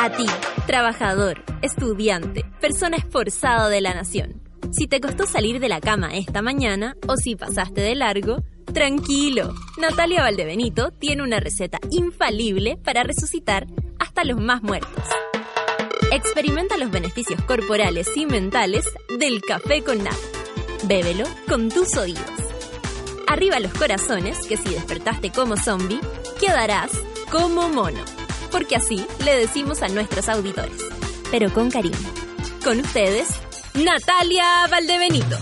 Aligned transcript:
A 0.00 0.10
ti, 0.16 0.26
trabajador, 0.66 1.42
estudiante, 1.62 2.44
persona 2.60 2.96
esforzada 2.96 3.68
de 3.68 3.80
la 3.80 3.94
nación. 3.94 4.42
Si 4.70 4.86
te 4.86 5.00
costó 5.00 5.26
salir 5.26 5.60
de 5.60 5.68
la 5.68 5.80
cama 5.80 6.16
esta 6.16 6.42
mañana 6.42 6.96
o 7.06 7.16
si 7.16 7.36
pasaste 7.36 7.80
de 7.80 7.94
largo, 7.94 8.42
tranquilo. 8.72 9.54
Natalia 9.78 10.22
Valdebenito 10.22 10.90
tiene 10.90 11.22
una 11.22 11.40
receta 11.40 11.78
infalible 11.90 12.76
para 12.76 13.02
resucitar 13.02 13.66
hasta 13.98 14.24
los 14.24 14.40
más 14.40 14.62
muertos. 14.62 15.04
Experimenta 16.12 16.76
los 16.76 16.90
beneficios 16.90 17.42
corporales 17.42 18.08
y 18.16 18.26
mentales 18.26 18.86
del 19.18 19.40
café 19.42 19.82
con 19.82 19.98
nata. 19.98 20.37
Bébelo 20.84 21.24
con 21.48 21.68
tus 21.68 21.96
oídos. 21.96 22.22
Arriba 23.26 23.60
los 23.60 23.72
corazones, 23.74 24.46
que 24.46 24.56
si 24.56 24.70
despertaste 24.70 25.30
como 25.30 25.56
zombie, 25.56 26.00
quedarás 26.40 26.90
como 27.30 27.68
mono. 27.68 28.04
Porque 28.50 28.76
así 28.76 29.04
le 29.24 29.36
decimos 29.36 29.82
a 29.82 29.88
nuestros 29.88 30.28
auditores, 30.28 30.80
pero 31.30 31.52
con 31.52 31.70
cariño. 31.70 31.96
Con 32.64 32.80
ustedes, 32.80 33.28
Natalia 33.74 34.66
Valdebenito. 34.70 35.36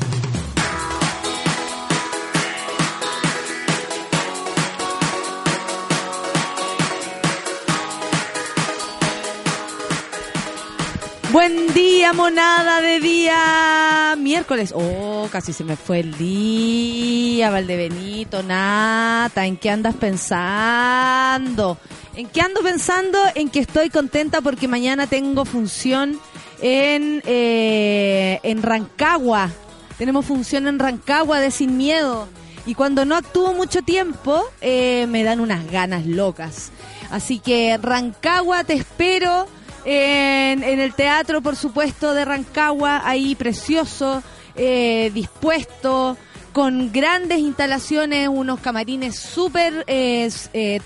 Buen 11.36 11.74
día, 11.74 12.14
monada 12.14 12.80
de 12.80 12.98
día 12.98 14.14
miércoles. 14.16 14.72
Oh, 14.74 15.28
casi 15.30 15.52
se 15.52 15.64
me 15.64 15.76
fue 15.76 16.00
el 16.00 16.16
día, 16.16 17.50
Valdebenito, 17.50 18.42
Nata. 18.42 19.44
¿En 19.44 19.58
qué 19.58 19.68
andas 19.68 19.94
pensando? 19.96 21.76
¿En 22.14 22.28
qué 22.28 22.40
ando 22.40 22.62
pensando? 22.62 23.18
En 23.34 23.50
que 23.50 23.58
estoy 23.58 23.90
contenta 23.90 24.40
porque 24.40 24.66
mañana 24.66 25.08
tengo 25.08 25.44
función 25.44 26.18
en, 26.62 27.22
eh, 27.26 28.40
en 28.42 28.62
Rancagua. 28.62 29.50
Tenemos 29.98 30.24
función 30.24 30.66
en 30.66 30.78
Rancagua 30.78 31.40
de 31.40 31.50
Sin 31.50 31.76
Miedo. 31.76 32.28
Y 32.64 32.74
cuando 32.74 33.04
no 33.04 33.14
actúo 33.14 33.52
mucho 33.52 33.82
tiempo, 33.82 34.42
eh, 34.62 35.06
me 35.10 35.22
dan 35.22 35.40
unas 35.40 35.70
ganas 35.70 36.06
locas. 36.06 36.70
Así 37.10 37.40
que 37.40 37.76
Rancagua, 37.76 38.64
te 38.64 38.72
espero 38.72 39.46
en, 39.86 40.64
en 40.64 40.80
el 40.80 40.94
teatro, 40.94 41.40
por 41.40 41.54
supuesto, 41.54 42.12
de 42.12 42.24
Rancagua, 42.24 43.02
ahí 43.08 43.36
precioso, 43.36 44.22
eh, 44.56 45.12
dispuesto, 45.14 46.16
con 46.52 46.90
grandes 46.90 47.38
instalaciones, 47.38 48.28
unos 48.28 48.58
camarines 48.58 49.16
súper 49.16 49.84
eh, 49.86 50.28
eh, 50.54 50.80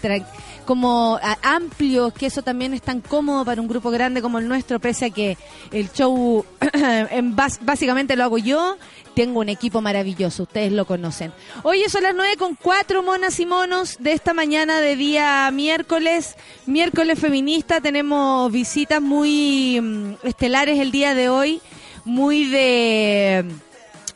como 0.71 1.19
amplios, 1.43 2.13
que 2.13 2.27
eso 2.27 2.43
también 2.43 2.73
es 2.75 2.83
tan 2.83 3.01
cómodo 3.01 3.45
para 3.45 3.61
un 3.61 3.67
grupo 3.67 3.91
grande 3.91 4.23
como 4.23 4.39
el 4.39 4.47
nuestro, 4.47 4.79
pese 4.79 5.07
a 5.07 5.11
que 5.11 5.37
el 5.73 5.91
show 5.91 6.47
básicamente 7.63 8.15
lo 8.15 8.23
hago 8.23 8.39
yo, 8.39 8.77
tengo 9.17 9.41
un 9.41 9.49
equipo 9.49 9.81
maravilloso, 9.81 10.45
ustedes 10.45 10.71
lo 10.71 10.85
conocen. 10.85 11.33
Hoy 11.65 11.83
son 11.89 12.05
las 12.05 12.15
nueve 12.15 12.37
con 12.37 12.55
cuatro 12.55 13.03
monas 13.03 13.41
y 13.41 13.47
monos 13.47 13.97
de 13.99 14.13
esta 14.13 14.33
mañana 14.33 14.81
de 14.81 14.95
día 14.95 15.51
miércoles, 15.53 16.37
miércoles 16.67 17.19
feminista, 17.19 17.81
tenemos 17.81 18.53
visitas 18.53 19.03
muy 19.03 19.81
mm, 19.83 20.25
estelares 20.25 20.79
el 20.79 20.93
día 20.93 21.17
de 21.17 21.31
hoy, 21.31 21.61
muy 22.05 22.45
de 22.45 23.45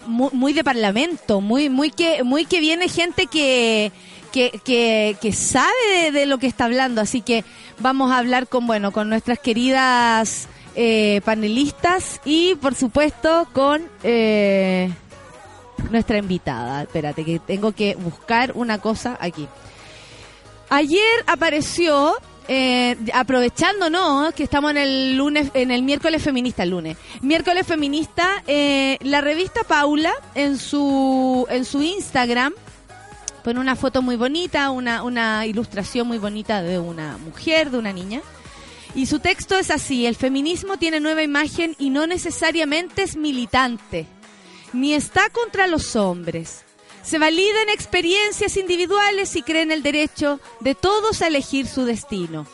muy 0.07 0.53
de 0.53 0.63
parlamento, 0.63 1.41
muy 1.41 1.69
muy 1.69 1.91
que 1.91 2.23
muy 2.23 2.45
que 2.45 2.61
viene 2.61 2.89
gente 2.89 3.27
que 3.27 3.91
que, 4.35 5.17
que, 5.21 5.33
sabe 5.33 5.71
de, 5.93 6.11
de 6.11 6.27
lo 6.27 6.39
que 6.39 6.49
está 6.49 6.65
hablando, 6.65 7.01
así 7.01 7.21
que 7.21 7.45
vamos 7.79 8.11
a 8.11 8.19
hablar 8.19 8.49
con 8.49 8.67
bueno 8.67 8.91
con 8.91 9.09
nuestras 9.09 9.39
queridas 9.39 10.49
eh, 10.75 11.21
panelistas 11.25 12.21
y 12.25 12.57
por 12.57 12.75
supuesto 12.75 13.47
con 13.53 13.89
eh, 14.03 14.91
nuestra 15.91 16.19
invitada. 16.19 16.83
Espérate 16.83 17.25
que 17.25 17.39
tengo 17.39 17.73
que 17.73 17.95
buscar 17.95 18.53
una 18.57 18.79
cosa 18.79 19.17
aquí. 19.21 19.47
Ayer 20.71 21.25
apareció, 21.27 22.15
eh, 22.49 22.97
aprovechando, 23.13 23.89
¿no? 23.89 24.33
Que 24.35 24.43
estamos 24.43 24.73
en 24.73 24.79
el 24.79 25.17
lunes, 25.17 25.53
en 25.55 25.71
el 25.71 25.83
miércoles 25.83 26.23
feminista, 26.23 26.65
el 26.65 26.71
lunes. 26.71 26.97
Miércoles 27.21 27.67
feminista, 27.67 28.43
eh, 28.49 28.99
la 29.03 29.21
revista 29.21 29.63
Paula 29.63 30.13
en 30.35 30.59
su, 30.59 31.47
en 31.51 31.65
su 31.65 31.83
Instagram 31.83 32.53
pone 33.45 33.61
una 33.61 33.77
foto 33.77 34.01
muy 34.01 34.17
bonita, 34.17 34.71
una, 34.71 35.03
una 35.03 35.47
ilustración 35.47 36.09
muy 36.09 36.17
bonita 36.17 36.63
de 36.63 36.79
una 36.79 37.19
mujer, 37.19 37.71
de 37.71 37.79
una 37.79 37.93
niña. 37.93 38.23
Y 38.95 39.05
su 39.05 39.19
texto 39.19 39.59
es 39.59 39.71
así, 39.71 40.07
el 40.07 40.17
feminismo 40.17 40.79
tiene 40.79 40.99
nueva 40.99 41.23
imagen 41.23 41.77
y 41.79 41.91
no 41.91 42.07
necesariamente 42.07 43.03
es 43.03 43.17
militante, 43.17 44.07
ni 44.73 44.95
está 44.95 45.29
contra 45.29 45.67
los 45.67 45.95
hombres. 45.95 46.63
Se 47.03 47.19
valida 47.19 47.61
en 47.63 47.69
experiencias 47.69 48.57
individuales 48.57 49.37
y 49.37 49.43
cree 49.43 49.63
en 49.63 49.73
el 49.73 49.83
derecho 49.83 50.41
de 50.61 50.75
todos 50.75 51.21
a 51.21 51.27
elegir 51.27 51.67
su 51.67 51.85
destino. 51.85 52.47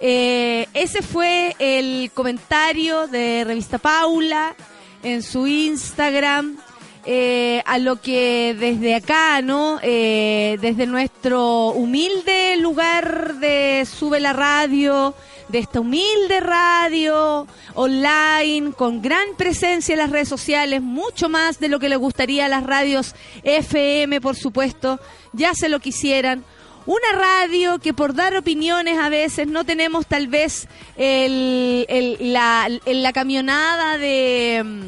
Eh, 0.00 0.66
ese 0.74 1.02
fue 1.02 1.54
el 1.60 2.10
comentario 2.12 3.06
de 3.06 3.44
Revista 3.44 3.78
Paula 3.78 4.56
en 5.04 5.22
su 5.22 5.46
Instagram. 5.46 6.58
Eh, 7.04 7.62
a 7.66 7.78
lo 7.78 8.00
que 8.00 8.54
desde 8.58 8.94
acá, 8.94 9.42
¿no? 9.42 9.78
Eh, 9.82 10.58
desde 10.60 10.86
nuestro 10.86 11.68
humilde 11.68 12.56
lugar 12.58 13.34
de 13.36 13.84
Sube 13.86 14.20
la 14.20 14.32
Radio, 14.32 15.14
de 15.48 15.58
esta 15.58 15.80
humilde 15.80 16.40
radio 16.40 17.46
online, 17.74 18.72
con 18.72 19.02
gran 19.02 19.34
presencia 19.36 19.92
en 19.94 19.98
las 19.98 20.10
redes 20.10 20.28
sociales, 20.28 20.80
mucho 20.80 21.28
más 21.28 21.58
de 21.60 21.68
lo 21.68 21.78
que 21.78 21.88
le 21.88 21.96
gustaría 21.96 22.46
a 22.46 22.48
las 22.48 22.62
radios 22.64 23.14
FM, 23.42 24.20
por 24.20 24.36
supuesto, 24.36 25.00
ya 25.32 25.54
se 25.54 25.68
lo 25.68 25.80
quisieran. 25.80 26.44
Una 26.84 27.12
radio 27.12 27.78
que 27.78 27.94
por 27.94 28.12
dar 28.14 28.36
opiniones 28.36 28.98
a 28.98 29.08
veces 29.08 29.46
no 29.46 29.64
tenemos 29.64 30.06
tal 30.06 30.26
vez 30.26 30.66
el, 30.96 31.86
el- 31.88 32.32
la, 32.32 33.12
camionada 33.12 33.98
de, 33.98 34.62
mm, 34.64 34.80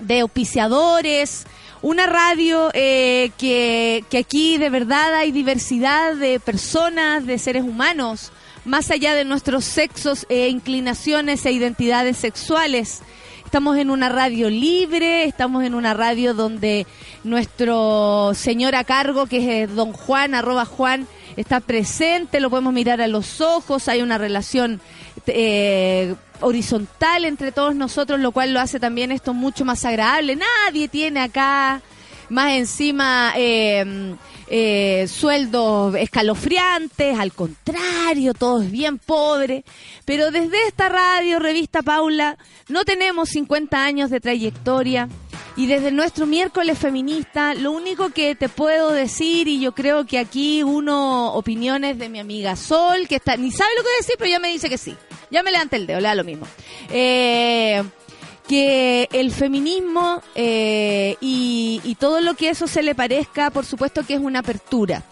de 0.00 0.20
auspiciadores, 0.20 1.46
una 1.82 2.06
radio 2.06 2.70
eh, 2.72 3.30
que, 3.36 4.04
que 4.08 4.18
aquí 4.18 4.56
de 4.58 4.70
verdad 4.70 5.14
hay 5.14 5.32
diversidad 5.32 6.14
de 6.14 6.40
personas, 6.40 7.26
de 7.26 7.38
seres 7.38 7.62
humanos, 7.62 8.32
más 8.64 8.90
allá 8.90 9.14
de 9.14 9.24
nuestros 9.24 9.64
sexos 9.64 10.26
e 10.28 10.48
inclinaciones 10.48 11.44
e 11.44 11.52
identidades 11.52 12.16
sexuales. 12.16 13.02
Estamos 13.44 13.76
en 13.76 13.90
una 13.90 14.08
radio 14.08 14.50
libre, 14.50 15.26
estamos 15.26 15.62
en 15.62 15.74
una 15.74 15.94
radio 15.94 16.34
donde 16.34 16.86
nuestro 17.22 18.32
señor 18.34 18.74
a 18.74 18.84
cargo, 18.84 19.26
que 19.26 19.36
es 19.36 19.70
eh, 19.70 19.72
don 19.72 19.92
Juan, 19.92 20.34
arroba 20.34 20.64
Juan, 20.64 21.06
está 21.36 21.60
presente, 21.60 22.40
lo 22.40 22.50
podemos 22.50 22.72
mirar 22.72 23.00
a 23.00 23.06
los 23.06 23.40
ojos, 23.40 23.88
hay 23.88 24.02
una 24.02 24.18
relación 24.18 24.80
eh, 25.26 26.14
horizontal 26.40 27.24
entre 27.24 27.52
todos 27.52 27.74
nosotros, 27.74 28.20
lo 28.20 28.32
cual 28.32 28.52
lo 28.52 28.60
hace 28.60 28.80
también 28.80 29.12
esto 29.12 29.34
mucho 29.34 29.64
más 29.64 29.84
agradable. 29.84 30.36
Nadie 30.36 30.88
tiene 30.88 31.20
acá 31.20 31.82
más 32.28 32.52
encima 32.52 33.32
eh, 33.36 34.14
eh, 34.46 35.06
sueldos 35.08 35.94
escalofriantes, 35.96 37.18
al 37.18 37.32
contrario, 37.32 38.34
todo 38.34 38.62
es 38.62 38.70
bien 38.70 38.98
pobre. 38.98 39.64
Pero 40.04 40.30
desde 40.30 40.66
esta 40.66 40.88
radio, 40.88 41.38
revista 41.38 41.82
Paula, 41.82 42.36
no 42.68 42.84
tenemos 42.84 43.30
50 43.30 43.82
años 43.82 44.10
de 44.10 44.20
trayectoria. 44.20 45.08
Y 45.56 45.66
desde 45.66 45.92
nuestro 45.92 46.26
miércoles 46.26 46.78
feminista, 46.78 47.54
lo 47.54 47.70
único 47.70 48.10
que 48.10 48.34
te 48.34 48.48
puedo 48.48 48.90
decir, 48.90 49.46
y 49.46 49.60
yo 49.60 49.72
creo 49.72 50.04
que 50.04 50.18
aquí 50.18 50.64
uno 50.64 51.32
opiniones 51.34 51.96
de 51.96 52.08
mi 52.08 52.18
amiga 52.18 52.56
Sol, 52.56 53.06
que 53.08 53.16
está, 53.16 53.36
ni 53.36 53.52
sabe 53.52 53.70
lo 53.76 53.84
que 53.84 53.88
decir, 54.00 54.16
pero 54.18 54.30
ya 54.30 54.40
me 54.40 54.48
dice 54.48 54.68
que 54.68 54.78
sí. 54.78 54.96
Ya 55.30 55.44
me 55.44 55.52
levanta 55.52 55.76
el 55.76 55.86
dedo, 55.86 56.00
le 56.00 56.08
da 56.08 56.14
lo 56.16 56.24
mismo. 56.24 56.46
Eh, 56.90 57.84
que 58.48 59.08
el 59.12 59.30
feminismo 59.30 60.22
eh, 60.34 61.16
y, 61.20 61.80
y 61.84 61.94
todo 61.94 62.20
lo 62.20 62.34
que 62.34 62.50
eso 62.50 62.66
se 62.66 62.82
le 62.82 62.94
parezca, 62.96 63.50
por 63.50 63.64
supuesto 63.64 64.04
que 64.04 64.14
es 64.14 64.20
una 64.20 64.40
apertura. 64.40 65.04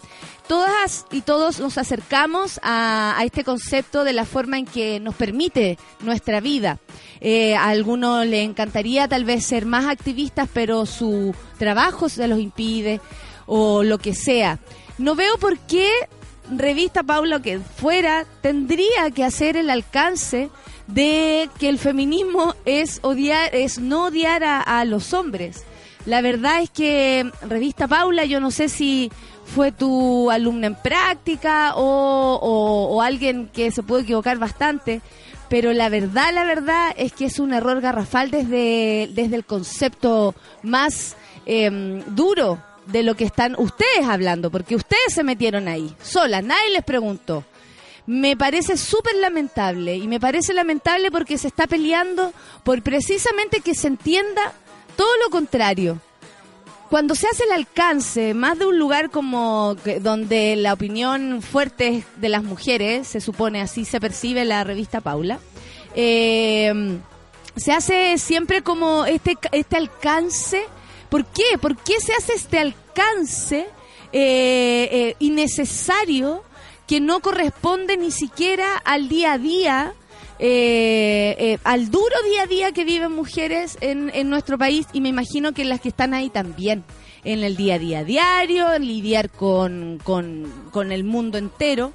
Todas 0.47 1.05
y 1.11 1.21
todos 1.21 1.59
nos 1.59 1.77
acercamos 1.77 2.59
a, 2.63 3.17
a 3.17 3.23
este 3.23 3.43
concepto 3.43 4.03
de 4.03 4.13
la 4.13 4.25
forma 4.25 4.57
en 4.57 4.65
que 4.65 4.99
nos 4.99 5.15
permite 5.15 5.77
nuestra 6.01 6.41
vida. 6.41 6.79
Eh, 7.21 7.55
a 7.55 7.69
algunos 7.69 8.25
le 8.25 8.43
encantaría 8.43 9.07
tal 9.07 9.23
vez 9.23 9.45
ser 9.45 9.65
más 9.65 9.85
activistas, 9.85 10.49
pero 10.53 10.85
su 10.85 11.33
trabajo 11.57 12.09
se 12.09 12.27
los 12.27 12.39
impide 12.39 12.99
o 13.45 13.83
lo 13.83 13.97
que 13.97 14.13
sea. 14.13 14.59
No 14.97 15.15
veo 15.15 15.37
por 15.37 15.57
qué 15.59 15.89
revista 16.51 17.03
Paula 17.03 17.41
que 17.41 17.59
fuera 17.59 18.25
tendría 18.41 19.09
que 19.15 19.23
hacer 19.23 19.55
el 19.55 19.69
alcance 19.69 20.49
de 20.87 21.49
que 21.59 21.69
el 21.69 21.79
feminismo 21.79 22.55
es 22.65 22.99
odiar, 23.03 23.55
es 23.55 23.79
no 23.79 24.07
odiar 24.07 24.43
a, 24.43 24.59
a 24.61 24.83
los 24.83 25.13
hombres. 25.13 25.63
La 26.05 26.21
verdad 26.21 26.61
es 26.61 26.69
que 26.69 27.31
Revista 27.47 27.87
Paula, 27.87 28.25
yo 28.25 28.41
no 28.41 28.51
sé 28.51 28.67
si 28.67 29.09
fue 29.45 29.71
tu 29.71 30.31
alumna 30.31 30.67
en 30.67 30.75
práctica 30.75 31.73
o, 31.75 33.01
alguien 33.01 33.49
que 33.53 33.71
se 33.71 33.83
puede 33.83 34.03
equivocar 34.03 34.37
bastante, 34.37 35.01
pero 35.49 35.73
la 35.73 35.89
verdad, 35.89 36.33
la 36.33 36.43
verdad 36.43 36.93
es 36.97 37.11
que 37.13 37.25
es 37.25 37.39
un 37.39 37.53
error 37.53 37.81
garrafal 37.81 38.31
desde, 38.31 39.09
desde 39.13 39.35
el 39.35 39.45
concepto 39.45 40.33
más 40.63 41.15
em, 41.45 42.01
duro 42.07 42.59
de 42.87 43.03
lo 43.03 43.15
que 43.15 43.25
están 43.25 43.55
ustedes 43.57 44.05
hablando, 44.07 44.49
porque 44.49 44.75
ustedes 44.75 45.13
se 45.13 45.23
metieron 45.23 45.67
ahí, 45.67 45.93
solas, 46.01 46.43
nadie 46.43 46.71
les 46.71 46.83
preguntó. 46.83 47.43
Me 48.05 48.35
parece 48.35 48.75
súper 48.75 49.15
lamentable 49.15 49.95
y 49.95 50.07
me 50.07 50.19
parece 50.19 50.53
lamentable 50.53 51.09
porque 51.09 51.37
se 51.37 51.47
está 51.47 51.67
peleando 51.67 52.33
por 52.63 52.81
precisamente 52.81 53.61
que 53.61 53.75
se 53.75 53.87
entienda 53.87 54.53
todo 54.97 55.11
lo 55.23 55.29
contrario. 55.29 56.01
Cuando 56.93 57.15
se 57.15 57.25
hace 57.25 57.45
el 57.45 57.53
alcance, 57.53 58.35
más 58.35 58.59
de 58.59 58.67
un 58.67 58.77
lugar 58.77 59.09
como 59.09 59.75
donde 60.01 60.55
la 60.55 60.73
opinión 60.73 61.41
fuerte 61.41 62.03
de 62.17 62.29
las 62.29 62.43
mujeres, 62.43 63.07
se 63.07 63.19
supone 63.19 63.61
así 63.61 63.83
se 63.83 63.99
percibe 63.99 64.45
la 64.45 64.63
revista 64.63 65.01
Paula, 65.01 65.39
eh, 65.95 66.71
se 67.55 67.71
hace 67.71 68.19
siempre 68.19 68.61
como 68.61 69.05
este, 69.05 69.39
este 69.53 69.75
alcance 69.75 70.61
¿Por 71.09 71.25
qué? 71.25 71.57
¿Por 71.59 71.77
qué 71.77 71.99
se 71.99 72.13
hace 72.13 72.33
este 72.33 72.59
alcance 72.59 73.67
eh, 74.11 74.89
eh, 74.91 75.15
innecesario 75.17 76.43
que 76.85 77.01
no 77.01 77.21
corresponde 77.21 77.97
ni 77.97 78.11
siquiera 78.11 78.77
al 78.77 79.09
día 79.09 79.33
a 79.33 79.37
día? 79.39 79.93
Eh, 80.45 81.57
al 81.63 81.89
duro 81.89 82.13
día 82.29 82.43
a 82.43 82.47
día 82.47 82.71
que 82.73 82.83
viven 82.83 83.13
mujeres 83.13 83.77
en, 83.79 84.29
nuestro 84.29 84.57
país 84.57 84.85
y 84.91 84.99
me 84.99 85.07
imagino 85.07 85.53
que 85.53 85.63
las 85.63 85.79
que 85.79 85.87
están 85.87 86.13
ahí 86.13 86.29
también, 86.29 86.83
en 87.23 87.45
el 87.45 87.55
día 87.55 87.75
a 87.75 87.79
día 87.79 88.03
diario, 88.03 88.73
en 88.73 88.85
lidiar 88.85 89.29
con, 89.29 89.99
con 90.03 90.91
el 90.91 91.05
mundo 91.05 91.37
entero. 91.37 91.93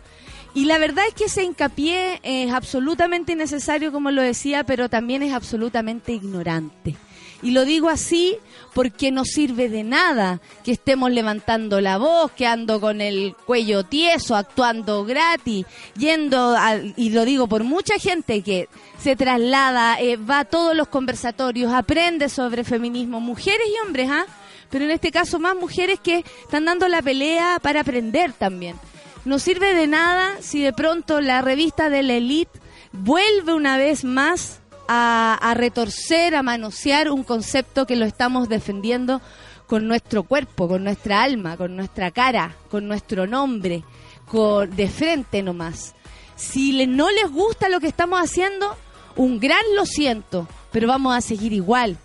Y 0.55 0.65
la 0.65 0.79
verdad 0.79 1.05
es 1.07 1.13
que 1.13 1.25
ese 1.25 1.45
hincapié 1.45 2.21
es 2.23 2.51
absolutamente 2.51 3.33
innecesario, 3.33 3.93
como 3.93 4.11
lo 4.11 4.23
decía, 4.23 4.65
pero 4.65 4.89
también 4.89 5.23
es 5.23 5.35
absolutamente 5.35 6.13
ignorante. 6.13 6.97
Y 7.43 7.51
lo 7.51 7.67
digo 7.67 7.91
así 7.91 8.39
porque 8.75 9.11
no 9.11 9.25
sirve 9.25 9.69
de 9.69 9.85
nada 9.85 10.41
que 10.65 10.73
estemos 10.73 11.11
levantando 11.11 11.81
la 11.81 11.99
voz, 11.99 12.33
que 12.33 12.47
ando 12.47 12.81
con 12.81 13.01
el 13.01 13.35
cuello 13.47 13.85
tieso, 13.85 14.37
actuando 14.37 15.05
gratis, 15.05 15.67
yendo, 15.97 16.57
y 16.97 17.11
lo 17.11 17.25
digo 17.25 17.49
por 17.49 17.65
mucha 17.65 17.99
gente 17.99 18.43
que 18.43 18.69
se 18.99 19.17
traslada, 19.17 20.01
eh, 20.01 20.17
va 20.17 20.41
a 20.41 20.45
todos 20.45 20.77
los 20.77 20.89
conversatorios, 20.89 21.73
aprende 21.73 22.29
sobre 22.29 22.65
feminismo, 22.65 23.21
mujeres 23.21 23.67
y 23.67 23.87
hombres, 23.87 24.11
¿ah? 24.11 24.27
Pero 24.71 24.85
en 24.85 24.91
este 24.91 25.11
caso 25.11 25.39
más 25.39 25.57
mujeres 25.57 25.99
que 26.01 26.25
están 26.43 26.67
dando 26.67 26.89
la 26.89 27.01
pelea 27.01 27.59
para 27.63 27.81
aprender 27.81 28.33
también. 28.33 28.77
No 29.25 29.39
sirve 29.39 29.75
de 29.75 29.87
nada 29.87 30.37
si 30.41 30.63
de 30.63 30.73
pronto 30.73 31.21
la 31.21 31.43
revista 31.43 31.89
de 31.89 32.03
la 32.03 32.15
elite 32.15 32.61
vuelve 32.93 33.55
una 33.55 33.77
vez 33.77 34.05
más 34.05 34.61
a, 34.89 35.55
retorcer, 35.55 36.35
a 36.35 36.43
manosear 36.43 37.11
un 37.11 37.23
concepto 37.23 37.87
que 37.87 37.97
lo 37.97 38.07
estamos 38.07 38.49
defendiendo 38.49 39.21
con 39.67 39.87
nuestro 39.87 40.23
cuerpo, 40.23 40.67
con 40.67 40.83
nuestra 40.83 41.23
alma, 41.23 41.57
con 41.59 41.77
nuestra 41.77 42.11
cara, 42.11 42.57
con 42.71 42.89
nuestro 42.89 43.27
nombre, 43.27 43.85
de 44.71 44.89
frente 44.89 45.43
nomás. 45.43 45.95
Si 46.37 46.87
no 46.87 47.11
les 47.11 47.31
gusta 47.31 47.69
lo 47.69 47.81
que 47.81 47.89
estamos 47.89 48.21
haciendo, 48.21 48.77
un 49.17 49.41
gran 49.41 49.63
lo 49.75 49.85
siento, 49.85 50.49
pero 50.71 50.89
vamos 50.89 51.17
a 51.17 51.21
seguir 51.21 51.53
igual. 51.53 51.99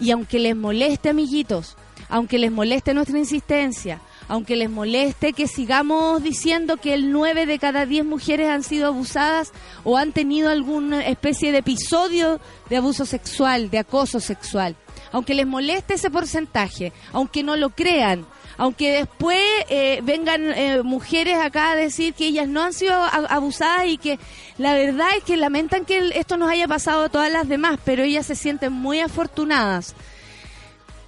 Y 0.00 0.10
aunque 0.10 0.38
les 0.38 0.54
moleste, 0.54 1.08
amiguitos, 1.08 1.76
aunque 2.08 2.38
les 2.38 2.52
moleste 2.52 2.94
nuestra 2.94 3.18
insistencia, 3.18 4.00
aunque 4.28 4.56
les 4.56 4.70
moleste 4.70 5.32
que 5.32 5.48
sigamos 5.48 6.22
diciendo 6.22 6.76
que 6.76 6.94
el 6.94 7.10
9 7.10 7.46
de 7.46 7.58
cada 7.58 7.86
10 7.86 8.04
mujeres 8.04 8.48
han 8.48 8.62
sido 8.62 8.86
abusadas 8.88 9.52
o 9.84 9.96
han 9.96 10.12
tenido 10.12 10.50
alguna 10.50 11.06
especie 11.06 11.50
de 11.50 11.58
episodio 11.58 12.40
de 12.68 12.76
abuso 12.76 13.06
sexual, 13.06 13.70
de 13.70 13.78
acoso 13.78 14.20
sexual. 14.20 14.76
Aunque 15.10 15.34
les 15.34 15.46
moleste 15.46 15.94
ese 15.94 16.10
porcentaje, 16.10 16.92
aunque 17.12 17.42
no 17.42 17.56
lo 17.56 17.70
crean, 17.70 18.26
aunque 18.58 18.92
después 18.92 19.42
eh, 19.70 20.00
vengan 20.02 20.52
eh, 20.52 20.82
mujeres 20.82 21.38
acá 21.38 21.70
a 21.70 21.76
decir 21.76 22.12
que 22.12 22.26
ellas 22.26 22.48
no 22.48 22.62
han 22.62 22.74
sido 22.74 22.92
abusadas 22.94 23.86
y 23.86 23.96
que 23.96 24.18
la 24.58 24.74
verdad 24.74 25.08
es 25.16 25.24
que 25.24 25.36
lamentan 25.36 25.86
que 25.86 26.10
esto 26.14 26.36
nos 26.36 26.50
haya 26.50 26.68
pasado 26.68 27.04
a 27.04 27.08
todas 27.08 27.32
las 27.32 27.48
demás, 27.48 27.78
pero 27.84 28.02
ellas 28.02 28.26
se 28.26 28.34
sienten 28.34 28.72
muy 28.72 29.00
afortunadas 29.00 29.94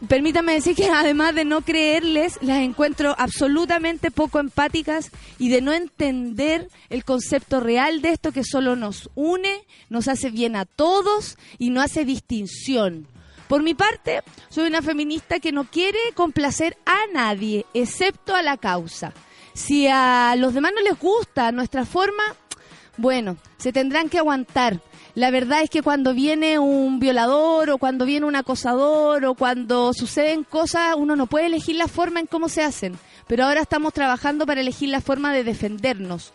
permítame 0.08 0.54
decir 0.54 0.74
que 0.76 0.88
además 0.88 1.34
de 1.34 1.44
no 1.44 1.62
creerles, 1.62 2.38
las 2.42 2.58
encuentro 2.58 3.14
absolutamente 3.18 4.10
poco 4.10 4.38
empáticas 4.38 5.10
y 5.38 5.48
de 5.48 5.60
no 5.60 5.72
entender 5.72 6.68
el 6.88 7.04
concepto 7.04 7.60
real 7.60 8.02
de 8.02 8.10
esto 8.10 8.32
que 8.32 8.44
solo 8.44 8.76
nos 8.76 9.10
une, 9.14 9.64
nos 9.88 10.08
hace 10.08 10.30
bien 10.30 10.56
a 10.56 10.64
todos 10.64 11.36
y 11.58 11.70
no 11.70 11.80
hace 11.80 12.04
distinción. 12.04 13.06
Por 13.48 13.62
mi 13.62 13.74
parte, 13.74 14.22
soy 14.48 14.68
una 14.68 14.80
feminista 14.80 15.40
que 15.40 15.50
no 15.50 15.64
quiere 15.64 15.98
complacer 16.14 16.76
a 16.86 16.98
nadie, 17.12 17.66
excepto 17.74 18.34
a 18.36 18.42
la 18.42 18.56
causa. 18.56 19.12
Si 19.54 19.88
a 19.88 20.34
los 20.36 20.54
demás 20.54 20.72
no 20.74 20.80
les 20.82 20.96
gusta 20.98 21.50
nuestra 21.50 21.84
forma, 21.84 22.22
bueno, 22.96 23.36
se 23.58 23.72
tendrán 23.72 24.08
que 24.08 24.18
aguantar 24.18 24.80
la 25.14 25.30
verdad 25.30 25.62
es 25.62 25.70
que 25.70 25.82
cuando 25.82 26.14
viene 26.14 26.58
un 26.58 27.00
violador 27.00 27.70
o 27.70 27.78
cuando 27.78 28.04
viene 28.04 28.26
un 28.26 28.36
acosador 28.36 29.24
o 29.24 29.34
cuando 29.34 29.92
suceden 29.92 30.44
cosas, 30.44 30.94
uno 30.96 31.16
no 31.16 31.26
puede 31.26 31.46
elegir 31.46 31.76
la 31.76 31.88
forma 31.88 32.20
en 32.20 32.26
cómo 32.26 32.48
se 32.48 32.62
hacen. 32.62 32.98
Pero 33.26 33.44
ahora 33.44 33.60
estamos 33.60 33.92
trabajando 33.92 34.46
para 34.46 34.60
elegir 34.60 34.88
la 34.88 35.00
forma 35.00 35.32
de 35.32 35.44
defendernos. 35.44 36.32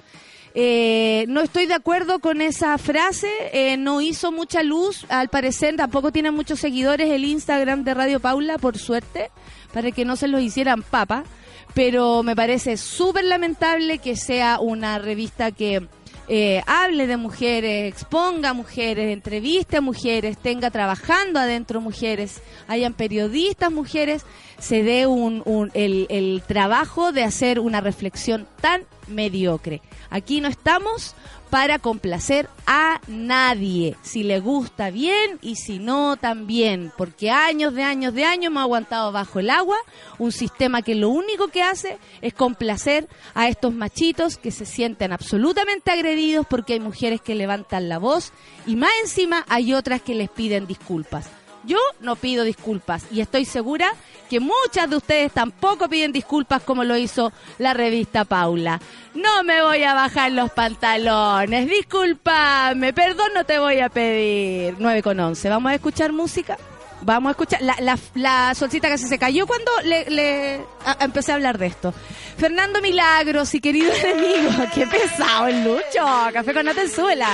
Eh, 0.57 1.25
no 1.27 1.41
estoy 1.41 1.65
de 1.65 1.73
acuerdo 1.73 2.19
con 2.19 2.39
esa 2.39 2.77
frase, 2.77 3.27
eh, 3.51 3.75
no 3.75 3.99
hizo 3.99 4.31
mucha 4.31 4.63
luz, 4.63 5.05
al 5.09 5.27
parecer 5.27 5.75
tampoco 5.75 6.13
tiene 6.13 6.31
muchos 6.31 6.61
seguidores 6.61 7.11
el 7.11 7.25
Instagram 7.25 7.83
de 7.83 7.93
Radio 7.93 8.21
Paula, 8.21 8.57
por 8.57 8.77
suerte, 8.77 9.31
para 9.73 9.91
que 9.91 10.05
no 10.05 10.15
se 10.15 10.29
los 10.29 10.41
hicieran 10.41 10.81
papa, 10.81 11.25
pero 11.73 12.23
me 12.23 12.37
parece 12.37 12.77
súper 12.77 13.25
lamentable 13.25 13.97
que 13.97 14.15
sea 14.15 14.59
una 14.61 14.97
revista 14.97 15.51
que 15.51 15.89
eh, 16.27 16.61
hable 16.65 17.07
de 17.07 17.17
mujeres, 17.17 17.91
exponga 17.91 18.53
mujeres, 18.53 19.11
entreviste 19.13 19.77
a 19.77 19.81
mujeres, 19.81 20.37
tenga 20.37 20.71
trabajando 20.71 21.39
adentro 21.39 21.81
mujeres, 21.81 22.41
hayan 22.67 22.93
periodistas 22.93 23.71
mujeres, 23.71 24.25
se 24.59 24.83
dé 24.83 25.05
un, 25.07 25.43
el, 25.73 26.07
el 26.09 26.41
trabajo 26.47 27.11
de 27.11 27.23
hacer 27.23 27.59
una 27.59 27.81
reflexión 27.81 28.47
tan 28.61 28.83
mediocre. 29.07 29.81
Aquí 30.09 30.41
no 30.41 30.47
estamos 30.47 31.15
para 31.55 31.79
complacer 31.79 32.49
a 32.67 32.99
nadie. 33.07 33.95
Si 34.01 34.23
le 34.23 34.41
gusta 34.41 34.89
bien 34.89 35.39
y 35.41 35.55
si 35.55 35.79
no 35.79 36.17
también, 36.17 36.91
porque 36.97 37.31
años 37.31 37.73
de 37.73 37.81
años 37.81 38.13
de 38.13 38.25
años 38.25 38.47
hemos 38.47 38.61
aguantado 38.61 39.13
bajo 39.13 39.39
el 39.39 39.49
agua 39.49 39.77
un 40.17 40.33
sistema 40.33 40.81
que 40.81 40.95
lo 40.95 41.07
único 41.07 41.47
que 41.47 41.63
hace 41.63 41.97
es 42.19 42.33
complacer 42.33 43.07
a 43.33 43.47
estos 43.47 43.73
machitos 43.73 44.35
que 44.35 44.51
se 44.51 44.65
sienten 44.65 45.13
absolutamente 45.13 45.91
agredidos 45.91 46.45
porque 46.45 46.73
hay 46.73 46.81
mujeres 46.81 47.21
que 47.21 47.35
levantan 47.35 47.87
la 47.87 47.99
voz 47.99 48.33
y 48.67 48.75
más 48.75 48.91
encima 49.03 49.45
hay 49.47 49.73
otras 49.73 50.01
que 50.01 50.13
les 50.13 50.29
piden 50.29 50.67
disculpas. 50.67 51.29
Yo 51.65 51.77
no 51.99 52.15
pido 52.15 52.43
disculpas 52.43 53.05
y 53.11 53.21
estoy 53.21 53.45
segura 53.45 53.91
que 54.29 54.39
muchas 54.39 54.89
de 54.89 54.97
ustedes 54.97 55.31
tampoco 55.31 55.87
piden 55.89 56.11
disculpas 56.11 56.61
como 56.63 56.83
lo 56.83 56.97
hizo 56.97 57.31
la 57.57 57.73
revista 57.73 58.25
Paula. 58.25 58.79
No 59.13 59.43
me 59.43 59.61
voy 59.61 59.83
a 59.83 59.93
bajar 59.93 60.31
los 60.31 60.51
pantalones, 60.51 61.67
discúlpame, 61.67 62.93
perdón 62.93 63.31
no 63.33 63.45
te 63.45 63.59
voy 63.59 63.79
a 63.79 63.89
pedir. 63.89 64.75
9 64.77 65.01
con 65.01 65.19
11, 65.19 65.49
¿vamos 65.49 65.71
a 65.71 65.75
escuchar 65.75 66.11
música? 66.11 66.57
Vamos 67.01 67.29
a 67.29 67.31
escuchar 67.31 67.61
la, 67.61 68.53
solcita 68.55 68.89
que 68.89 68.97
se 68.97 69.19
cayó 69.19 69.45
cuando 69.45 69.71
le, 69.83 70.61
empecé 70.99 71.31
a 71.31 71.35
hablar 71.35 71.57
de 71.57 71.67
esto. 71.67 71.93
Fernando 72.37 72.81
Milagros 72.81 73.53
y 73.53 73.61
querido 73.61 73.93
enemigo, 74.03 74.51
qué 74.73 74.87
pesado 74.87 75.47
el 75.47 75.63
Lucho, 75.63 76.05
café 76.33 76.53
con 76.53 76.67
Atenzuela. 76.67 77.29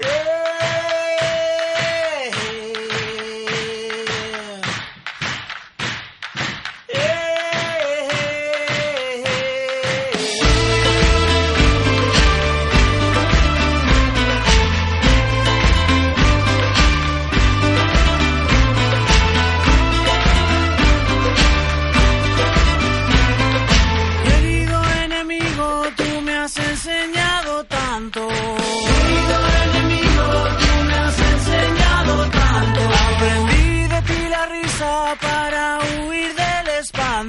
llanto. 0.00 0.37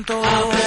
tanto. 0.03 0.58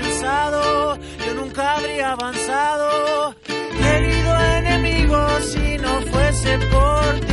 Pensado, 0.00 0.98
yo 1.26 1.34
nunca 1.34 1.76
habría 1.76 2.12
avanzado. 2.12 3.34
Querido 3.46 4.40
enemigo, 4.58 5.40
si 5.40 5.78
no 5.78 6.00
fuese 6.02 6.58
por 6.70 7.27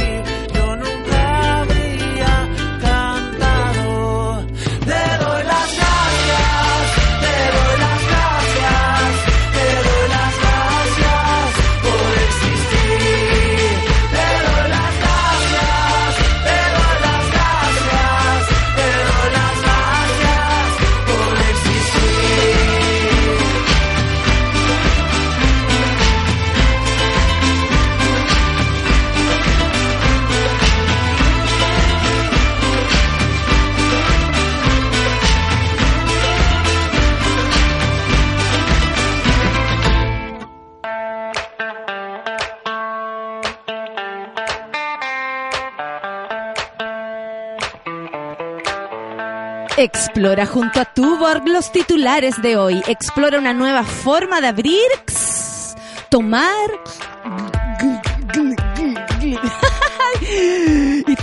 Explora 50.25 50.47
junto 50.47 50.79
a 50.81 50.85
Tuborg 50.85 51.47
los 51.47 51.71
titulares 51.71 52.41
de 52.41 52.57
hoy. 52.57 52.81
Explora 52.87 53.37
una 53.37 53.53
nueva 53.53 53.83
forma 53.83 54.41
de 54.41 54.47
abrir, 54.47 54.81
tomar 56.09 56.67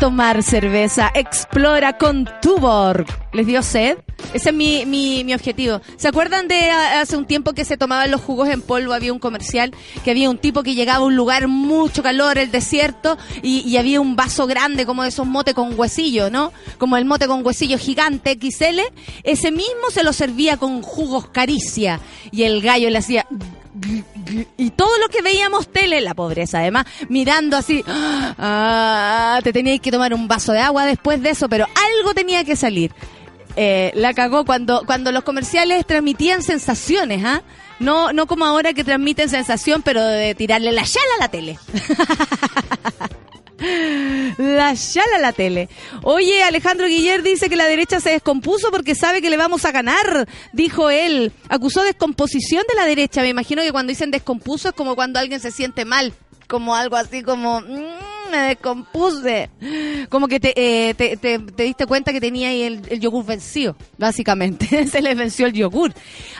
tomar 0.02 0.42
cerveza. 0.42 1.12
Explora 1.14 1.96
con 1.96 2.28
Tuborg. 2.42 3.06
¿Les 3.32 3.46
dio 3.46 3.62
sed? 3.62 3.98
Ese 4.34 4.48
es 4.50 4.54
mi, 4.54 4.84
mi, 4.84 5.22
mi 5.22 5.32
objetivo. 5.32 5.80
¿Se 5.96 6.08
acuerdan 6.08 6.48
de 6.48 6.72
hace 6.72 7.16
un 7.16 7.24
tiempo 7.24 7.52
que 7.52 7.64
se 7.64 7.76
tomaban 7.76 8.10
los 8.10 8.20
jugos 8.20 8.48
en 8.48 8.62
polvo? 8.62 8.94
Había 8.94 9.12
un 9.12 9.20
comercial 9.20 9.72
que 10.02 10.10
había 10.10 10.28
un 10.28 10.38
tipo 10.38 10.64
que 10.64 10.74
llegaba 10.74 10.98
a 10.98 11.06
un 11.06 11.14
lugar 11.14 11.46
mucho 11.46 12.02
calor, 12.02 12.36
el 12.36 12.50
desierto, 12.50 13.16
y, 13.44 13.60
y 13.60 13.76
había 13.76 14.00
un 14.00 14.16
vaso 14.16 14.48
grande 14.48 14.86
como 14.86 15.04
de 15.04 15.10
esos 15.10 15.24
motes 15.24 15.54
con 15.54 15.78
huesillo, 15.78 16.30
¿no? 16.30 16.52
Como 16.78 16.96
el 16.96 17.04
mote 17.04 17.28
con 17.28 17.46
huesillo 17.46 17.78
gigante 17.78 18.36
XL. 18.40 18.80
Ese 19.22 19.52
mismo 19.52 19.88
se 19.92 20.02
lo 20.02 20.12
servía 20.12 20.56
con 20.56 20.82
jugos 20.82 21.28
caricia. 21.28 22.00
Y 22.32 22.42
el 22.42 22.60
gallo 22.60 22.90
le 22.90 22.98
hacía 22.98 23.24
y 24.58 24.70
todo 24.70 24.98
lo 24.98 25.08
que 25.08 25.22
veíamos 25.22 25.68
tele, 25.68 26.00
la 26.00 26.14
pobreza 26.14 26.58
además, 26.58 26.86
mirando 27.08 27.56
así, 27.56 27.82
ah, 27.86 29.40
te 29.42 29.52
tenías 29.52 29.80
que 29.80 29.90
tomar 29.90 30.12
un 30.12 30.28
vaso 30.28 30.52
de 30.52 30.60
agua 30.60 30.84
después 30.84 31.22
de 31.22 31.30
eso, 31.30 31.48
pero 31.48 31.66
algo 31.98 32.14
tenía 32.14 32.44
que 32.44 32.56
salir. 32.56 32.92
Eh, 33.56 33.92
la 33.94 34.14
cagó 34.14 34.44
cuando, 34.44 34.82
cuando 34.86 35.12
los 35.12 35.24
comerciales 35.24 35.86
transmitían 35.86 36.42
sensaciones, 36.42 37.24
¿ah? 37.24 37.42
No, 37.78 38.12
no 38.12 38.26
como 38.26 38.44
ahora 38.44 38.72
que 38.72 38.84
transmiten 38.84 39.28
sensación, 39.28 39.82
pero 39.82 40.04
de 40.04 40.34
tirarle 40.34 40.72
la 40.72 40.84
chala 40.84 41.14
a 41.16 41.20
la 41.20 41.28
tele. 41.28 41.58
La 44.38 44.74
chala 44.76 45.18
la 45.20 45.32
tele. 45.32 45.68
Oye, 46.02 46.42
Alejandro 46.42 46.86
Guiller 46.86 47.22
dice 47.22 47.48
que 47.48 47.56
la 47.56 47.66
derecha 47.66 48.00
se 48.00 48.10
descompuso 48.10 48.70
porque 48.70 48.94
sabe 48.94 49.20
que 49.22 49.30
le 49.30 49.36
vamos 49.36 49.64
a 49.64 49.72
ganar, 49.72 50.28
dijo 50.52 50.90
él. 50.90 51.32
Acusó 51.48 51.82
descomposición 51.82 52.64
de 52.68 52.74
la 52.74 52.86
derecha. 52.86 53.22
Me 53.22 53.28
imagino 53.28 53.62
que 53.62 53.72
cuando 53.72 53.90
dicen 53.90 54.10
descompuso 54.10 54.68
es 54.68 54.74
como 54.74 54.94
cuando 54.94 55.18
alguien 55.18 55.40
se 55.40 55.50
siente 55.50 55.84
mal. 55.84 56.12
Como 56.48 56.74
algo 56.74 56.96
así 56.96 57.22
como, 57.22 57.60
"Mm, 57.60 57.84
me 58.32 58.38
descompuse. 58.48 59.50
Como 60.08 60.26
que 60.26 60.40
te, 60.40 60.52
eh, 60.56 60.94
te, 60.94 61.16
te- 61.16 61.38
te 61.38 61.62
diste 61.62 61.86
cuenta 61.86 62.12
que 62.12 62.20
tenía 62.20 62.48
ahí 62.48 62.62
el, 62.62 62.98
yogur 62.98 63.24
vencido, 63.24 63.76
básicamente. 63.98 64.86
se 64.88 65.00
le 65.02 65.14
venció 65.14 65.46
el 65.46 65.52
yogur. 65.52 65.92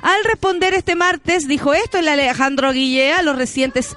Al 0.03 0.25
responder 0.25 0.75
este 0.75 0.97
martes, 0.97 1.47
dijo 1.47 1.73
esto 1.75 1.99
el 1.99 2.09
Alejandro 2.09 2.73
Guillea 2.73 3.19
a 3.19 3.23
los 3.23 3.37
recientes 3.37 3.95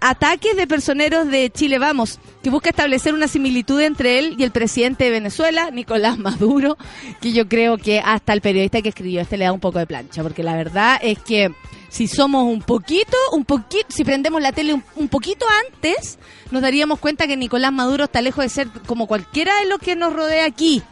ataques 0.00 0.56
de 0.56 0.66
personeros 0.66 1.28
de 1.30 1.50
Chile 1.50 1.78
Vamos, 1.78 2.18
que 2.42 2.50
busca 2.50 2.70
establecer 2.70 3.12
una 3.12 3.28
similitud 3.28 3.80
entre 3.80 4.18
él 4.18 4.36
y 4.38 4.44
el 4.44 4.50
presidente 4.52 5.04
de 5.04 5.10
Venezuela, 5.10 5.70
Nicolás 5.70 6.18
Maduro, 6.18 6.78
que 7.20 7.32
yo 7.32 7.48
creo 7.48 7.76
que 7.76 8.00
hasta 8.00 8.32
el 8.32 8.40
periodista 8.40 8.80
que 8.80 8.88
escribió 8.88 9.20
este 9.20 9.36
le 9.36 9.44
da 9.44 9.52
un 9.52 9.60
poco 9.60 9.78
de 9.78 9.86
plancha, 9.86 10.22
porque 10.22 10.42
la 10.42 10.56
verdad 10.56 10.98
es 11.02 11.18
que 11.18 11.52
si 11.92 12.08
somos 12.08 12.44
un 12.44 12.62
poquito, 12.62 13.18
un 13.32 13.44
poquito, 13.44 13.84
si 13.90 14.02
prendemos 14.02 14.40
la 14.40 14.52
tele 14.52 14.72
un, 14.72 14.82
un 14.96 15.08
poquito 15.08 15.44
antes, 15.66 16.18
nos 16.50 16.62
daríamos 16.62 16.98
cuenta 16.98 17.26
que 17.26 17.36
Nicolás 17.36 17.70
Maduro 17.70 18.04
está 18.04 18.22
lejos 18.22 18.42
de 18.42 18.48
ser 18.48 18.68
como 18.86 19.06
cualquiera 19.06 19.54
de 19.58 19.66
los 19.66 19.78
que 19.78 19.94
nos 19.94 20.14
rodea 20.14 20.46
aquí. 20.46 20.82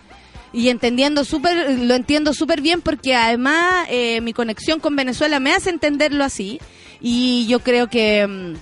Y 0.52 0.69
entendiendo 0.69 1.25
súper, 1.25 1.78
lo 1.78 1.95
entiendo 1.95 2.35
súper 2.35 2.61
bien 2.61 2.83
porque 2.83 3.14
además 3.14 3.87
eh, 3.88 4.21
mi 4.21 4.35
conexión 4.35 4.78
con 4.78 4.95
Venezuela 4.95 5.40
me 5.40 5.54
hace 5.54 5.71
entenderlo 5.71 6.23
así. 6.23 6.61
Y 7.00 7.47
yo 7.47 7.61
creo 7.61 7.88
que 7.88 8.26
mm, 8.26 8.57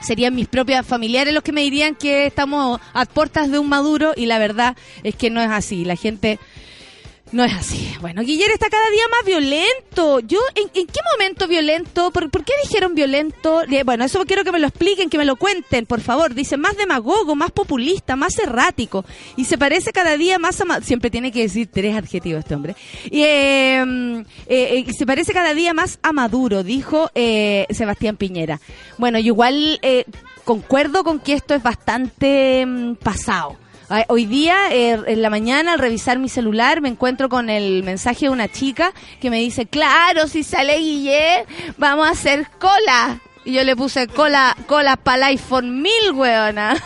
serían 0.00 0.34
mis 0.34 0.48
propias 0.48 0.86
familiares 0.86 1.34
los 1.34 1.42
que 1.42 1.52
me 1.52 1.60
dirían 1.60 1.96
que 1.96 2.24
estamos 2.24 2.80
a 2.94 3.04
puertas 3.04 3.50
de 3.50 3.58
un 3.58 3.68
Maduro 3.68 4.14
y 4.16 4.24
la 4.24 4.38
verdad 4.38 4.74
es 5.02 5.16
que 5.16 5.28
no 5.28 5.42
es 5.42 5.50
así. 5.50 5.84
La 5.84 5.96
gente 5.96 6.38
no 7.34 7.44
es 7.44 7.52
así. 7.52 7.92
Bueno, 8.00 8.22
Guillermo 8.22 8.54
está 8.54 8.70
cada 8.70 8.88
día 8.90 9.02
más 9.10 9.26
violento. 9.26 10.20
Yo, 10.20 10.38
¿en, 10.54 10.68
qué 10.68 11.00
momento 11.12 11.48
violento? 11.48 12.12
¿Por, 12.12 12.30
qué 12.30 12.52
dijeron 12.62 12.94
violento? 12.94 13.62
Bueno, 13.84 14.04
eso 14.04 14.24
quiero 14.24 14.44
que 14.44 14.52
me 14.52 14.60
lo 14.60 14.68
expliquen, 14.68 15.10
que 15.10 15.18
me 15.18 15.24
lo 15.24 15.34
cuenten, 15.34 15.84
por 15.84 16.00
favor. 16.00 16.34
Dice 16.34 16.56
más 16.56 16.76
demagogo, 16.76 17.34
más 17.34 17.50
populista, 17.50 18.14
más 18.14 18.38
errático. 18.38 19.04
Y 19.36 19.46
se 19.46 19.58
parece 19.58 19.92
cada 19.92 20.16
día 20.16 20.38
más 20.38 20.60
a... 20.60 20.80
Siempre 20.80 21.10
tiene 21.10 21.32
que 21.32 21.42
decir 21.42 21.68
tres 21.72 21.96
adjetivos 21.96 22.40
este 22.40 22.54
hombre. 22.54 22.76
Y, 23.10 23.22
eh, 23.22 23.82
eh, 24.46 24.84
eh, 24.86 24.92
se 24.92 25.04
parece 25.04 25.32
cada 25.32 25.54
día 25.54 25.74
más 25.74 25.98
a 26.02 26.12
Maduro, 26.12 26.62
dijo 26.62 27.10
eh, 27.16 27.66
Sebastián 27.70 28.16
Piñera. 28.16 28.60
Bueno, 28.96 29.18
yo 29.18 29.26
igual 29.26 29.80
concuerdo 30.44 31.02
con 31.02 31.18
que 31.18 31.32
esto 31.32 31.54
es 31.54 31.62
bastante 31.62 32.64
mm, 32.64 32.94
pasado. 32.96 33.63
Hoy 34.08 34.24
día, 34.24 34.68
eh, 34.70 34.98
en 35.06 35.20
la 35.20 35.28
mañana, 35.28 35.74
al 35.74 35.78
revisar 35.78 36.18
mi 36.18 36.28
celular, 36.28 36.80
me 36.80 36.88
encuentro 36.88 37.28
con 37.28 37.50
el 37.50 37.82
mensaje 37.82 38.26
de 38.26 38.30
una 38.30 38.48
chica 38.48 38.92
que 39.20 39.28
me 39.28 39.38
dice, 39.38 39.66
claro, 39.66 40.26
si 40.26 40.42
sale 40.42 40.78
Guillet, 40.78 41.46
vamos 41.76 42.06
a 42.06 42.12
hacer 42.12 42.48
cola. 42.58 43.20
Y 43.44 43.52
yo 43.52 43.62
le 43.62 43.76
puse 43.76 44.08
cola, 44.08 44.56
cola 44.66 44.96
para 44.96 45.16
el 45.16 45.22
iPhone 45.34 45.82
1000, 45.82 45.92
weona. 46.14 46.76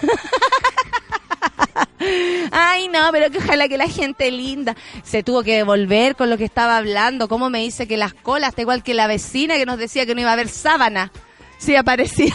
Ay, 2.50 2.88
no, 2.88 3.10
pero 3.12 3.30
que 3.30 3.38
ojalá 3.38 3.68
que 3.68 3.78
la 3.78 3.88
gente 3.88 4.30
linda 4.32 4.74
se 5.04 5.22
tuvo 5.22 5.44
que 5.44 5.56
devolver 5.56 6.16
con 6.16 6.30
lo 6.30 6.36
que 6.36 6.44
estaba 6.44 6.76
hablando. 6.76 7.28
¿Cómo 7.28 7.48
me 7.48 7.60
dice 7.60 7.86
que 7.86 7.96
las 7.96 8.12
colas, 8.12 8.50
está 8.50 8.62
igual 8.62 8.82
que 8.82 8.94
la 8.94 9.06
vecina 9.06 9.54
que 9.54 9.66
nos 9.66 9.78
decía 9.78 10.04
que 10.04 10.16
no 10.16 10.20
iba 10.20 10.30
a 10.30 10.34
haber 10.34 10.48
sábana? 10.48 11.12
Sí, 11.58 11.76
aparecía. 11.76 12.34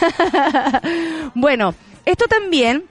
bueno, 1.36 1.76
esto 2.06 2.28
también 2.28 2.86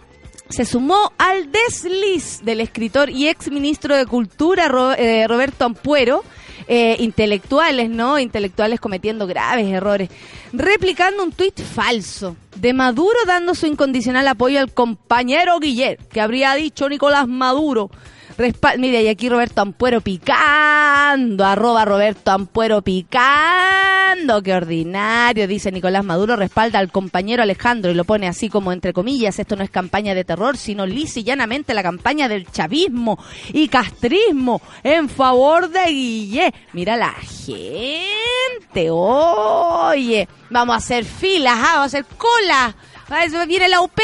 se 0.49 0.65
sumó 0.65 1.13
al 1.19 1.51
desliz 1.51 2.41
del 2.45 2.61
escritor 2.61 3.11
y 3.11 3.29
ex 3.29 3.51
ministro 3.51 3.97
de 3.97 4.07
Cultura 4.07 4.67
eh, 4.99 5.27
Roberto 5.27 5.65
Ampuero, 5.65 6.25
eh, 6.69 6.97
intelectuales, 7.01 7.91
¿no? 7.91 8.19
Intelectuales 8.19 8.81
cometiendo 8.81 9.27
graves 9.27 9.67
errores, 9.67 10.11
replicando 10.53 11.23
un 11.25 11.33
tuit 11.33 11.61
falso 11.61 12.37
de 12.57 12.73
Maduro 12.73 13.19
dando 13.27 13.55
su 13.55 13.67
incondicional 13.67 14.29
apoyo 14.29 14.61
al 14.61 14.73
compañero 14.73 15.59
Guillet, 15.59 15.99
que 16.09 16.21
habría 16.21 16.55
dicho 16.55 16.89
Nicolás 16.89 17.27
Maduro. 17.27 17.91
Respa- 18.39 18.77
Mire, 18.79 19.03
y 19.03 19.09
aquí 19.09 19.29
Roberto 19.29 19.61
Ampuero 19.61 20.01
picando, 20.01 21.45
arroba 21.45 21.85
Roberto 21.85 22.31
Ampuero 22.31 22.83
picando, 22.83 24.43
qué 24.43 24.55
ordinario, 24.55 25.47
dice 25.47 25.71
Nicolás 25.73 26.05
Maduro, 26.05 26.37
respalda 26.37 26.79
al 26.79 26.91
compañero 26.91 27.43
Alejandro 27.43 27.91
y 27.91 27.95
lo 27.95 28.05
pone 28.05 28.29
así 28.29 28.49
como 28.49 28.73
entre 28.73 28.93
comillas, 28.93 29.39
esto 29.39 29.57
no 29.57 29.65
es 29.65 29.71
campaña 29.71 30.15
de 30.15 30.25
terror, 30.25 30.57
sino 30.57 30.87
lisa 30.87 31.21
y 31.21 31.25
llanamente 31.25 31.75
la 31.75 31.83
campaña 31.83 32.29
del 32.29 32.51
chavismo 32.51 33.19
y 33.53 33.69
castrismo 33.69 34.61
en 34.83 35.09
favor 35.09 35.69
de 35.71 35.85
Guille. 35.87 36.55
Mira 36.73 36.97
la 36.97 37.13
gente, 37.13 38.89
oye, 38.91 40.29
vamos 40.51 40.75
a 40.75 40.79
hacer 40.79 41.05
filas, 41.05 41.55
ah, 41.57 41.63
vamos 41.75 41.81
a 41.83 41.85
hacer 41.99 42.05
cola. 42.17 42.75
Ah, 43.15 43.45
viene 43.47 43.69
la 43.69 43.81
UP. 43.83 43.99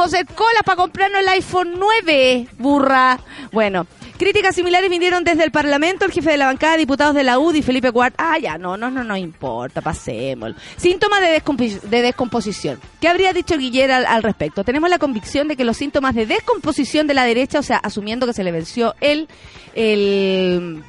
Hacer 0.00 0.26
cola 0.26 0.62
para 0.64 0.76
comprarnos 0.76 1.20
el 1.20 1.28
iPhone 1.28 1.74
9, 1.76 2.46
burra. 2.56 3.18
Bueno, 3.50 3.86
críticas 4.16 4.54
similares 4.54 4.88
vinieron 4.88 5.24
desde 5.24 5.42
el 5.42 5.50
Parlamento, 5.50 6.04
el 6.04 6.12
jefe 6.12 6.30
de 6.30 6.36
la 6.36 6.46
bancada, 6.46 6.76
diputados 6.76 7.16
de 7.16 7.24
la 7.24 7.40
UDI, 7.40 7.62
Felipe 7.62 7.90
Cuart. 7.90 8.14
Ah, 8.16 8.38
ya, 8.38 8.56
no, 8.56 8.76
no, 8.76 8.90
no, 8.92 9.02
no 9.02 9.16
importa, 9.16 9.80
pasémoslo. 9.80 10.54
Síntomas 10.76 11.20
de, 11.20 11.42
descompi- 11.42 11.80
de 11.80 12.02
descomposición. 12.02 12.80
¿Qué 13.00 13.08
habría 13.08 13.32
dicho 13.32 13.58
Guillermo 13.58 13.96
al, 13.96 14.06
al 14.06 14.22
respecto? 14.22 14.62
Tenemos 14.62 14.88
la 14.88 14.98
convicción 14.98 15.48
de 15.48 15.56
que 15.56 15.64
los 15.64 15.76
síntomas 15.76 16.14
de 16.14 16.26
descomposición 16.26 17.08
de 17.08 17.14
la 17.14 17.24
derecha, 17.24 17.58
o 17.58 17.62
sea, 17.64 17.78
asumiendo 17.78 18.24
que 18.26 18.34
se 18.34 18.44
le 18.44 18.52
venció 18.52 18.94
el, 19.00 19.26
el 19.74 20.84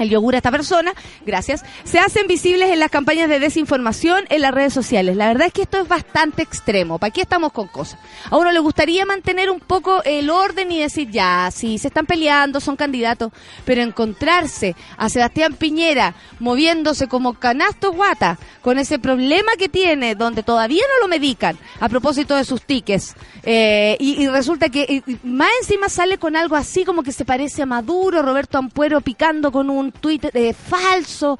el 0.00 0.10
yogur 0.10 0.34
a 0.34 0.38
esta 0.38 0.50
persona, 0.50 0.92
gracias, 1.24 1.64
se 1.84 1.98
hacen 1.98 2.26
visibles 2.26 2.70
en 2.70 2.80
las 2.80 2.90
campañas 2.90 3.28
de 3.28 3.38
desinformación 3.38 4.24
en 4.30 4.42
las 4.42 4.52
redes 4.52 4.72
sociales. 4.72 5.16
La 5.16 5.28
verdad 5.28 5.46
es 5.46 5.52
que 5.52 5.62
esto 5.62 5.78
es 5.78 5.88
bastante 5.88 6.42
extremo. 6.42 6.98
¿Para 6.98 7.12
qué 7.12 7.20
estamos 7.20 7.52
con 7.52 7.68
cosas? 7.68 8.00
A 8.30 8.36
uno 8.36 8.50
le 8.50 8.58
gustaría 8.58 9.04
mantener 9.04 9.50
un 9.50 9.60
poco 9.60 10.02
el 10.04 10.30
orden 10.30 10.72
y 10.72 10.80
decir, 10.80 11.10
ya, 11.10 11.50
sí, 11.52 11.78
se 11.78 11.88
están 11.88 12.06
peleando, 12.06 12.60
son 12.60 12.76
candidatos, 12.76 13.32
pero 13.64 13.82
encontrarse 13.82 14.74
a 14.96 15.08
Sebastián 15.08 15.54
Piñera 15.54 16.14
moviéndose 16.38 17.06
como 17.06 17.34
canasto 17.34 17.92
guata, 17.92 18.38
con 18.62 18.78
ese 18.78 18.98
problema 18.98 19.52
que 19.58 19.68
tiene, 19.68 20.14
donde 20.14 20.42
todavía 20.42 20.82
no 20.94 21.02
lo 21.02 21.08
medican, 21.08 21.58
a 21.78 21.88
propósito 21.88 22.36
de 22.36 22.44
sus 22.44 22.62
tickets, 22.62 23.14
eh, 23.42 23.96
y, 24.00 24.28
resulta 24.28 24.68
que 24.68 25.02
más 25.22 25.50
encima 25.62 25.88
sale 25.88 26.18
con 26.18 26.36
algo 26.36 26.56
así 26.56 26.84
como 26.84 27.02
que 27.02 27.12
se 27.12 27.24
parece 27.24 27.62
a 27.62 27.66
Maduro, 27.66 28.22
Roberto 28.22 28.58
Ampuero 28.58 29.00
picando 29.00 29.50
con 29.50 29.70
un 29.70 29.89
tuit 29.90 30.24
eh, 30.34 30.52
falso. 30.52 31.38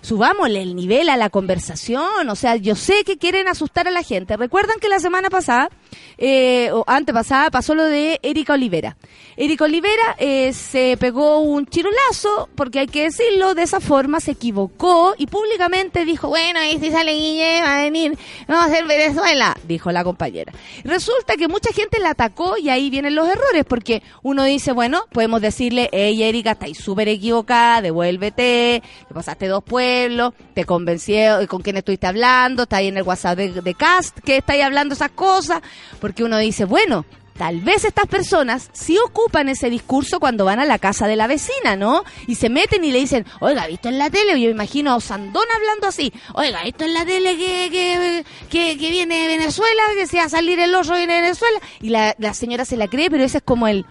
Subámosle 0.00 0.62
el 0.62 0.76
nivel 0.76 1.08
a 1.08 1.16
la 1.16 1.28
conversación. 1.28 2.28
O 2.28 2.36
sea, 2.36 2.56
yo 2.56 2.76
sé 2.76 3.04
que 3.04 3.18
quieren 3.18 3.48
asustar 3.48 3.88
a 3.88 3.90
la 3.90 4.02
gente. 4.02 4.36
Recuerdan 4.36 4.78
que 4.80 4.88
la 4.88 5.00
semana 5.00 5.28
pasada, 5.28 5.70
eh, 6.18 6.70
o 6.72 6.84
antepasada, 6.86 7.50
pasó 7.50 7.74
lo 7.74 7.84
de 7.84 8.20
Erika 8.22 8.54
Olivera. 8.54 8.96
Erika 9.40 9.66
Olivera 9.66 10.16
eh, 10.18 10.52
se 10.52 10.96
pegó 10.98 11.38
un 11.38 11.64
chirulazo, 11.64 12.48
porque 12.56 12.80
hay 12.80 12.88
que 12.88 13.04
decirlo, 13.04 13.54
de 13.54 13.62
esa 13.62 13.78
forma 13.78 14.18
se 14.18 14.32
equivocó 14.32 15.14
y 15.16 15.28
públicamente 15.28 16.04
dijo, 16.04 16.26
bueno, 16.26 16.58
ahí 16.58 16.76
si 16.80 16.90
sale 16.90 17.12
Guille, 17.12 17.62
va 17.62 17.78
a 17.78 17.82
venir, 17.82 18.18
vamos 18.48 18.64
a 18.64 18.66
hacer 18.66 18.84
Venezuela, 18.86 19.56
dijo 19.62 19.92
la 19.92 20.02
compañera. 20.02 20.52
Resulta 20.82 21.36
que 21.36 21.46
mucha 21.46 21.72
gente 21.72 22.00
la 22.00 22.10
atacó 22.10 22.58
y 22.58 22.68
ahí 22.68 22.90
vienen 22.90 23.14
los 23.14 23.28
errores, 23.28 23.64
porque 23.64 24.02
uno 24.24 24.42
dice, 24.42 24.72
bueno, 24.72 25.04
podemos 25.12 25.40
decirle, 25.40 25.88
hey 25.92 26.20
Erika, 26.20 26.50
estáis 26.50 26.78
súper 26.78 27.06
equivocada, 27.06 27.80
devuélvete, 27.80 28.82
te 29.06 29.14
pasaste 29.14 29.46
dos 29.46 29.62
pueblos, 29.62 30.34
te 30.52 30.64
convenció 30.64 31.46
con 31.46 31.62
quién 31.62 31.76
estuviste 31.76 32.08
hablando, 32.08 32.64
está 32.64 32.78
ahí 32.78 32.88
en 32.88 32.96
el 32.96 33.04
WhatsApp 33.04 33.38
de, 33.38 33.62
de 33.62 33.74
Cast, 33.74 34.18
que 34.18 34.38
estáis 34.38 34.64
hablando 34.64 34.94
esas 34.94 35.12
cosas, 35.12 35.62
porque 36.00 36.24
uno 36.24 36.38
dice, 36.38 36.64
bueno, 36.64 37.04
Tal 37.38 37.60
vez 37.60 37.84
estas 37.84 38.06
personas 38.06 38.68
sí 38.72 38.98
ocupan 38.98 39.48
ese 39.48 39.70
discurso 39.70 40.18
cuando 40.18 40.44
van 40.44 40.58
a 40.58 40.64
la 40.64 40.80
casa 40.80 41.06
de 41.06 41.14
la 41.14 41.28
vecina, 41.28 41.76
¿no? 41.76 42.02
Y 42.26 42.34
se 42.34 42.48
meten 42.48 42.82
y 42.82 42.90
le 42.90 42.98
dicen, 42.98 43.24
oiga, 43.38 43.68
¿visto 43.68 43.88
en 43.88 43.96
la 43.96 44.10
tele? 44.10 44.40
Yo 44.40 44.50
imagino 44.50 44.90
a 44.90 44.96
Osandón 44.96 45.46
hablando 45.54 45.86
así, 45.86 46.12
oiga, 46.34 46.64
¿visto 46.64 46.84
en 46.84 46.94
la 46.94 47.06
tele 47.06 47.36
que, 47.36 47.68
que, 47.70 48.24
que, 48.50 48.76
que 48.76 48.90
viene 48.90 49.20
de 49.20 49.28
Venezuela? 49.28 49.82
Que 49.94 50.08
se 50.08 50.16
va 50.16 50.24
a 50.24 50.28
salir 50.28 50.58
el 50.58 50.74
oso 50.74 50.94
viene 50.94 51.14
de 51.14 51.20
Venezuela. 51.22 51.60
Y 51.80 51.90
la, 51.90 52.16
la 52.18 52.34
señora 52.34 52.64
se 52.64 52.76
la 52.76 52.88
cree, 52.88 53.08
pero 53.08 53.22
ese 53.22 53.38
es 53.38 53.44
como 53.44 53.68
el, 53.68 53.86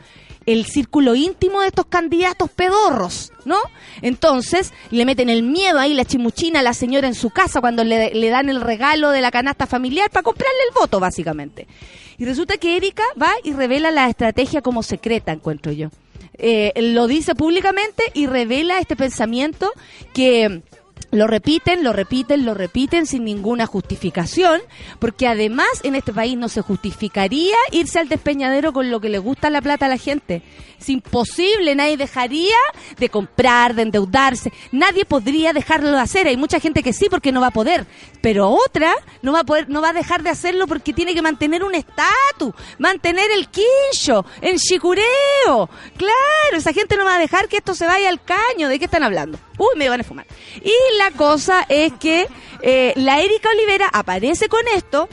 el 0.46 0.66
círculo 0.66 1.16
íntimo 1.16 1.62
de 1.62 1.68
estos 1.68 1.86
candidatos 1.86 2.50
pedorros, 2.50 3.32
¿no? 3.46 3.58
Entonces 4.02 4.74
le 4.92 5.06
meten 5.06 5.30
el 5.30 5.44
miedo 5.44 5.80
ahí, 5.80 5.94
la 5.94 6.04
chimuchina 6.04 6.60
a 6.60 6.64
la 6.64 6.74
señora 6.74 7.08
en 7.08 7.16
su 7.16 7.30
casa 7.30 7.62
cuando 7.62 7.86
le, 7.86 8.14
le 8.14 8.30
dan 8.30 8.50
el 8.50 8.60
regalo 8.60 9.12
de 9.12 9.22
la 9.22 9.32
canasta 9.32 9.68
familiar 9.68 10.10
para 10.10 10.24
comprarle 10.24 10.60
el 10.68 10.74
voto, 10.74 11.00
básicamente. 11.00 11.66
Y 12.18 12.26
resulta 12.26 12.58
que 12.58 12.78
Erika 12.78 13.04
va 13.22 13.32
y 13.44 13.54
revela 13.54 13.92
la 13.92 14.10
estrategia 14.10 14.62
como 14.62 14.84
secreta, 14.84 15.32
encuentro 15.32 15.72
yo. 15.72 15.90
Eh, 16.40 16.72
lo 16.94 17.08
dice 17.08 17.34
públicamente 17.36 18.04
y 18.14 18.28
revela 18.28 18.80
este 18.80 18.96
pensamiento 18.96 19.72
que 20.14 20.62
lo 21.18 21.28
repiten, 21.28 21.84
lo 21.84 21.94
repiten, 21.94 22.46
lo 22.46 22.54
repiten 22.54 23.06
sin 23.06 23.26
ninguna 23.26 23.66
justificación, 23.66 24.62
porque 25.00 25.28
además 25.28 25.68
en 25.84 25.96
este 25.96 26.14
país 26.14 26.38
no 26.38 26.50
se 26.50 26.62
justificaría 26.62 27.56
irse 27.72 28.00
al 28.00 28.10
despeñadero 28.10 28.74
con 28.74 28.92
lo 28.92 29.00
que 29.00 29.10
le 29.10 29.20
gusta 29.20 29.50
la 29.50 29.62
plata 29.62 29.88
a 29.88 29.90
la 29.90 29.98
gente. 29.98 30.44
Es 30.80 30.90
imposible, 30.90 31.76
nadie 31.76 31.98
dejaría 31.98 32.56
de 32.98 33.10
comprar, 33.10 33.74
de 33.74 33.82
endeudarse, 33.82 34.54
nadie 34.72 35.06
podría 35.06 35.54
dejarlo 35.54 35.92
de 35.92 36.00
hacer. 36.00 36.28
Hay 36.28 36.38
mucha 36.38 36.60
gente 36.60 36.84
que 36.84 36.94
sí 36.94 37.08
porque 37.10 37.32
no 37.32 37.42
va 37.42 37.48
a 37.48 37.52
poder, 37.52 37.88
pero 38.22 38.50
otra 38.50 38.94
no 39.22 39.34
va 39.34 39.40
a 39.40 39.44
poder, 39.44 39.70
no 39.70 39.82
va 39.82 39.90
a 39.90 39.94
dejar 39.94 40.22
de 40.22 40.30
hacerlo 40.30 40.68
porque 40.68 40.94
tiene 40.94 41.16
que 41.16 41.22
mantener 41.22 41.64
un 41.64 41.74
estatus, 41.74 42.54
mantener 42.78 43.32
el 43.32 43.48
quincho, 43.50 44.26
el 44.42 44.60
chicureo. 44.60 45.70
Claro, 45.98 46.58
esa 46.58 46.74
gente 46.74 46.96
no 46.96 47.06
va 47.06 47.16
a 47.16 47.20
dejar 47.20 47.48
que 47.48 47.58
esto 47.58 47.74
se 47.74 47.88
vaya 47.88 48.10
al 48.10 48.24
caño. 48.24 48.70
¿De 48.70 48.78
qué 48.78 48.86
están 48.86 49.04
hablando? 49.04 49.40
Uy, 49.58 49.76
me 49.76 49.90
van 49.90 50.02
a 50.02 50.04
fumar. 50.04 50.26
Y 50.64 50.74
la 50.98 51.12
cosa 51.12 51.66
es 51.68 51.94
que 51.94 52.28
eh, 52.62 52.94
la 52.96 53.22
Erika 53.22 53.50
Olivera 53.50 53.90
aparece 53.92 54.48
con 54.48 54.62
esto, 54.76 55.10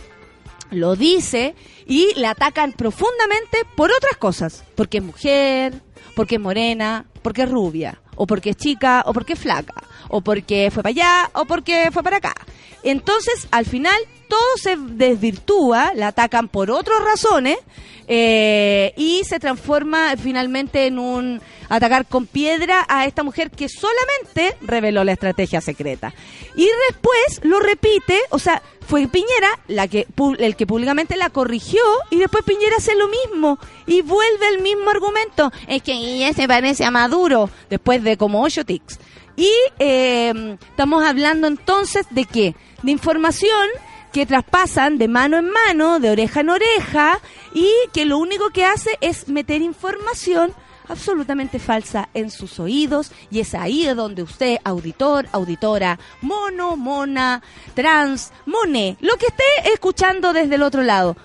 lo 0.70 0.96
dice 0.96 1.54
y 1.86 2.12
la 2.16 2.30
atacan 2.30 2.72
profundamente 2.72 3.58
por 3.76 3.90
otras 3.92 4.16
cosas. 4.16 4.64
Porque 4.74 4.98
es 4.98 5.04
mujer, 5.04 5.80
porque 6.14 6.36
es 6.36 6.40
morena, 6.40 7.06
porque 7.22 7.42
es 7.42 7.50
rubia, 7.50 8.00
o 8.16 8.26
porque 8.26 8.50
es 8.50 8.56
chica, 8.56 9.02
o 9.06 9.12
porque 9.12 9.34
es 9.34 9.38
flaca, 9.38 9.74
o 10.08 10.20
porque 10.20 10.70
fue 10.72 10.82
para 10.82 10.90
allá, 10.90 11.30
o 11.34 11.44
porque 11.44 11.90
fue 11.92 12.02
para 12.02 12.18
acá. 12.18 12.34
Entonces, 12.82 13.48
al 13.50 13.64
final, 13.64 13.96
todo 14.28 14.56
se 14.56 14.76
desvirtúa, 14.76 15.92
la 15.94 16.08
atacan 16.08 16.48
por 16.48 16.70
otras 16.70 17.02
razones, 17.02 17.56
eh, 18.06 18.92
y 18.96 19.22
se 19.24 19.38
transforma 19.38 20.16
finalmente 20.16 20.86
en 20.86 20.98
un 20.98 21.40
atacar 21.68 22.06
con 22.06 22.26
piedra 22.26 22.84
a 22.88 23.06
esta 23.06 23.22
mujer 23.22 23.50
que 23.50 23.68
solamente 23.68 24.56
reveló 24.62 25.04
la 25.04 25.12
estrategia 25.12 25.60
secreta. 25.60 26.12
Y 26.56 26.68
después 26.88 27.40
lo 27.42 27.60
repite, 27.60 28.18
o 28.30 28.38
sea, 28.38 28.62
fue 28.86 29.08
Piñera 29.08 29.58
la 29.68 29.88
que 29.88 30.06
el 30.38 30.56
que 30.56 30.66
públicamente 30.66 31.16
la 31.16 31.30
corrigió 31.30 31.82
y 32.10 32.18
después 32.18 32.44
Piñera 32.44 32.76
hace 32.76 32.94
lo 32.94 33.08
mismo 33.08 33.58
y 33.86 34.02
vuelve 34.02 34.48
el 34.48 34.62
mismo 34.62 34.90
argumento. 34.90 35.52
Es 35.66 35.82
que 35.82 35.92
ella 35.92 36.32
se 36.32 36.46
parece 36.46 36.84
a 36.84 36.90
Maduro 36.90 37.50
después 37.70 38.02
de 38.02 38.16
como 38.16 38.42
ocho 38.42 38.64
tics. 38.64 38.98
Y 39.36 39.50
eh, 39.78 40.56
estamos 40.70 41.04
hablando 41.04 41.46
entonces 41.48 42.06
de 42.10 42.24
qué? 42.24 42.54
De 42.82 42.92
información 42.92 43.68
que 44.14 44.26
traspasan 44.26 44.96
de 44.96 45.08
mano 45.08 45.38
en 45.38 45.50
mano, 45.50 45.98
de 45.98 46.08
oreja 46.08 46.40
en 46.42 46.50
oreja, 46.50 47.18
y 47.52 47.68
que 47.92 48.04
lo 48.04 48.18
único 48.18 48.50
que 48.50 48.64
hace 48.64 48.96
es 49.00 49.26
meter 49.26 49.60
información 49.60 50.54
absolutamente 50.86 51.58
falsa 51.58 52.08
en 52.14 52.30
sus 52.30 52.60
oídos 52.60 53.10
y 53.32 53.40
es 53.40 53.54
ahí 53.54 53.84
donde 53.86 54.22
usted, 54.22 54.58
auditor, 54.62 55.26
auditora, 55.32 55.98
mono, 56.20 56.76
mona, 56.76 57.42
trans, 57.74 58.30
mone, 58.46 58.96
lo 59.00 59.16
que 59.16 59.26
esté 59.26 59.72
escuchando 59.72 60.32
desde 60.32 60.54
el 60.54 60.62
otro 60.62 60.82
lado, 60.82 61.16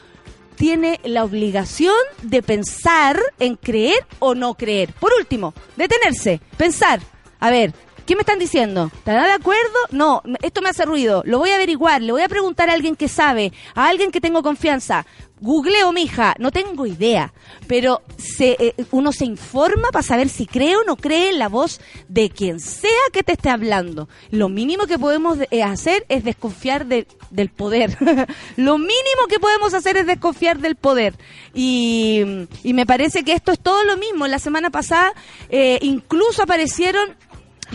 tiene 0.55 0.99
la 1.03 1.25
obligación 1.25 1.93
de 2.23 2.41
pensar 2.41 3.19
en 3.37 3.55
creer 3.55 4.03
o 4.17 4.33
no 4.33 4.55
creer. 4.55 4.93
Por 4.93 5.11
último, 5.13 5.53
detenerse, 5.75 6.41
pensar, 6.57 7.01
a 7.39 7.51
ver, 7.51 7.71
¿Qué 8.09 8.15
me 8.15 8.21
están 8.21 8.39
diciendo? 8.39 8.89
¿Estará 8.91 9.23
de 9.27 9.33
acuerdo? 9.33 9.77
No, 9.91 10.23
esto 10.41 10.63
me 10.63 10.69
hace 10.69 10.83
ruido. 10.83 11.21
Lo 11.27 11.37
voy 11.37 11.51
a 11.51 11.55
averiguar, 11.57 12.01
le 12.01 12.11
voy 12.11 12.23
a 12.23 12.27
preguntar 12.27 12.67
a 12.67 12.73
alguien 12.73 12.95
que 12.95 13.07
sabe, 13.07 13.53
a 13.75 13.87
alguien 13.87 14.09
que 14.09 14.19
tengo 14.19 14.41
confianza. 14.41 15.05
Googleo, 15.41 15.91
mija, 15.93 16.33
no 16.39 16.49
tengo 16.51 16.87
idea, 16.87 17.31
pero 17.67 18.01
eh, 18.39 18.73
uno 18.91 19.11
se 19.13 19.25
informa 19.25 19.89
para 19.91 20.01
saber 20.03 20.27
si 20.27 20.47
cree 20.47 20.75
o 20.75 20.83
no 20.85 20.97
cree 20.97 21.29
en 21.29 21.37
la 21.39 21.49
voz 21.49 21.79
de 22.09 22.31
quien 22.31 22.59
sea 22.59 22.89
que 23.13 23.21
te 23.21 23.33
esté 23.33 23.49
hablando. 23.51 24.09
Lo 24.31 24.49
mínimo 24.49 24.87
que 24.87 24.97
podemos 24.97 25.37
eh, 25.51 25.61
hacer 25.63 26.03
es 26.09 26.23
desconfiar 26.23 26.87
de- 26.87 27.05
del 27.29 27.49
poder. 27.49 27.95
Lo 28.57 28.79
mínimo 28.79 29.27
que 29.29 29.39
podemos 29.39 29.75
hacer 29.75 29.95
es 29.97 30.07
desconfiar 30.07 30.57
del 30.57 30.75
poder. 30.75 31.13
Y, 31.53 32.23
y 32.63 32.73
me 32.73 32.87
parece 32.87 33.23
que 33.23 33.33
esto 33.33 33.51
es 33.51 33.59
todo 33.59 33.83
lo 33.83 33.97
mismo. 33.97 34.25
La 34.27 34.39
semana 34.39 34.71
pasada 34.71 35.13
eh, 35.49 35.77
incluso 35.83 36.41
aparecieron 36.43 37.15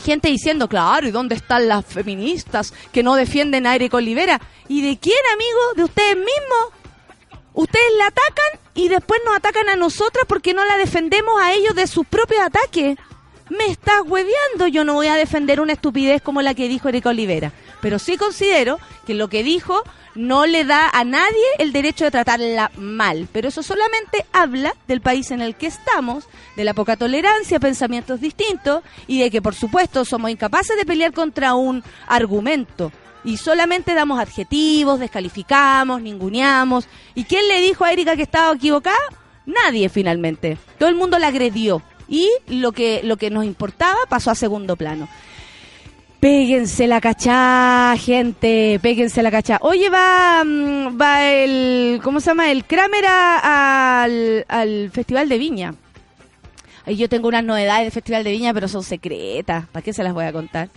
gente 0.03 0.29
diciendo, 0.29 0.69
claro, 0.69 1.07
¿y 1.07 1.11
dónde 1.11 1.35
están 1.35 1.69
las 1.69 1.85
feministas 1.85 2.73
que 2.93 3.03
no 3.03 3.15
defienden 3.15 3.67
a 3.67 3.75
Eric 3.75 3.95
Olivera? 3.95 4.41
¿Y 4.69 4.83
de 4.83 4.99
quién, 4.99 5.19
amigo? 5.33 5.59
¿De 5.77 5.85
ustedes 5.85 6.17
mismos? 6.17 6.73
Ustedes 7.55 7.93
la 7.99 8.07
atacan 8.07 8.61
y 8.75 8.89
después 8.89 9.21
nos 9.25 9.37
atacan 9.37 9.69
a 9.69 9.77
nosotras 9.77 10.25
porque 10.27 10.55
no 10.55 10.65
la 10.65 10.77
defendemos 10.77 11.41
a 11.41 11.53
ellos 11.53 11.75
de 11.75 11.87
sus 11.87 12.07
propios 12.07 12.41
ataques. 12.41 12.97
Me 13.49 13.67
estás 13.67 14.01
hueveando. 14.07 14.67
Yo 14.67 14.85
no 14.85 14.95
voy 14.95 15.07
a 15.07 15.15
defender 15.15 15.61
una 15.61 15.75
estupidez 15.75 16.21
como 16.23 16.43
la 16.43 16.55
que 16.55 16.69
dijo 16.69 16.89
Erika 16.89 17.11
Olivera. 17.11 17.53
Pero 17.85 17.99
sí 17.99 18.17
considero 18.17 18.79
que 19.07 19.13
lo 19.13 19.29
que 19.29 19.43
dijo 19.43 19.83
no 20.15 20.47
le 20.47 20.65
da 20.65 20.89
a 20.89 21.05
nadie 21.05 21.45
el 21.59 21.71
derecho 21.71 22.07
de 22.07 22.11
tratarla 22.11 22.71
mal. 22.79 23.29
Pero 23.31 23.49
eso 23.49 23.63
solamente 23.63 24.25
habla 24.33 24.75
del 24.89 25.03
país 25.03 25.31
en 25.33 25.43
el 25.43 25.55
que 25.55 25.67
estamos, 25.67 26.25
de 26.57 26.65
la 26.65 26.73
poca 26.73 26.97
tolerancia 26.97 27.61
pensamientos 27.61 28.23
distintos 28.23 28.83
y 29.07 29.21
de 29.21 29.31
que, 29.31 29.43
por 29.43 29.55
supuesto, 29.55 30.07
somos 30.07 30.31
incapaces 30.31 30.79
de 30.79 30.87
pelear 30.87 31.13
contra 31.13 31.57
un 31.57 31.85
argumento 32.07 32.91
y 33.23 33.37
solamente 33.37 33.93
damos 33.93 34.19
adjetivos, 34.19 34.99
descalificamos, 34.99 36.01
ninguneamos. 36.01 36.89
¿Y 37.15 37.25
quién 37.25 37.47
le 37.49 37.61
dijo 37.61 37.85
a 37.85 37.93
Erika 37.93 38.17
que 38.17 38.23
estaba 38.23 38.55
equivocada? 38.55 38.97
Nadie 39.45 39.91
finalmente. 39.91 40.57
Todo 40.79 40.89
el 40.89 40.95
mundo 40.95 41.19
la 41.19 41.27
agredió 41.27 41.83
y 42.09 42.31
lo 42.49 42.73
que 42.73 43.03
lo 43.05 43.19
que 43.19 43.29
nos 43.29 43.45
importaba 43.45 43.99
pasó 44.09 44.31
a 44.31 44.35
segundo 44.35 44.75
plano. 44.75 45.07
Péguense 46.25 46.87
la 46.87 47.03
cachá, 47.03 47.95
gente, 47.99 48.81
péguense 48.81 49.23
la 49.23 49.31
cachá. 49.31 49.59
Oye, 49.61 49.91
va, 49.91 50.43
mm, 50.43 50.99
va 50.99 51.23
el, 51.23 52.01
¿cómo 52.03 52.19
se 52.19 52.31
llama? 52.31 52.51
El 52.51 52.65
Kramer 52.65 53.05
a- 53.07 54.03
al, 54.05 54.47
al 54.49 54.91
Festival 54.91 55.29
de 55.29 55.37
Viña. 55.37 55.75
Ahí 56.87 56.97
yo 56.97 57.11
tengo 57.11 57.29
unas 57.29 57.45
novedades 57.45 57.83
del 57.83 57.93
Festival 57.93 58.25
de 58.25 58.31
Viña, 58.31 58.55
pero 58.55 58.69
son 58.69 58.83
secretas. 58.83 59.67
¿Para 59.67 59.83
qué 59.83 59.93
se 59.93 60.03
las 60.03 60.15
voy 60.15 60.25
a 60.25 60.33
contar? 60.33 60.71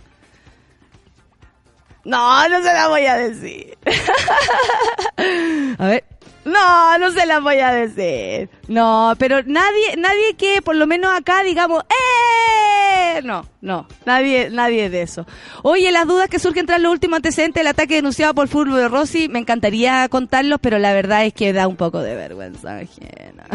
No, 2.03 2.49
no 2.49 2.57
se 2.57 2.73
las 2.73 2.89
voy 2.89 3.05
a 3.05 3.15
decir. 3.15 3.77
a 5.77 5.87
ver. 5.87 6.03
No, 6.47 6.97
no 6.97 7.11
se 7.11 7.25
las 7.25 7.41
voy 7.41 7.57
a 7.57 7.71
decir. 7.71 8.49
No, 8.67 9.13
pero 9.19 9.43
nadie, 9.43 9.97
nadie 9.97 10.35
que 10.37 10.61
por 10.61 10.75
lo 10.75 10.87
menos 10.87 11.13
acá 11.13 11.43
digamos, 11.43 11.83
¡eh! 11.83 13.21
No, 13.23 13.45
no, 13.61 13.87
nadie, 14.05 14.49
nadie 14.49 14.89
de 14.89 15.01
eso. 15.01 15.25
Oye, 15.63 15.91
las 15.91 16.07
dudas 16.07 16.29
que 16.29 16.39
surgen 16.39 16.65
tras 16.65 16.79
los 16.79 16.91
últimos 16.91 17.17
antecedentes 17.17 17.59
del 17.59 17.67
ataque 17.67 17.95
denunciado 17.95 18.33
por 18.33 18.47
Fulvio 18.47 18.75
de 18.75 18.87
Rossi, 18.87 19.27
me 19.27 19.39
encantaría 19.39 20.07
contarlos, 20.09 20.59
pero 20.61 20.79
la 20.79 20.93
verdad 20.93 21.25
es 21.25 21.33
que 21.33 21.51
da 21.51 21.67
un 21.67 21.75
poco 21.75 21.99
de 22.01 22.15
vergüenza 22.15 22.77
ajena. 22.77 23.45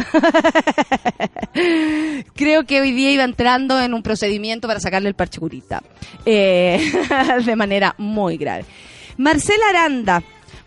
Creo 2.35 2.67
que 2.67 2.81
hoy 2.81 2.93
día 2.93 3.11
iba 3.13 3.25
entrando 3.25 3.81
en 3.81 3.95
un 3.95 4.03
procedimiento 4.03 4.69
para 4.69 4.81
sacarle 4.81 5.09
el 5.09 5.15
parche 5.15 5.41
curita. 5.41 5.83
Eh, 6.27 6.93
de 7.45 7.57
manera 7.57 7.95
muy 7.99 8.37
grave. 8.37 8.65
Marcela 9.17 9.69
Aranda. 9.71 10.23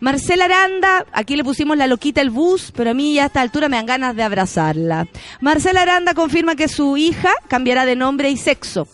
Marcela 0.06 0.46
Aranda, 0.46 1.04
aquí 1.14 1.36
le 1.36 1.44
pusimos 1.44 1.76
la 1.78 1.88
loquita 1.88 2.22
el 2.22 2.30
bus, 2.30 2.72
pero 2.76 2.92
a 2.92 2.94
mí 2.94 3.16
ya 3.16 3.24
a 3.24 3.26
esta 3.26 3.42
altura 3.42 3.70
me 3.70 3.78
dan 3.78 3.88
ganas 3.88 4.16
de 4.16 4.22
abrazarla. 4.22 5.08
Marcela 5.42 5.82
Aranda 5.82 6.14
confirma 6.14 6.56
que 6.56 6.68
su 6.68 6.96
hija 6.96 7.34
cambiará 7.48 7.88
de 7.88 7.96
nombre 7.96 8.30
y 8.30 8.38
sexo. 8.38 8.88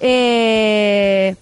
Eh, 0.00 1.36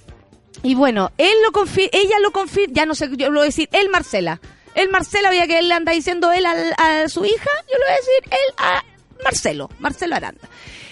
y 0.65 0.75
bueno, 0.75 1.13
él 1.19 1.35
lo 1.45 1.53
confi- 1.53 1.89
ella 1.93 2.19
lo 2.21 2.33
confirma, 2.33 2.75
ya 2.75 2.85
no 2.85 2.97
sé, 2.97 3.11
yo 3.17 3.29
lo 3.31 3.35
voy 3.39 3.43
a 3.43 3.45
decir, 3.45 3.69
él 3.71 3.91
Marcela. 3.91 4.41
Él 4.75 4.89
Marcela, 4.91 5.31
veía 5.31 5.47
que 5.47 5.61
él 5.61 5.69
le 5.69 5.75
anda 5.75 5.93
diciendo 5.93 6.33
él 6.33 6.45
a, 6.45 7.09
su 7.09 7.25
hija, 7.25 7.51
yo 7.71 7.79
le 7.79 7.85
voy 7.85 7.93
a 7.93 7.97
decir 7.97 8.25
él 8.29 8.55
a 8.57 8.85
Marcelo, 9.23 9.71
Marcelo 9.79 10.17
Aranda. 10.17 10.49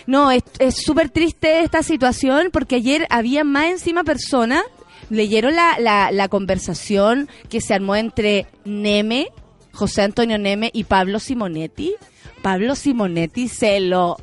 No, 0.07 0.31
es 0.31 0.45
es 0.61 0.77
súper 0.85 1.09
triste 1.11 1.63
esta 1.65 1.83
situación 1.83 2.51
porque 2.53 2.77
ayer 2.77 3.09
había 3.11 3.43
más 3.43 3.65
encima 3.67 4.05
personas, 4.05 4.63
leyeron 5.11 5.55
la, 5.55 5.77
la, 5.79 6.11
la 6.13 6.29
conversación 6.29 7.29
que 7.51 7.61
se 7.61 7.75
armó 7.75 7.95
entre 7.97 8.47
Neme, 8.65 9.29
José 9.73 10.03
Antonio 10.03 10.39
Neme 10.39 10.71
y 10.73 10.85
Pablo 10.85 11.19
Simonetti. 11.19 11.95
Pablo 12.43 12.75
Simonetti 12.75 13.49
se 13.49 13.81
lo 13.81 14.17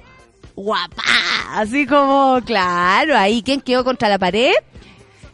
guapa, 0.55 1.03
así 1.51 1.85
como, 1.85 2.39
claro, 2.43 3.15
ahí 3.15 3.43
quien 3.43 3.61
quedó 3.61 3.83
contra 3.83 4.09
la 4.09 4.17
pared. 4.17 4.53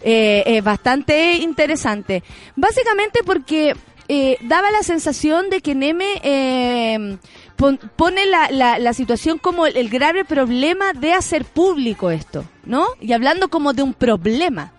Eh, 0.01 0.43
es 0.45 0.63
bastante 0.63 1.37
interesante. 1.37 2.23
Básicamente 2.57 3.21
porque 3.23 3.73
eh, 4.09 4.37
daba 4.41 4.69
la 4.69 4.83
sensación 4.83 5.49
de 5.49 5.61
que 5.61 5.75
Neme 5.75 6.19
eh, 6.23 7.17
pon- 7.55 7.79
pone 7.95 8.25
la, 8.25 8.51
la, 8.51 8.79
la 8.79 8.93
situación 8.93 9.37
como 9.37 9.65
el 9.65 9.87
grave 9.89 10.25
problema 10.25 10.91
de 10.91 11.13
hacer 11.13 11.45
público 11.45 12.11
esto, 12.11 12.43
¿no? 12.65 12.85
Y 12.99 13.13
hablando 13.13 13.47
como 13.47 13.71
de 13.71 13.83
un 13.83 13.93
problema. 13.93 14.73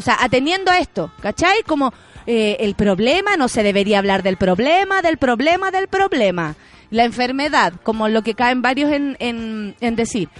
O 0.00 0.02
sea, 0.02 0.16
atendiendo 0.18 0.70
a 0.70 0.78
esto, 0.78 1.12
¿cachai? 1.20 1.62
Como 1.66 1.92
eh, 2.26 2.56
el 2.60 2.74
problema, 2.74 3.36
no 3.36 3.48
se 3.48 3.62
debería 3.62 3.98
hablar 3.98 4.22
del 4.22 4.38
problema, 4.38 5.02
del 5.02 5.18
problema, 5.18 5.70
del 5.70 5.88
problema. 5.88 6.56
La 6.90 7.04
enfermedad, 7.04 7.74
como 7.82 8.08
lo 8.08 8.22
que 8.22 8.34
caen 8.34 8.62
varios 8.62 8.90
en, 8.92 9.18
en, 9.20 9.76
en 9.82 9.96
decir. 9.96 10.30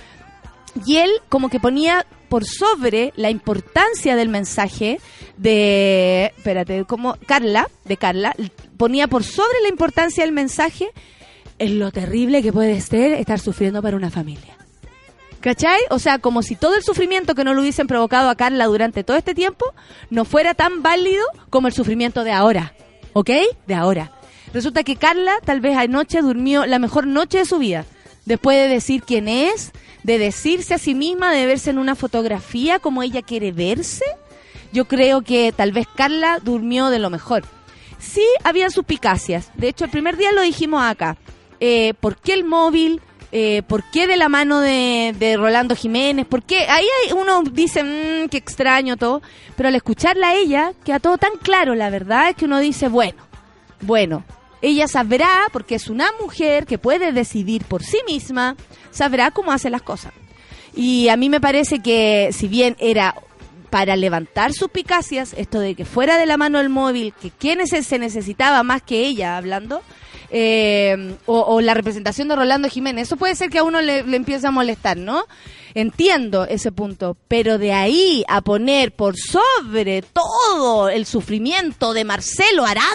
Y 0.87 0.96
él 0.96 1.11
como 1.29 1.51
que 1.51 1.61
ponía 1.61 2.07
por 2.31 2.46
sobre 2.46 3.12
la 3.16 3.29
importancia 3.29 4.16
del 4.16 4.31
mensaje 4.31 4.99
de, 5.37 6.33
espérate, 6.38 6.87
como 6.87 7.18
Carla, 7.27 7.68
de 7.85 7.99
Carla, 7.99 8.35
ponía 8.79 9.09
por 9.09 9.25
sobre 9.25 9.61
la 9.61 9.68
importancia 9.68 10.25
del 10.25 10.33
mensaje 10.33 10.88
en 11.59 11.79
lo 11.79 11.90
terrible 11.90 12.42
que 12.42 12.51
puede 12.51 12.81
ser 12.81 13.12
estar 13.12 13.40
sufriendo 13.40 13.83
para 13.83 13.99
una 13.99 14.11
familia. 14.11 14.50
¿Cachai? 15.40 15.81
O 15.88 15.98
sea, 15.98 16.18
como 16.18 16.42
si 16.42 16.55
todo 16.55 16.74
el 16.74 16.83
sufrimiento 16.83 17.35
que 17.35 17.44
no 17.44 17.55
lo 17.55 17.62
hubiesen 17.62 17.87
provocado 17.87 18.29
a 18.29 18.35
Carla 18.35 18.66
durante 18.66 19.05
todo 19.05 19.16
este 19.16 19.35
tiempo 19.35 19.72
no 20.11 20.24
fuera 20.26 20.53
tan 20.55 20.83
válido 20.83 21.24
como 21.48 21.66
el 21.66 21.72
sufrimiento 21.72 22.24
de 22.24 22.33
ahora. 22.33 22.74
¿Ok? 23.14 23.31
De 23.66 23.74
ahora. 23.74 24.12
Resulta 24.53 24.83
que 24.83 24.96
Carla 24.96 25.35
tal 25.44 25.61
vez 25.61 25.76
anoche 25.76 26.20
durmió 26.20 26.66
la 26.66 26.79
mejor 26.79 27.07
noche 27.07 27.38
de 27.38 27.44
su 27.46 27.59
vida. 27.59 27.87
Después 28.26 28.59
de 28.59 28.68
decir 28.68 29.03
quién 29.03 29.29
es, 29.29 29.72
de 30.03 30.18
decirse 30.18 30.74
a 30.74 30.79
sí 30.79 30.94
misma, 30.94 31.33
de 31.33 31.46
verse 31.46 31.70
en 31.70 31.79
una 31.79 31.94
fotografía 31.94 32.79
como 32.79 33.03
ella 33.03 33.22
quiere 33.22 33.53
verse, 33.53 34.05
yo 34.72 34.87
creo 34.87 35.22
que 35.22 35.53
tal 35.57 35.72
vez 35.72 35.87
Carla 35.94 36.38
durmió 36.42 36.90
de 36.90 36.98
lo 36.98 37.09
mejor. 37.09 37.44
Sí, 37.98 38.24
habían 38.44 38.70
suspicacias. 38.70 39.50
De 39.55 39.68
hecho, 39.68 39.85
el 39.85 39.90
primer 39.90 40.16
día 40.16 40.33
lo 40.33 40.42
dijimos 40.42 40.83
acá. 40.83 41.16
Eh, 41.61 41.94
¿Por 42.00 42.16
qué 42.16 42.35
el 42.35 42.44
móvil? 42.44 43.00
Eh, 43.33 43.62
¿Por 43.69 43.85
qué 43.90 44.07
de 44.09 44.16
la 44.16 44.29
mano 44.29 44.61
de, 44.61 45.14
de 45.19 45.37
Rolando 45.37 45.77
Jiménez? 45.77 46.27
¿Por 46.27 46.43
qué? 46.43 46.66
Ahí 46.69 46.85
hay- 47.07 47.12
uno 47.12 47.43
dice, 47.45 47.85
mmm, 47.85 48.29
qué 48.29 48.37
extraño 48.38 48.97
todo. 48.97 49.23
Pero 49.57 49.69
al 49.69 49.75
escucharla 49.77 50.31
a 50.31 50.35
ella, 50.35 50.73
queda 50.85 50.99
todo 50.99 51.16
tan 51.16 51.33
claro, 51.40 51.75
la 51.77 51.90
verdad 51.90 52.31
es 52.31 52.37
que 52.37 52.47
uno 52.47 52.59
dice, 52.59 52.88
bueno, 52.88 53.19
bueno, 53.83 54.25
ella 54.62 54.88
sabrá, 54.88 55.29
porque 55.53 55.77
es 55.77 55.88
una 55.88 56.11
mujer 56.21 56.66
que 56.66 56.77
puede 56.79 57.12
decidir 57.12 57.64
por 57.64 57.83
sí 57.85 57.99
misma, 58.07 58.57
sabrá 58.90 59.31
cómo 59.31 59.53
hace 59.53 59.71
las 59.71 59.83
cosas. 59.83 60.12
Y 60.75 61.09
a 61.09 61.16
mí 61.16 61.29
me 61.29 61.40
parece 61.40 61.81
que 61.81 62.31
si 62.33 62.49
bien 62.49 62.77
era 62.81 63.14
para 63.71 63.95
levantar 63.95 64.53
suspicacias, 64.53 65.35
esto 65.37 65.61
de 65.61 65.77
que 65.77 65.85
fuera 65.85 66.19
de 66.19 66.27
la 66.27 66.37
mano 66.37 66.59
el 66.59 66.69
móvil, 66.69 67.14
que 67.23 67.31
quién 67.31 67.61
es- 67.61 67.71
se 67.87 67.99
necesitaba 68.01 68.64
más 68.64 68.83
que 68.83 69.07
ella 69.07 69.37
hablando, 69.37 69.83
eh, 70.31 71.16
o, 71.27 71.61
la 71.61 71.75
representación 71.75 72.29
de 72.29 72.37
Rolando 72.37 72.69
Jiménez, 72.69 73.09
eso 73.09 73.16
puede 73.16 73.35
ser 73.35 73.51
que 73.51 73.59
a 73.59 73.64
uno 73.64 73.81
le, 73.81 73.99
empiece 73.99 74.47
a 74.47 74.51
molestar, 74.51 74.97
¿no? 74.97 75.25
Entiendo 75.75 76.45
ese 76.45 76.73
punto, 76.73 77.16
pero 77.29 77.59
de 77.59 77.73
ahí 77.73 78.25
a 78.29 78.40
poner 78.40 78.93
por 78.93 79.16
sobre 79.16 80.03
todo 80.03 80.88
el 80.88 81.07
sufrimiento 81.07 81.93
de 81.93 82.05
Marcelo 82.05 82.64
Aranda, 82.64 82.90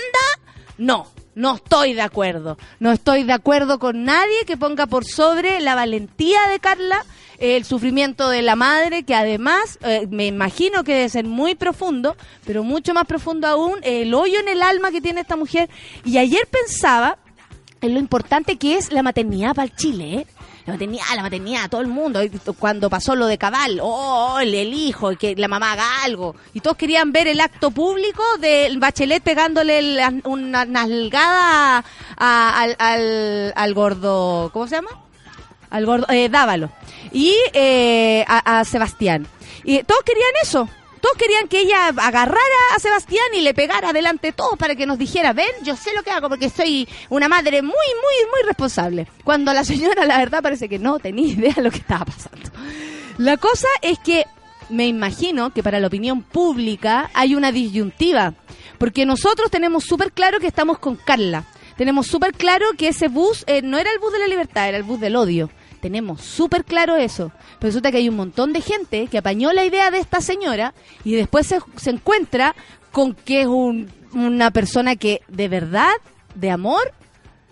no, 0.78 1.08
no 1.36 1.56
estoy 1.56 1.94
de 1.94 2.02
acuerdo. 2.02 2.58
No 2.80 2.92
estoy 2.92 3.24
de 3.24 3.34
acuerdo 3.34 3.80
con 3.80 4.06
nadie 4.06 4.46
que 4.46 4.58
ponga 4.58 4.88
por 4.88 5.06
sobre 5.06 5.60
la 5.60 5.76
valentía 5.76 6.48
de 6.50 6.60
Carla, 6.60 7.06
el 7.38 7.66
sufrimiento 7.66 8.30
de 8.30 8.42
la 8.42 8.56
madre, 8.56 9.04
que 9.04 9.14
además 9.14 9.78
eh, 9.82 10.08
me 10.10 10.26
imagino 10.26 10.86
que 10.86 10.94
debe 10.94 11.10
ser 11.10 11.26
muy 11.26 11.56
profundo, 11.56 12.16
pero 12.46 12.64
mucho 12.64 12.94
más 12.94 13.06
profundo 13.06 13.48
aún, 13.48 13.80
el 13.84 14.14
hoyo 14.14 14.40
en 14.40 14.48
el 14.48 14.62
alma 14.62 14.92
que 14.92 15.02
tiene 15.02 15.22
esta 15.22 15.36
mujer. 15.36 15.70
Y 16.06 16.18
ayer 16.18 16.48
pensaba 16.48 17.18
lo 17.92 18.00
importante 18.00 18.58
que 18.58 18.78
es 18.78 18.92
la 18.92 19.04
maternidad 19.04 19.56
para 19.56 19.66
el 19.66 19.76
Chile, 19.76 20.14
¿eh? 20.14 20.28
la 20.66 20.74
maternidad, 20.74 21.06
la 21.16 21.22
maternidad, 21.22 21.70
todo 21.70 21.82
el 21.82 21.88
mundo. 21.88 22.20
Cuando 22.58 22.90
pasó 22.90 23.16
lo 23.16 23.28
de 23.28 23.38
Cabal, 23.38 23.80
oh, 23.82 24.40
el, 24.40 24.74
hijo, 24.74 25.16
que 25.16 25.36
la 25.36 25.48
mamá 25.48 25.74
haga 25.74 26.04
algo. 26.04 26.36
Y 26.54 26.62
todos 26.62 26.78
querían 26.78 27.12
ver 27.12 27.28
el 27.28 27.40
acto 27.40 27.72
público 27.72 28.24
del 28.40 28.80
Bachelet 28.80 29.22
pegándole 29.22 30.02
una 30.24 30.66
nalgada 30.66 31.84
al, 32.18 32.76
al, 32.80 33.54
al 33.56 33.74
gordo, 33.74 34.50
¿cómo 34.52 34.68
se 34.68 34.76
llama? 34.76 34.90
Al 35.70 35.86
gordo, 35.86 36.08
eh, 36.10 36.30
Dávalo. 36.30 36.72
Y 37.12 37.36
eh, 37.54 38.26
a, 38.28 38.60
a 38.60 38.66
Sebastián. 38.66 39.28
Y 39.64 39.84
todos 39.84 40.02
querían 40.04 40.32
eso. 40.42 40.68
Todos 41.06 41.18
querían 41.20 41.48
que 41.48 41.60
ella 41.60 41.90
agarrara 41.90 42.40
a 42.76 42.80
Sebastián 42.80 43.28
y 43.36 43.42
le 43.42 43.54
pegara 43.54 43.94
delante 43.94 44.30
de 44.30 44.34
todos 44.34 44.58
para 44.58 44.74
que 44.74 44.88
nos 44.88 44.98
dijera, 44.98 45.34
ven, 45.34 45.52
yo 45.62 45.76
sé 45.76 45.94
lo 45.94 46.02
que 46.02 46.10
hago 46.10 46.30
porque 46.30 46.50
soy 46.50 46.90
una 47.10 47.30
madre 47.30 47.62
muy, 47.62 47.70
muy, 47.72 48.32
muy 48.32 48.48
responsable. 48.48 49.06
Cuando 49.24 49.54
la 49.54 49.64
señora, 49.64 50.04
la 50.06 50.18
verdad, 50.18 50.42
parece 50.42 50.68
que 50.68 50.80
no 50.80 50.98
tenía 50.98 51.28
idea 51.28 51.54
de 51.54 51.62
lo 51.62 51.70
que 51.70 51.78
estaba 51.78 52.06
pasando. 52.06 52.50
La 53.20 53.38
cosa 53.38 53.68
es 53.84 54.00
que 54.00 54.26
me 54.70 54.88
imagino 54.88 55.54
que 55.54 55.62
para 55.62 55.80
la 55.80 55.86
opinión 55.86 56.24
pública 56.24 57.12
hay 57.14 57.36
una 57.36 57.52
disyuntiva, 57.52 58.34
porque 58.80 59.06
nosotros 59.06 59.52
tenemos 59.52 59.84
súper 59.84 60.12
claro 60.12 60.40
que 60.40 60.48
estamos 60.48 60.80
con 60.80 60.96
Carla. 60.96 61.44
Tenemos 61.78 62.08
súper 62.08 62.32
claro 62.34 62.66
que 62.80 62.88
ese 62.88 63.10
bus 63.10 63.44
eh, 63.46 63.62
no 63.62 63.78
era 63.78 63.92
el 63.92 64.00
bus 64.00 64.12
de 64.12 64.20
la 64.20 64.28
libertad, 64.28 64.70
era 64.70 64.78
el 64.78 64.84
bus 64.84 65.00
del 65.00 65.18
odio. 65.18 65.52
Tenemos 65.86 66.22
súper 66.22 66.64
claro 66.66 66.96
eso. 66.96 67.32
Resulta 67.62 67.92
que 67.92 67.98
hay 67.98 68.10
un 68.10 68.16
montón 68.16 68.54
de 68.54 68.62
gente 68.62 69.06
que 69.06 69.20
apañó 69.20 69.54
la 69.54 69.66
idea 69.66 69.92
de 69.92 70.00
esta 70.00 70.20
señora 70.20 70.74
y 71.04 71.14
después 71.14 71.46
se, 71.46 71.60
se 71.76 71.92
encuentra 71.92 72.56
con 72.92 73.14
que 73.14 73.42
es 73.42 73.46
un- 73.48 73.92
una 74.12 74.50
persona 74.50 74.96
que 74.96 75.22
de 75.28 75.48
verdad, 75.48 75.92
de 76.34 76.50
amor, 76.50 76.92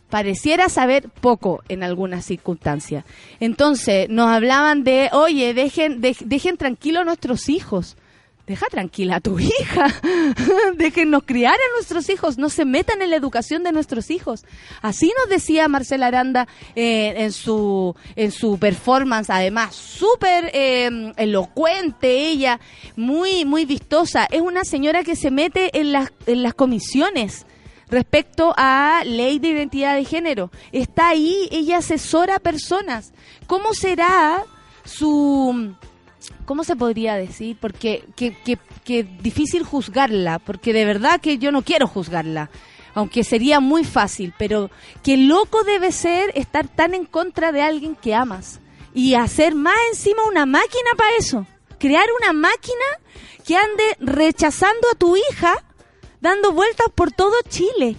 pareciera 0.09 0.67
saber 0.69 1.09
poco 1.09 1.61
en 1.69 1.83
algunas 1.83 2.25
circunstancias. 2.25 3.05
Entonces, 3.39 4.09
nos 4.09 4.27
hablaban 4.29 4.83
de, 4.83 5.09
oye, 5.13 5.53
dejen, 5.53 6.01
dej- 6.01 6.25
dejen 6.25 6.57
tranquilo 6.57 7.01
a 7.01 7.03
nuestros 7.05 7.49
hijos. 7.49 7.97
Deja 8.45 8.65
tranquila 8.67 9.15
a 9.15 9.19
tu 9.21 9.39
hija. 9.39 9.87
Déjennos 10.75 11.23
criar 11.23 11.53
a 11.53 11.75
nuestros 11.75 12.09
hijos. 12.09 12.37
No 12.37 12.49
se 12.49 12.65
metan 12.65 13.01
en 13.01 13.09
la 13.09 13.15
educación 13.15 13.63
de 13.63 13.71
nuestros 13.71 14.11
hijos. 14.11 14.43
Así 14.81 15.13
nos 15.17 15.29
decía 15.29 15.69
Marcela 15.69 16.07
Aranda 16.07 16.49
eh, 16.75 17.13
en 17.17 17.31
su 17.31 17.95
en 18.17 18.31
su 18.31 18.57
performance, 18.57 19.29
además 19.29 19.75
súper 19.75 20.51
eh, 20.53 21.13
elocuente 21.15 22.27
ella, 22.27 22.59
muy 22.97 23.45
muy 23.45 23.63
vistosa. 23.63 24.25
Es 24.25 24.41
una 24.41 24.65
señora 24.65 25.05
que 25.05 25.15
se 25.15 25.31
mete 25.31 25.79
en 25.79 25.93
las 25.93 26.11
en 26.25 26.43
las 26.43 26.53
comisiones 26.53 27.45
respecto 27.89 28.53
a 28.57 29.03
ley 29.05 29.39
de 29.39 29.49
identidad 29.49 29.95
de 29.95 30.03
género. 30.03 30.51
Está 30.73 31.09
ahí, 31.09 31.47
ella 31.49 31.77
asesora 31.77 32.35
a 32.35 32.39
personas. 32.39 33.13
¿Cómo 33.47 33.73
será 33.73 34.43
su 34.83 35.75
¿cómo 36.45 36.63
se 36.63 36.75
podría 36.75 37.15
decir? 37.15 37.57
Porque 37.59 38.05
que, 38.15 38.35
que, 38.43 38.57
que 38.83 39.03
difícil 39.03 39.63
juzgarla, 39.63 40.39
porque 40.39 40.73
de 40.73 40.85
verdad 40.85 41.21
que 41.21 41.37
yo 41.37 41.51
no 41.51 41.61
quiero 41.61 41.87
juzgarla, 41.87 42.49
aunque 42.93 43.23
sería 43.23 43.59
muy 43.59 43.83
fácil, 43.83 44.33
pero 44.37 44.69
qué 45.03 45.17
loco 45.17 45.63
debe 45.63 45.91
ser 45.91 46.31
estar 46.35 46.67
tan 46.67 46.93
en 46.93 47.05
contra 47.05 47.51
de 47.51 47.61
alguien 47.61 47.95
que 47.95 48.13
amas 48.13 48.59
y 48.93 49.15
hacer 49.15 49.55
más 49.55 49.77
encima 49.89 50.23
una 50.27 50.45
máquina 50.45 50.91
para 50.97 51.15
eso, 51.17 51.47
crear 51.79 52.05
una 52.21 52.33
máquina 52.33 52.85
que 53.45 53.57
ande 53.57 53.97
rechazando 53.99 54.87
a 54.91 54.97
tu 54.97 55.15
hija, 55.15 55.63
dando 56.21 56.51
vueltas 56.51 56.87
por 56.93 57.11
todo 57.11 57.33
Chile, 57.49 57.97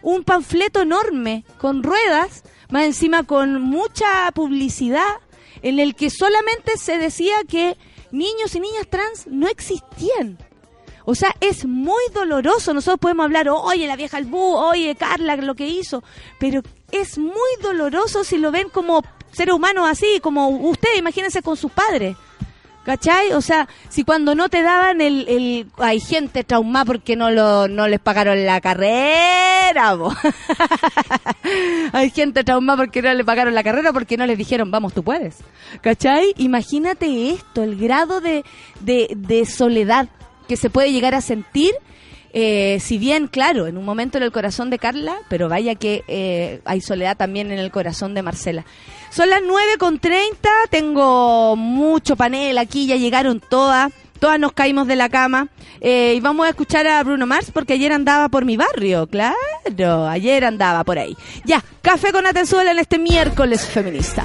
un 0.00 0.24
panfleto 0.24 0.80
enorme 0.80 1.44
con 1.58 1.82
ruedas, 1.82 2.42
más 2.70 2.84
encima 2.84 3.22
con 3.24 3.60
mucha 3.60 4.30
publicidad 4.34 5.18
en 5.60 5.78
el 5.78 5.94
que 5.94 6.10
solamente 6.10 6.76
se 6.76 6.98
decía 6.98 7.34
que 7.48 7.76
niños 8.10 8.54
y 8.54 8.60
niñas 8.60 8.86
trans 8.88 9.26
no 9.26 9.48
existían. 9.48 10.38
O 11.04 11.14
sea, 11.14 11.34
es 11.40 11.64
muy 11.64 12.02
doloroso. 12.14 12.72
Nosotros 12.74 13.00
podemos 13.00 13.24
hablar, 13.24 13.48
oye, 13.48 13.86
la 13.86 13.96
vieja 13.96 14.16
Albú, 14.16 14.54
oye, 14.54 14.94
Carla, 14.94 15.36
lo 15.36 15.54
que 15.54 15.66
hizo. 15.66 16.02
Pero 16.38 16.62
es 16.92 17.18
muy 17.18 17.50
doloroso 17.60 18.24
si 18.24 18.38
lo 18.38 18.52
ven 18.52 18.68
como 18.68 19.02
seres 19.32 19.54
humanos 19.54 19.88
así, 19.88 20.20
como 20.22 20.48
usted, 20.48 20.96
imagínense 20.96 21.42
con 21.42 21.56
sus 21.56 21.72
padres. 21.72 22.16
¿Cachai? 22.84 23.32
O 23.32 23.40
sea, 23.40 23.68
si 23.88 24.02
cuando 24.02 24.34
no 24.34 24.48
te 24.48 24.62
daban 24.62 25.00
el... 25.00 25.28
el 25.28 25.66
hay 25.78 26.00
gente 26.00 26.42
traumada 26.44 26.84
porque 26.84 27.16
no, 27.16 27.30
lo, 27.30 27.68
no 27.68 27.86
les 27.86 28.00
pagaron 28.00 28.44
la 28.44 28.60
carrera, 28.60 29.96
hay 31.92 32.10
gente 32.10 32.42
traumada 32.44 32.78
porque 32.78 33.02
no 33.02 33.14
le 33.14 33.24
pagaron 33.24 33.54
la 33.54 33.62
carrera 33.62 33.92
porque 33.92 34.16
no 34.16 34.26
les 34.26 34.36
dijeron, 34.36 34.70
vamos, 34.70 34.92
tú 34.92 35.02
puedes. 35.02 35.36
¿Cachai? 35.80 36.34
Imagínate 36.38 37.30
esto, 37.30 37.62
el 37.62 37.76
grado 37.76 38.20
de, 38.20 38.44
de, 38.80 39.12
de 39.16 39.46
soledad 39.46 40.08
que 40.48 40.56
se 40.56 40.70
puede 40.70 40.92
llegar 40.92 41.14
a 41.14 41.20
sentir 41.20 41.72
eh, 42.34 42.78
si 42.80 42.96
bien, 42.96 43.28
claro, 43.28 43.66
en 43.66 43.76
un 43.76 43.84
momento 43.84 44.16
en 44.16 44.24
el 44.24 44.32
corazón 44.32 44.70
de 44.70 44.78
Carla, 44.78 45.16
pero 45.28 45.48
vaya 45.48 45.74
que 45.74 46.02
eh, 46.08 46.60
hay 46.64 46.80
soledad 46.80 47.16
también 47.16 47.52
en 47.52 47.58
el 47.58 47.70
corazón 47.70 48.14
de 48.14 48.22
Marcela. 48.22 48.64
Son 49.12 49.28
las 49.28 49.42
9 49.46 49.76
con 49.78 49.98
30, 49.98 50.48
tengo 50.70 51.54
mucho 51.54 52.16
panel 52.16 52.56
aquí, 52.56 52.86
ya 52.86 52.96
llegaron 52.96 53.40
todas, 53.40 53.92
todas 54.18 54.40
nos 54.40 54.52
caímos 54.52 54.86
de 54.86 54.96
la 54.96 55.10
cama. 55.10 55.48
Eh, 55.82 56.14
y 56.16 56.20
vamos 56.20 56.46
a 56.46 56.48
escuchar 56.48 56.86
a 56.86 57.02
Bruno 57.02 57.26
Mars 57.26 57.50
porque 57.52 57.74
ayer 57.74 57.92
andaba 57.92 58.30
por 58.30 58.46
mi 58.46 58.56
barrio, 58.56 59.06
claro, 59.06 60.06
ayer 60.08 60.46
andaba 60.46 60.82
por 60.82 60.98
ahí. 60.98 61.14
Ya, 61.44 61.62
café 61.82 62.10
con 62.10 62.26
Atenzuela 62.26 62.70
en 62.70 62.78
este 62.78 62.98
miércoles 62.98 63.66
feminista. 63.66 64.24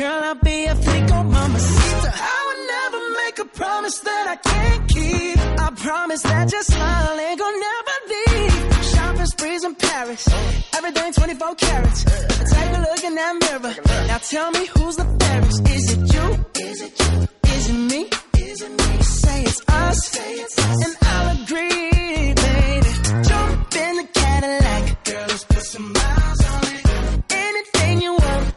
Girl, 0.00 0.24
I'll 0.24 0.34
be 0.34 0.64
a 0.64 0.74
flico, 0.74 1.12
oh, 1.12 1.24
mamacita. 1.24 2.10
I 2.16 2.38
would 2.46 2.62
never 2.74 3.00
make 3.20 3.38
a 3.38 3.44
promise 3.44 3.98
that 3.98 4.26
I 4.28 4.36
can't 4.36 4.88
keep. 4.88 5.38
I 5.60 5.70
promise 5.76 6.22
that 6.22 6.50
your 6.50 6.62
smile 6.62 7.20
ain't 7.20 7.38
gonna 7.38 7.64
never 7.68 7.96
leave. 8.08 8.84
Shopping 8.92 9.26
sprees 9.26 9.62
in 9.62 9.74
Paris. 9.74 10.26
Everything 10.74 11.12
24 11.12 11.54
carats. 11.56 12.04
Take 12.04 12.76
a 12.76 12.80
look 12.80 13.04
in 13.04 13.14
that 13.14 13.34
mirror. 13.44 13.74
Now 14.08 14.16
tell 14.16 14.50
me 14.52 14.64
who's 14.72 14.96
the 14.96 15.04
fairest. 15.20 15.68
Is 15.68 15.92
it 15.92 16.14
you? 16.14 16.26
Is 16.64 16.80
it 16.80 16.92
you? 16.98 17.28
Is 17.52 17.68
it 17.68 17.80
me? 17.92 18.08
Is 18.40 18.62
it 18.62 18.70
me? 18.70 19.02
Say 19.02 19.42
it's 19.42 19.60
us. 19.68 20.06
Say 20.06 20.32
it's 20.32 20.58
us. 20.58 20.84
And 20.86 20.96
I'll 21.12 21.42
agree, 21.42 22.32
baby. 22.46 22.92
Jump 23.28 23.76
in 23.76 23.96
the 24.00 24.08
Cadillac. 24.14 25.04
Girl, 25.04 25.26
let's 25.28 25.44
put 25.44 25.62
some 25.62 25.92
miles 25.92 26.44
on 26.46 26.74
it 26.74 26.89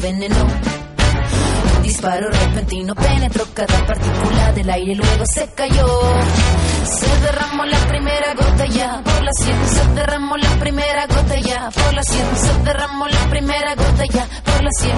Veneno. 0.00 0.46
Disparo 1.82 2.30
repentino 2.30 2.94
penetró 2.94 3.44
cada 3.54 3.86
partícula 3.86 4.52
del 4.52 4.70
aire, 4.70 4.94
luego 4.94 5.24
se 5.26 5.48
cayó. 5.54 5.86
Se 6.84 7.20
derramó 7.20 7.64
la 7.64 7.78
primera 7.88 8.34
gota 8.34 8.66
ya 8.66 9.02
por 9.02 9.22
la 9.22 9.32
sien, 9.32 9.56
se 9.68 9.94
derramó 9.94 10.36
la 10.36 10.50
primera 10.58 11.06
gota 11.06 11.40
ya 11.40 11.70
por 11.70 11.94
la 11.94 12.02
sien, 12.02 12.26
se 12.36 12.64
derramó 12.64 13.06
la 13.06 13.30
primera 13.30 13.74
gota 13.74 14.04
ya 14.06 14.26
por 14.44 14.62
la 14.62 14.70
sien. 14.78 14.96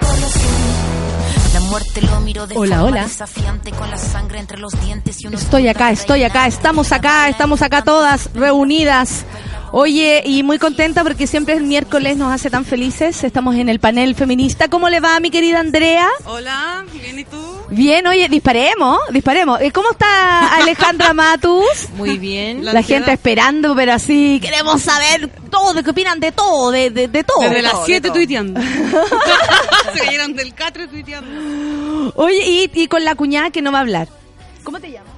Por 0.00 0.18
la 0.20 0.28
sien. 0.28 0.52
La 1.54 1.60
muerte 1.60 2.02
lo 2.02 2.20
miró 2.20 2.46
de 2.46 2.56
Hola, 2.56 2.84
hola. 2.84 3.02
desafiante 3.02 3.72
con 3.72 3.90
la 3.90 3.96
sangre 3.98 4.38
entre 4.38 4.58
los 4.58 4.72
dientes 4.80 5.16
y 5.20 5.26
Estoy 5.26 5.68
acá, 5.68 5.90
estoy 5.90 6.24
acá, 6.24 6.46
estamos 6.46 6.92
acá, 6.92 7.28
estamos 7.28 7.62
acá 7.62 7.82
todas 7.82 8.30
reunidas. 8.34 9.24
Oye, 9.74 10.22
y 10.26 10.42
muy 10.42 10.58
contenta 10.58 11.02
porque 11.02 11.26
siempre 11.26 11.54
el 11.54 11.64
miércoles 11.64 12.18
nos 12.18 12.30
hace 12.30 12.50
tan 12.50 12.66
felices. 12.66 13.24
Estamos 13.24 13.56
en 13.56 13.70
el 13.70 13.80
panel 13.80 14.14
feminista. 14.14 14.68
¿Cómo 14.68 14.90
le 14.90 15.00
va, 15.00 15.18
mi 15.18 15.30
querida 15.30 15.60
Andrea? 15.60 16.08
Hola, 16.26 16.84
bien 16.92 17.18
y 17.18 17.24
tú. 17.24 17.38
Bien, 17.70 18.06
oye, 18.06 18.28
disparemos, 18.28 18.98
disparemos. 19.10 19.62
Eh, 19.62 19.72
¿Cómo 19.72 19.92
está 19.92 20.56
Alejandra 20.56 21.14
Matus? 21.14 21.88
Muy 21.96 22.18
bien. 22.18 22.66
La, 22.66 22.82
gente 22.82 23.12
esperando, 23.12 23.74
pero 23.74 23.94
así, 23.94 24.40
queremos 24.42 24.82
saber 24.82 25.28
todo, 25.50 25.72
de 25.72 25.82
qué 25.82 25.88
opinan 25.90 26.20
de 26.20 26.32
todo, 26.32 26.70
de, 26.70 26.90
de, 26.90 27.08
de 27.08 27.24
todo. 27.24 27.40
Desde 27.40 27.54
De 27.56 27.62
las 27.62 27.72
todo, 27.72 27.86
7 27.86 28.00
de 28.00 28.08
todo. 28.08 28.18
tuiteando. 28.18 28.60
Se 29.94 30.00
cayeron 30.00 30.34
del 30.34 30.52
catre 30.52 30.86
tuiteando. 30.86 32.12
Oye, 32.16 32.46
y, 32.46 32.70
y 32.74 32.88
con 32.88 33.06
la 33.06 33.14
cuñada 33.14 33.50
que 33.50 33.62
no 33.62 33.72
va 33.72 33.78
a 33.78 33.80
hablar. 33.82 34.08
¿Cómo 34.64 34.78
te 34.80 34.90
llamas? 34.90 35.11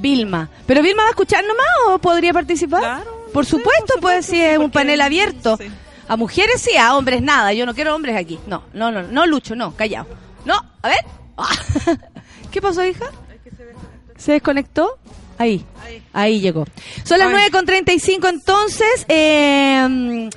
Vilma. 0.00 0.48
¿Pero 0.66 0.82
Vilma 0.82 1.02
va 1.02 1.08
a 1.08 1.10
escuchar 1.10 1.44
nomás 1.44 1.66
o 1.88 1.98
podría 1.98 2.32
participar? 2.32 2.80
Claro, 2.80 3.26
Por 3.32 3.44
sí, 3.44 3.52
supuesto, 3.52 3.94
por 3.94 4.00
pues 4.02 4.26
supuesto, 4.26 4.32
si 4.32 4.42
es 4.42 4.58
un 4.58 4.70
panel 4.70 5.00
abierto. 5.00 5.56
sí. 5.56 5.70
A 6.08 6.16
mujeres 6.16 6.60
sí, 6.60 6.76
a 6.76 6.96
hombres 6.96 7.22
nada. 7.22 7.52
Yo 7.52 7.64
no 7.66 7.72
quiero 7.74 7.94
hombres 7.94 8.16
aquí. 8.16 8.38
No, 8.48 8.64
no, 8.72 8.90
no, 8.90 9.02
no, 9.02 9.26
Lucho, 9.26 9.54
no, 9.54 9.76
callado. 9.76 10.08
No, 10.44 10.54
a 10.82 10.88
ver. 10.88 10.98
¿Qué 12.50 12.60
pasó, 12.60 12.84
hija? 12.84 13.06
¿Se 14.16 14.32
desconectó? 14.32 14.98
Ahí, 15.38 15.64
ahí 16.12 16.40
llegó. 16.40 16.66
Son 17.04 17.18
las 17.18 17.28
Ay. 17.28 17.34
9 17.34 17.50
con 17.52 17.64
35 17.64 18.26
entonces. 18.28 19.06
eh, 19.08 20.28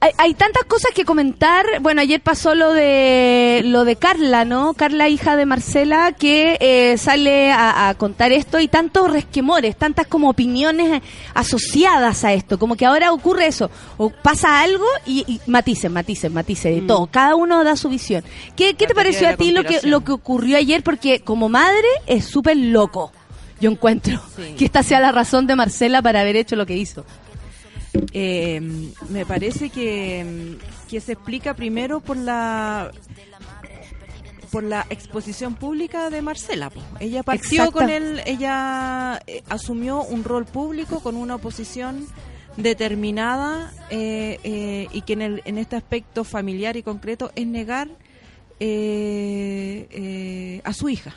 hay, 0.00 0.12
hay 0.16 0.34
tantas 0.34 0.64
cosas 0.64 0.92
que 0.94 1.04
comentar. 1.04 1.64
Bueno, 1.80 2.00
ayer 2.00 2.20
pasó 2.20 2.54
lo 2.54 2.72
de 2.72 3.60
lo 3.64 3.84
de 3.84 3.96
Carla, 3.96 4.44
¿no? 4.44 4.72
Carla, 4.74 5.08
hija 5.08 5.36
de 5.36 5.46
Marcela, 5.46 6.12
que 6.12 6.56
eh, 6.60 6.96
sale 6.98 7.52
a, 7.52 7.88
a 7.88 7.94
contar 7.94 8.32
esto 8.32 8.58
y 8.60 8.68
tantos 8.68 9.10
resquemores, 9.12 9.76
tantas 9.76 10.06
como 10.06 10.30
opiniones 10.30 11.02
asociadas 11.34 12.24
a 12.24 12.32
esto. 12.32 12.58
Como 12.58 12.76
que 12.76 12.86
ahora 12.86 13.12
ocurre 13.12 13.46
eso, 13.46 13.70
o 13.96 14.10
pasa 14.10 14.60
algo 14.62 14.86
y, 15.06 15.24
y 15.26 15.40
matices, 15.50 15.90
matices, 15.90 16.30
matices 16.32 16.74
de 16.74 16.82
todo. 16.86 17.06
Cada 17.06 17.34
uno 17.34 17.62
da 17.64 17.76
su 17.76 17.88
visión. 17.88 18.24
¿Qué, 18.56 18.74
qué 18.74 18.86
te 18.86 18.94
pareció 18.94 19.28
a 19.28 19.36
ti 19.36 19.50
lo 19.52 19.64
que, 19.64 19.80
lo 19.84 20.02
que 20.04 20.12
ocurrió 20.12 20.56
ayer? 20.56 20.82
Porque 20.82 21.20
como 21.20 21.48
madre 21.48 21.88
es 22.06 22.24
súper 22.24 22.56
loco. 22.56 23.12
Yo 23.60 23.70
encuentro 23.70 24.18
Sí. 24.36 24.54
que 24.56 24.64
esta 24.64 24.82
sea 24.82 25.00
la 25.00 25.12
razón 25.12 25.46
de 25.46 25.54
Marcela 25.54 26.00
para 26.00 26.22
haber 26.22 26.34
hecho 26.36 26.56
lo 26.56 26.64
que 26.64 26.78
hizo. 26.78 27.04
Eh, 28.12 28.60
me 29.08 29.26
parece 29.26 29.70
que, 29.70 30.56
que 30.88 31.00
se 31.00 31.12
explica 31.12 31.54
primero 31.54 32.00
por 32.00 32.16
la 32.16 32.90
por 34.52 34.64
la 34.64 34.84
exposición 34.90 35.54
pública 35.54 36.10
de 36.10 36.22
Marcela. 36.22 36.70
po. 36.70 36.80
Ella 36.98 37.22
partió 37.22 37.70
con 37.70 37.88
él, 37.88 38.20
ella 38.26 39.20
eh, 39.28 39.42
asumió 39.48 40.02
un 40.02 40.24
rol 40.24 40.44
público 40.44 40.98
con 41.00 41.14
una 41.16 41.36
oposición 41.36 42.04
determinada 42.56 43.72
eh, 43.90 44.40
eh, 44.42 44.88
y 44.92 45.02
que 45.02 45.12
en, 45.12 45.22
el, 45.22 45.42
en 45.44 45.56
este 45.56 45.76
aspecto 45.76 46.24
familiar 46.24 46.76
y 46.76 46.82
concreto 46.82 47.30
es 47.36 47.46
negar 47.46 47.88
eh, 48.58 49.86
eh, 49.90 50.60
a 50.64 50.72
su 50.72 50.88
hija. 50.88 51.14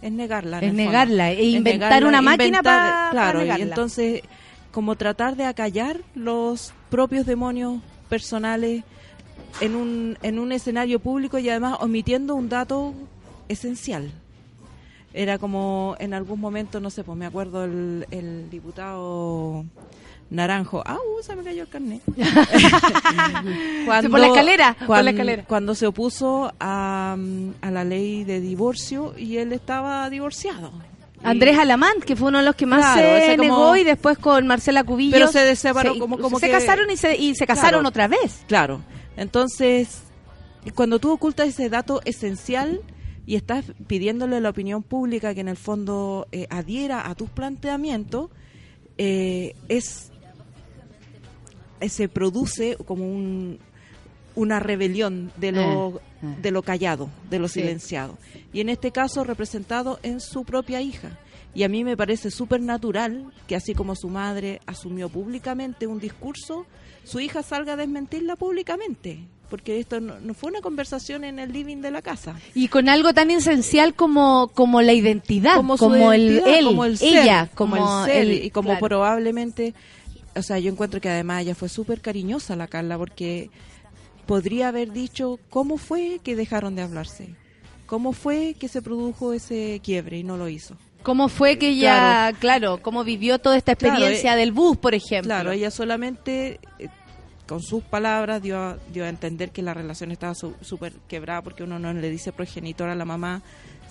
Es 0.00 0.12
negarla. 0.12 0.58
Es 0.60 0.68
fondo. 0.68 0.82
negarla, 0.82 1.30
e 1.32 1.44
inventar 1.44 1.88
negarla, 2.02 2.08
una 2.08 2.22
máquina 2.22 2.58
inventar- 2.58 2.62
pa- 2.62 3.04
pa 3.06 3.10
Claro, 3.10 3.40
y 3.40 3.42
negarla. 3.42 3.64
entonces 3.66 4.22
como 4.72 4.96
tratar 4.96 5.36
de 5.36 5.44
acallar 5.44 6.00
los 6.14 6.72
propios 6.90 7.26
demonios 7.26 7.80
personales 8.08 8.84
en 9.60 9.74
un, 9.74 10.18
en 10.22 10.38
un 10.38 10.52
escenario 10.52 11.00
público 11.00 11.38
y 11.38 11.48
además 11.48 11.78
omitiendo 11.80 12.34
un 12.34 12.48
dato 12.48 12.94
esencial. 13.48 14.12
Era 15.12 15.38
como 15.38 15.96
en 15.98 16.14
algún 16.14 16.40
momento, 16.40 16.78
no 16.78 16.90
sé, 16.90 17.02
pues 17.02 17.18
me 17.18 17.26
acuerdo 17.26 17.64
el, 17.64 18.06
el 18.12 18.48
diputado 18.48 19.64
Naranjo. 20.30 20.82
¡Ah, 20.86 20.96
uh, 20.96 21.22
se 21.22 21.34
me 21.34 21.42
cayó 21.42 21.62
el 21.62 21.68
carnet! 21.68 22.00
por 24.10 24.20
la 24.20 24.28
escalera, 24.28 24.76
por 24.86 25.02
la 25.02 25.10
escalera. 25.10 25.44
Cuando 25.44 25.74
se 25.74 25.88
opuso 25.88 26.52
a, 26.60 27.16
a 27.60 27.70
la 27.70 27.84
ley 27.84 28.22
de 28.22 28.40
divorcio 28.40 29.14
y 29.18 29.38
él 29.38 29.52
estaba 29.52 30.08
divorciado. 30.08 30.70
Andrés 31.22 31.58
Alamán, 31.58 32.00
que 32.06 32.16
fue 32.16 32.28
uno 32.28 32.38
de 32.38 32.44
los 32.44 32.54
que 32.56 32.66
más 32.66 32.80
Claro, 32.94 33.26
se 33.26 33.36
como- 33.36 33.42
negó 33.42 33.76
y 33.76 33.84
después 33.84 34.16
con 34.18 34.46
Marcela 34.46 34.84
Cubillos. 34.84 35.12
Pero 35.18 35.32
se 35.32 35.54
separó 35.56 35.98
como- 35.98 36.18
como 36.18 36.38
se 36.38 36.46
que- 36.46 36.52
casaron 36.52 36.90
y 36.90 36.96
se, 36.96 37.16
y 37.16 37.34
se 37.34 37.46
casaron 37.46 37.80
Claro. 37.82 37.88
otra 37.88 38.08
vez. 38.08 38.42
Claro. 38.48 38.80
Entonces, 39.16 40.02
cuando 40.74 40.98
tú 40.98 41.12
ocultas 41.12 41.48
ese 41.48 41.68
dato 41.68 42.00
esencial 42.04 42.80
y 43.26 43.36
estás 43.36 43.64
pidiéndole 43.86 44.36
a 44.36 44.40
la 44.40 44.48
opinión 44.50 44.82
pública 44.82 45.34
que 45.34 45.40
en 45.40 45.48
el 45.48 45.56
fondo 45.58 46.26
eh, 46.32 46.46
adhiera 46.50 47.06
a 47.08 47.14
tus 47.14 47.28
planteamientos, 47.30 48.30
eh, 48.98 49.54
es 49.68 50.10
eh, 51.80 51.88
se 51.88 52.08
produce 52.08 52.76
como 52.86 53.04
un, 53.04 53.58
una 54.34 54.60
rebelión 54.60 55.32
de 55.36 55.52
lo, 55.52 55.88
Eh, 55.88 55.92
eh. 55.96 56.00
De 56.22 56.50
lo 56.50 56.62
callado, 56.62 57.08
de 57.30 57.38
lo 57.38 57.48
Sí. 57.48 57.60
silenciado. 57.60 58.18
Y 58.52 58.60
en 58.60 58.68
este 58.68 58.90
caso 58.90 59.24
representado 59.24 59.98
en 60.02 60.20
su 60.20 60.44
propia 60.44 60.80
hija. 60.80 61.18
Y 61.54 61.64
a 61.64 61.68
mí 61.68 61.82
me 61.82 61.96
parece 61.96 62.30
súper 62.30 62.60
natural 62.60 63.32
que 63.48 63.56
así 63.56 63.74
como 63.74 63.96
su 63.96 64.08
madre 64.08 64.60
asumió 64.66 65.08
públicamente 65.08 65.86
un 65.86 65.98
discurso, 65.98 66.66
su 67.04 67.18
hija 67.20 67.42
salga 67.42 67.72
a 67.72 67.76
desmentirla 67.76 68.36
públicamente. 68.36 69.20
Porque 69.48 69.80
esto 69.80 69.98
no, 70.00 70.20
no 70.20 70.32
fue 70.32 70.50
una 70.50 70.60
conversación 70.60 71.24
en 71.24 71.40
el 71.40 71.52
living 71.52 71.78
de 71.78 71.90
la 71.90 72.02
casa. 72.02 72.36
Y 72.54 72.68
con 72.68 72.88
algo 72.88 73.12
tan 73.12 73.32
esencial 73.32 73.94
como, 73.94 74.48
como 74.54 74.80
la 74.80 74.92
identidad, 74.92 75.56
como, 75.56 76.12
el, 76.12 76.38
él, 76.46 76.64
como 76.66 76.84
el 76.84 76.98
ser, 76.98 77.22
ella, 77.24 77.50
como, 77.56 77.76
como, 77.76 78.04
el 78.06 78.12
ser 78.12 78.22
él, 78.22 78.44
y 78.44 78.50
como 78.50 78.68
claro. 78.68 78.86
probablemente, 78.86 79.74
o 80.36 80.42
sea, 80.42 80.60
yo 80.60 80.70
encuentro 80.70 81.00
que 81.00 81.08
además 81.08 81.42
ella 81.42 81.56
fue 81.56 81.68
súper 81.68 82.00
cariñosa 82.00 82.54
la 82.54 82.68
Carla 82.68 82.96
porque 82.96 83.50
podría 84.30 84.68
haber 84.68 84.92
dicho 84.92 85.40
cómo 85.50 85.76
fue 85.76 86.20
que 86.22 86.36
dejaron 86.36 86.76
de 86.76 86.82
hablarse, 86.82 87.30
cómo 87.86 88.12
fue 88.12 88.54
que 88.56 88.68
se 88.68 88.80
produjo 88.80 89.32
ese 89.32 89.80
quiebre 89.82 90.18
y 90.18 90.22
no 90.22 90.36
lo 90.36 90.48
hizo. 90.48 90.76
¿Cómo 91.02 91.28
fue 91.28 91.58
que 91.58 91.70
ella, 91.70 92.32
claro, 92.38 92.78
cómo 92.80 93.02
vivió 93.02 93.40
toda 93.40 93.56
esta 93.56 93.74
Claro, 93.74 93.94
experiencia 93.96 94.34
eh, 94.34 94.36
del 94.36 94.52
bus, 94.52 94.76
por 94.76 94.94
ejemplo? 94.94 95.30
Claro, 95.30 95.50
ella 95.50 95.72
solamente 95.72 96.60
eh, 96.78 96.86
con 97.48 97.60
sus 97.60 97.82
palabras 97.82 98.40
dio 98.40 98.56
a, 98.56 98.78
dio 98.92 99.04
a 99.04 99.08
entender 99.08 99.50
que 99.50 99.62
la 99.62 99.74
relación 99.74 100.12
estaba 100.12 100.36
su- 100.36 100.54
súper 100.60 100.92
quebrada 101.08 101.42
porque 101.42 101.64
uno 101.64 101.80
no 101.80 101.92
le 101.92 102.08
dice 102.08 102.30
progenitor 102.30 102.88
a 102.88 102.94
la 102.94 103.04
mamá 103.04 103.42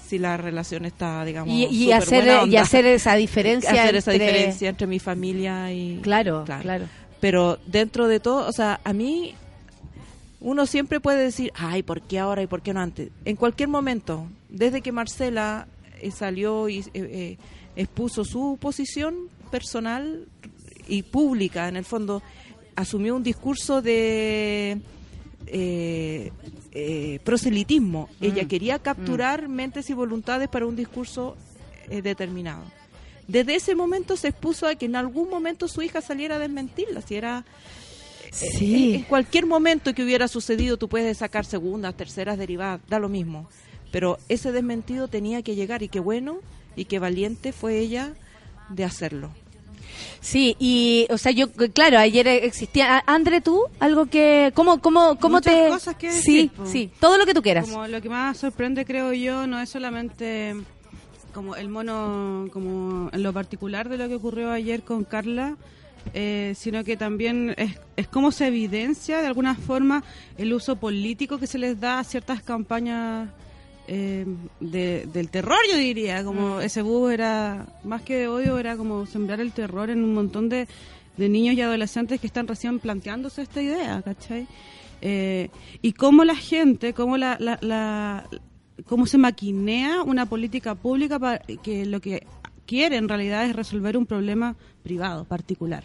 si 0.07 0.19
la 0.19 0.37
relación 0.37 0.85
está, 0.85 1.25
digamos, 1.25 1.53
y, 1.53 1.65
y 1.65 1.91
hacer, 1.91 2.23
buena 2.23 2.45
y 2.45 2.55
hacer 2.55 2.85
esa 2.85 3.15
diferencia. 3.25 3.71
hacer 3.71 3.97
esa 3.97 4.11
diferencia 4.11 4.69
entre 4.69 4.87
mi 4.87 4.99
familia 4.99 5.69
y 5.73 5.99
Claro, 6.01 6.45
claro. 6.45 6.85
pero 7.19 7.59
dentro 7.65 8.07
de 8.07 8.21
todo, 8.21 8.47
o 8.47 8.53
sea, 8.53 8.79
a 8.85 8.93
mí 8.93 9.35
uno 10.41 10.65
siempre 10.65 10.99
puede 10.99 11.23
decir, 11.23 11.51
ay, 11.55 11.83
¿por 11.83 12.01
qué 12.01 12.19
ahora 12.19 12.41
y 12.41 12.47
por 12.47 12.61
qué 12.61 12.73
no 12.73 12.79
antes? 12.79 13.11
En 13.25 13.35
cualquier 13.35 13.69
momento, 13.69 14.27
desde 14.49 14.81
que 14.81 14.91
Marcela 14.91 15.67
eh, 16.01 16.11
salió 16.11 16.69
y 16.69 16.79
eh, 16.79 16.85
eh, 16.93 17.37
expuso 17.75 18.23
su 18.23 18.57
posición 18.59 19.15
personal 19.51 20.27
y 20.87 21.03
pública, 21.03 21.67
en 21.67 21.77
el 21.77 21.85
fondo, 21.85 22.21
asumió 22.75 23.15
un 23.15 23.23
discurso 23.23 23.81
de 23.81 24.79
eh, 25.47 26.31
eh, 26.71 27.19
proselitismo. 27.23 28.09
Ella 28.21 28.47
quería 28.47 28.79
capturar 28.79 29.47
mentes 29.47 29.89
y 29.89 29.93
voluntades 29.93 30.47
para 30.47 30.65
un 30.65 30.75
discurso 30.75 31.35
eh, 31.89 32.01
determinado. 32.01 32.63
Desde 33.27 33.55
ese 33.55 33.75
momento 33.75 34.17
se 34.17 34.29
expuso 34.29 34.67
a 34.67 34.75
que 34.75 34.85
en 34.85 34.95
algún 34.95 35.29
momento 35.29 35.67
su 35.67 35.81
hija 35.81 36.01
saliera 36.01 36.35
a 36.35 36.39
desmentirla, 36.39 37.01
si 37.01 37.15
era 37.15 37.45
Sí. 38.31 38.95
en, 38.95 39.03
cualquier 39.03 39.45
momento 39.45 39.93
que 39.93 40.03
hubiera 40.03 40.27
sucedido, 40.27 40.77
tú 40.77 40.87
puedes 40.87 41.17
sacar 41.17 41.45
segundas, 41.45 41.95
terceras 41.95 42.37
derivadas, 42.37 42.81
da 42.87 42.99
lo 42.99 43.09
mismo. 43.09 43.49
Pero 43.91 44.17
ese 44.29 44.51
desmentido 44.51 45.07
tenía 45.07 45.41
que 45.41 45.55
llegar 45.55 45.81
y 45.81 45.89
qué 45.89 45.99
bueno 45.99 46.39
y 46.75 46.85
qué 46.85 46.99
valiente 46.99 47.51
fue 47.51 47.79
ella 47.79 48.13
de 48.69 48.83
hacerlo. 48.83 49.31
Sí, 50.21 50.55
y, 50.59 51.07
o 51.09 51.17
sea, 51.17 51.31
yo, 51.31 51.51
claro, 51.73 51.97
ayer 51.97 52.27
existía. 52.27 53.03
Andre, 53.05 53.41
tú, 53.41 53.63
algo 53.79 54.05
que. 54.05 54.51
¿Cómo, 54.53 54.81
cómo, 54.81 55.17
cómo 55.17 55.37
Muchas 55.37 55.53
te.? 55.53 55.69
cosas 55.69 55.95
que 55.95 56.11
sí, 56.11 56.49
decir, 56.49 56.51
sí, 56.65 56.91
todo 56.99 57.17
lo 57.17 57.25
que 57.25 57.33
tú 57.33 57.41
quieras. 57.41 57.67
Como 57.67 57.87
lo 57.87 58.01
que 58.01 58.09
más 58.09 58.37
sorprende, 58.37 58.85
creo 58.85 59.13
yo, 59.13 59.47
no 59.47 59.59
es 59.59 59.69
solamente 59.69 60.55
como 61.33 61.55
el 61.55 61.69
mono, 61.69 62.47
como 62.51 63.09
en 63.13 63.23
lo 63.23 63.33
particular 63.33 63.89
de 63.89 63.97
lo 63.97 64.07
que 64.07 64.15
ocurrió 64.15 64.51
ayer 64.51 64.83
con 64.83 65.03
Carla, 65.03 65.57
eh, 66.13 66.53
sino 66.55 66.83
que 66.83 66.97
también 66.97 67.53
es, 67.57 67.79
es 67.95 68.07
cómo 68.07 68.31
se 68.31 68.47
evidencia 68.47 69.21
de 69.21 69.27
alguna 69.27 69.55
forma 69.55 70.03
el 70.37 70.53
uso 70.53 70.75
político 70.77 71.37
que 71.37 71.47
se 71.47 71.57
les 71.57 71.79
da 71.79 71.99
a 71.99 72.03
ciertas 72.03 72.41
campañas 72.43 73.29
eh, 73.87 74.25
de- 74.59 75.07
del 75.11 75.29
terror, 75.29 75.57
yo 75.71 75.77
diría. 75.77 76.23
Como 76.23 76.59
ese 76.61 76.81
bus 76.81 77.11
era, 77.11 77.67
más 77.83 78.01
que 78.03 78.15
de 78.17 78.27
odio, 78.27 78.57
era 78.59 78.77
como 78.77 79.05
sembrar 79.05 79.39
el 79.41 79.51
terror 79.51 79.89
en 79.89 80.03
un 80.03 80.13
montón 80.13 80.47
de, 80.49 80.67
de 81.17 81.29
niños 81.29 81.55
y 81.55 81.61
adolescentes 81.61 82.19
que 82.19 82.27
están 82.27 82.47
recién 82.47 82.79
planteándose 82.79 83.41
esta 83.41 83.61
idea, 83.61 84.01
¿cachai? 84.03 84.47
Eh, 85.01 85.49
y 85.81 85.93
cómo 85.93 86.23
la 86.25 86.35
gente, 86.35 86.93
cómo 86.93 87.17
la, 87.17 87.37
la, 87.39 87.57
la- 87.61 88.27
cómo 88.85 89.05
se 89.07 89.17
maquinea 89.17 90.03
una 90.03 90.25
política 90.27 90.75
pública 90.75 91.19
para 91.19 91.39
que 91.63 91.85
lo 91.85 91.99
que 91.99 92.25
quiere 92.69 92.97
en 92.97 93.07
realidad 93.09 93.45
es 93.45 93.55
resolver 93.55 93.97
un 93.97 94.05
problema 94.05 94.55
privado, 94.83 95.25
particular. 95.25 95.83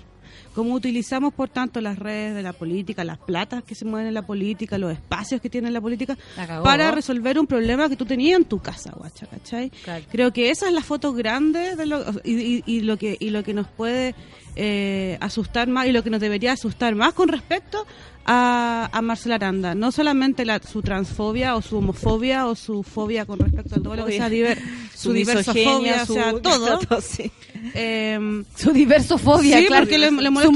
Cómo 0.54 0.74
utilizamos, 0.74 1.32
por 1.32 1.48
tanto, 1.48 1.80
las 1.80 1.96
redes 1.98 2.34
de 2.34 2.42
la 2.42 2.52
política, 2.52 3.04
las 3.04 3.18
platas 3.18 3.62
que 3.62 3.74
se 3.76 3.84
mueven 3.84 4.08
en 4.08 4.14
la 4.14 4.26
política, 4.26 4.78
los 4.78 4.92
espacios 4.92 5.40
que 5.40 5.48
tiene 5.48 5.70
la 5.70 5.80
política, 5.80 6.16
La 6.36 6.60
para 6.62 6.90
resolver 6.90 7.38
un 7.38 7.46
problema 7.46 7.88
que 7.88 7.96
tú 7.96 8.04
tenías 8.04 8.38
en 8.40 8.44
tu 8.44 8.58
casa, 8.58 8.92
guacha, 8.96 9.26
¿cachai? 9.26 9.70
Claro. 9.70 10.04
Creo 10.10 10.32
que 10.32 10.50
esa 10.50 10.66
es 10.66 10.72
la 10.74 10.82
foto 10.82 11.12
grande 11.12 11.76
de 11.76 11.86
lo, 11.86 12.02
y, 12.24 12.32
y- 12.56 12.62
y 12.66 12.80
lo 12.80 12.96
que 12.96 13.16
y 13.20 13.30
lo 13.30 13.42
que 13.44 13.54
nos 13.54 13.68
puede 13.68 14.14
eh, 14.56 15.16
asustar 15.20 15.68
más 15.68 15.86
y 15.86 15.92
lo 15.92 16.02
que 16.02 16.10
nos 16.10 16.20
debería 16.20 16.52
asustar 16.52 16.94
más 16.96 17.12
con 17.14 17.28
respecto 17.28 17.86
a, 18.24 18.88
a 18.92 19.02
Marcela 19.02 19.34
Aranda. 19.36 19.74
No 19.74 19.90
solamente 19.92 20.44
la, 20.44 20.60
su 20.60 20.80
transfobia 20.82 21.56
o 21.56 21.62
su 21.62 21.78
homofobia 21.78 22.46
o 22.46 22.54
su 22.54 22.82
fobia 22.82 23.24
con 23.26 23.38
respecto 23.38 23.76
a 23.76 23.82
todo 23.82 23.96
lo 23.96 24.06
que 24.06 24.12
sea 24.16 24.28
diver, 24.28 24.58
su, 25.04 25.12
diversofobia, 25.12 26.02
o 26.02 26.06
sea, 26.06 26.32
todo. 26.42 27.00
sí. 27.00 27.30
Eh, 27.74 28.42
Su 28.56 28.72
diversofobia, 28.72 29.58
Sí, 29.58 29.66
claro. 29.66 29.84
porque 29.86 29.98
le- 29.98 30.10
le 30.10 30.26
Su 30.26 30.32
molesta 30.32 30.50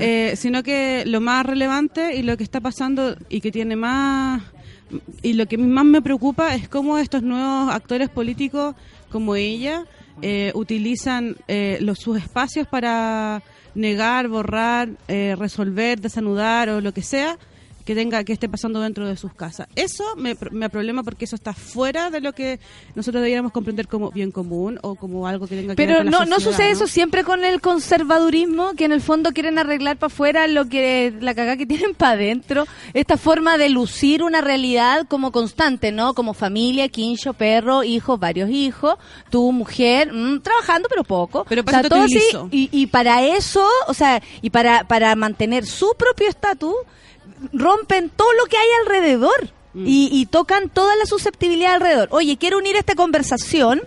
eh, 0.00 0.34
sino 0.36 0.62
que 0.62 1.04
lo 1.06 1.20
más 1.20 1.46
relevante 1.46 2.16
y 2.16 2.22
lo 2.22 2.36
que 2.36 2.44
está 2.44 2.60
pasando 2.60 3.16
y 3.28 3.40
que 3.40 3.50
tiene 3.52 3.76
más 3.76 4.42
y 5.22 5.34
lo 5.34 5.46
que 5.46 5.58
más 5.58 5.84
me 5.84 6.00
preocupa 6.02 6.54
es 6.54 6.68
cómo 6.68 6.98
estos 6.98 7.22
nuevos 7.22 7.72
actores 7.74 8.08
políticos 8.08 8.74
como 9.10 9.36
ella 9.36 9.84
eh, 10.22 10.50
utilizan 10.54 11.36
eh, 11.46 11.78
los, 11.80 11.98
sus 11.98 12.16
espacios 12.18 12.66
para 12.66 13.42
negar, 13.74 14.28
borrar, 14.28 14.88
eh, 15.08 15.36
resolver, 15.38 16.00
desanudar 16.00 16.68
o 16.70 16.80
lo 16.80 16.92
que 16.92 17.02
sea 17.02 17.38
que 17.88 17.94
tenga 17.94 18.22
que 18.22 18.34
esté 18.34 18.50
pasando 18.50 18.82
dentro 18.82 19.08
de 19.08 19.16
sus 19.16 19.32
casas. 19.32 19.66
Eso 19.74 20.04
me, 20.14 20.36
me 20.50 20.68
problema 20.68 21.02
porque 21.02 21.24
eso 21.24 21.36
está 21.36 21.54
fuera 21.54 22.10
de 22.10 22.20
lo 22.20 22.34
que 22.34 22.60
nosotros 22.94 23.22
deberíamos 23.22 23.50
comprender 23.50 23.88
como 23.88 24.10
bien 24.10 24.30
común 24.30 24.78
o 24.82 24.94
como 24.94 25.26
algo 25.26 25.46
que 25.46 25.56
tenga 25.56 25.74
que 25.74 25.86
ver 25.86 25.88
Pero 25.88 25.96
con 25.96 26.04
la 26.04 26.10
no, 26.10 26.18
no 26.26 26.34
sociedad, 26.34 26.50
sucede 26.52 26.66
¿no? 26.66 26.72
eso 26.74 26.86
siempre 26.86 27.24
con 27.24 27.44
el 27.44 27.62
conservadurismo, 27.62 28.74
que 28.74 28.84
en 28.84 28.92
el 28.92 29.00
fondo 29.00 29.32
quieren 29.32 29.58
arreglar 29.58 29.96
para 29.96 30.12
afuera 30.12 30.46
lo 30.48 30.68
que 30.68 31.14
la 31.18 31.34
cagada 31.34 31.56
que 31.56 31.64
tienen 31.66 31.94
para 31.94 32.12
adentro. 32.12 32.66
Esta 32.92 33.16
forma 33.16 33.56
de 33.56 33.70
lucir 33.70 34.22
una 34.22 34.42
realidad 34.42 35.06
como 35.08 35.32
constante, 35.32 35.90
¿no? 35.90 36.12
Como 36.12 36.34
familia, 36.34 36.90
quincho, 36.90 37.32
perro, 37.32 37.84
hijos, 37.84 38.20
varios 38.20 38.50
hijos, 38.50 38.96
tu 39.30 39.50
mujer, 39.50 40.12
mm, 40.12 40.40
trabajando 40.42 40.90
pero 40.90 41.04
poco. 41.04 41.46
Pero 41.48 41.62
O 41.62 41.64
para 41.64 41.80
sea, 41.80 41.88
todo 41.88 42.02
así, 42.02 42.16
utilizo. 42.18 42.48
y, 42.50 42.68
y 42.70 42.86
para 42.88 43.22
eso, 43.24 43.66
o 43.86 43.94
sea, 43.94 44.22
y 44.42 44.50
para, 44.50 44.86
para 44.86 45.16
mantener 45.16 45.64
su 45.64 45.94
propio 45.96 46.28
estatus, 46.28 46.74
rompen 47.52 48.10
todo 48.10 48.32
lo 48.34 48.46
que 48.46 48.56
hay 48.56 48.68
alrededor. 48.84 49.50
Mm. 49.74 49.86
Y, 49.86 50.08
y 50.10 50.26
tocan 50.26 50.70
toda 50.70 50.96
la 50.96 51.04
susceptibilidad 51.04 51.74
alrededor. 51.74 52.08
Oye, 52.10 52.38
quiero 52.38 52.56
unir 52.56 52.74
esta 52.74 52.94
conversación 52.94 53.82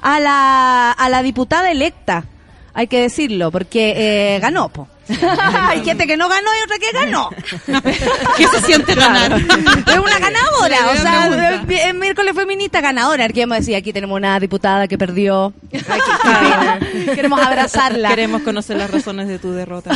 a 0.00 0.18
la, 0.18 0.90
a 0.92 1.08
la 1.10 1.22
diputada 1.22 1.70
electa, 1.70 2.24
hay 2.72 2.86
que 2.86 3.02
decirlo, 3.02 3.50
porque 3.50 3.94
eh, 3.96 4.40
ganó, 4.40 4.70
po. 4.70 4.88
Hay 5.68 5.84
gente 5.84 6.06
que 6.06 6.16
no 6.16 6.28
ganó 6.28 6.48
y 6.58 6.64
otra 6.64 6.78
que 6.78 6.92
ganó. 6.92 7.30
¿Qué 8.36 8.46
se 8.48 8.60
siente 8.62 8.94
ganar? 8.94 9.32
Es 9.34 9.98
una 9.98 10.18
ganadora, 10.18 10.76
o 10.92 10.96
sea, 10.96 11.26
el, 11.58 11.70
el 11.70 11.94
miércoles 11.94 12.34
feminista 12.34 12.80
ganadora. 12.80 13.28
Queremos 13.28 13.58
decir, 13.58 13.76
aquí 13.76 13.92
tenemos 13.92 14.16
una 14.16 14.38
diputada 14.40 14.88
que 14.88 14.98
perdió. 14.98 15.52
Ay, 15.72 15.80
qué- 15.80 15.80
qué 15.80 16.28
pena. 16.28 16.78
Queremos 17.14 17.40
abrazarla. 17.40 18.08
Queremos 18.08 18.42
conocer 18.42 18.76
las 18.76 18.90
razones 18.90 19.28
de 19.28 19.38
tu 19.38 19.52
derrota. 19.52 19.92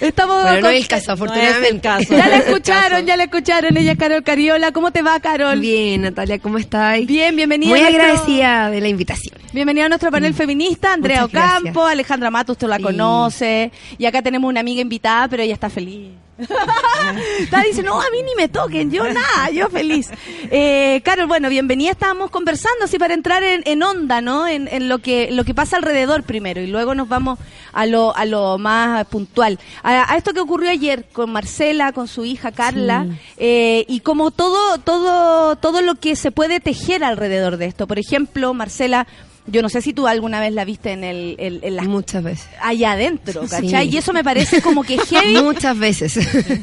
Estamos 0.00 0.42
Bueno, 0.42 0.56
no 0.56 0.62
con- 0.62 0.70
es 0.74 0.82
el 0.82 0.88
caso, 0.88 1.14
No 1.16 1.24
es 1.24 1.30
el 1.30 1.38
afortunadamente. 1.38 1.80
caso. 1.80 2.16
Ya 2.16 2.28
la 2.28 2.36
escucharon, 2.36 3.06
ya 3.06 3.16
la 3.16 3.24
escucharon. 3.24 3.76
Ella 3.76 3.92
es 3.92 3.98
Carol 3.98 4.22
Cariola. 4.22 4.72
¿Cómo 4.72 4.90
te 4.90 5.02
va, 5.02 5.18
Carol? 5.20 5.58
Bien, 5.60 6.02
Natalia, 6.02 6.38
¿cómo 6.38 6.58
estáis? 6.58 7.06
Bien, 7.06 7.34
bienvenida. 7.36 7.70
Muy 7.70 7.80
nuestro- 7.80 8.02
agradecida 8.02 8.70
de 8.70 8.80
la 8.80 8.88
invitación. 8.88 9.36
Bienvenida 9.52 9.86
a 9.86 9.88
nuestro 9.88 10.10
panel 10.12 10.32
feminista, 10.32 10.92
Andrea 10.92 11.22
Muchas 11.22 11.32
gracias. 11.32 11.60
Ocampo, 11.62 11.84
Alejandra 11.86 12.30
Mato, 12.30 12.52
usted 12.66 12.68
la 12.68 12.76
Sí. 12.76 12.82
conoce. 12.82 13.72
Y 13.98 14.06
acá 14.06 14.22
tenemos 14.22 14.48
una 14.48 14.60
amiga 14.60 14.80
invitada, 14.80 15.28
pero 15.28 15.42
ella 15.42 15.54
está 15.54 15.68
feliz. 15.70 16.10
está 17.38 17.62
dice, 17.62 17.82
no, 17.82 18.00
a 18.00 18.04
mí 18.10 18.22
ni 18.22 18.34
me 18.34 18.48
toquen, 18.48 18.90
yo 18.90 19.04
nada, 19.04 19.50
yo 19.52 19.68
feliz. 19.68 20.08
Eh, 20.50 21.02
Carol, 21.04 21.26
bueno, 21.26 21.50
bienvenida, 21.50 21.90
estábamos 21.90 22.30
conversando 22.30 22.84
así 22.86 22.98
para 22.98 23.12
entrar 23.12 23.42
en, 23.42 23.62
en 23.66 23.82
onda, 23.82 24.22
¿no? 24.22 24.48
En, 24.48 24.66
en 24.68 24.88
lo 24.88 25.00
que 25.00 25.30
lo 25.32 25.44
que 25.44 25.54
pasa 25.54 25.76
alrededor 25.76 26.22
primero 26.22 26.62
y 26.62 26.66
luego 26.66 26.94
nos 26.94 27.08
vamos 27.08 27.38
a 27.74 27.84
lo, 27.84 28.16
a 28.16 28.24
lo 28.24 28.56
más 28.56 29.06
puntual. 29.08 29.58
A, 29.82 30.12
a 30.12 30.16
esto 30.16 30.32
que 30.32 30.40
ocurrió 30.40 30.70
ayer 30.70 31.04
con 31.12 31.30
Marcela, 31.30 31.92
con 31.92 32.08
su 32.08 32.24
hija 32.24 32.52
Carla, 32.52 33.06
eh, 33.36 33.84
y 33.88 34.00
como 34.00 34.30
todo, 34.30 34.78
todo, 34.78 35.56
todo 35.56 35.82
lo 35.82 35.96
que 35.96 36.16
se 36.16 36.30
puede 36.30 36.58
tejer 36.60 37.04
alrededor 37.04 37.58
de 37.58 37.66
esto. 37.66 37.86
Por 37.86 37.98
ejemplo, 37.98 38.54
Marcela, 38.54 39.06
yo 39.46 39.62
no 39.62 39.68
sé 39.68 39.80
si 39.82 39.92
tú 39.92 40.06
alguna 40.06 40.38
vez 40.40 40.52
la 40.52 40.64
viste 40.64 40.92
en, 40.92 41.02
el, 41.04 41.34
en, 41.38 41.60
en 41.62 41.76
las 41.76 41.86
Muchas 41.86 42.22
veces. 42.22 42.48
allá 42.60 42.92
adentro, 42.92 43.42
¿cachai? 43.48 43.88
Sí. 43.88 43.94
Y 43.94 43.98
eso 43.98 44.12
me 44.12 44.22
parece 44.22 44.62
como 44.62 44.82
que 44.84 44.98
heavy, 45.06 45.40
Muchas 45.42 45.78
veces. 45.78 46.18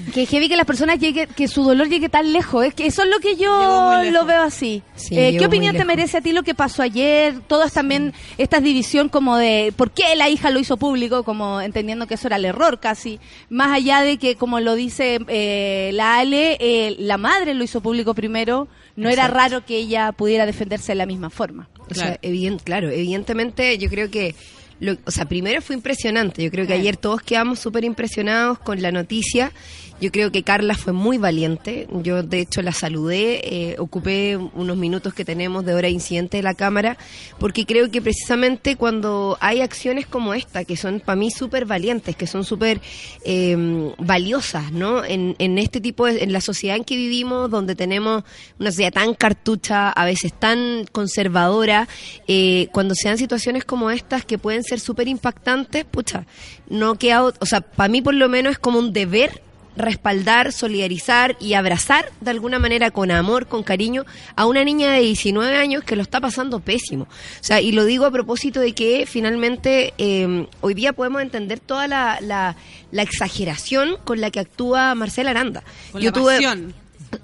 que 0.13 0.25
heavy 0.25 0.47
que 0.47 0.55
las 0.55 0.65
personas 0.65 0.99
llegue, 0.99 1.27
que 1.27 1.47
su 1.47 1.63
dolor 1.63 1.89
llegue 1.89 2.09
tan 2.09 2.31
lejos. 2.31 2.65
Es 2.65 2.73
que 2.73 2.85
eso 2.85 3.03
es 3.03 3.09
lo 3.09 3.19
que 3.19 3.35
yo 3.35 4.01
lo 4.11 4.25
veo 4.25 4.41
así. 4.43 4.83
Sí, 4.95 5.17
Eh, 5.17 5.35
¿Qué 5.37 5.45
opinión 5.45 5.75
te 5.75 5.85
merece 5.85 6.17
a 6.17 6.21
ti 6.21 6.31
lo 6.31 6.43
que 6.43 6.55
pasó 6.55 6.81
ayer? 6.83 7.39
Todas 7.47 7.73
también 7.73 8.13
estas 8.37 8.63
división 8.63 9.09
como 9.09 9.37
de 9.37 9.73
por 9.75 9.91
qué 9.91 10.15
la 10.15 10.29
hija 10.29 10.49
lo 10.49 10.59
hizo 10.59 10.77
público, 10.77 11.23
como 11.23 11.59
entendiendo 11.61 12.07
que 12.07 12.13
eso 12.13 12.27
era 12.27 12.37
el 12.37 12.45
error 12.45 12.79
casi. 12.79 13.19
Más 13.49 13.71
allá 13.71 14.01
de 14.01 14.17
que, 14.17 14.35
como 14.35 14.59
lo 14.59 14.75
dice 14.75 15.19
eh, 15.27 15.91
la 15.93 16.19
Ale, 16.19 16.57
eh, 16.59 16.95
la 16.99 17.17
madre 17.17 17.53
lo 17.53 17.63
hizo 17.63 17.81
público 17.81 18.13
primero. 18.13 18.67
No 18.97 19.09
era 19.09 19.27
raro 19.27 19.65
que 19.65 19.77
ella 19.77 20.11
pudiera 20.11 20.45
defenderse 20.45 20.91
de 20.91 20.95
la 20.95 21.05
misma 21.05 21.29
forma. 21.29 21.69
O 21.89 21.93
sea, 21.93 22.19
evident- 22.21 22.61
claro, 22.63 22.89
evidentemente 22.89 23.77
yo 23.77 23.89
creo 23.89 24.09
que 24.11 24.35
lo- 24.79 24.97
o 25.05 25.11
sea, 25.11 25.25
primero 25.25 25.61
fue 25.61 25.75
impresionante. 25.75 26.43
Yo 26.43 26.51
creo 26.51 26.67
que 26.67 26.73
ayer 26.73 26.97
todos 26.97 27.21
quedamos 27.21 27.59
súper 27.59 27.83
impresionados 27.83 28.59
con 28.59 28.81
la 28.81 28.91
noticia. 28.91 29.51
Yo 29.99 30.11
creo 30.11 30.31
que 30.31 30.43
Carla 30.43 30.75
fue 30.75 30.93
muy 30.93 31.17
valiente. 31.17 31.87
Yo, 32.03 32.21
de 32.21 32.41
hecho, 32.41 32.61
la 32.61 32.71
saludé. 32.71 33.41
eh, 33.43 33.75
ocupé 33.79 34.37
unos 34.37 34.77
minutos 34.77 35.13
que 35.13 35.25
tenemos 35.25 35.65
de 35.65 35.73
hora 35.73 35.87
de 35.87 35.93
incidente 35.93 36.37
de 36.37 36.43
la 36.43 36.53
Cámara, 36.53 36.97
porque 37.39 37.65
creo 37.65 37.89
que 37.89 38.01
precisamente 38.01 38.75
cuando 38.75 39.37
hay 39.41 39.61
acciones 39.61 40.05
como 40.05 40.33
esta, 40.33 40.65
que 40.65 40.77
son 40.77 40.99
para 40.99 41.15
mí 41.15 41.31
súper 41.31 41.65
valientes, 41.65 42.15
que 42.15 42.27
son 42.27 42.43
súper 42.43 42.79
eh, 43.23 43.93
valiosas, 43.97 44.71
¿no? 44.71 45.03
En, 45.03 45.35
en 45.39 45.57
este 45.57 45.81
tipo 45.81 46.05
de. 46.05 46.23
en 46.23 46.31
la 46.31 46.41
sociedad 46.41 46.77
en 46.77 46.83
que 46.83 46.95
vivimos, 46.95 47.49
donde 47.49 47.75
tenemos 47.75 48.23
una 48.59 48.71
sociedad 48.71 48.93
tan 48.93 49.13
cartucha, 49.15 49.89
a 49.89 50.05
veces 50.05 50.33
tan 50.33 50.85
conservadora, 50.91 51.87
eh, 52.27 52.67
cuando 52.71 52.93
se 52.93 53.07
dan 53.07 53.17
situaciones 53.17 53.65
como 53.65 53.89
estas 53.89 54.25
que 54.25 54.37
pueden 54.37 54.63
ser 54.63 54.79
súper 54.79 55.07
impactantes, 55.07 55.85
pucha, 55.85 56.25
no 56.69 56.95
queda. 56.95 57.23
O 57.25 57.45
sea, 57.45 57.61
para 57.61 57.89
mí 57.89 58.01
por 58.01 58.13
lo 58.13 58.29
menos 58.29 58.53
es 58.53 58.59
como 58.59 58.79
un 58.79 58.93
deber 58.93 59.46
respaldar, 59.77 60.51
solidarizar 60.51 61.37
y 61.39 61.53
abrazar 61.53 62.11
de 62.21 62.31
alguna 62.31 62.59
manera 62.59 62.91
con 62.91 63.11
amor, 63.11 63.47
con 63.47 63.63
cariño 63.63 64.05
a 64.35 64.45
una 64.45 64.63
niña 64.63 64.91
de 64.91 65.01
19 65.01 65.55
años 65.55 65.83
que 65.83 65.95
lo 65.95 66.01
está 66.01 66.19
pasando 66.19 66.59
pésimo. 66.59 67.03
O 67.05 67.43
sea, 67.43 67.61
y 67.61 67.71
lo 67.71 67.85
digo 67.85 68.05
a 68.05 68.11
propósito 68.11 68.59
de 68.59 68.73
que 68.73 69.05
finalmente 69.07 69.93
eh, 69.97 70.47
hoy 70.61 70.73
día 70.73 70.93
podemos 70.93 71.21
entender 71.21 71.59
toda 71.59 71.87
la, 71.87 72.17
la, 72.21 72.55
la 72.91 73.01
exageración 73.03 73.97
con 74.03 74.21
la 74.21 74.31
que 74.31 74.39
actúa 74.39 74.95
Marcela 74.95 75.31
Aranda. 75.31 75.63
Con 75.91 76.01
Yo 76.01 76.09
la 76.11 76.13
tuve- 76.13 76.33
pasión. 76.35 76.73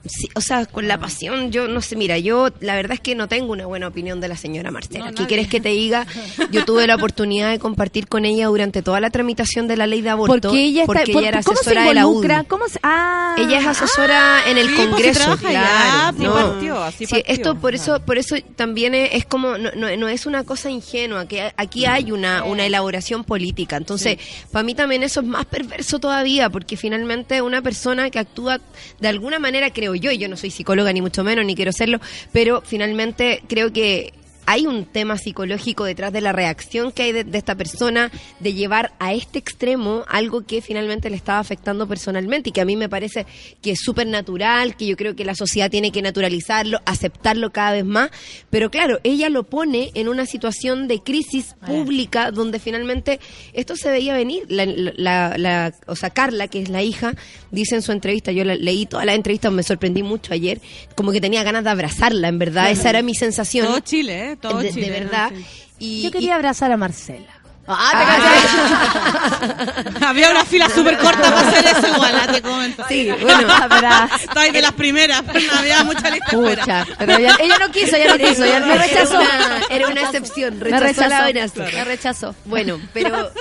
Sí, 0.05 0.27
o 0.35 0.41
sea, 0.41 0.65
con 0.65 0.87
la 0.87 0.97
pasión, 0.97 1.51
yo 1.51 1.67
no 1.67 1.81
sé, 1.81 1.95
mira, 1.95 2.17
yo 2.17 2.49
la 2.59 2.75
verdad 2.75 2.93
es 2.93 2.99
que 2.99 3.15
no 3.15 3.27
tengo 3.27 3.51
una 3.51 3.65
buena 3.65 3.87
opinión 3.87 4.19
de 4.21 4.27
la 4.27 4.35
señora 4.37 4.71
Marcela. 4.71 5.11
No, 5.11 5.15
¿Qué 5.15 5.25
quieres 5.27 5.47
que 5.47 5.59
te 5.61 5.69
diga? 5.69 6.05
Yo 6.51 6.65
tuve 6.65 6.87
la 6.87 6.95
oportunidad 6.95 7.49
de 7.51 7.59
compartir 7.59 8.07
con 8.07 8.25
ella 8.25 8.47
durante 8.47 8.81
toda 8.81 8.99
la 8.99 9.09
tramitación 9.09 9.67
de 9.67 9.77
la 9.77 9.87
ley 9.87 10.01
de 10.01 10.09
aborto. 10.09 10.49
Porque 10.49 10.63
ella 10.63 10.81
está, 10.83 10.93
porque 10.93 11.11
por- 11.13 11.21
ella 11.21 11.29
era 11.29 11.43
¿cómo 11.43 11.55
se 11.57 11.61
asesora 11.69 11.85
de 11.87 11.93
la 11.93 12.07
UDI. 12.07 12.45
¿Cómo 12.47 12.67
se, 12.67 12.79
ah, 12.83 13.35
Ella 13.37 13.59
es 13.59 13.67
asesora 13.67 14.49
en 14.49 14.57
el 14.57 14.67
Sí, 14.69 14.73
pues, 14.75 14.87
Congreso, 14.87 15.19
trabaja 15.19 15.49
claro. 15.49 15.67
allá, 15.67 16.07
así 16.09 16.23
no. 16.23 16.33
partió, 16.33 16.83
así 16.83 17.05
Sí, 17.05 17.15
partió. 17.15 17.33
esto 17.33 17.55
por 17.59 17.75
eso, 17.75 17.99
por 18.01 18.17
eso 18.17 18.35
también 18.55 18.95
es, 18.95 19.09
es 19.13 19.25
como 19.25 19.57
no, 19.57 19.71
no, 19.75 19.95
no 19.97 20.07
es 20.07 20.25
una 20.25 20.43
cosa 20.43 20.69
ingenua, 20.69 21.27
que 21.27 21.51
aquí 21.57 21.85
hay 21.85 22.11
una, 22.11 22.43
una 22.43 22.65
elaboración 22.65 23.23
política. 23.23 23.77
Entonces, 23.77 24.17
para 24.51 24.63
mí 24.63 24.75
también 24.75 25.03
eso 25.03 25.21
es 25.21 25.25
más 25.27 25.45
perverso 25.45 25.99
todavía, 25.99 26.49
porque 26.49 26.77
finalmente 26.77 27.41
una 27.41 27.61
persona 27.61 28.09
que 28.09 28.19
actúa 28.19 28.59
de 28.99 29.07
alguna 29.07 29.39
manera, 29.39 29.69
creo 29.73 29.95
yo, 29.95 30.11
y 30.11 30.17
yo 30.17 30.29
no 30.29 30.37
soy 30.37 30.51
psicóloga 30.51 30.93
ni 30.93 31.01
mucho 31.01 31.23
menos, 31.23 31.45
ni 31.45 31.55
quiero 31.55 31.71
serlo, 31.71 31.99
pero 32.31 32.61
finalmente 32.61 33.43
creo 33.47 33.73
que 33.73 34.13
hay 34.45 34.67
un 34.67 34.85
tema 34.85 35.17
psicológico 35.17 35.83
detrás 35.85 36.11
de 36.13 36.21
la 36.21 36.31
reacción 36.31 36.91
que 36.91 37.03
hay 37.03 37.11
de, 37.11 37.23
de 37.23 37.37
esta 37.37 37.55
persona 37.55 38.11
de 38.39 38.53
llevar 38.53 38.93
a 38.99 39.13
este 39.13 39.39
extremo 39.39 40.03
algo 40.07 40.45
que 40.45 40.61
finalmente 40.61 41.09
le 41.09 41.15
estaba 41.15 41.39
afectando 41.39 41.87
personalmente 41.87 42.49
y 42.49 42.51
que 42.51 42.61
a 42.61 42.65
mí 42.65 42.75
me 42.75 42.89
parece 42.89 43.25
que 43.61 43.71
es 43.71 43.79
súper 43.81 44.07
natural, 44.07 44.75
que 44.75 44.85
yo 44.85 44.97
creo 44.97 45.15
que 45.15 45.25
la 45.25 45.35
sociedad 45.35 45.69
tiene 45.71 45.91
que 45.91 46.01
naturalizarlo, 46.01 46.79
aceptarlo 46.85 47.51
cada 47.51 47.71
vez 47.73 47.85
más, 47.85 48.09
pero 48.49 48.69
claro, 48.69 48.99
ella 49.03 49.29
lo 49.29 49.43
pone 49.43 49.91
en 49.93 50.07
una 50.09 50.25
situación 50.25 50.87
de 50.87 50.99
crisis 51.01 51.55
pública 51.65 52.31
donde 52.31 52.59
finalmente 52.59 53.19
esto 53.53 53.75
se 53.75 53.89
veía 53.91 54.13
venir. 54.13 54.43
La, 54.49 54.65
la- 54.65 55.37
la- 55.37 55.73
o 55.87 55.95
sea, 55.95 56.09
Carla, 56.09 56.47
que 56.47 56.61
es 56.61 56.69
la 56.69 56.81
hija, 56.83 57.13
dice 57.51 57.75
en 57.75 57.81
su 57.81 57.91
entrevista, 57.91 58.31
yo 58.31 58.43
la- 58.43 58.55
leí 58.55 58.85
toda 58.85 59.05
la 59.05 59.13
entrevista, 59.13 59.49
me 59.51 59.63
sorprendí 59.63 60.03
mucho 60.03 60.33
ayer, 60.33 60.59
como 60.95 61.11
que 61.11 61.21
tenía 61.21 61.43
ganas 61.43 61.63
de 61.63 61.69
abrazarla, 61.69 62.27
en 62.27 62.39
verdad, 62.39 62.71
esa 62.71 62.89
era 62.89 63.01
mi 63.01 63.15
sensación. 63.15 63.67
Todo 63.67 63.79
Chile, 63.79 64.31
¿eh? 64.31 64.32
Todo 64.37 64.57
de, 64.59 64.65
de 64.65 64.73
Chile. 64.73 64.89
verdad. 64.89 65.31
sí. 65.35 65.45
Y, 65.79 66.01
Yo 66.03 66.11
quería 66.11 66.35
abrazar 66.35 66.71
a 66.71 66.77
Marcela. 66.77 67.27
Había 70.05 70.31
una 70.31 70.43
fila 70.43 70.69
súper 70.69 70.97
corta 70.97 71.21
para 71.21 71.39
hacer 71.47 71.65
eso 71.77 71.87
igual, 71.93 72.13
ah, 72.21 72.31
te 72.31 72.41
comento. 72.41 72.83
Sí, 72.89 73.09
bueno, 73.21 73.47
Estoy 74.21 74.51
de 74.51 74.61
las 74.61 74.73
primeras, 74.73 75.23
no 75.25 75.59
había 75.59 75.83
mucha 75.83 76.09
lista 76.09 76.35
de. 76.35 76.55
Pucha, 76.55 76.85
pero 76.97 77.17
ella, 77.17 77.35
ella 77.39 77.57
no 77.59 77.71
quiso, 77.71 77.95
ella 77.95 78.17
no 78.17 78.17
quiso, 78.17 78.43
ella 78.43 78.59
me 78.59 78.77
rechazó. 78.77 79.21
Era 79.21 79.45
una, 79.45 79.61
era 79.69 79.87
una 79.87 80.01
excepción, 80.01 80.59
Me 80.59 80.65
rechazó 80.65 80.83
rechazó, 80.83 81.09
la 81.09 81.17
amenaza. 81.19 81.63
me 81.63 81.83
rechazó. 81.85 82.35
Bueno, 82.45 82.79
pero 82.93 83.31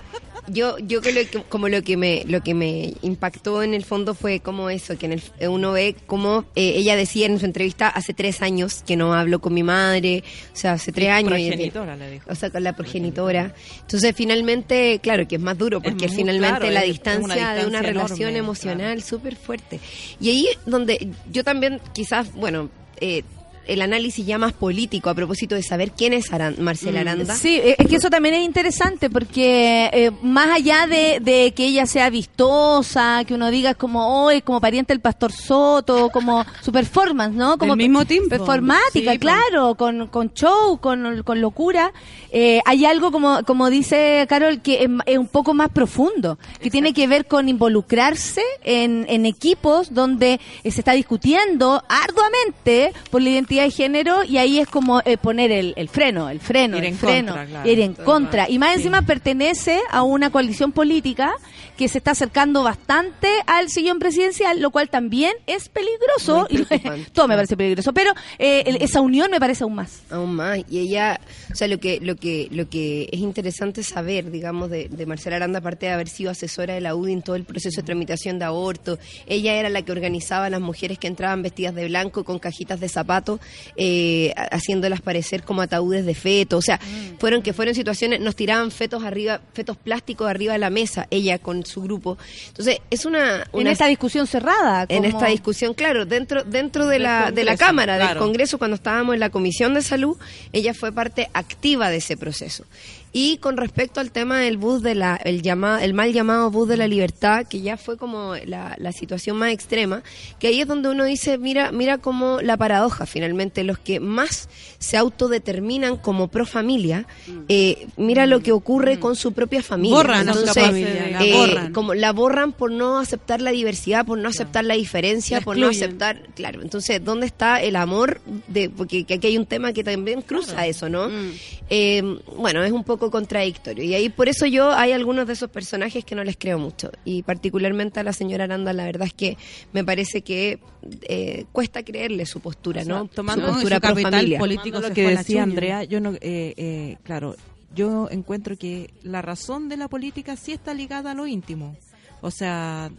yo 0.49 0.78
yo 0.78 1.01
creo 1.01 1.28
que 1.28 1.43
como 1.49 1.68
lo 1.68 1.82
que 1.82 1.97
me 1.97 2.24
lo 2.26 2.43
que 2.43 2.55
me 2.55 2.95
impactó 3.03 3.62
en 3.62 3.74
el 3.74 3.84
fondo 3.84 4.14
fue 4.14 4.40
como 4.40 4.70
eso, 4.70 4.99
que 4.99 5.07
en 5.07 5.12
el, 5.12 5.22
uno 5.49 5.72
ve 5.72 5.95
como 6.07 6.45
eh, 6.57 6.74
ella 6.76 6.97
decía 6.97 7.26
en 7.26 7.38
su 7.38 7.47
entrevista 7.47 7.88
hace 7.88 8.12
tres 8.12 8.43
años 8.43 8.82
que 8.86 8.97
no 8.97 9.14
hablo 9.14 9.40
con 9.40 9.55
mi 9.55 9.62
madre, 9.62 10.24
o 10.53 10.57
sea, 10.57 10.72
hace 10.72 10.93
tres 10.93 11.11
años. 11.11 11.30
Progenitora, 11.30 11.97
le 11.97 12.11
dijo. 12.11 12.30
O 12.30 12.34
sea, 12.34 12.51
con 12.51 12.64
la 12.64 12.74
progenitora. 12.74 13.55
Entonces, 13.80 14.14
finalmente, 14.16 15.01
claro 15.03 15.26
que 15.28 15.36
es 15.36 15.40
más 15.40 15.57
duro, 15.57 15.80
porque 15.80 16.09
muy 16.09 16.16
finalmente 16.16 16.59
claro, 16.59 16.74
la 16.74 16.82
distancia, 16.82 17.55
de 17.55 17.66
una 17.66 17.82
relación 17.82 18.36
emocional 18.36 19.03
súper 19.03 19.36
fuerte. 19.36 19.80
Y 20.20 20.30
ahí 20.30 20.49
donde 20.66 21.09
yo 21.30 21.45
también, 21.45 21.80
quizás, 21.93 22.32
bueno, 22.34 22.70
eh, 23.01 23.22
el 23.67 23.83
análisis 23.83 24.25
ya 24.27 24.39
más 24.39 24.53
político 24.53 25.11
a 25.11 25.15
propósito 25.15 25.55
de 25.55 25.63
saber 25.63 25.93
quién 25.93 26.13
es 26.13 26.31
Aran- 26.33 26.59
Marcela 26.59 27.01
Aranda. 27.01 27.35
Sí, 27.35 27.57
eh, 27.63 27.77
es 27.79 27.87
que 27.87 27.97
eso 27.97 28.11
también 28.11 28.35
es 28.35 28.45
interesante 28.45 29.09
porque 29.11 29.89
eh, 29.93 30.11
más 30.23 30.49
allá 30.49 30.87
de, 30.87 31.19
de 31.21 31.53
que 31.55 31.67
ella 31.67 31.87
sea 31.87 32.11
vistosa, 32.11 33.25
que 33.27 33.35
uno 33.35 33.51
diga 33.51 33.75
como 33.75 34.25
hoy, 34.25 34.43
como 34.43 34.61
pariente 34.61 34.93
del 34.93 35.01
pastor 35.01 35.33
Soto, 35.33 36.11
como 36.11 36.45
su 36.63 36.73
performance, 36.73 37.35
¿no? 37.35 37.59
Como 37.59 37.77
Del 37.77 37.89
mismo 37.89 38.05
tiempo. 38.05 38.29
Performática, 38.31 39.13
Sí, 39.13 39.19
claro, 39.19 39.75
con, 39.75 40.09
con 40.09 40.33
show, 40.35 40.79
con, 40.79 41.23
con 41.23 41.41
locura. 41.41 41.93
Eh, 42.31 42.61
hay 42.65 42.85
algo 42.87 43.13
como, 43.13 43.43
como 43.45 43.69
dice 43.71 44.27
Carol 44.29 44.63
que 44.63 44.85
es, 44.85 44.89
es 45.07 45.19
un 45.19 45.27
poco 45.29 45.55
más 45.55 45.69
profundo, 45.71 46.39
que 46.61 46.71
tiene 46.71 46.93
que 46.95 47.07
ver 47.07 47.27
con 47.27 47.49
involucrarse 47.49 48.43
en, 48.65 49.05
en 49.09 49.27
equipos 49.27 49.93
donde 49.95 50.41
se 50.63 50.69
está 50.69 50.93
discutiendo 50.93 51.83
arduamente 51.89 52.93
por 53.11 53.21
la 53.23 53.31
identidad 53.31 53.51
de 53.61 53.70
género 53.70 54.24
y 54.24 54.38
ahí 54.38 54.59
es 54.59 54.66
como 54.68 55.00
eh, 55.05 55.16
poner 55.18 55.50
el, 55.53 55.74
el 55.76 55.88
freno, 55.88 56.28
el 56.28 56.40
freno, 56.40 56.76
Ir 56.78 56.84
el 56.84 56.90
en 56.92 56.98
freno, 56.98 57.32
contra, 57.32 57.46
claro, 57.46 57.68
ir 57.70 57.80
en 57.80 57.94
contra. 57.94 58.48
Y 58.48 58.59
más 58.59 58.70
Sí. 58.70 58.76
encima 58.78 59.03
pertenece 59.03 59.80
a 59.90 60.03
una 60.03 60.30
coalición 60.30 60.72
política 60.72 61.34
que 61.77 61.89
se 61.89 61.99
está 61.99 62.12
acercando 62.12 62.62
bastante 62.62 63.29
al 63.47 63.68
sillón 63.70 63.99
presidencial, 63.99 64.61
lo 64.61 64.70
cual 64.70 64.89
también 64.91 65.33
es 65.47 65.68
peligroso. 65.68 66.47
Todo 67.12 67.29
me 67.29 67.35
parece 67.35 67.57
peligroso, 67.57 67.93
pero 67.93 68.12
eh, 68.39 68.77
esa 68.81 69.01
unión 69.01 69.31
me 69.31 69.41
parece 69.41 69.64
aún 69.64 69.75
más. 69.75 70.03
Aún 70.11 70.35
más. 70.35 70.59
Y 70.70 70.79
ella, 70.81 71.20
o 71.51 71.55
sea, 71.55 71.68
lo 71.68 71.79
que, 71.79 71.99
lo 72.01 72.16
que, 72.16 72.49
lo 72.51 72.68
que 72.68 73.09
es 73.12 73.20
interesante 73.20 73.83
saber, 73.83 74.31
digamos, 74.31 74.70
de, 74.70 74.89
de 74.89 75.07
Marcela 75.07 75.37
Aranda, 75.37 75.59
aparte 75.61 75.87
de 75.87 75.93
haber 75.93 76.09
sido 76.09 76.31
asesora 76.31 76.75
de 76.75 76.81
la 76.81 76.95
UDI 76.95 77.12
en 77.14 77.23
todo 77.23 77.37
el 77.37 77.45
proceso 77.45 77.81
de 77.81 77.87
tramitación 77.87 78.39
de 78.39 78.45
aborto, 78.45 78.99
ella 79.27 79.55
era 79.55 79.68
la 79.68 79.83
que 79.83 79.93
organizaba 79.93 80.47
a 80.47 80.51
las 80.51 80.61
mujeres 80.61 80.99
que 80.99 81.07
entraban 81.07 81.43
vestidas 81.43 81.75
de 81.75 81.87
blanco 81.89 82.25
con 82.25 82.39
cajitas 82.39 82.81
de 82.81 82.89
zapatos, 82.89 83.41
eh, 83.77 84.33
ha- 84.37 84.45
haciéndolas 84.57 85.01
parecer 85.01 85.43
como 85.43 85.62
ataúdes 85.62 86.05
de 86.07 86.14
feto. 86.14 86.57
O 86.59 86.62
sea, 86.62 86.79
fueron 87.18 87.43
que 87.43 87.53
fueron 87.53 87.75
situaciones, 87.75 88.20
nos 88.20 88.37
tiraban 88.37 88.70
fetos 88.70 89.05
arriba, 89.05 89.41
fetos 89.55 89.77
plásticos 89.77 90.29
arriba 90.29 90.53
de 90.53 90.59
la 90.59 90.70
mesa, 90.70 91.07
ella 91.11 91.39
con 91.39 91.64
su 91.73 91.83
grupo. 91.83 92.18
Entonces, 92.49 92.79
es 92.91 93.05
una, 93.07 93.47
En 93.53 93.66
esta 93.66 93.87
discusión 93.87 94.27
cerrada. 94.27 94.87
en 94.89 95.03
como- 95.05 95.09
esta 95.18 95.27
discusión, 95.31 95.75
claro, 95.75 96.07
dentro 96.07 96.45
dentro 96.45 96.87
de 96.87 96.99
la 96.99 97.31
de 97.31 97.45
la 97.45 97.57
Cámara, 97.57 97.99
del. 97.99 98.18
Congreso, 98.18 98.59
cuando 98.59 98.75
estábamos 98.77 99.14
en 99.14 99.20
la 99.20 99.31
Comisión 99.31 99.75
de 99.75 99.83
Salud, 99.83 100.16
ella 100.53 100.75
fue 100.75 100.93
parte 100.93 101.29
activa 101.33 101.89
de 101.91 101.97
ese 101.97 102.16
proceso. 102.16 102.64
Y 103.13 103.37
con 103.39 103.57
respecto 103.57 104.01
al 104.01 104.11
tema 104.11 104.41
del 104.41 104.57
bus 104.57 104.83
de 104.83 104.95
la 104.95 105.17
el 105.17 105.43
llamado 105.43 105.79
el 105.79 105.93
mal 105.93 106.13
llamado 106.13 106.51
bus 106.51 106.69
de 106.69 106.77
la 106.77 106.87
libertad, 106.89 107.47
que 107.47 107.61
ya 107.61 107.77
fue 107.77 107.97
como 107.97 108.35
la, 108.47 108.75
la 108.79 108.93
situación 108.93 109.37
más 109.37 109.53
extrema, 109.53 110.03
que 110.39 110.47
ahí 110.49 110.61
es 110.61 110.67
donde 110.67 110.89
uno 110.89 111.05
dice, 111.05 111.37
mira, 111.39 111.73
mira 111.73 111.99
como 111.99 112.41
la 112.41 112.57
paradoja, 112.57 113.05
finalmente 113.07 113.65
los 113.65 113.79
que 113.79 114.01
más 114.01 114.49
se 114.79 114.97
autodeterminan 114.97 115.97
como 115.97 116.29
pro 116.29 116.47
familia, 116.47 117.07
eh, 117.49 117.87
mira 117.97 118.27
lo 118.27 118.41
que 118.41 118.53
ocurre 118.53 118.99
con 118.99 119.15
su 119.17 119.33
propia 119.33 119.63
familia. 119.63 119.97
Borran 119.97 120.29
a 120.29 120.33
su 120.33 120.39
Entonces, 120.41 120.65
familia, 120.65 121.09
la 121.13 121.25
eh, 121.25 121.33
borran. 121.35 121.73
como 121.73 121.95
la 121.95 122.13
borran 122.13 122.53
por 122.53 122.71
no 122.73 122.99
aceptar 122.99 123.41
la 123.41 123.51
diversidad, 123.51 124.07
por 124.07 124.19
no 124.19 124.29
aceptar 124.29 124.65
la 124.65 124.75
diferencia, 124.75 125.39
La 125.39 125.45
por 125.45 125.59
no 125.59 125.69
aceptar, 125.69 126.23
claro. 126.35 126.63
Entonces, 126.63 127.05
¿dónde 127.05 127.27
está 127.27 127.61
el 127.63 127.77
amor? 127.77 128.21
de 128.49 128.71
Porque 128.71 129.05
que 129.05 129.15
aquí 129.15 129.27
hay 129.29 129.39
un 129.39 129.47
tema 129.47 129.73
que 129.73 129.85
también 129.85 130.23
cruza 130.23 130.67
eso, 130.67 130.89
¿no? 130.89 131.09
Mm. 131.09 131.31
Eh, 131.71 132.19
bueno, 132.37 132.63
es 132.65 132.73
un 132.73 132.85
poco 132.85 133.01
contradictorio. 133.11 133.84
Y 133.84 133.94
ahí 133.94 134.09
por 134.09 134.28
eso 134.28 134.46
yo 134.46 134.70
hay 134.72 134.92
algunos 134.92 135.26
de 135.26 135.32
esos 135.32 135.50
personajes 135.50 136.05
que 136.05 136.14
no 136.14 136.24
les 136.24 136.36
creo 136.36 136.59
mucho. 136.59 136.90
Y 137.05 137.22
particularmente 137.22 138.00
a 138.00 138.03
la 138.03 138.12
señora 138.12 138.44
Aranda, 138.44 138.72
la 138.72 138.84
verdad 138.84 139.07
es 139.07 139.14
que 139.14 139.36
me 139.72 139.84
parece 139.84 140.22
que 140.22 140.59
eh, 141.03 141.46
cuesta 141.53 141.82
creerle 141.82 142.26
su 142.26 142.40
postura, 142.40 142.82
O 142.82 142.84
sea, 142.84 142.94
¿no? 142.94 143.09
tomando 143.09 143.46
su 143.46 143.53
postura 143.53 143.76
su 143.76 143.80
pro 143.80 143.88
capital 143.90 144.12
familia. 144.12 144.38
político 144.38 144.76
Tomando 144.76 144.88
lo 144.88 144.94
que 144.94 145.07
a 145.07 145.11
decía 145.11 145.24
chuña. 145.24 145.42
Andrea, 145.42 145.84
yo 145.84 146.00
no, 146.00 146.12
eh, 146.14 146.55
eh, 146.57 146.96
claro, 147.03 147.36
yo 147.74 148.09
encuentro 148.11 148.57
que 148.57 148.90
la 149.03 149.22
razón 149.22 149.68
de 149.68 149.76
la 149.76 149.88
política 149.88 150.36
sí 150.36 150.53
está 150.53 150.74
ligada 150.74 151.12
a 151.12 151.14
lo 151.14 151.26
íntimo. 151.26 151.76
O 152.20 152.30
sea, 152.30 152.90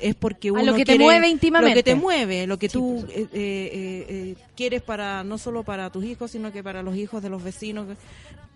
es 0.00 0.14
porque 0.14 0.50
uno 0.50 0.64
lo 0.64 0.74
que 0.74 0.84
te 0.84 0.98
mueve 0.98 1.28
íntimamente. 1.28 1.74
Lo 1.76 1.84
que 1.84 1.90
te 1.90 1.94
mueve, 1.94 2.46
lo 2.46 2.58
que 2.58 2.68
tú 2.68 3.04
eh, 3.08 3.20
eh, 3.20 3.28
eh, 3.32 4.06
eh, 4.08 4.34
quieres 4.56 4.82
para 4.82 5.22
no 5.24 5.38
solo 5.38 5.62
para 5.62 5.90
tus 5.90 6.04
hijos, 6.04 6.30
sino 6.30 6.52
que 6.52 6.62
para 6.62 6.82
los 6.82 6.96
hijos 6.96 7.22
de 7.22 7.30
los 7.30 7.42
vecinos. 7.42 7.86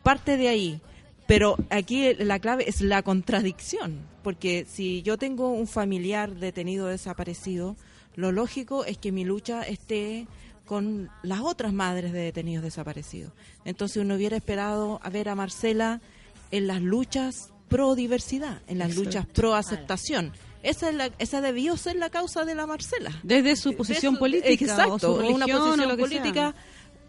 Parte 0.02 0.36
de 0.36 0.48
ahí. 0.48 0.80
Pero 1.26 1.56
aquí 1.68 2.14
la 2.14 2.38
clave 2.38 2.68
es 2.68 2.80
la 2.80 3.02
contradicción, 3.02 4.00
porque 4.22 4.64
si 4.66 5.02
yo 5.02 5.18
tengo 5.18 5.50
un 5.50 5.66
familiar 5.66 6.34
detenido 6.34 6.86
desaparecido, 6.86 7.76
lo 8.16 8.32
lógico 8.32 8.86
es 8.86 8.96
que 8.96 9.12
mi 9.12 9.24
lucha 9.24 9.62
esté 9.62 10.26
con 10.64 11.10
las 11.22 11.40
otras 11.40 11.72
madres 11.72 12.12
de 12.12 12.20
detenidos 12.20 12.64
desaparecidos. 12.64 13.32
Entonces 13.64 13.98
uno 14.02 14.14
hubiera 14.14 14.36
esperado 14.36 15.00
a 15.02 15.10
ver 15.10 15.28
a 15.28 15.34
Marcela 15.34 16.00
en 16.50 16.66
las 16.66 16.80
luchas 16.80 17.52
pro 17.68 17.94
diversidad, 17.94 18.62
en 18.66 18.78
las 18.78 18.96
luchas 18.96 19.26
pro 19.26 19.54
aceptación. 19.54 20.32
Esa, 20.62 20.88
es 20.90 20.94
la, 20.94 21.10
esa 21.18 21.40
debió 21.40 21.76
ser 21.76 21.96
la 21.96 22.10
causa 22.10 22.44
de 22.44 22.54
la 22.54 22.66
Marcela. 22.66 23.12
Desde 23.22 23.54
su 23.56 23.74
posición 23.76 24.16
política 24.16 24.64
exacto, 24.64 25.14
o 25.14 25.22
su 25.22 25.34
una 25.34 25.46
o 25.46 25.48
posición 25.48 25.88
lo 25.88 25.96
que 25.96 26.02
política 26.02 26.52
sea. 26.52 26.54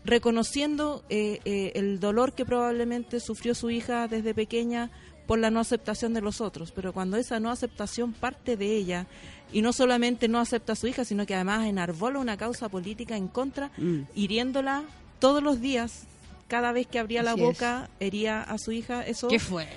Reconociendo 0.06 1.04
eh, 1.10 1.40
eh, 1.46 1.72
el 1.76 2.00
dolor 2.00 2.34
que 2.34 2.46
probablemente 2.46 3.20
sufrió 3.20 3.54
su 3.56 3.70
hija 3.70 4.08
desde 4.08 4.34
pequeña 4.34 4.90
por 5.28 5.38
la 5.40 5.52
no 5.52 5.60
aceptación 5.60 6.14
de 6.14 6.22
los 6.22 6.42
otros, 6.42 6.72
pero 6.72 6.92
cuando 6.94 7.18
esa 7.18 7.40
no 7.40 7.52
aceptación 7.52 8.14
parte 8.14 8.58
de 8.58 8.76
ella 8.76 9.06
y 9.54 9.62
no 9.62 9.74
solamente 9.74 10.28
no 10.28 10.40
acepta 10.40 10.74
a 10.74 10.76
su 10.76 10.88
hija, 10.88 11.06
sino 11.06 11.26
que 11.26 11.36
además 11.36 11.68
enarbola 11.68 12.20
una 12.20 12.38
causa 12.38 12.70
política 12.70 13.16
en 13.16 13.28
contra, 13.28 13.72
Mm. 13.78 14.02
hiriéndola 14.16 14.84
todos 15.20 15.44
los 15.44 15.62
días, 15.62 16.04
cada 16.48 16.72
vez 16.72 16.88
que 16.88 16.98
abría 16.98 17.22
la 17.22 17.36
boca, 17.36 17.90
hería 18.00 18.42
a 18.42 18.58
su 18.58 18.72
hija, 18.72 19.06
eso 19.06 19.28
Qué 19.28 19.38
fuerte. 19.38 19.76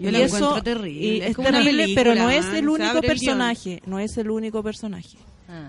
Yo 0.00 0.08
y 0.08 0.12
lo 0.12 0.18
eso- 0.18 0.36
encuentro 0.36 0.62
terrible. 0.64 1.06
y 1.06 1.20
es 1.20 1.36
terrible, 1.36 1.64
película, 1.82 1.94
pero 1.94 2.14
no 2.16 2.30
es 2.30 2.46
el 2.46 2.68
único 2.68 2.98
el 2.98 3.02
personaje, 3.06 3.80
no 3.86 4.00
es 4.00 4.16
el 4.16 4.30
único 4.30 4.62
personaje. 4.64 5.16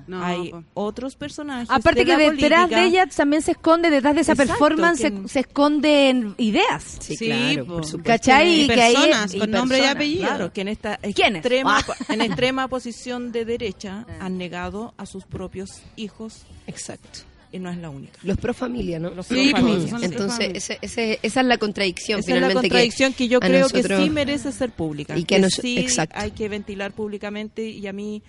No, 0.08 0.24
Hay 0.24 0.50
po. 0.52 0.64
otros 0.74 1.16
personajes. 1.16 1.70
Aparte 1.70 2.02
de 2.02 2.06
que 2.06 2.12
la 2.12 2.18
detrás 2.32 2.60
política. 2.62 2.82
de 2.82 2.88
ella 2.88 3.06
también 3.08 3.42
se 3.42 3.52
esconde, 3.52 3.90
detrás 3.90 4.16
de 4.16 4.22
esa 4.22 4.32
Exacto, 4.34 4.54
performance 4.54 5.02
que- 5.02 5.10
se, 5.24 5.28
se 5.28 5.40
esconden 5.42 6.36
ideas. 6.38 6.98
Sí, 7.00 7.16
Sí, 7.18 7.26
claro, 7.26 7.66
po. 7.66 7.74
por 7.76 7.86
supuesto. 7.86 8.08
¿Cachai? 8.12 8.62
Y 8.62 8.68
que 8.68 8.76
personas 8.76 9.34
y 9.34 9.40
con 9.40 9.52
nombre 9.52 9.78
y 9.78 9.82
personas, 9.82 9.96
apellido. 9.96 10.28
Claro, 10.28 10.54
que 10.54 10.62
en 10.62 10.68
esta 10.70 11.00
extrema, 11.04 11.80
Ah. 11.88 11.96
en 12.14 12.22
extrema 12.22 12.68
posición 12.68 13.32
de 13.32 13.46
derecha 13.46 14.06
han 14.20 14.38
negado 14.38 14.94
a 14.98 15.06
sus 15.06 15.26
propios 15.26 15.82
hijos 15.96 16.46
Exacto. 16.68 17.20
y 17.52 17.60
no 17.60 17.70
es 17.70 17.78
la 17.78 17.90
única. 17.90 18.20
Los 18.24 18.38
pro 18.38 18.54
familia, 18.54 19.00
¿no? 19.00 19.10
Los 19.10 19.28
Sí, 19.28 19.50
pro 19.52 19.62
familia. 19.62 19.80
pues, 19.90 19.92
pro 19.92 20.04
Entonces, 20.04 20.38
familia. 20.38 20.58
ese- 20.58 20.80
ese- 20.82 21.20
esa 21.22 21.42
es 21.42 21.46
la 21.48 21.58
contradicción 21.58 22.20
Esa 22.20 22.28
es 22.30 22.34
la 22.36 22.36
finalmente 22.48 22.70
contradicción 22.70 23.14
que, 23.14 23.28
yo 23.28 23.38
a 23.40 23.42
creo 23.42 23.62
nosotros- 23.62 24.00
que 24.00 24.04
sí 24.06 24.10
merece 24.10 24.52
ser 24.52 24.72
pública. 24.72 25.18
Y 25.18 25.24
que 25.26 25.36
a 25.36 25.40
nos- 25.40 25.54
sí 25.54 25.78
exacto. 25.78 26.16
hay 26.18 26.32
que 26.32 26.48
ventilar 26.50 26.92
públicamente 26.94 27.68
y 27.68 27.86
a 27.88 27.94
mí 27.94 28.22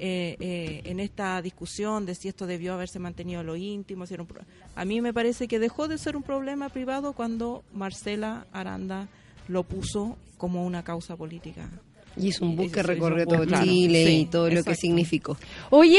eh, 0.00 0.36
eh, 0.40 0.80
en 0.84 0.98
esta 1.00 1.40
discusión 1.42 2.06
de 2.06 2.14
si 2.14 2.28
esto 2.28 2.46
debió 2.46 2.74
haberse 2.74 2.98
mantenido 2.98 3.42
lo 3.42 3.54
íntimo, 3.56 4.06
si 4.06 4.14
era 4.14 4.22
un 4.22 4.26
pro- 4.28 4.40
a 4.74 4.84
mí 4.84 5.00
me 5.00 5.12
parece 5.12 5.46
que 5.46 5.58
dejó 5.58 5.86
de 5.88 5.98
ser 5.98 6.16
un 6.16 6.22
problema 6.22 6.68
privado 6.70 7.12
cuando 7.12 7.62
Marcela 7.72 8.46
Aranda 8.52 9.08
lo 9.48 9.62
puso 9.64 10.16
como 10.38 10.64
una 10.64 10.82
causa 10.82 11.16
política. 11.16 11.68
Y 12.16 12.28
hizo 12.28 12.44
un 12.44 12.56
bus 12.56 12.72
que 12.72 12.82
recorrió 12.82 13.26
todo 13.26 13.44
claro. 13.46 13.64
Chile 13.64 14.06
Sí, 14.06 14.12
y 14.20 14.24
todo 14.26 14.50
lo 14.50 14.64
que 14.64 14.74
significó. 14.74 15.36
Oye, 15.70 15.98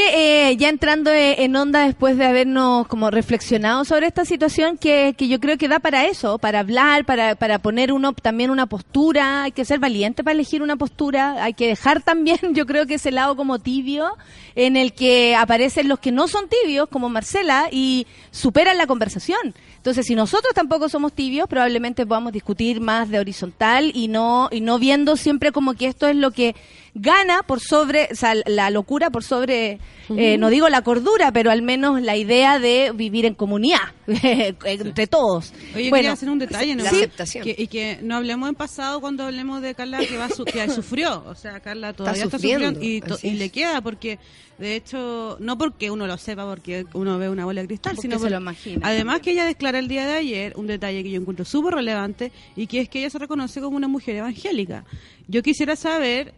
eh, 0.50 0.56
ya 0.56 0.68
entrando 0.68 1.10
eh, 1.10 1.42
en 1.44 1.56
onda 1.56 1.86
después 1.86 2.18
de 2.18 2.26
habernos 2.26 2.86
como 2.86 3.10
reflexionado 3.10 3.84
sobre 3.84 4.06
esta 4.06 4.24
situación 4.24 4.76
que, 4.76 5.14
que 5.16 5.28
yo 5.28 5.40
creo 5.40 5.56
que 5.56 5.68
da 5.68 5.80
para 5.80 6.06
eso, 6.06 6.38
para 6.38 6.60
hablar, 6.60 7.04
para, 7.04 7.34
para 7.34 7.58
poner 7.58 7.92
uno 7.92 8.12
también 8.12 8.50
una 8.50 8.66
postura, 8.66 9.44
hay 9.44 9.52
que 9.52 9.64
ser 9.64 9.78
valiente 9.78 10.22
para 10.22 10.34
elegir 10.34 10.62
una 10.62 10.76
postura, 10.76 11.42
hay 11.42 11.54
que 11.54 11.66
dejar 11.66 12.02
también, 12.02 12.38
yo 12.54 12.66
creo 12.66 12.86
que 12.86 12.94
ese 12.94 13.10
lado 13.10 13.36
como 13.36 13.58
tibio, 13.58 14.16
en 14.54 14.76
el 14.76 14.92
que 14.92 15.34
aparecen 15.34 15.88
los 15.88 15.98
que 15.98 16.12
no 16.12 16.28
son 16.28 16.48
tibios, 16.48 16.88
como 16.88 17.08
Marcela, 17.08 17.68
y 17.70 18.06
superan 18.30 18.76
la 18.76 18.86
conversación. 18.86 19.54
Entonces, 19.82 20.06
si 20.06 20.14
nosotros 20.14 20.54
tampoco 20.54 20.88
somos 20.88 21.12
tibios, 21.12 21.48
probablemente 21.48 22.06
podamos 22.06 22.32
discutir 22.32 22.80
más 22.80 23.08
de 23.08 23.18
horizontal 23.18 23.90
y 23.92 24.06
no 24.06 24.48
y 24.52 24.60
no 24.60 24.78
viendo 24.78 25.16
siempre 25.16 25.50
como 25.50 25.74
que 25.74 25.88
esto 25.88 26.06
es 26.06 26.14
lo 26.14 26.30
que 26.30 26.54
gana 26.94 27.42
por 27.42 27.60
sobre, 27.60 28.08
o 28.12 28.14
sea, 28.14 28.34
la 28.46 28.68
locura 28.70 29.08
por 29.10 29.24
sobre, 29.24 29.78
eh, 30.16 30.36
no 30.38 30.50
digo 30.50 30.68
la 30.68 30.82
cordura, 30.82 31.32
pero 31.32 31.50
al 31.50 31.62
menos 31.62 32.02
la 32.02 32.16
idea 32.16 32.58
de 32.58 32.92
vivir 32.94 33.24
en 33.24 33.34
comunidad, 33.34 33.80
entre 34.06 35.06
todos. 35.06 35.52
Oye, 35.74 35.88
bueno, 35.88 35.96
quería 35.96 36.12
hacer 36.12 36.28
un 36.30 36.38
detalle, 36.38 36.74
¿no? 36.76 36.84
La 36.84 36.90
aceptación. 36.90 37.44
Que- 37.44 37.54
y 37.56 37.66
que 37.66 37.98
no 38.02 38.16
hablemos 38.16 38.48
en 38.48 38.54
pasado 38.54 39.00
cuando 39.00 39.24
hablemos 39.24 39.62
de 39.62 39.74
Carla 39.74 40.00
que, 40.00 40.16
va 40.16 40.28
su- 40.28 40.44
que 40.44 40.68
sufrió. 40.70 41.24
O 41.26 41.34
sea, 41.34 41.60
Carla 41.60 41.92
todavía 41.92 42.24
está, 42.24 42.36
sufriendo, 42.38 42.68
sufriendo, 42.74 42.86
y, 42.86 43.00
to- 43.00 43.18
le 43.38 43.48
queda 43.50 43.80
porque, 43.80 44.18
de 44.58 44.76
hecho, 44.76 45.36
no 45.40 45.56
porque 45.56 45.90
uno 45.90 46.06
lo 46.06 46.18
sepa, 46.18 46.44
porque 46.46 46.84
uno 46.92 47.18
ve 47.18 47.28
una 47.30 47.44
bola 47.46 47.62
de 47.62 47.68
cristal, 47.68 47.94
Porque 47.94 48.08
sino 48.08 48.16
se 48.18 48.22
por- 48.24 48.30
lo 48.32 48.36
imagina. 48.38 48.86
Además 48.86 49.20
que 49.20 49.32
ella 49.32 49.46
declara 49.46 49.78
el 49.78 49.88
día 49.88 50.06
de 50.06 50.14
ayer 50.14 50.52
un 50.56 50.66
detalle 50.66 51.02
que 51.02 51.10
yo 51.10 51.20
encuentro 51.20 51.44
súper 51.44 51.74
relevante 51.74 52.32
y 52.54 52.66
que 52.66 52.80
es 52.80 52.88
que 52.88 52.98
ella 53.00 53.10
se 53.10 53.18
reconoce 53.18 53.60
como 53.60 53.76
una 53.76 53.88
mujer 53.88 54.16
evangélica. 54.16 54.84
Yo 55.28 55.42
quisiera 55.42 55.74
saber 55.76 56.34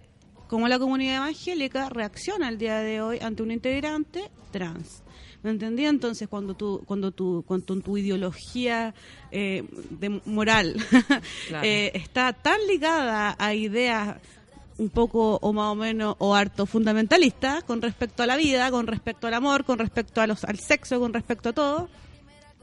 cómo 0.55 0.69
la 0.69 0.79
comunidad 0.79 1.17
evangélica 1.17 1.89
reacciona 1.89 2.49
el 2.49 2.59
día 2.59 2.79
de 2.79 3.01
hoy 3.03 3.19
ante 3.21 3.43
un 3.43 3.51
integrante 3.51 4.31
trans. 4.53 5.03
¿Me 5.43 5.51
entendí? 5.51 5.85
Entonces, 5.85 6.29
cuando 6.29 6.55
tu, 6.55 6.81
cuando 6.87 7.11
tu, 7.11 7.43
cuando 7.45 7.81
tu 7.81 7.99
ideología 7.99 8.95
eh, 9.33 9.65
de 9.91 10.21
moral 10.27 10.77
Claro. 11.49 11.67
eh, 11.67 11.91
está 11.95 12.33
tan 12.35 12.65
ligada 12.69 13.35
a 13.37 13.53
ideas 13.53 14.19
un 14.79 14.91
poco 14.91 15.41
o 15.43 15.53
más 15.53 15.73
o 15.73 15.75
menos 15.75 16.15
o 16.21 16.37
harto 16.37 16.67
fundamentalistas 16.67 17.65
con 17.65 17.83
respecto 17.83 18.23
a 18.23 18.27
la 18.27 18.37
vida, 18.37 18.71
con 18.71 18.87
respecto 18.87 19.27
al 19.27 19.35
amor, 19.35 19.65
con 19.65 19.81
respecto 19.81 20.21
a 20.21 20.29
los, 20.29 20.45
al 20.45 20.61
sexo, 20.61 21.01
con 21.01 21.13
respecto 21.13 21.49
a 21.49 21.53
todo, 21.53 21.89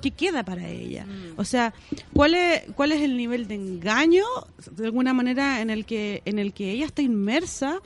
¿qué 0.02 0.12
queda 0.12 0.44
para 0.44 0.68
ella? 0.68 1.06
O 1.38 1.46
sea, 1.46 1.74
¿cuál 2.14 2.34
es, 2.36 2.64
cuál 2.76 2.92
es 2.92 3.02
el 3.02 3.16
nivel 3.18 3.48
de 3.48 3.56
engaño, 3.56 4.26
de 4.72 4.86
alguna 4.86 5.14
manera, 5.14 5.62
en 5.62 5.70
el 5.70 5.86
que, 5.86 6.22
en 6.26 6.40
el 6.40 6.54
que 6.54 6.72
ella 6.72 6.86
está 6.86 7.02
inmersa? 7.02 7.80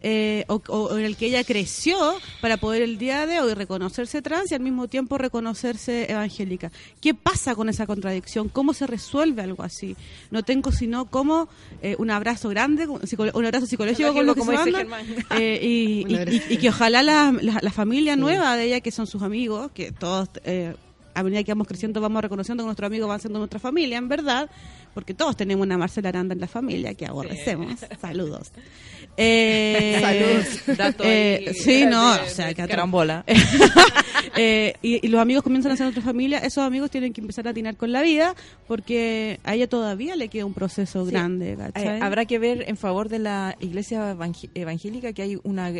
eh, 0.00 0.44
o, 0.46 0.62
o 0.68 0.96
en 0.96 1.04
el 1.04 1.16
que 1.16 1.26
ella 1.26 1.42
creció 1.42 1.98
para 2.40 2.56
poder 2.56 2.82
el 2.82 2.98
día 2.98 3.26
de 3.26 3.40
hoy 3.40 3.52
reconocerse 3.54 4.22
trans 4.22 4.52
y 4.52 4.54
al 4.54 4.60
mismo 4.60 4.86
tiempo 4.86 5.18
reconocerse 5.18 6.08
evangélica. 6.08 6.70
¿Qué 7.00 7.14
pasa 7.14 7.56
con 7.56 7.68
esa 7.68 7.84
contradicción? 7.84 8.48
¿Cómo 8.48 8.74
se 8.74 8.86
resuelve 8.86 9.42
algo 9.42 9.64
así? 9.64 9.96
No 10.30 10.44
tengo 10.44 10.70
sino 10.70 11.06
como 11.06 11.48
eh, 11.82 11.96
un 11.98 12.12
abrazo 12.12 12.48
grande, 12.48 12.86
un 12.86 13.44
abrazo 13.44 13.66
psicológico 13.66 14.14
con 14.14 14.24
lo 14.24 14.34
que 14.36 14.40
Como 14.42 14.52
se 14.62 14.70
manda, 14.70 15.00
eh, 15.36 15.58
y, 15.60 16.04
Un 16.04 16.10
y- 16.12 16.14
abrazo. 16.16 16.38
y- 16.48 16.54
y 16.54 16.56
que 16.58 16.68
ojalá 16.68 17.02
la, 17.02 17.32
la- 17.42 17.58
la 17.60 17.72
familia 17.72 18.14
nueva 18.14 18.56
de 18.56 18.66
ella, 18.66 18.80
que 18.80 18.92
son 18.92 19.08
sus 19.08 19.22
amigos, 19.22 19.72
que 19.74 19.90
todos, 19.90 20.28
eh, 20.44 20.76
a 21.18 21.22
medida 21.22 21.42
que 21.44 21.52
vamos 21.52 21.66
creciendo, 21.66 22.00
vamos 22.00 22.22
reconociendo 22.22 22.62
que 22.62 22.66
nuestros 22.66 22.86
amigos 22.86 23.08
van 23.08 23.20
siendo 23.20 23.38
nuestra 23.38 23.58
familia, 23.60 23.98
en 23.98 24.08
verdad, 24.08 24.48
porque 24.94 25.14
todos 25.14 25.36
tenemos 25.36 25.64
una 25.66 25.76
Marcela 25.78 26.08
Aranda 26.10 26.32
en 26.34 26.40
la 26.40 26.46
familia 26.48 26.94
que 26.94 27.06
aborrecemos. 27.06 27.80
Saludos. 28.00 28.52
Eh, 29.20 29.98
Saludos. 30.00 30.96
Eh, 31.00 31.52
sí, 31.52 31.84
no, 31.84 32.14
de- 32.14 32.20
o 32.20 32.26
sea, 32.28 32.54
que 32.54 32.66
carambola. 32.68 33.24
Eh, 34.36 34.74
y, 34.82 35.04
y 35.04 35.08
los 35.08 35.20
amigos 35.20 35.42
comienzan 35.42 35.72
a 35.72 35.76
ser 35.76 35.84
nuestra 35.86 36.02
familia, 36.04 36.38
esos 36.38 36.62
amigos 36.62 36.90
tienen 36.90 37.12
que 37.12 37.20
empezar 37.20 37.46
a 37.48 37.50
atinar 37.50 37.76
con 37.76 37.90
la 37.90 38.02
vida 38.02 38.34
porque 38.68 39.40
a 39.42 39.54
ella 39.54 39.68
todavía 39.68 40.14
le 40.14 40.28
queda 40.28 40.44
un 40.44 40.54
proceso 40.54 41.04
Sí. 41.04 41.10
grande. 41.10 41.52
Eh, 41.52 41.56
¿cachai? 41.56 42.00
habrá 42.00 42.24
que 42.26 42.38
ver 42.38 42.64
en 42.68 42.76
favor 42.76 43.08
de 43.08 43.18
la 43.18 43.56
iglesia 43.58 44.14
evang- 44.14 44.50
evangélica 44.54 45.12
que 45.12 45.22
hay 45.22 45.40
una 45.42 45.72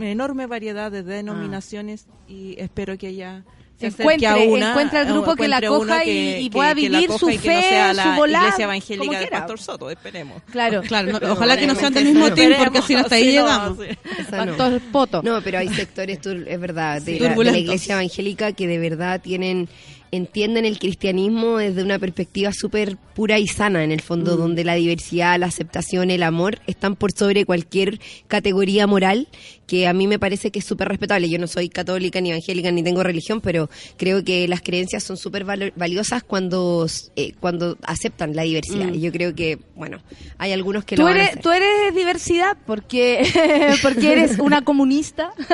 enorme 0.00 0.46
variedad 0.46 0.90
de 0.90 1.02
denominaciones 1.04 2.06
y 2.28 2.56
espero 2.58 2.98
que 2.98 3.08
ella 3.08 3.44
se 3.78 3.88
Encuentre- 3.88 4.26
a 4.28 4.36
una, 4.36 4.70
encuentre 4.70 4.98
al 5.00 5.06
grupo 5.06 5.34
que 5.36 5.48
la 5.48 5.60
coja 5.60 6.04
y- 6.04 6.06
que- 6.06 6.40
y 6.42 6.50
pueda 6.50 6.74
que 6.74 6.88
vivir 6.88 7.10
su 7.18 7.28
y 7.28 7.38
que 7.38 7.48
no 7.48 7.54
fe, 7.60 7.68
sea 7.68 7.90
su 7.90 7.96
la 7.96 8.16
volada, 8.16 8.44
iglesia 8.44 8.64
evangélica 8.64 9.18
del. 9.20 9.28
Pastor 9.30 9.60
Soto, 9.60 9.90
esperemos. 9.90 10.42
Claro. 10.50 10.82
Claro, 10.82 11.18
no- 11.18 11.32
ojalá 11.32 11.56
que 11.56 11.66
no 11.66 11.74
sean 11.74 11.92
del 11.92 12.04
mismo 12.04 12.32
team 12.32 12.52
porque 12.58 12.82
si 12.82 12.94
no 12.94 13.00
hasta 13.00 13.16
ahí 13.16 13.24
llegamos. 13.32 13.78
sí. 13.78 13.96
Esa 14.20 14.44
no. 14.46 14.56
Pastor 14.56 14.80
Poto. 14.92 15.22
No, 15.22 15.42
pero 15.42 15.58
hay 15.58 15.68
sectores, 15.68 16.18
es 16.24 16.60
verdad, 16.60 17.02
de, 17.02 17.12
Sí. 17.14 17.18
la, 17.18 17.18
de 17.18 17.20
la 17.24 17.28
Turbulentos. 17.34 17.62
iglesia 17.62 17.94
evangélica 17.94 18.52
que 18.52 18.66
de 18.68 18.78
verdad 18.78 19.20
tienen 19.20 19.68
entienden 20.12 20.64
el 20.64 20.78
cristianismo 20.78 21.56
desde 21.58 21.82
una 21.82 21.98
perspectiva 21.98 22.52
súper 22.52 22.96
pura 23.16 23.40
y 23.40 23.48
sana, 23.48 23.82
en 23.82 23.90
el 23.90 24.00
fondo, 24.00 24.36
donde 24.36 24.62
la 24.62 24.74
diversidad, 24.74 25.40
la 25.40 25.46
aceptación, 25.46 26.08
el 26.08 26.22
amor 26.22 26.60
están 26.68 26.94
por 26.94 27.10
sobre 27.10 27.44
cualquier 27.44 27.98
categoría 28.28 28.86
moral, 28.86 29.26
que 29.66 29.86
a 29.86 29.92
mí 29.92 30.06
me 30.06 30.18
parece 30.18 30.50
que 30.50 30.58
es 30.58 30.64
súper 30.64 30.88
respetable. 30.88 31.28
Yo 31.28 31.38
no 31.38 31.46
soy 31.46 31.68
católica 31.68 32.20
ni 32.20 32.30
evangélica 32.30 32.70
ni 32.70 32.82
tengo 32.82 33.02
religión, 33.02 33.40
pero 33.40 33.70
creo 33.96 34.24
que 34.24 34.46
las 34.48 34.60
creencias 34.60 35.02
son 35.02 35.16
súper 35.16 35.44
valiosas 35.44 36.22
cuando, 36.22 36.86
eh, 37.16 37.32
cuando 37.40 37.76
aceptan 37.82 38.34
la 38.36 38.42
diversidad. 38.42 38.92
Y 38.92 39.00
yo 39.00 39.12
creo 39.12 39.34
que, 39.34 39.58
bueno, 39.74 40.00
hay 40.38 40.52
algunos 40.52 40.84
que 40.84 40.96
lo 40.96 41.02
Tú 41.02 41.06
van 41.08 41.16
a 41.16 41.20
eres, 41.20 41.30
hacer. 41.30 41.42
tú 41.42 41.50
eres 41.52 41.94
diversidad 41.94 42.56
porque, 42.66 43.74
porque 43.82 44.12
eres 44.12 44.38
una 44.38 44.62
comunista 44.62 45.32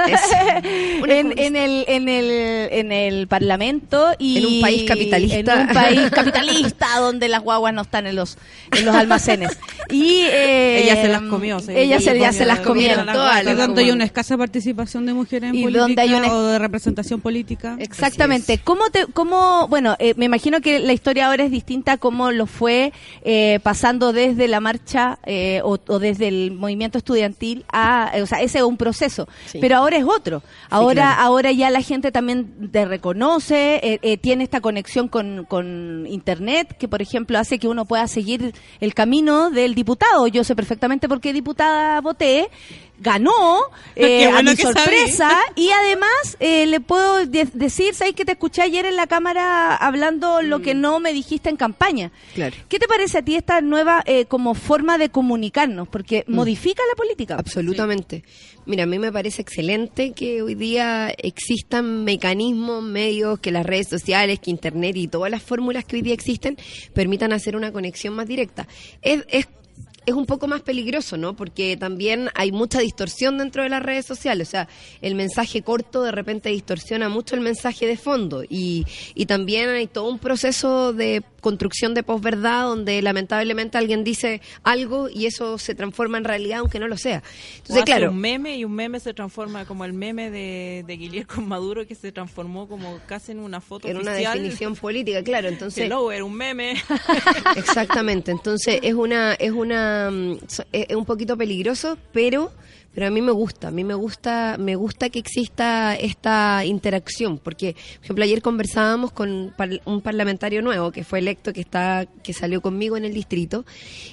Una 1.02 1.18
en, 1.18 1.28
comunista. 1.28 1.42
en 1.44 1.56
el, 1.56 1.84
en, 1.88 2.08
el, 2.08 2.68
en 2.72 2.92
el 2.92 3.28
Parlamento 3.28 4.12
y, 4.18 4.38
En 4.38 4.46
un 4.46 4.60
país 4.60 4.84
capitalista. 4.84 5.38
En 5.38 5.68
un 5.68 5.74
país 5.74 6.10
capitalista 6.10 6.98
donde 6.98 7.28
las 7.28 7.42
guaguas 7.42 7.72
no 7.74 7.82
están 7.82 8.06
en 8.06 8.16
los, 8.16 8.38
en 8.76 8.84
los 8.84 8.94
almacenes. 8.94 9.56
Y, 9.90 10.22
eh, 10.22 10.82
Ella 10.84 11.00
se 11.02 11.08
las 11.08 11.22
comió, 11.22 11.60
sí. 11.60 11.72
Ella 11.74 12.00
se, 12.00 12.18
ya 12.18 12.32
se 12.32 12.46
las 12.46 12.60
comieron. 12.60 13.06
todas. 13.06 13.36
Hay 13.36 13.44
una 14.00 14.06
escasa 14.06 14.36
participación 14.38 15.04
de 15.04 15.12
mujeres 15.12 15.50
en 15.50 15.56
Y 15.56 15.62
política 15.62 15.82
donde 15.82 16.00
hay 16.02 16.14
una- 16.14 16.32
o 16.32 16.42
de 16.46 16.58
representación 16.58 17.20
política. 17.20 17.76
Exactamente. 17.78 18.58
¿Cómo 18.64 18.88
te, 18.90 19.04
cómo, 19.12 19.68
bueno, 19.68 19.94
eh, 19.98 20.14
me 20.16 20.24
imagino 20.24 20.62
que 20.62 20.78
la 20.78 20.94
historia 20.94 21.26
ahora 21.28 21.44
es 21.44 21.50
distinta 21.50 21.92
a 21.92 21.96
cómo 21.98 22.30
lo 22.30 22.46
fue 22.46 22.94
eh, 23.24 23.60
pasando 23.62 24.14
desde 24.14 24.48
la 24.48 24.60
marcha 24.60 25.18
eh, 25.26 25.60
o, 25.64 25.78
o 25.86 25.98
desde 25.98 26.28
el 26.28 26.52
movimiento 26.52 26.96
estudiantil 26.96 27.66
a, 27.70 28.10
eh, 28.14 28.22
o 28.22 28.26
sea, 28.26 28.40
ese 28.40 28.58
es 28.58 28.64
un 28.64 28.78
proceso. 28.78 29.28
Sí. 29.44 29.58
Pero 29.60 29.76
ahora 29.76 29.98
es 29.98 30.04
otro. 30.04 30.42
Ahora, 30.70 31.02
claro. 31.14 31.20
ahora 31.22 31.52
ya 31.52 31.68
la 31.68 31.82
gente 31.82 32.10
también 32.10 32.70
te 32.72 32.86
reconoce, 32.86 33.80
eh, 33.82 33.98
eh, 34.00 34.16
tiene 34.16 34.44
esta 34.44 34.62
conexión 34.62 35.08
con, 35.08 35.44
con 35.44 36.06
internet 36.06 36.74
que, 36.78 36.88
por 36.88 37.02
ejemplo, 37.02 37.38
hace 37.38 37.58
que 37.58 37.68
uno 37.68 37.84
pueda 37.84 38.08
seguir 38.08 38.54
el 38.80 38.94
camino 38.94 39.50
del 39.50 39.74
diputado. 39.74 40.26
Yo 40.26 40.42
sé 40.42 40.56
perfectamente 40.56 41.06
por 41.06 41.20
qué 41.20 41.34
diputada 41.34 42.00
voté. 42.00 42.48
Ganó 43.00 43.60
eh, 43.96 44.26
a 44.26 44.42
mi 44.42 44.54
sorpresa 44.56 45.30
y 45.56 45.70
además 45.70 46.36
eh, 46.38 46.66
le 46.66 46.80
puedo 46.80 47.26
de- 47.26 47.48
decir, 47.54 47.94
¿sabes 47.94 48.14
que 48.14 48.24
te 48.24 48.32
escuché 48.32 48.62
ayer 48.62 48.86
en 48.86 48.96
la 48.96 49.06
cámara 49.06 49.74
hablando 49.74 50.42
lo 50.42 50.60
que 50.60 50.74
no 50.74 51.00
me 51.00 51.12
dijiste 51.12 51.48
en 51.48 51.56
campaña? 51.56 52.12
Claro. 52.34 52.54
¿Qué 52.68 52.78
te 52.78 52.86
parece 52.86 53.18
a 53.18 53.22
ti 53.22 53.36
esta 53.36 53.60
nueva 53.60 54.02
eh, 54.06 54.26
como 54.26 54.54
forma 54.54 54.98
de 54.98 55.08
comunicarnos? 55.08 55.88
Porque 55.88 56.24
modifica 56.28 56.82
la 56.90 56.94
política. 56.94 57.36
Absolutamente. 57.38 58.22
Mira, 58.66 58.84
a 58.84 58.86
mí 58.86 58.98
me 58.98 59.10
parece 59.10 59.40
excelente 59.42 60.12
que 60.12 60.42
hoy 60.42 60.54
día 60.54 61.08
existan 61.16 62.04
mecanismos, 62.04 62.82
medios, 62.82 63.40
que 63.40 63.50
las 63.50 63.64
redes 63.64 63.88
sociales, 63.88 64.38
que 64.38 64.50
Internet 64.50 64.96
y 64.96 65.08
todas 65.08 65.30
las 65.30 65.42
fórmulas 65.42 65.84
que 65.84 65.96
hoy 65.96 66.02
día 66.02 66.14
existen 66.14 66.56
permitan 66.92 67.32
hacer 67.32 67.56
una 67.56 67.72
conexión 67.72 68.14
más 68.14 68.26
directa. 68.28 68.68
Es, 69.02 69.24
es, 69.28 69.48
es 70.06 70.14
un 70.14 70.26
poco 70.26 70.46
más 70.46 70.62
peligroso, 70.62 71.16
¿no? 71.16 71.36
Porque 71.36 71.76
también 71.76 72.28
hay 72.34 72.52
mucha 72.52 72.80
distorsión 72.80 73.38
dentro 73.38 73.62
de 73.62 73.68
las 73.68 73.82
redes 73.82 74.06
sociales. 74.06 74.48
O 74.48 74.50
sea, 74.50 74.68
el 75.02 75.14
mensaje 75.14 75.62
corto 75.62 76.02
de 76.02 76.12
repente 76.12 76.48
distorsiona 76.48 77.08
mucho 77.08 77.34
el 77.34 77.40
mensaje 77.42 77.86
de 77.86 77.96
fondo. 77.96 78.42
Y, 78.48 78.86
y 79.14 79.26
también 79.26 79.68
hay 79.68 79.86
todo 79.86 80.08
un 80.08 80.18
proceso 80.18 80.92
de 80.92 81.22
construcción 81.40 81.94
de 81.94 82.02
posverdad 82.02 82.64
donde 82.64 83.00
lamentablemente 83.02 83.78
alguien 83.78 84.04
dice 84.04 84.40
algo 84.62 85.08
y 85.08 85.26
eso 85.26 85.58
se 85.58 85.74
transforma 85.74 86.18
en 86.18 86.24
realidad 86.24 86.60
aunque 86.60 86.78
no 86.78 86.86
lo 86.86 86.96
sea. 86.96 87.18
O 87.18 87.56
Entonces, 87.56 87.76
hace 87.76 87.84
claro, 87.84 88.10
un 88.10 88.18
meme 88.18 88.56
y 88.56 88.64
un 88.64 88.72
meme 88.72 89.00
se 89.00 89.14
transforma 89.14 89.64
como 89.64 89.84
el 89.84 89.92
meme 89.92 90.30
de, 90.30 90.84
de 90.86 90.96
Guillermo 90.96 91.20
con 91.34 91.48
Maduro 91.48 91.86
que 91.86 91.94
se 91.94 92.12
transformó 92.12 92.68
como 92.68 92.98
casi 93.06 93.32
en 93.32 93.40
una 93.40 93.60
foto 93.60 93.88
en 93.88 93.96
una 93.96 94.12
definición 94.12 94.76
política, 94.76 95.22
claro. 95.22 95.48
Entonces, 95.60 95.84
Hello, 95.84 96.12
era 96.12 96.24
un 96.24 96.34
meme. 96.34 96.74
Exactamente, 97.56 98.30
entonces 98.30 98.80
es 98.82 98.94
una 98.94 99.34
es 99.34 99.52
una 99.52 99.99
so- 100.48 100.64
es 100.72 100.86
es 100.88 100.96
un 100.96 101.04
poquito 101.04 101.36
peligroso, 101.36 101.98
pero 102.12 102.50
pero 102.94 103.06
a 103.06 103.10
mí 103.10 103.22
me 103.22 103.30
gusta, 103.30 103.68
a 103.68 103.70
mí 103.70 103.84
me 103.84 103.94
gusta 103.94 104.56
me 104.58 104.74
gusta 104.74 105.10
que 105.10 105.20
exista 105.20 105.94
esta 105.94 106.64
interacción, 106.64 107.38
porque 107.38 107.74
por 107.74 108.04
ejemplo 108.04 108.24
ayer 108.24 108.42
conversábamos 108.42 109.12
con 109.12 109.54
un 109.84 110.00
parlamentario 110.00 110.60
nuevo 110.60 110.90
que 110.90 111.04
fue 111.04 111.20
electo 111.20 111.52
que 111.52 111.60
está 111.60 112.06
que 112.22 112.32
salió 112.32 112.60
conmigo 112.60 112.96
en 112.96 113.04
el 113.04 113.14
distrito 113.14 113.64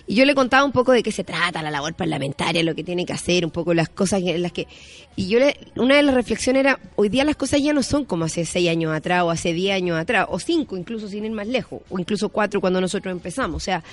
y 0.06 0.16
yo 0.16 0.26
le 0.26 0.36
contaba 0.36 0.64
un 0.64 0.72
poco 0.72 0.92
de 0.92 1.02
qué 1.02 1.12
se 1.12 1.24
trata 1.24 1.62
la 1.64 1.72
labor 1.72 1.96
parlamentaria, 1.96 2.64
lo 2.64 2.76
que 2.76 2.84
tiene 2.84 3.06
que 3.06 3.14
hacer, 3.14 3.46
un 3.46 3.52
poco 3.52 3.74
las 3.74 3.90
cosas 3.90 4.22
en 4.24 4.42
las 4.42 4.52
que 4.52 4.68
y 5.16 5.28
yo 5.28 5.40
le 5.40 5.58
una 5.76 5.96
de 5.96 6.04
las 6.04 6.14
reflexiones 6.14 6.60
era 6.60 6.80
hoy 6.96 7.10
día 7.10 7.24
las 7.24 7.36
cosas 7.36 7.62
ya 7.62 7.74
no 7.74 7.82
son 7.82 8.06
como 8.06 8.26
hace 8.26 8.46
seis 8.46 8.70
años 8.70 8.94
atrás 8.94 9.24
o 9.24 9.32
hace 9.32 9.54
diez 9.54 9.76
años 9.76 9.98
atrás 9.98 10.28
o 10.30 10.38
cinco 10.40 10.78
incluso 10.78 11.08
sin 11.08 11.26
ir 11.26 11.32
más 11.32 11.48
lejos 11.48 11.82
o 11.90 11.98
incluso 11.98 12.30
cuatro 12.30 12.62
cuando 12.62 12.80
nosotros 12.80 13.12
empezamos, 13.12 13.56
o 13.58 13.66
sea, 13.66 13.84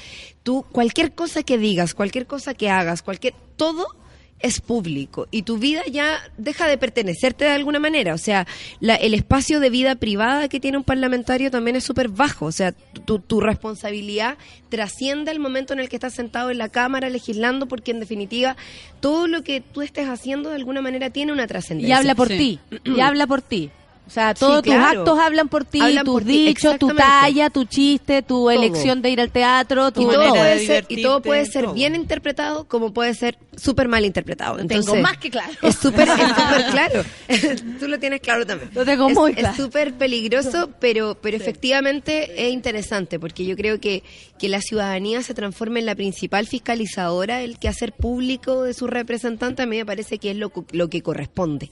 tú 0.42 0.64
cualquier 0.70 1.12
cosa 1.14 1.42
que 1.42 1.56
digas, 1.56 1.94
cualquier 1.94 2.26
cosa 2.26 2.52
que 2.52 2.68
hagas, 2.68 3.02
cualquier 3.02 3.34
todo 3.56 4.03
es 4.40 4.60
público 4.60 5.26
y 5.30 5.42
tu 5.42 5.56
vida 5.58 5.80
ya 5.90 6.18
deja 6.36 6.66
de 6.66 6.76
pertenecerte 6.76 7.44
de 7.46 7.52
alguna 7.52 7.78
manera. 7.78 8.12
O 8.14 8.18
sea, 8.18 8.46
la- 8.80 8.94
el 8.96 9.14
espacio 9.14 9.58
de 9.58 9.70
vida 9.70 9.94
privada 9.94 10.48
que 10.48 10.60
tiene 10.60 10.76
un 10.76 10.84
parlamentario 10.84 11.50
también 11.50 11.76
es 11.76 11.84
súper 11.84 12.08
bajo. 12.08 12.44
O 12.46 12.52
sea, 12.52 12.72
tu, 12.72 13.18
tu 13.20 13.40
responsabilidad 13.40 14.36
trasciende 14.68 15.30
el 15.30 15.40
momento 15.40 15.72
en 15.72 15.78
el 15.80 15.88
que 15.88 15.96
estás 15.96 16.12
sentado 16.14 16.50
en 16.50 16.58
la 16.58 16.68
Cámara 16.68 17.08
legislando 17.08 17.66
porque 17.66 17.92
en 17.92 18.00
definitiva 18.00 18.56
todo 19.00 19.26
lo 19.28 19.42
que 19.42 19.60
tú 19.62 19.80
estés 19.82 20.08
haciendo 20.08 20.50
de 20.50 20.56
alguna 20.56 20.82
manera 20.82 21.08
tiene 21.10 21.32
una 21.32 21.44
Y 21.44 21.46
trascendencia. 21.46 21.96
habla 21.96 22.14
por 22.14 22.28
Sí. 22.28 22.36
ti. 22.36 22.78
Y 22.84 23.00
habla 23.00 23.26
por 23.26 23.40
ti. 23.40 23.70
O 24.06 24.10
sea, 24.10 24.34
todos 24.34 24.56
Sí, 24.62 24.70
claro. 24.70 24.90
tus 24.90 24.98
actos 24.98 25.18
hablan 25.18 25.48
por 25.48 25.64
ti, 25.64 25.80
Hablan 25.80 26.04
tus 26.04 26.12
por 26.14 26.22
ti, 26.24 26.46
dichos, 26.48 26.78
tu 26.78 26.88
talla, 26.88 27.48
tu 27.48 27.64
chiste, 27.64 28.20
tu 28.22 28.50
elección 28.50 29.00
de 29.00 29.08
ir 29.10 29.20
al 29.20 29.30
teatro, 29.30 29.90
tu 29.92 30.02
y 30.02 30.04
todo, 30.12 30.28
puede 30.28 30.66
ser, 30.66 30.84
y 30.90 31.02
todo 31.02 31.22
puede 31.22 31.46
ser 31.46 31.64
todo. 31.64 31.74
bien 31.74 31.94
interpretado 31.94 32.64
como 32.68 32.92
puede 32.92 33.14
ser 33.14 33.38
súper 33.56 33.88
mal 33.88 34.04
interpretado. 34.04 34.58
Entonces, 34.58 34.84
tengo 34.92 35.02
más 35.02 35.16
que 35.16 35.30
claro. 35.30 35.52
Es 35.62 35.76
súper 35.76 36.06
es 36.08 36.14
claro. 36.70 37.02
Tú 37.80 37.88
lo 37.88 37.98
tienes 37.98 38.20
claro 38.20 38.44
también. 38.44 38.70
Lo 38.74 38.84
tengo 38.84 39.08
Es- 39.08 39.14
muy 39.16 39.30
es 39.32 39.38
claro. 39.38 39.56
súper 39.56 39.94
peligroso, 39.94 40.70
pero, 40.80 41.16
pero 41.20 41.36
efectivamente 41.38 42.46
es 42.46 42.52
interesante 42.52 43.18
porque 43.18 43.46
yo 43.46 43.56
creo 43.56 43.80
que, 43.80 44.02
que 44.38 44.48
la 44.50 44.60
ciudadanía 44.60 45.22
se 45.22 45.32
transforme 45.32 45.80
en 45.80 45.86
la 45.86 45.94
principal 45.94 46.46
fiscalizadora, 46.46 47.40
el 47.40 47.58
que 47.58 47.68
hacer 47.68 47.92
público 47.92 48.62
de 48.64 48.74
su 48.74 48.86
representante 48.86 49.62
a 49.62 49.66
mí 49.66 49.78
me 49.78 49.86
parece 49.86 50.18
que 50.18 50.30
es 50.32 50.36
lo, 50.36 50.52
lo 50.72 50.90
que 50.90 51.00
corresponde. 51.02 51.70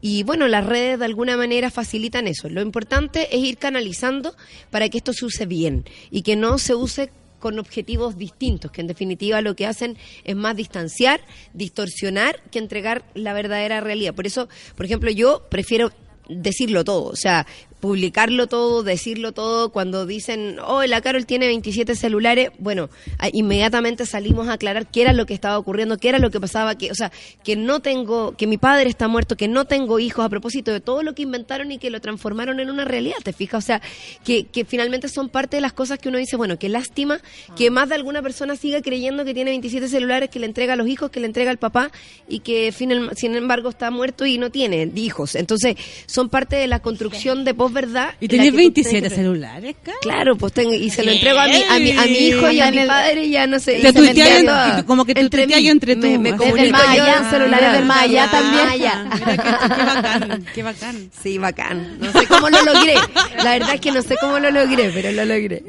Y 0.00 0.22
bueno, 0.22 0.46
las 0.46 0.64
redes 0.64 0.98
de 1.00 1.04
alguna 1.06 1.36
manera 1.36 1.70
facilitan 1.72 2.28
eso. 2.28 2.48
Lo 2.48 2.60
importante 2.60 3.34
es 3.34 3.42
ir 3.42 3.58
canalizando 3.58 4.34
para 4.70 4.88
que 4.88 4.98
esto 4.98 5.12
se 5.12 5.24
use 5.24 5.46
bien 5.46 5.84
y 6.10 6.22
que 6.22 6.36
no 6.36 6.58
se 6.58 6.74
use 6.74 7.10
con 7.40 7.58
objetivos 7.58 8.16
distintos, 8.16 8.70
que 8.70 8.80
en 8.80 8.86
definitiva 8.86 9.40
lo 9.42 9.56
que 9.56 9.66
hacen 9.66 9.98
es 10.22 10.36
más 10.36 10.54
distanciar, 10.54 11.20
distorsionar, 11.52 12.40
que 12.50 12.60
entregar 12.60 13.04
la 13.14 13.32
verdadera 13.32 13.80
realidad. 13.80 14.14
Por 14.14 14.28
eso, 14.28 14.48
por 14.76 14.86
ejemplo, 14.86 15.10
yo 15.10 15.48
prefiero 15.50 15.92
decirlo 16.28 16.84
todo, 16.84 17.06
o 17.06 17.16
sea, 17.16 17.46
publicarlo 17.82 18.46
todo, 18.46 18.84
decirlo 18.84 19.32
todo, 19.32 19.72
cuando 19.72 20.06
dicen, 20.06 20.56
oh, 20.64 20.84
la 20.84 21.00
Carol 21.00 21.26
tiene 21.26 21.48
27 21.48 21.96
celulares, 21.96 22.50
bueno, 22.60 22.90
a- 23.18 23.28
inmediatamente 23.32 24.06
salimos 24.06 24.46
a 24.46 24.52
aclarar 24.52 24.86
qué 24.86 25.02
era 25.02 25.12
lo 25.12 25.26
que 25.26 25.34
estaba 25.34 25.58
ocurriendo, 25.58 25.98
qué 25.98 26.08
era 26.10 26.20
lo 26.20 26.30
que 26.30 26.38
pasaba, 26.38 26.76
que, 26.76 26.92
o 26.92 26.94
sea, 26.94 27.10
que 27.42 27.56
no 27.56 27.80
tengo, 27.80 28.36
que 28.36 28.46
mi 28.46 28.56
padre 28.56 28.88
está 28.88 29.08
muerto, 29.08 29.36
que 29.36 29.48
no 29.48 29.64
tengo 29.64 29.98
hijos, 29.98 30.24
a 30.24 30.28
propósito 30.28 30.70
de 30.72 30.78
todo 30.78 31.02
lo 31.02 31.16
que 31.16 31.22
inventaron 31.22 31.72
y 31.72 31.78
que 31.78 31.90
lo 31.90 32.00
transformaron 32.00 32.60
en 32.60 32.70
una 32.70 32.84
realidad, 32.84 33.16
¿te 33.24 33.32
fijas? 33.32 33.64
O 33.64 33.66
sea, 33.66 33.82
que, 34.24 34.44
que 34.44 34.64
finalmente 34.64 35.08
son 35.08 35.28
parte 35.28 35.56
de 35.56 35.60
las 35.60 35.72
cosas 35.72 35.98
que 35.98 36.08
uno 36.08 36.18
dice, 36.18 36.36
bueno, 36.36 36.60
qué 36.60 36.68
lástima 36.68 37.20
que 37.56 37.72
más 37.72 37.88
de 37.88 37.96
alguna 37.96 38.22
persona 38.22 38.54
siga 38.54 38.80
creyendo 38.80 39.24
que 39.24 39.34
tiene 39.34 39.50
27 39.50 39.88
celulares, 39.88 40.30
que 40.30 40.38
le 40.38 40.46
entrega 40.46 40.74
a 40.74 40.76
los 40.76 40.86
hijos, 40.86 41.10
que 41.10 41.18
le 41.18 41.26
entrega 41.26 41.50
al 41.50 41.58
papá 41.58 41.90
y 42.28 42.38
que 42.38 42.70
sin 42.70 43.34
embargo 43.34 43.70
está 43.70 43.90
muerto 43.90 44.24
y 44.24 44.38
no 44.38 44.50
tiene 44.50 44.88
hijos. 44.94 45.34
Entonces, 45.34 45.74
son 46.06 46.28
parte 46.28 46.54
de 46.54 46.68
la 46.68 46.78
construcción 46.78 47.44
de 47.44 47.54
posverdad. 47.54 47.71
¿Y 48.20 48.26
en 48.26 48.28
la 48.28 48.28
tenés 48.28 48.44
que 48.44 48.50
tú 48.50 48.56
27 48.56 48.90
tienes 48.90 49.10
que- 49.10 49.16
celulares? 49.16 49.76
Claro, 50.00 50.36
pues 50.36 50.52
tengo, 50.52 50.72
y 50.74 50.90
se 50.90 51.02
lo 51.02 51.10
entrego 51.12 51.38
a 51.38 51.46
mi, 51.48 51.62
a 51.62 51.78
mi, 51.78 51.90
a 51.92 52.02
mi 52.04 52.18
hijo 52.28 52.50
y 52.50 52.60
a 52.60 52.70
mi 52.70 52.86
padre 52.86 53.24
y 53.24 53.30
ya 53.30 53.46
no 53.46 53.58
sé. 53.58 53.78
y 53.78 53.82
Te 53.82 53.92
tuiteas 53.92 54.80
y 54.80 54.82
como 54.84 55.04
que 55.04 55.14
tú 55.14 55.20
entre 55.20 55.44
tuiteas 55.46 55.64
entre 55.72 55.96
tú, 55.96 56.06
Me, 56.06 56.18
me 56.18 56.36
comunico 56.36 56.64
yo 56.66 56.72
Maya, 56.86 57.18
en 57.18 57.30
celular. 57.30 57.60
desde 57.60 57.78
el 57.78 57.84
Maya 57.84 58.30
también. 58.30 58.66
Maya. 58.66 59.04
Mira 59.14 59.36
qué, 59.36 59.74
qué 59.74 59.84
bacán, 59.84 60.46
qué 60.54 60.62
bacán. 60.62 61.10
Sí, 61.22 61.38
bacán. 61.38 61.98
No 62.00 62.12
sé 62.12 62.26
cómo 62.26 62.48
lo 62.50 62.62
logré. 62.64 62.94
La 63.42 63.52
verdad 63.52 63.74
es 63.74 63.80
que 63.80 63.92
no 63.92 64.02
sé 64.02 64.16
cómo 64.20 64.38
lo 64.38 64.50
logré, 64.50 64.90
pero 64.92 65.12
lo 65.12 65.24
logré. 65.24 65.62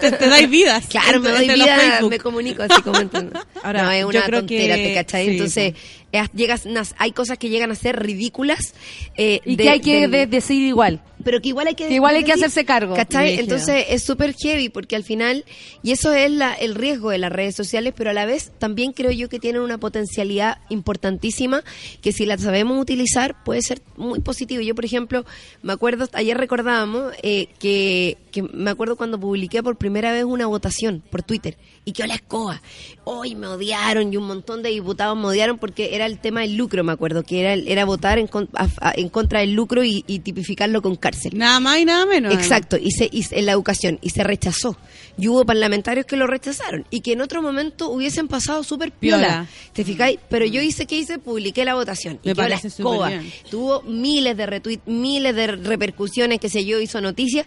Te, 0.00 0.12
te 0.12 0.28
dais 0.28 0.48
vidas. 0.48 0.86
Claro, 0.88 1.20
me 1.20 1.30
doy 1.30 1.48
vida, 1.48 2.00
me 2.08 2.18
comunico 2.18 2.62
así 2.62 2.80
como 2.82 2.98
entiendo. 3.00 3.38
Ahora, 3.62 3.82
no, 3.84 3.90
es 3.90 4.00
yo 4.02 4.08
una 4.08 4.22
creo 4.24 4.40
tontera, 4.40 4.76
que- 4.76 4.84
¿te 4.88 4.94
cachai? 4.94 5.24
sí, 5.26 5.30
Entonces, 5.32 5.74
eh, 6.12 6.24
llegas, 6.34 6.64
hay 6.98 7.12
cosas 7.12 7.38
que 7.38 7.48
llegan 7.48 7.70
a 7.70 7.74
ser 7.74 8.00
ridículas. 8.00 8.74
eh, 9.16 9.40
Y 9.44 9.56
de- 9.56 9.64
que 9.64 9.70
hay 9.70 9.80
que 9.80 10.00
del- 10.02 10.10
de- 10.10 10.26
decir 10.26 10.62
igual. 10.62 11.00
Pero 11.22 11.40
que 11.40 11.48
igual 11.48 11.66
hay 11.66 11.74
que 11.74 11.88
Que 11.88 11.94
igual 11.94 12.16
hay 12.16 12.24
que 12.24 12.32
hacerse 12.32 12.64
cargo. 12.64 12.94
¿cachai? 12.94 13.38
Entonces 13.38 13.86
es 13.88 14.02
súper 14.02 14.34
heavy 14.34 14.68
porque 14.68 14.96
al 14.96 15.04
final, 15.04 15.44
y 15.82 15.92
eso 15.92 16.12
es 16.12 16.30
la, 16.30 16.54
el 16.54 16.74
riesgo 16.74 17.10
de 17.10 17.18
las 17.18 17.32
redes 17.32 17.54
sociales, 17.54 17.94
pero 17.96 18.10
a 18.10 18.12
la 18.12 18.26
vez 18.26 18.52
también 18.58 18.92
creo 18.92 19.10
yo 19.10 19.28
que 19.28 19.38
tienen 19.38 19.62
una 19.62 19.78
potencialidad 19.78 20.58
importantísima 20.68 21.62
que 22.00 22.12
si 22.12 22.26
la 22.26 22.38
sabemos 22.38 22.80
utilizar 22.80 23.42
puede 23.44 23.62
ser 23.62 23.82
muy 23.96 24.20
positivo. 24.20 24.62
Yo, 24.62 24.74
por 24.74 24.84
ejemplo, 24.84 25.24
me 25.62 25.72
acuerdo, 25.72 26.08
ayer 26.12 26.36
recordábamos 26.36 27.12
eh, 27.22 27.48
que, 27.58 28.18
que 28.32 28.42
me 28.42 28.70
acuerdo 28.70 28.96
cuando 28.96 29.20
publiqué 29.20 29.62
por 29.62 29.76
primera 29.76 30.10
vez 30.10 30.24
una 30.24 30.46
votación 30.46 31.02
por 31.10 31.22
Twitter 31.22 31.56
y 31.84 31.92
que 31.92 32.06
la 32.08 32.14
escoba. 32.14 32.60
Hoy 33.04 33.34
me 33.36 33.46
odiaron 33.46 34.12
y 34.12 34.16
un 34.16 34.26
montón 34.26 34.62
de 34.62 34.70
diputados 34.70 35.16
me 35.16 35.26
odiaron 35.26 35.58
porque 35.58 35.94
era 35.94 36.06
el 36.06 36.18
tema 36.18 36.40
del 36.40 36.56
lucro, 36.56 36.82
me 36.82 36.92
acuerdo, 36.92 37.22
que 37.22 37.40
era, 37.40 37.52
era 37.54 37.84
votar 37.84 38.18
en, 38.18 38.26
con- 38.26 38.48
a- 38.54 38.68
a- 38.80 38.92
en 38.96 39.08
contra 39.08 39.40
del 39.40 39.52
lucro 39.52 39.84
y, 39.84 40.04
y 40.08 40.20
tipificarlo 40.20 40.82
con 40.82 40.96
cárcel. 40.96 41.32
Nada 41.36 41.60
más 41.60 41.78
y 41.78 41.84
nada 41.84 42.06
menos. 42.06 42.32
Exacto, 42.34 42.76
y 42.76 42.90
se, 42.90 43.08
y 43.12 43.22
se- 43.24 43.38
en 43.38 43.46
la 43.46 43.52
educación, 43.52 43.98
y 44.02 44.10
se 44.10 44.24
rechazó. 44.24 44.76
Y 45.18 45.28
hubo 45.28 45.44
parlamentarios 45.44 46.06
que 46.06 46.16
lo 46.16 46.26
rechazaron, 46.26 46.86
y 46.90 47.00
que 47.00 47.12
en 47.12 47.20
otro 47.20 47.42
momento 47.42 47.90
hubiesen 47.90 48.28
pasado 48.28 48.64
súper 48.64 48.92
piola. 48.92 49.18
Piola. 49.26 49.46
¿Te 49.74 49.84
fijáis? 49.84 50.18
Pero 50.30 50.46
yo 50.46 50.62
hice, 50.62 50.86
¿qué 50.86 50.96
hice? 50.96 51.18
Publiqué 51.18 51.64
la 51.64 51.74
votación. 51.74 52.20
Me 52.24 52.30
y 52.32 52.34
quedó 52.34 52.48
la 52.48 52.56
escoba. 52.56 53.10
Tuvo 53.50 53.82
miles 53.82 54.36
de 54.36 54.46
retweets, 54.46 54.86
miles 54.86 55.34
de 55.34 55.48
repercusiones, 55.48 56.38
que 56.40 56.48
sé 56.48 56.64
yo, 56.64 56.80
hizo 56.80 57.00
noticias. 57.00 57.44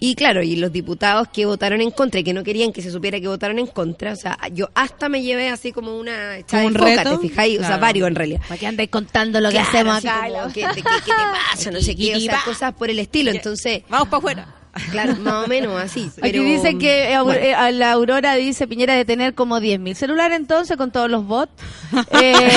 Y 0.00 0.14
claro, 0.14 0.27
y 0.42 0.56
los 0.56 0.72
diputados 0.72 1.28
que 1.28 1.46
votaron 1.46 1.80
en 1.80 1.90
contra 1.90 2.20
y 2.20 2.24
que 2.24 2.32
no 2.32 2.42
querían 2.44 2.72
que 2.72 2.82
se 2.82 2.90
supiera 2.90 3.18
que 3.20 3.28
votaron 3.28 3.58
en 3.58 3.66
contra, 3.66 4.12
o 4.12 4.16
sea, 4.16 4.36
yo 4.52 4.68
hasta 4.74 5.08
me 5.08 5.22
llevé 5.22 5.48
así 5.48 5.72
como 5.72 5.96
una 5.98 6.36
echada 6.38 6.62
de 6.62 6.66
un 6.68 6.74
foca, 6.74 6.86
reto. 7.04 7.18
¿te 7.18 7.28
fijáis? 7.28 7.56
O 7.56 7.60
sea, 7.60 7.68
Claro. 7.68 7.80
varios 7.82 8.08
en 8.08 8.14
realidad. 8.14 8.40
¿Para 8.48 8.58
qué 8.58 8.66
andáis 8.66 8.90
contando 8.90 9.40
lo 9.40 9.48
que 9.48 9.54
Claro, 9.56 9.68
hacemos 9.68 9.96
acá? 10.04 10.28
como, 10.28 10.52
¿qué, 10.52 10.60
te- 10.66 10.74
qué- 10.74 10.82
qué 10.82 10.82
te 10.82 11.12
pasa? 11.52 11.70
No 11.70 11.80
sé 11.80 11.96
qué, 11.96 12.16
o 12.16 12.20
sea, 12.20 12.40
cosas 12.44 12.74
por 12.74 12.90
el 12.90 12.98
estilo. 12.98 13.30
Entonces, 13.30 13.82
Vamos 13.88 14.08
para 14.08 14.18
afuera. 14.18 14.54
claro, 14.92 15.16
más 15.16 15.44
o 15.44 15.48
menos 15.48 15.80
así. 15.80 16.04
Aquí 16.04 16.20
Pero, 16.20 16.42
dice 16.44 16.76
que 16.78 17.12
eh, 17.12 17.20
bueno. 17.20 17.40
eh, 17.40 17.54
a 17.54 17.70
la 17.72 17.92
Aurora 17.92 18.34
dice 18.36 18.68
Piñera 18.68 18.94
de 18.94 19.04
tener 19.04 19.34
como 19.34 19.58
10.000 19.58 19.94
celulares 19.94 20.36
entonces 20.38 20.76
con 20.76 20.90
todos 20.92 21.10
los 21.10 21.26
bots. 21.26 21.50
Eh, 22.20 22.50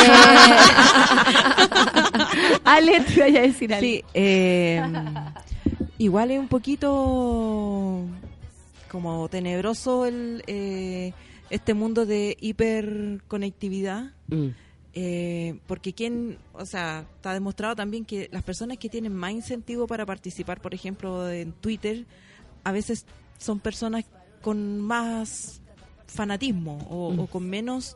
Ale, 2.63 2.99
te 3.01 3.21
voy 3.23 3.37
a 3.37 3.41
decir 3.41 3.73
algo. 3.73 3.81
Sí, 3.85 4.03
eh, 4.13 4.83
igual 6.03 6.31
es 6.31 6.39
un 6.39 6.47
poquito 6.47 8.05
como 8.89 9.29
tenebroso 9.29 10.05
el 10.05 10.43
eh, 10.47 11.13
este 11.49 11.73
mundo 11.73 12.05
de 12.05 12.37
hiperconectividad. 12.39 14.11
Mm. 14.27 14.47
Eh, 14.93 15.59
porque 15.67 15.93
quien, 15.93 16.37
o 16.51 16.65
sea, 16.65 17.05
está 17.15 17.33
demostrado 17.33 17.77
también 17.77 18.03
que 18.03 18.27
las 18.33 18.43
personas 18.43 18.77
que 18.77 18.89
tienen 18.89 19.13
más 19.13 19.31
incentivo 19.31 19.87
para 19.87 20.05
participar, 20.05 20.59
por 20.59 20.73
ejemplo, 20.73 21.29
en 21.29 21.53
Twitter, 21.53 22.05
a 22.65 22.73
veces 22.73 23.05
son 23.37 23.59
personas 23.59 24.03
con 24.41 24.81
más 24.81 25.61
fanatismo 26.07 26.77
o, 26.89 27.13
o 27.23 27.27
con 27.27 27.49
menos 27.49 27.95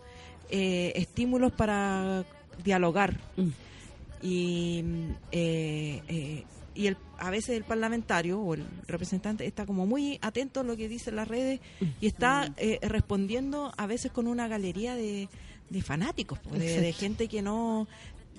eh, 0.49 0.93
estímulos 0.95 1.51
para 1.51 2.23
dialogar. 2.63 3.19
Mm. 3.35 3.49
Y, 4.21 4.83
mm, 4.83 5.11
eh, 5.31 6.01
eh, 6.07 6.43
y 6.73 6.87
el, 6.87 6.97
a 7.19 7.29
veces 7.29 7.57
el 7.57 7.63
parlamentario 7.63 8.39
o 8.39 8.53
el 8.53 8.65
representante 8.87 9.45
está 9.45 9.65
como 9.65 9.85
muy 9.85 10.19
atento 10.21 10.59
a 10.59 10.63
lo 10.63 10.75
que 10.77 10.87
dicen 10.89 11.15
las 11.15 11.27
redes 11.27 11.59
y 12.01 12.07
está 12.07 12.51
eh, 12.57 12.79
respondiendo 12.81 13.71
a 13.77 13.85
veces 13.87 14.11
con 14.11 14.27
una 14.27 14.47
galería 14.47 14.95
de, 14.95 15.27
de 15.69 15.81
fanáticos, 15.81 16.39
pues, 16.47 16.59
de, 16.59 16.81
de 16.81 16.93
gente 16.93 17.27
que 17.27 17.41
no 17.41 17.87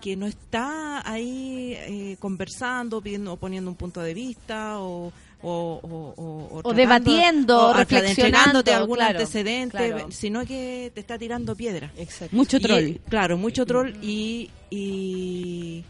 que 0.01 0.14
no 0.14 0.27
está 0.27 1.11
ahí 1.11 1.72
eh, 1.74 2.16
conversando, 2.20 3.01
pidiendo, 3.01 3.33
o 3.33 3.37
poniendo 3.39 3.70
un 3.70 3.77
punto 3.77 4.03
de 4.03 4.12
vista 4.12 4.79
o 4.81 5.11
o, 5.43 5.51
o, 5.83 6.14
o- 6.16 6.49
o 6.51 6.59
O 6.59 6.62
tratando- 6.62 6.74
debabiendo, 6.74 7.57
o 7.59 7.66
hasta 7.68 7.79
reflexionando, 7.81 8.14
entregándote 8.61 8.72
algún 8.72 8.97
claro, 8.97 9.18
antecedente, 9.18 9.77
claro. 9.77 10.11
sino 10.11 10.45
que 10.47 10.91
te 10.95 11.01
está 11.01 11.18
tirando 11.18 11.55
piedra. 11.55 11.93
Mucho 12.33 12.57
Y, 12.57 12.61
troll. 12.61 12.91
claro, 13.09 13.37
mucho 13.37 13.64
troll 13.66 13.93
y, 14.03 14.51
y, 14.70 15.85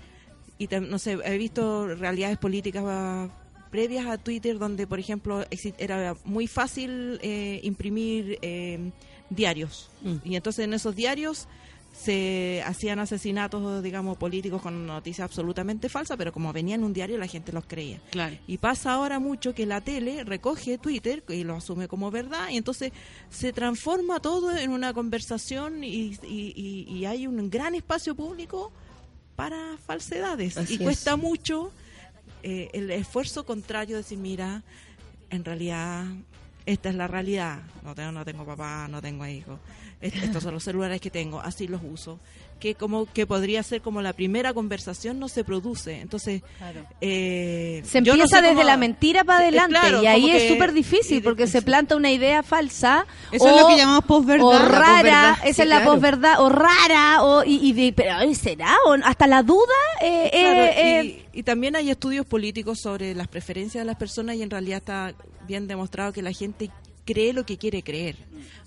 y 0.59 0.69
no 0.69 0.99
sé, 0.99 1.19
he 1.25 1.37
visto 1.39 1.87
realidades 1.95 2.39
políticas 2.39 2.85
ah, 2.87 3.29
previas 3.71 4.07
a 4.07 4.17
Twitter 4.19 4.59
donde, 4.59 4.87
por 4.87 4.99
ejemplo, 4.99 5.45
era 5.79 6.17
muy 6.25 6.47
fácil 6.47 7.19
eh, 7.23 7.61
imprimir 7.63 8.39
eh, 8.43 8.91
diarios. 9.31 9.91
Y 10.25 10.37
entonces 10.37 10.65
en 10.65 10.73
esos 10.75 10.95
diarios 10.97 11.47
se 11.93 12.63
hacían 12.67 12.99
asesinatos, 12.99 13.83
digamos, 13.83 14.19
políticos 14.19 14.61
con 14.61 14.87
noticias 14.87 15.25
absolutamente 15.25 15.89
falsas, 15.89 16.19
pero 16.19 16.31
como 16.31 16.53
venía 16.53 16.75
en 16.75 16.85
un 16.85 16.93
diario 16.93 17.17
la 17.17 17.27
gente 17.27 17.53
los 17.53 17.65
creía. 17.67 17.99
Claro. 18.11 18.37
Y 18.47 18.59
pasa 18.59 18.93
ahora 18.93 19.19
mucho 19.19 19.55
que 19.55 19.65
la 19.65 19.81
tele 19.81 20.23
recoge 20.25 20.77
Twitter 20.77 21.25
y 21.29 21.43
lo 21.45 21.57
asume 21.57 21.89
como 21.89 22.11
verdad 22.11 22.51
y 22.51 22.59
entonces 22.59 22.93
se 23.31 23.53
transforma 23.55 24.21
todo 24.21 24.55
en 24.57 24.71
una 24.73 24.93
conversación 24.93 25.83
y, 25.85 26.17
y- 26.23 26.53
y- 26.55 26.87
y 26.95 27.05
hay 27.07 27.27
un 27.27 27.49
gran 27.49 27.75
espacio 27.75 28.15
público 28.15 28.73
para 29.37 29.77
falsedades. 29.87 30.57
Así 30.57 30.73
y 30.75 30.77
es. 30.77 30.83
cuesta 30.83 31.17
mucho 31.17 31.71
eh, 32.43 32.71
el 32.73 32.91
esfuerzo 32.91 33.45
contrario 33.45 33.97
de 33.97 34.03
decir, 34.03 34.19
mira, 34.19 34.63
en 35.31 35.45
realidad 35.45 36.05
esta 36.65 36.89
es 36.89 36.95
la 36.95 37.07
realidad. 37.07 37.61
No 37.85 37.95
tengo, 37.95 38.13
no 38.13 38.25
tengo 38.25 38.45
papá, 38.45 38.89
no 38.89 39.01
tengo 39.01 39.27
hijos. 39.27 39.61
Est- 40.01 40.17
Estos 40.17 40.43
son 40.43 40.55
los 40.55 40.65
celulares 40.65 41.01
que 41.01 41.11
tengo, 41.11 41.41
así 41.41 41.69
los 41.69 41.81
uso. 41.85 42.19
Que 42.59 42.75
como 42.75 43.05
que 43.13 43.27
podría 43.27 43.63
ser 43.63 43.83
como 43.83 44.01
la 44.01 44.15
primera 44.15 44.55
conversación 44.55 45.19
no 45.19 45.29
se 45.29 45.45
produce. 45.45 46.01
Entonces, 46.01 46.43
eh, 47.01 47.83
Se 47.85 47.99
yo 48.03 48.15
no 48.17 48.23
empieza 48.23 48.37
sé 48.37 48.43
desde 48.43 48.55
cómo- 48.57 48.67
la 48.67 48.77
mentira 48.77 49.25
para 49.25 49.41
adelante 49.41 49.79
claro, 49.79 50.03
y 50.03 50.07
ahí 50.07 50.31
es 50.31 50.43
que- 50.45 50.49
súper 50.49 50.73
difícil 50.73 51.23
porque 51.23 51.47
se 51.47 51.61
planta 51.63 51.97
una 51.97 52.11
idea 52.11 52.43
falsa 52.43 53.07
Eso 53.31 53.45
o, 53.45 53.49
es 53.49 53.61
lo 53.61 53.69
que 53.69 53.77
llamamos 53.77 54.05
posverdad. 54.07 54.47
o 54.47 54.59
rara, 54.59 54.87
posverdad, 54.87 55.33
esa 55.45 55.55
sí, 55.55 55.63
es 55.63 55.69
la 55.69 55.77
claro. 55.81 55.93
posverdad 55.93 56.41
o 56.41 56.49
rara 56.49 57.23
o 57.23 57.45
y, 57.45 57.57
y 57.69 57.73
de, 57.73 57.93
pero 57.93 58.35
será 58.35 58.75
o 58.87 58.95
hasta 59.05 59.27
la 59.27 59.43
duda 59.43 59.61
eh, 60.01 60.31
Claro, 60.33 60.61
eh, 60.63 60.75
y, 61.05 61.09
eh, 61.09 61.27
y 61.35 61.43
también 61.43 61.77
hay 61.77 61.91
estudios 61.91 62.25
políticos 62.27 62.79
sobre 62.81 63.15
las 63.15 63.29
preferencias 63.29 63.83
de 63.83 63.87
las 63.87 63.97
personas 63.97 64.37
y 64.37 64.43
en 64.43 64.51
realidad 64.51 64.79
está 64.79 65.15
bien 65.47 65.67
demostrado 65.69 66.13
que 66.13 66.23
la 66.23 66.33
gente 66.33 66.71
cree 67.07 67.33
lo 67.33 67.47
que 67.47 67.57
quiere 67.57 67.83
creer. 67.83 68.17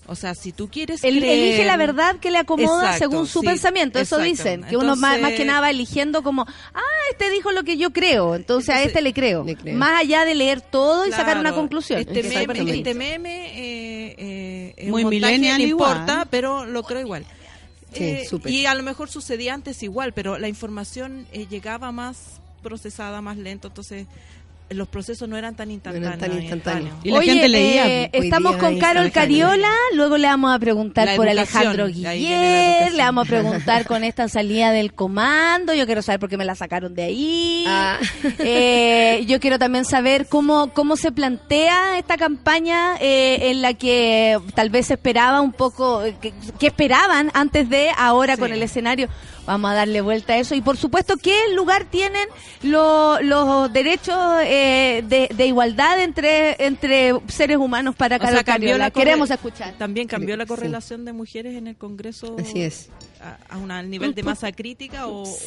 O 0.07 0.15
sea, 0.15 0.33
si 0.33 0.51
tú 0.51 0.69
quieres 0.71 1.03
el- 1.03 1.19
creer... 1.19 1.37
elige 1.49 1.65
la 1.65 1.77
verdad 1.77 2.15
que 2.15 2.31
le 2.31 2.39
acomoda 2.39 2.93
Exacto, 2.93 2.97
según 3.11 3.27
su 3.27 3.41
sí, 3.41 3.45
pensamiento, 3.45 3.99
eso 3.99 4.15
exacto. 4.19 4.23
dicen, 4.59 4.63
que 4.67 4.75
uno 4.75 4.95
más, 4.95 5.21
más 5.21 5.33
que 5.33 5.45
nada 5.45 5.61
va 5.61 5.69
eligiendo 5.69 6.23
como, 6.23 6.47
ah, 6.73 6.81
este 7.11 7.29
dijo 7.29 7.51
lo 7.51 7.63
que 7.63 7.77
yo 7.77 7.91
creo, 7.91 8.33
entonces, 8.35 8.69
a 8.73 8.81
este 8.81 9.03
le 9.03 9.13
creo, 9.13 9.43
le 9.43 9.55
creo. 9.55 9.77
más 9.77 9.99
allá 10.01 10.25
de 10.25 10.33
leer 10.33 10.61
todo 10.61 11.05
y 11.05 11.11
sacar 11.11 11.37
una 11.37 11.53
conclusión. 11.53 11.99
Este 11.99 12.23
meme, 12.23 12.71
este 12.73 12.93
meme 12.95 13.45
eh, 13.55 14.15
eh, 14.17 14.73
es 14.77 14.89
Muy 14.89 15.05
millennial 15.05 15.59
no 15.61 15.67
igual. 15.67 15.91
importa, 15.99 16.25
pero 16.31 16.65
lo 16.65 16.81
creo 16.81 17.01
igual. 17.01 17.25
Sí, 17.93 18.03
Eh, 18.03 18.25
súper. 18.27 18.51
y 18.51 18.65
a 18.65 18.73
lo 18.73 18.81
mejor 18.81 19.09
sucedía 19.09 19.53
antes 19.53 19.83
igual, 19.83 20.13
pero 20.13 20.39
la 20.39 20.47
información 20.47 21.27
eh, 21.31 21.45
llegaba 21.47 21.91
más 21.91 22.39
procesada, 22.63 23.21
más 23.21 23.37
lento, 23.37 23.67
entonces 23.67 24.07
los 24.69 24.87
procesos 24.87 25.27
no 25.27 25.37
eran 25.37 25.55
tan 25.55 25.71
instantáneos. 25.71 26.17
tan 26.19 26.33
instantáneos. 26.33 26.95
Y 27.03 27.11
la 27.11 27.21
gente 27.21 27.49
leía, 27.49 27.87
eh, 27.87 28.09
estamos 28.13 28.57
con 28.57 28.77
Carol. 28.79 29.11
Cariola, 29.11 29.71
luego 29.93 30.17
le 30.17 30.27
vamos 30.27 30.53
a 30.55 30.59
preguntar 30.59 31.15
por 31.15 31.27
Alejandro 31.27 31.85
educación. 31.87 32.95
le 32.95 32.97
vamos 33.03 33.27
a 33.27 33.29
preguntar 33.29 33.85
con 33.85 34.03
esta 34.03 34.27
salida 34.29 34.71
del 34.71 34.93
comando, 34.93 35.73
yo 35.73 35.85
quiero 35.85 36.01
saber 36.01 36.19
por 36.19 36.29
qué 36.29 36.37
me 36.37 36.45
la 36.45 36.55
sacaron 36.55 36.93
de 36.93 37.03
ahí. 37.03 37.63
Ah. 37.67 37.97
Eh, 38.39 39.23
yo 39.27 39.39
quiero 39.39 39.59
también 39.59 39.85
saber 39.85 40.27
cómo, 40.27 40.71
cómo 40.73 40.95
se 40.95 41.11
plantea 41.11 41.97
esta 41.97 42.17
campaña 42.17 42.95
eh, 42.99 43.49
en 43.49 43.61
la 43.61 43.73
que 43.73 44.37
tal 44.55 44.69
vez 44.69 44.87
se 44.87 44.93
esperaba 44.93 45.41
un 45.41 45.51
poco, 45.51 46.03
eh, 46.03 46.15
que, 46.21 46.33
que 46.59 46.67
esperaban 46.67 47.31
antes 47.33 47.69
de, 47.69 47.89
ahora 47.97 48.35
Sí. 48.35 48.39
con 48.41 48.51
el 48.53 48.61
escenario. 48.63 49.09
Vamos 49.49 49.71
a 49.71 49.73
darle 49.73 50.01
vuelta 50.01 50.33
a 50.33 50.37
eso. 50.37 50.53
Y 50.53 50.61
por 50.61 50.77
supuesto, 50.77 51.17
¿qué 51.17 51.35
lugar 51.55 51.85
tienen 51.85 52.27
lo- 52.61 53.19
los 53.23 53.73
derechos 53.73 54.15
eh, 54.43 55.03
de, 55.07 55.27
de 55.35 55.45
igualdad 55.47 55.99
entre, 56.01 56.55
entre 56.63 57.13
seres 57.29 57.57
humanos 57.57 57.95
para 57.95 58.17
O 58.17 58.19
sea, 58.19 58.29
cambió 58.43 58.43
Cariola? 58.43 58.77
la 58.85 58.91
Queremos 58.91 59.31
escuchar. 59.31 59.73
También 59.79 60.07
cambió 60.07 60.37
la 60.37 60.43
Sí. 60.43 60.49
correlación 60.49 61.03
de 61.03 61.13
mujeres 61.13 61.55
en 61.55 61.65
el 61.65 61.75
Congreso 61.75 62.35
Así 62.39 62.61
es. 62.61 62.89
A, 63.21 63.37
a 63.53 63.57
un 63.57 63.71
al 63.71 63.89
nivel 63.89 64.13
de 64.15 64.23
masa 64.23 64.51
crítica 64.51 65.07
o, 65.07 65.23
o 65.23 65.37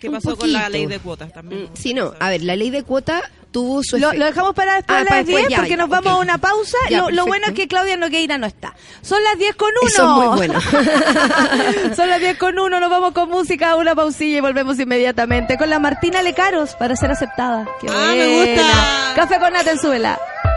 qué 0.00 0.10
pasó 0.10 0.36
con 0.36 0.52
la 0.52 0.68
ley 0.68 0.86
de 0.86 0.98
cuotas 0.98 1.32
también. 1.32 1.64
Mm, 1.64 1.68
Sí, 1.76 1.94
no, 1.94 2.12
a 2.18 2.30
ver, 2.30 2.42
la 2.42 2.56
ley 2.56 2.70
de 2.70 2.82
cuota 2.82 3.22
tuvo 3.50 3.82
su 3.84 3.98
Lo, 3.98 4.12
lo 4.14 4.24
dejamos 4.24 4.54
para 4.54 4.76
después 4.76 4.96
Ah, 4.98 5.00
de 5.02 5.06
para 5.06 5.16
las 5.18 5.26
después, 5.26 5.46
10 5.46 5.50
ya, 5.50 5.56
porque 5.58 5.70
ya, 5.70 5.76
nos 5.76 5.88
vamos 5.88 6.12
a 6.12 6.16
una 6.18 6.38
pausa. 6.38 6.76
Ya, 6.90 7.08
lo, 7.10 7.26
bueno 7.26 7.46
es 7.48 7.52
que 7.52 7.68
Claudia 7.68 7.96
Nogueira 7.96 8.38
no 8.38 8.46
está. 8.46 8.74
Son 9.02 9.22
las 9.22 9.38
10 9.38 9.54
con 9.56 9.68
1. 9.82 9.88
Eso 9.88 10.02
es 10.02 10.08
muy 10.28 10.36
bueno. 10.36 10.60
Son 11.96 12.08
las 12.08 12.20
10 12.20 12.38
con 12.38 12.58
1. 12.58 12.80
Nos 12.80 12.90
vamos 12.90 13.12
con 13.12 13.28
música, 13.28 13.76
una 13.76 13.94
pausilla 13.94 14.38
y 14.38 14.40
volvemos 14.40 14.78
inmediatamente 14.78 15.56
con 15.58 15.68
la 15.70 15.78
Martina 15.78 16.22
Lecaros 16.22 16.74
para 16.76 16.96
ser 16.96 17.10
aceptada. 17.10 17.66
Qué 17.80 17.88
Ah, 17.90 18.12
me 18.16 18.36
buena. 18.36 18.62
gusta. 18.62 19.12
Café 19.14 19.38
con 19.38 19.52
nata 19.52 19.70
en. 19.70 20.51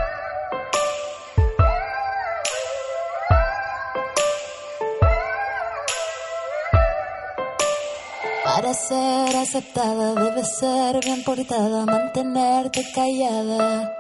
Para 8.66 8.78
ser 8.78 9.36
aceptada 9.36 10.16
debes 10.16 10.57
ser 10.57 10.99
bien 11.05 11.24
portada, 11.24 11.86
mantenerte 11.86 12.84
callada. 12.95 13.93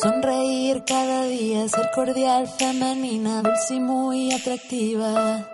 Sonreír 0.00 0.82
cada 0.86 1.24
día, 1.24 1.68
ser 1.68 1.90
cordial, 1.94 2.48
femenina, 2.48 3.42
dulce 3.42 3.74
y 3.74 3.80
muy 3.80 4.32
atractiva. 4.32 5.46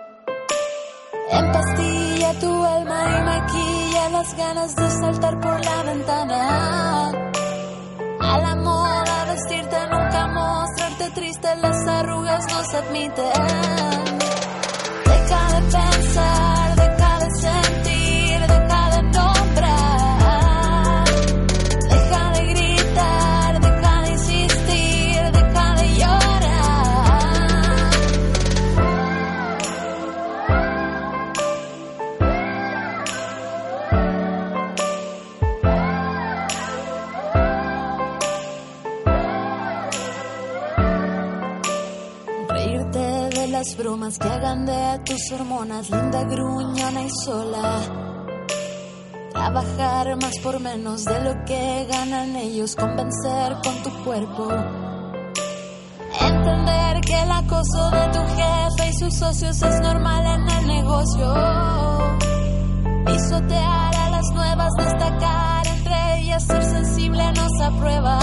Empastilla 1.29 2.39
tu 2.39 2.63
alma 2.63 3.03
y 3.03 3.21
maquilla 3.25 4.09
las 4.11 4.33
ganas 4.37 4.75
de 4.77 4.89
saltar 4.89 5.41
por 5.41 5.65
la 5.65 5.83
ventana. 5.83 7.09
A 8.21 8.37
la 8.37 8.55
moda 8.55 9.25
vestirte, 9.25 9.77
nunca 9.91 10.27
mostrarte 10.27 11.09
triste, 11.15 11.53
las 11.57 11.85
arrugas 11.85 12.45
no 12.49 12.63
se 12.63 12.77
admiten. 12.77 13.33
Deja 15.03 15.59
de 15.59 15.61
pensar, 15.63 16.52
las 43.63 43.77
bromas 43.77 44.19
que 44.19 44.27
hagan 44.27 44.65
de 44.65 44.99
tus 45.05 45.31
hormonas 45.31 45.89
linda, 45.89 46.23
gruñona 46.23 47.01
y 47.03 47.09
sola. 47.23 47.79
Trabajar 49.31 50.17
más 50.21 50.37
por 50.39 50.59
menos 50.59 51.05
de 51.05 51.21
lo 51.21 51.45
que 51.45 51.87
ganan 51.89 52.35
ellos, 52.35 52.75
convencer 52.75 53.55
con 53.63 53.83
tu 53.83 54.03
cuerpo. 54.03 54.49
Entender 56.19 57.01
que 57.05 57.21
el 57.21 57.31
acoso 57.31 57.89
de 57.91 58.07
tu 58.09 58.19
jefe 58.35 58.89
y 58.89 58.93
sus 58.95 59.13
socios 59.15 59.61
es 59.61 59.79
normal 59.79 60.25
en 60.25 60.49
el 60.57 60.67
negocio. 60.67 61.33
Pisotear 63.05 63.95
a 63.95 64.09
las 64.09 64.29
nuevas, 64.33 64.71
destacar 64.77 65.67
entre 65.67 66.19
ellas, 66.19 66.43
ser 66.43 66.63
sensible 66.65 67.23
no 67.33 67.47
se 67.57 67.63
aprueba. 67.63 68.19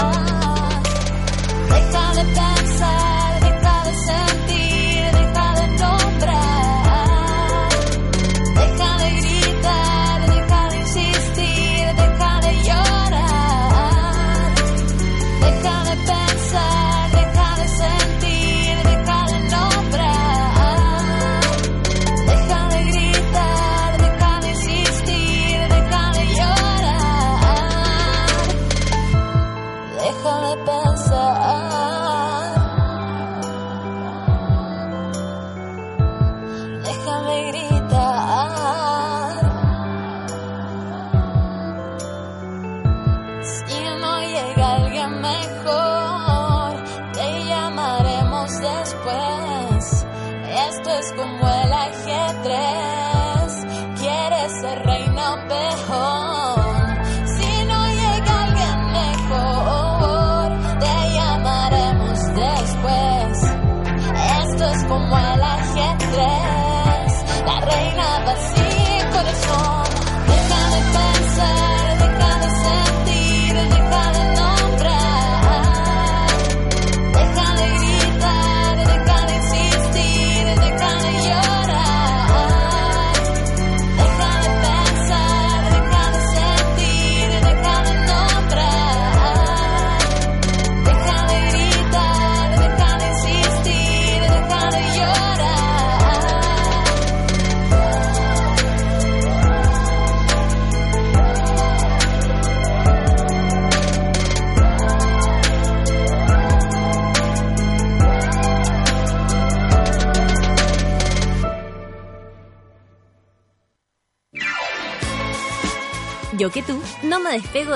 Deja 1.67 2.13
de 2.13 2.23
pensar, 2.25 3.20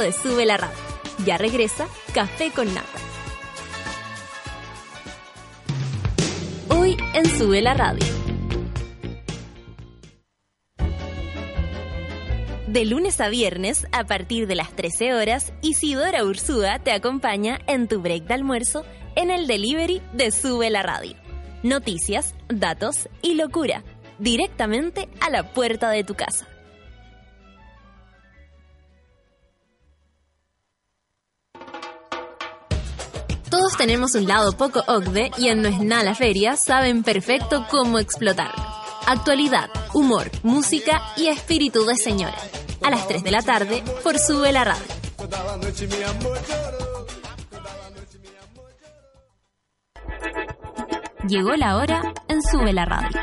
de 0.06 0.12
Sube 0.12 0.46
la 0.46 0.56
Radio. 0.58 0.78
Ya 1.26 1.36
regresa 1.36 1.88
Café 2.14 2.52
con 2.52 2.72
Nata. 2.72 2.88
Hoy 6.70 6.96
en 7.16 7.26
Sube 7.26 7.60
la 7.64 7.74
Radio. 7.74 8.06
De 12.68 12.86
lunes 12.86 13.20
a 13.20 13.30
viernes, 13.30 13.88
a 13.92 14.04
partir 14.04 14.46
de 14.46 14.54
las 14.54 14.76
13 14.76 15.16
horas, 15.16 15.54
Isidora 15.64 16.24
Ursúa 16.24 16.78
te 16.78 16.92
acompaña 16.92 17.58
en 17.66 17.88
tu 17.88 18.00
break 18.00 18.26
de 18.26 18.36
almuerzo 18.36 18.86
en 19.16 19.32
el 19.32 19.48
delivery 19.48 20.04
de 20.14 20.30
Sube 20.30 20.70
la 20.70 20.84
Radio. 20.84 21.16
Noticias, 21.64 22.36
datos 22.48 23.10
y 23.24 23.34
locura, 23.34 23.84
directamente 24.20 25.10
a 25.20 25.32
la 25.32 25.52
puerta 25.52 25.90
de 25.90 26.04
tu 26.04 26.14
casa. 26.14 26.48
Tenemos 33.78 34.16
un 34.16 34.26
lado 34.26 34.54
poco 34.54 34.84
OCDE 34.88 35.32
y 35.38 35.50
en 35.50 35.62
No 35.62 35.68
es 35.68 35.80
nada 35.80 36.04
la 36.04 36.16
feria 36.16 36.56
saben 36.56 37.04
perfecto 37.04 37.66
cómo 37.70 38.00
explotarlo. 38.00 38.64
Actualidad, 39.06 39.70
humor, 39.94 40.32
música 40.44 41.02
y 41.18 41.28
espíritu 41.28 41.86
de 41.86 41.96
señora. 41.96 42.38
A 42.82 42.90
las 42.90 43.08
3 43.08 43.24
de 43.24 43.32
la 43.32 43.42
tarde 43.42 43.84
por 44.02 44.18
Sube 44.18 44.52
la 44.52 44.64
Radio. 44.64 44.86
Llegó 51.28 51.56
la 51.56 51.78
hora 51.78 52.14
en 52.30 52.42
Sube 52.42 52.72
la 52.72 52.86
Radio. 52.86 53.20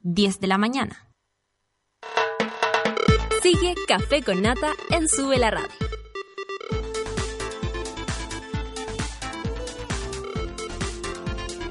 10 0.00 0.40
de 0.40 0.46
la 0.46 0.58
mañana. 0.58 1.09
Sigue 3.42 3.74
Café 3.88 4.22
con 4.22 4.42
Nata 4.42 4.72
en 4.90 5.08
Sube 5.08 5.38
la 5.38 5.50
Radio. 5.50 5.68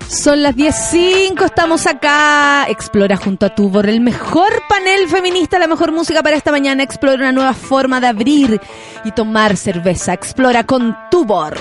Son 0.07 0.41
las 0.41 0.55
10.05, 0.55 1.45
estamos 1.45 1.85
acá. 1.85 2.65
Explora 2.67 3.17
junto 3.17 3.45
a 3.45 3.53
Tubor 3.53 3.87
el 3.87 4.01
mejor 4.01 4.63
panel 4.67 5.07
feminista, 5.07 5.59
la 5.59 5.67
mejor 5.67 5.91
música 5.91 6.23
para 6.23 6.35
esta 6.35 6.51
mañana. 6.51 6.81
Explora 6.81 7.17
una 7.17 7.31
nueva 7.31 7.53
forma 7.53 8.01
de 8.01 8.07
abrir 8.07 8.59
y 9.03 9.11
tomar 9.11 9.55
cerveza. 9.55 10.13
Explora 10.13 10.63
con 10.63 10.97
Tubor. 11.11 11.57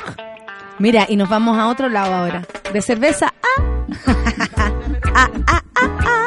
Mira, 0.78 1.04
y 1.06 1.16
nos 1.16 1.28
vamos 1.28 1.58
a 1.58 1.68
otro 1.68 1.90
lado 1.90 2.14
ahora. 2.14 2.46
De 2.72 2.80
cerveza 2.80 3.26
a... 3.26 3.62
Ah, 5.14 5.30
ah, 5.46 5.62
ah. 5.74 6.17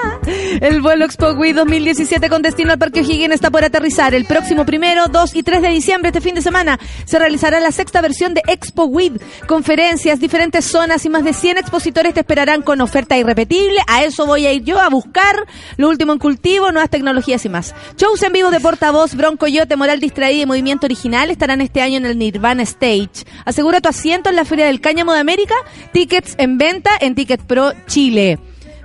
El 0.61 0.81
vuelo 0.81 1.05
Expo 1.05 1.31
Week 1.31 1.55
2017 1.55 2.29
con 2.29 2.41
destino 2.41 2.71
al 2.71 2.79
Parque 2.79 3.01
O'Higgins 3.01 3.33
está 3.33 3.49
por 3.49 3.63
aterrizar. 3.63 4.13
El 4.13 4.25
próximo 4.25 4.65
primero, 4.65 5.07
2 5.07 5.35
y 5.35 5.43
3 5.43 5.61
de 5.61 5.69
diciembre, 5.69 6.09
este 6.09 6.21
fin 6.21 6.35
de 6.35 6.41
semana, 6.41 6.79
se 7.05 7.19
realizará 7.19 7.59
la 7.59 7.71
sexta 7.71 8.01
versión 8.01 8.33
de 8.33 8.41
Expo 8.47 8.85
Week. 8.85 9.13
Conferencias, 9.47 10.19
diferentes 10.19 10.65
zonas 10.65 11.05
y 11.05 11.09
más 11.09 11.23
de 11.23 11.33
100 11.33 11.57
expositores 11.57 12.13
te 12.13 12.19
esperarán 12.21 12.61
con 12.61 12.81
oferta 12.81 13.17
irrepetible. 13.17 13.79
A 13.87 14.03
eso 14.03 14.25
voy 14.25 14.45
a 14.45 14.53
ir 14.53 14.63
yo 14.63 14.79
a 14.79 14.89
buscar 14.89 15.35
lo 15.77 15.89
último 15.89 16.13
en 16.13 16.19
cultivo, 16.19 16.71
nuevas 16.71 16.89
tecnologías 16.89 17.45
y 17.45 17.49
más. 17.49 17.73
Shows 17.97 18.21
en 18.23 18.33
vivo 18.33 18.51
de 18.51 18.59
portavoz, 18.59 19.15
Bronco 19.15 19.47
Yote, 19.47 19.75
Moral 19.75 19.99
Distraída 19.99 20.43
y 20.43 20.45
Movimiento 20.45 20.85
Original 20.85 21.29
estarán 21.31 21.61
este 21.61 21.81
año 21.81 21.97
en 21.97 22.05
el 22.05 22.17
Nirvana 22.17 22.63
Stage. 22.63 23.25
Asegura 23.45 23.81
tu 23.81 23.89
asiento 23.89 24.29
en 24.29 24.35
la 24.35 24.45
Feria 24.45 24.65
del 24.65 24.81
Cáñamo 24.81 25.13
de 25.13 25.19
América. 25.19 25.55
Tickets 25.91 26.35
en 26.37 26.57
venta 26.57 26.91
en 26.99 27.15
Ticket 27.15 27.41
Pro 27.41 27.73
Chile. 27.87 28.39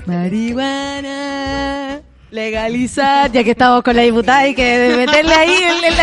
Marihuana 0.06 2.00
legalizar, 2.30 3.30
ya 3.32 3.42
que 3.44 3.52
estamos 3.52 3.82
con 3.82 3.96
la 3.96 4.02
diputada 4.02 4.46
y 4.48 4.54
que 4.54 4.94
meterle 4.96 5.32
ahí 5.34 5.54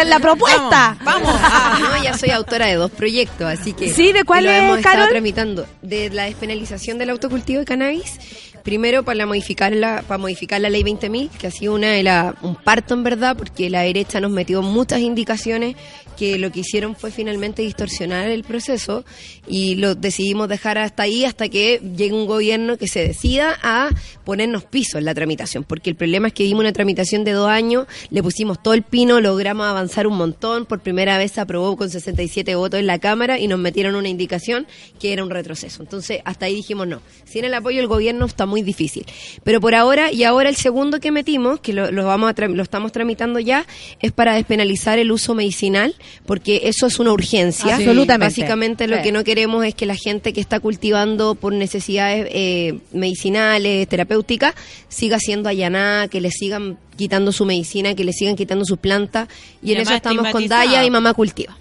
en 0.02 0.10
la 0.10 0.20
propuesta. 0.20 0.98
Vamos, 1.04 1.30
ah, 1.34 1.78
no, 1.80 2.04
ya 2.04 2.18
soy 2.18 2.32
autora 2.32 2.66
de 2.68 2.76
dos 2.76 2.92
proyectos, 2.92 3.46
así 3.48 3.74
que 3.74 3.90
Sí, 3.90 4.14
¿de 4.14 4.24
cuál 4.24 4.46
lo 4.46 4.52
es, 4.52 4.64
hemos 4.64 4.78
estado 4.78 4.96
Carol? 4.96 5.10
tramitando 5.10 5.66
de 5.82 6.10
la 6.10 6.24
despenalización 6.24 6.98
del 6.98 7.10
autocultivo 7.12 7.60
de 7.60 7.66
cannabis 7.66 8.20
Primero 8.64 9.04
para 9.04 9.26
modificar 9.26 9.74
la, 9.74 10.04
para 10.08 10.18
modificar 10.18 10.62
la 10.62 10.70
ley 10.70 10.84
20.000, 10.84 11.30
que 11.30 11.48
ha 11.48 11.52
sido 11.52 11.76
una 11.76 11.92
de 11.92 12.04
la, 12.04 12.36
un 12.42 12.56
parto 12.56 12.94
en 12.94 13.04
verdad, 13.04 13.36
porque 13.38 13.70
la 13.70 13.82
derecha 13.82 14.22
nos 14.22 14.32
metió 14.32 14.62
muchas 14.62 15.02
indicaciones 15.02 15.76
que 16.14 16.38
lo 16.38 16.52
que 16.52 16.62
hicieron 16.62 16.96
fue 16.96 17.12
finalmente 17.12 17.62
distorsionar 17.62 18.28
el 18.28 18.44
proceso 18.44 19.04
y 19.48 19.76
lo 19.76 19.96
decidimos 19.96 20.48
dejar 20.48 20.78
hasta 20.78 21.04
ahí 21.04 21.26
hasta 21.26 21.50
que 21.50 21.80
llegue 21.80 22.14
un 22.14 22.28
gobierno 22.28 22.78
que 22.78 22.88
se 22.88 23.06
decida 23.06 23.58
a 23.62 23.90
ponernos 24.24 24.64
piso 24.64 24.98
en 24.98 25.06
la 25.06 25.14
tramitación, 25.14 25.64
porque 25.64 25.90
el 25.90 25.96
problema 25.96 26.28
es 26.28 26.34
que 26.34 26.44
dimos 26.44 26.62
una 26.62 26.74
tramitación 26.74 27.24
de 27.24 27.32
dos 27.32 27.50
años, 27.50 27.88
le 28.10 28.24
pusimos 28.24 28.62
todo 28.62 28.74
el 28.74 28.84
pino, 28.84 29.20
logramos 29.20 29.66
avanzar 29.66 30.08
un 30.08 30.18
montón, 30.18 30.66
por 30.66 30.80
primera 30.80 31.18
vez 31.18 31.34
se 31.34 31.42
aprobó 31.42 31.76
con 31.76 31.90
67 31.90 32.56
votos 32.56 32.80
en 32.80 32.88
la 32.88 33.00
Cámara 33.00 33.40
y 33.40 33.48
nos 33.48 33.60
metieron 33.60 33.96
una 33.96 34.10
indicación 34.10 34.68
que 35.00 35.14
era 35.14 35.24
un 35.24 35.30
retroceso. 35.30 35.82
Entonces, 35.82 36.22
hasta 36.26 36.46
ahí 36.46 36.56
dijimos 36.56 36.88
no, 36.88 37.02
sin 37.26 37.46
el 37.46 37.54
apoyo 37.54 37.78
del 37.78 37.88
gobierno 37.88 38.26
está 38.26 38.46
muy 38.54 38.62
difícil. 38.62 39.06
Pero 39.44 39.60
por 39.60 39.74
ahora, 39.76 40.12
y 40.12 40.24
ahora 40.24 40.50
el 40.50 40.56
segundo 40.56 41.00
que 41.00 41.12
metimos, 41.12 41.60
que 41.60 41.74
lo, 41.74 41.92
lo 41.92 42.06
vamos 42.06 42.30
a 42.30 42.36
tra- 42.36 42.54
lo 42.54 42.62
estamos 42.64 42.92
tramitando 42.92 43.40
ya, 43.40 43.66
es 44.02 44.12
para 44.12 44.36
despenalizar 44.36 45.00
el 45.00 45.12
uso 45.12 45.34
medicinal, 45.34 45.96
porque 46.26 46.62
eso 46.66 46.86
es 46.88 47.00
una 47.00 47.12
urgencia. 47.12 47.76
Absolutamente. 47.78 48.42
Básicamente 48.42 48.88
lo 48.88 48.98
Sí. 48.98 49.04
que 49.04 49.12
no 49.12 49.24
queremos 49.24 49.66
es 49.66 49.74
que 49.76 49.86
la 49.86 49.96
gente 49.96 50.34
que 50.34 50.42
está 50.42 50.60
cultivando 50.60 51.36
por 51.36 51.52
necesidades 51.54 52.28
eh, 52.32 52.80
medicinales, 52.92 53.88
terapéuticas, 53.88 54.54
siga 54.90 55.18
siendo 55.20 55.50
allanada, 55.50 56.08
que 56.08 56.22
le 56.22 56.30
sigan 56.32 56.78
quitando 56.98 57.32
su 57.32 57.46
medicina, 57.46 57.96
que 57.96 58.04
le 58.04 58.14
sigan 58.14 58.36
quitando 58.36 58.66
sus 58.66 58.78
plantas. 58.78 59.28
Y, 59.64 59.70
Y 59.72 59.74
en 59.74 59.82
eso 59.82 59.94
estamos 59.96 60.30
con. 60.32 60.48
Daya 60.48 60.84
y 60.86 60.90
Mamá 60.92 61.14
Cultiva. 61.14 61.58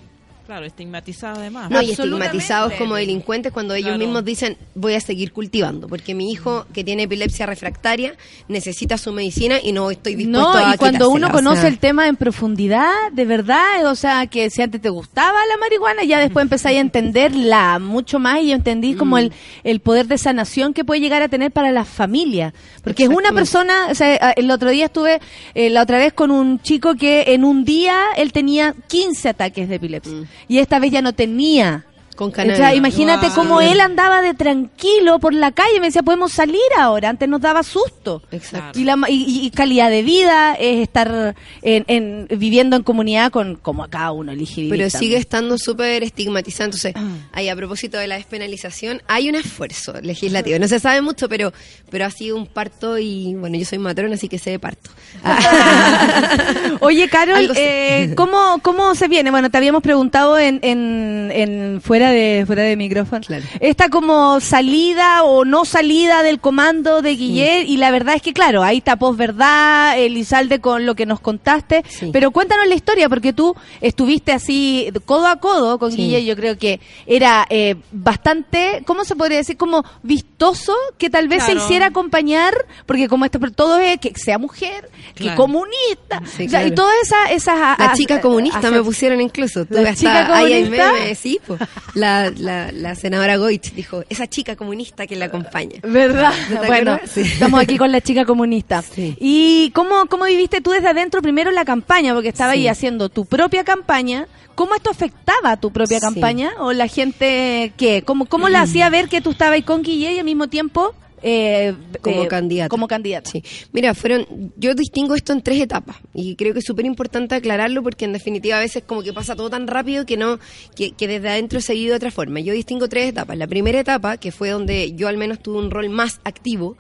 Claro, 0.53 0.67
estigmatizado 0.67 1.41
además. 1.41 1.71
No, 1.71 1.81
y 1.81 1.93
estigmatizados 1.93 2.75
como 2.75 2.97
delincuentes 2.97 3.53
cuando 3.53 3.73
ellos 3.73 3.87
Claro. 3.89 3.99
mismos 4.05 4.23
dicen 4.23 4.59
voy 4.75 4.93
a 4.93 5.01
seguir 5.01 5.33
cultivando, 5.33 5.89
porque 5.89 6.15
mi 6.15 6.31
hijo 6.31 6.67
que 6.75 6.85
tiene 6.85 7.05
epilepsia 7.05 7.47
refractaria 7.47 8.15
necesita 8.49 8.99
su 8.99 9.13
medicina 9.13 9.57
y 9.63 9.73
no 9.73 9.91
estoy 9.91 10.15
dispuesto 10.15 10.53
No, 10.53 10.67
a 10.67 10.75
y 10.75 10.77
cuando 10.77 11.09
uno 11.09 11.29
o 11.29 11.31
conoce 11.31 11.63
sea, 11.63 11.71
el 11.71 11.79
tema 11.79 12.07
en 12.07 12.17
profundidad, 12.17 12.93
de 13.13 13.25
verdad, 13.25 13.87
o 13.87 13.95
sea, 13.95 14.27
que 14.27 14.51
si 14.51 14.61
antes 14.61 14.83
te 14.83 14.91
gustaba 14.91 15.39
la 15.49 15.57
marihuana, 15.57 16.05
ya 16.05 16.19
después 16.21 16.43
empezáis 16.43 16.77
a 16.77 16.81
entenderla 16.83 17.79
mucho 17.79 18.19
más 18.19 18.43
y 18.43 18.53
entendí 18.53 18.95
como 18.95 19.17
Mm. 19.17 19.21
el, 19.21 19.33
el 19.65 19.81
poder 19.81 20.07
de 20.07 20.19
sanación 20.19 20.75
que 20.75 20.85
puede 20.85 21.01
llegar 21.01 21.23
a 21.23 21.29
tener 21.29 21.51
para 21.51 21.73
la 21.73 21.87
familia. 21.87 22.53
Porque 22.85 23.05
es 23.05 23.09
una 23.09 23.33
persona, 23.33 23.87
o 23.91 23.95
sea, 23.95 24.33
el 24.33 24.51
otro 24.51 24.69
día 24.69 24.85
estuve, 24.87 25.19
eh, 25.55 25.71
la 25.71 25.81
otra 25.83 25.97
vez 25.97 26.13
con 26.13 26.31
un 26.31 26.61
chico 26.61 26.95
que 26.95 27.25
en 27.29 27.43
un 27.45 27.65
día 27.65 27.99
él 28.19 28.33
tenía 28.33 28.75
15 28.89 29.31
ataques 29.31 29.67
de 29.71 29.77
epilepsia 29.77 30.03
Mm. 30.13 30.25
Y 30.49 30.59
esta 30.59 30.79
vez 30.79 30.93
ya 30.93 31.03
no 31.03 31.13
tenía. 31.13 31.85
Con 32.17 32.29
O 32.29 32.33
cannabis. 32.33 32.59
sea, 32.59 32.75
imagínate 32.75 33.27
Wow. 33.27 33.35
cómo 33.35 33.61
él 33.61 33.81
andaba 33.81 34.23
de 34.23 34.35
tranquilo 34.35 35.19
por 35.19 35.33
la 35.35 35.53
calle, 35.53 35.81
me 35.81 35.87
decía, 35.87 36.03
podemos 36.03 36.33
salir 36.33 36.61
ahora, 36.79 37.09
antes 37.09 37.29
nos 37.29 37.41
daba 37.41 37.63
susto. 37.63 38.23
Exacto. 38.31 38.79
Y, 38.79 38.85
la, 38.85 38.97
y, 39.09 39.47
y 39.47 39.51
calidad 39.51 39.91
de 39.91 40.03
vida 40.03 40.55
es 40.55 40.81
estar 40.81 41.35
en, 41.63 41.85
en- 41.89 42.27
viviendo 42.39 42.77
en 42.77 42.83
comunidad 42.83 43.31
con 43.33 43.57
como 43.57 43.89
cada 43.89 44.13
uno 44.13 44.33
elige 44.33 44.63
vivir. 44.63 44.71
Pero 44.79 44.91
también. 44.91 44.99
sigue 45.11 45.17
estando 45.21 45.59
súper 45.59 46.03
estigmatizado. 46.03 46.67
Entonces, 46.67 46.93
Ah. 46.97 47.09
ahí 47.33 47.49
a 47.49 47.57
propósito 47.57 47.99
de 47.99 48.07
la 48.07 48.17
despenalización, 48.17 49.03
hay 49.09 49.29
un 49.29 49.35
esfuerzo 49.35 49.95
legislativo. 50.03 50.59
No 50.59 50.69
se 50.69 50.81
sabe 50.81 51.01
mucho, 51.03 51.29
pero 51.29 51.53
pero 51.91 52.07
ha 52.07 52.11
sido 52.11 52.37
un 52.37 52.47
parto 52.47 52.99
y, 52.99 53.35
bueno, 53.35 53.57
yo 53.59 53.65
soy 53.67 53.79
matrona, 53.79 54.15
así 54.15 54.27
que 54.29 54.39
sé 54.39 54.51
de 54.51 54.59
parto. 54.59 54.91
Oye, 56.81 57.09
Carol, 57.09 57.51
eh, 57.57 58.13
¿cómo, 58.17 58.59
¿cómo 58.63 58.95
se 58.95 59.09
viene? 59.09 59.31
Bueno, 59.31 59.51
te 59.51 59.59
habíamos 59.59 59.83
preguntado 59.83 60.39
en, 60.39 60.59
en, 60.63 61.31
en 61.35 61.81
fuera 61.83 62.02
de 62.11 62.45
fuera 62.47 62.63
de 62.63 62.77
micrófono. 62.77 63.23
Claro. 63.27 63.45
Esta 63.61 63.89
como 63.89 64.41
salida 64.41 65.23
o 65.25 65.45
no 65.45 65.65
salida 65.65 66.23
del 66.23 66.41
comando 66.41 67.03
de 67.03 67.15
Guillermo 67.17 67.71
y 67.71 67.77
la 67.77 67.91
verdad 67.91 68.15
es 68.17 68.23
que 68.23 68.33
claro, 68.33 68.63
ahí 68.63 68.79
está 68.79 68.97
posverdad, 68.97 69.99
Elizalde 69.99 70.61
con 70.61 70.87
lo 70.87 70.95
que 70.95 71.07
nos 71.07 71.21
contaste, 71.21 71.83
Sí. 71.89 72.11
pero 72.13 72.31
cuéntanos 72.31 72.67
la 72.67 72.75
historia 72.75 73.09
porque 73.09 73.33
tú 73.33 73.55
estuviste 73.81 74.33
así 74.33 74.91
codo 75.05 75.27
a 75.27 75.37
codo 75.37 75.79
con 75.79 75.93
Sí. 75.93 76.25
Yo 76.25 76.37
creo 76.37 76.59
que 76.59 76.81
era 77.07 77.47
eh, 77.51 77.77
bastante, 77.91 78.83
¿cómo 78.87 79.05
se 79.05 79.17
podría 79.17 79.39
decir? 79.39 79.57
Como 79.57 79.85
vistoso 80.03 80.75
que 80.99 81.11
tal 81.11 81.29
vez 81.29 81.43
se 81.45 81.55
hiciera 81.55 81.87
acompañar, 81.87 82.53
porque 82.87 83.09
como 83.09 83.25
esto 83.25 83.39
todo 83.55 83.79
es 83.79 83.99
que 83.99 84.13
sea 84.17 84.39
mujer, 84.39 84.91
que 85.15 85.35
comunista, 85.35 86.23
Sí, 86.37 86.47
o 86.47 86.51
sea, 86.51 86.67
y 86.67 86.71
todas 86.73 86.95
esas... 87.03 87.31
esas 87.33 87.79
La 87.79 87.91
a- 87.91 87.95
chica 87.95 88.21
comunista 88.21 88.69
a- 88.69 88.71
me 88.71 88.83
pusieron 88.83 89.21
incluso. 89.21 89.67
¿La 89.71 89.95
chica 89.95 90.35
ahí 90.37 90.53
hay 90.53 90.63
comunista? 90.65 90.93
meme, 90.93 91.15
sí, 91.15 91.41
po. 91.47 91.57
La, 91.95 92.33
la, 92.35 92.73
la 92.73 92.95
senadora 92.95 93.37
Goich 93.37 93.75
dijo, 93.75 94.03
esa 94.09 94.27
chica 94.27 94.57
comunista 94.57 95.07
que 95.07 95.15
la 95.17 95.27
acompaña. 95.27 95.79
¿Verdad? 95.83 96.33
¿No 96.51 96.61
te 96.61 96.67
Bueno? 96.67 96.99
Sí. 97.07 97.21
estamos 97.21 97.61
aquí 97.61 97.77
con 97.77 97.93
la 97.93 98.01
chica 98.01 98.25
comunista. 98.25 98.83
Sí. 98.83 99.17
¿Y 99.21 99.71
cómo, 99.75 100.07
cómo 100.07 100.25
viviste 100.25 100.61
tú 100.61 100.71
desde 100.71 100.89
adentro 100.89 101.21
primero 101.21 101.51
la 101.51 101.65
campaña? 101.65 102.15
Porque 102.15 102.31
estaba 102.31 102.53
ahí 102.53 102.67
haciendo 102.69 103.09
tu 103.09 103.27
propia 103.27 103.65
campaña. 103.65 104.27
¿Cómo 104.55 104.75
esto 104.75 104.91
afectaba 104.91 105.53
a 105.53 105.57
tu 105.59 105.71
propia 105.71 106.01
campaña? 106.01 106.53
¿O 106.61 106.73
la 106.73 106.87
gente 106.87 107.73
qué? 107.77 108.03
¿Cómo, 108.05 108.27
cómo 108.27 108.49
la 108.49 108.63
hacía 108.63 108.89
ver 108.91 109.09
que 109.09 109.21
tú 109.21 109.31
estabas 109.33 109.55
ahí 109.55 109.63
con 109.63 109.83
Guille 109.83 110.13
y 110.13 110.19
al 110.19 110.25
mismo 110.25 110.49
tiempo... 110.49 110.95
eh, 111.23 111.75
Como 112.01 112.25
eh, 112.25 112.29
candidata. 112.29 112.69
Como 112.69 112.89
candidata. 112.89 113.31
Sí. 113.31 113.43
Mira, 113.73 113.95
fueron, 113.95 114.53
yo 114.57 114.75
distingo 114.75 115.15
esto 115.15 115.33
en 115.33 115.43
tres 115.43 115.61
etapas 115.61 115.97
y 116.15 116.37
creo 116.37 116.53
que 116.53 116.59
es 116.61 116.65
súper 116.65 116.85
importante 116.85 117.35
aclararlo 117.35 117.83
porque 117.83 118.05
en 118.05 118.13
definitiva 118.13 118.57
a 118.57 118.61
veces 118.61 118.83
como 118.87 119.03
que 119.03 119.13
pasa 119.13 119.37
todo 119.37 119.51
tan 119.51 119.67
rápido 119.67 120.05
que 120.07 120.17
no, 120.17 120.39
que, 120.75 120.93
que 120.93 121.09
desde 121.09 121.29
adentro 121.29 121.59
he 121.59 121.63
seguido 121.63 121.91
de 121.91 121.97
otra 121.97 122.11
forma. 122.11 122.41
Yo 122.41 122.53
distingo 122.53 122.89
tres 122.89 123.09
etapas. 123.09 123.37
La 123.37 123.47
primera 123.47 123.81
etapa, 123.81 124.17
que 124.17 124.33
fue 124.33 124.51
donde 124.51 124.93
yo 124.95 125.09
al 125.09 125.17
menos 125.17 125.41
tuve 125.41 125.59
un 125.59 125.71
rol 125.71 125.89
más 125.89 126.21
activo, 126.25 126.77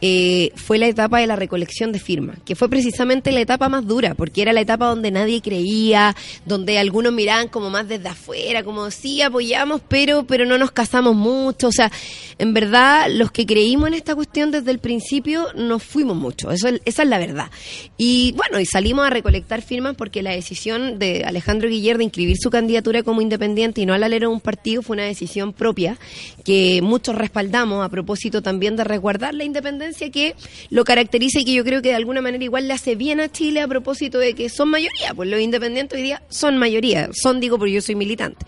eh, 0.00 0.50
fue 0.54 0.78
la 0.78 0.86
etapa 0.86 1.20
de 1.20 1.26
la 1.26 1.36
recolección 1.36 1.92
de 1.92 1.98
firmas, 1.98 2.38
que 2.44 2.54
fue 2.54 2.68
precisamente 2.68 3.32
la 3.32 3.40
etapa 3.40 3.68
más 3.68 3.86
dura, 3.86 4.14
porque 4.14 4.42
era 4.42 4.52
la 4.52 4.60
etapa 4.60 4.86
donde 4.86 5.10
nadie 5.10 5.40
creía, 5.40 6.14
donde 6.44 6.78
algunos 6.78 7.12
miraban 7.12 7.48
como 7.48 7.70
más 7.70 7.88
desde 7.88 8.08
afuera, 8.08 8.62
como 8.62 8.90
sí 8.90 9.22
apoyamos, 9.22 9.80
pero, 9.88 10.26
pero 10.26 10.44
no 10.44 10.58
nos 10.58 10.70
casamos 10.70 11.14
mucho. 11.14 11.68
O 11.68 11.72
sea, 11.72 11.90
en 12.38 12.52
verdad, 12.54 13.08
los 13.10 13.30
que 13.30 13.46
creímos 13.46 13.85
en 13.86 13.94
esta 13.94 14.14
cuestión 14.14 14.50
desde 14.50 14.70
el 14.70 14.78
principio 14.78 15.46
nos 15.54 15.82
fuimos 15.82 16.16
mucho. 16.16 16.50
Eso, 16.50 16.68
es- 16.68 16.80
esa 16.84 17.02
es 17.02 17.08
la 17.08 17.18
verdad. 17.18 17.50
Y 17.96 18.32
bueno, 18.36 18.60
y 18.60 18.66
salimos 18.66 19.06
a 19.06 19.10
recolectar 19.10 19.62
firmas 19.62 19.96
porque 19.96 20.22
la 20.22 20.32
decisión 20.32 20.98
de 20.98 21.24
Alejandro 21.24 21.68
Guiller 21.68 21.98
de 21.98 22.04
inscribir 22.04 22.36
su 22.38 22.50
candidatura 22.50 23.02
como 23.02 23.20
independiente 23.20 23.80
y 23.80 23.86
no 23.86 23.94
al 23.94 24.02
alero 24.02 24.28
de 24.28 24.34
un 24.34 24.40
partido 24.40 24.82
fue 24.82 24.94
una 24.94 25.04
decisión 25.04 25.52
propia 25.52 25.98
que 26.44 26.80
muchos 26.82 27.14
respaldamos 27.14 27.84
a 27.84 27.88
propósito 27.88 28.42
también 28.42 28.76
de 28.76 28.84
resguardar 28.84 29.34
la 29.34 29.44
independencia 29.44 30.10
que 30.10 30.34
lo 30.70 30.84
caracteriza 30.84 31.40
y 31.40 31.44
que 31.44 31.52
yo 31.54 31.64
creo 31.64 31.82
que 31.82 31.88
de 31.88 31.94
alguna 31.94 32.20
manera 32.20 32.42
igual 32.44 32.68
le 32.68 32.74
hace 32.74 32.94
bien 32.94 33.20
a 33.20 33.30
Chile 33.30 33.60
a 33.60 33.68
propósito 33.68 34.18
de 34.18 34.34
que 34.34 34.48
son 34.48 34.68
mayoría, 34.70 35.14
pues 35.14 35.28
los 35.28 35.40
independientes 35.40 35.96
hoy 35.96 36.02
día 36.02 36.22
son 36.28 36.56
mayoría, 36.58 37.10
son 37.12 37.40
digo 37.40 37.58
porque 37.58 37.72
yo 37.72 37.80
soy 37.82 37.94
militante. 37.94 38.44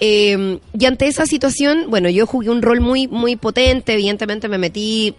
Eh, 0.00 0.58
y 0.78 0.84
ante 0.86 1.06
esa 1.08 1.26
situación, 1.26 1.86
bueno, 1.88 2.08
yo 2.08 2.24
jugué 2.26 2.50
un 2.50 2.62
rol 2.62 2.80
muy, 2.80 3.08
muy 3.08 3.34
potente, 3.36 3.94
evidentemente 3.94 4.46
me 4.48 4.56
metí, 4.58 4.67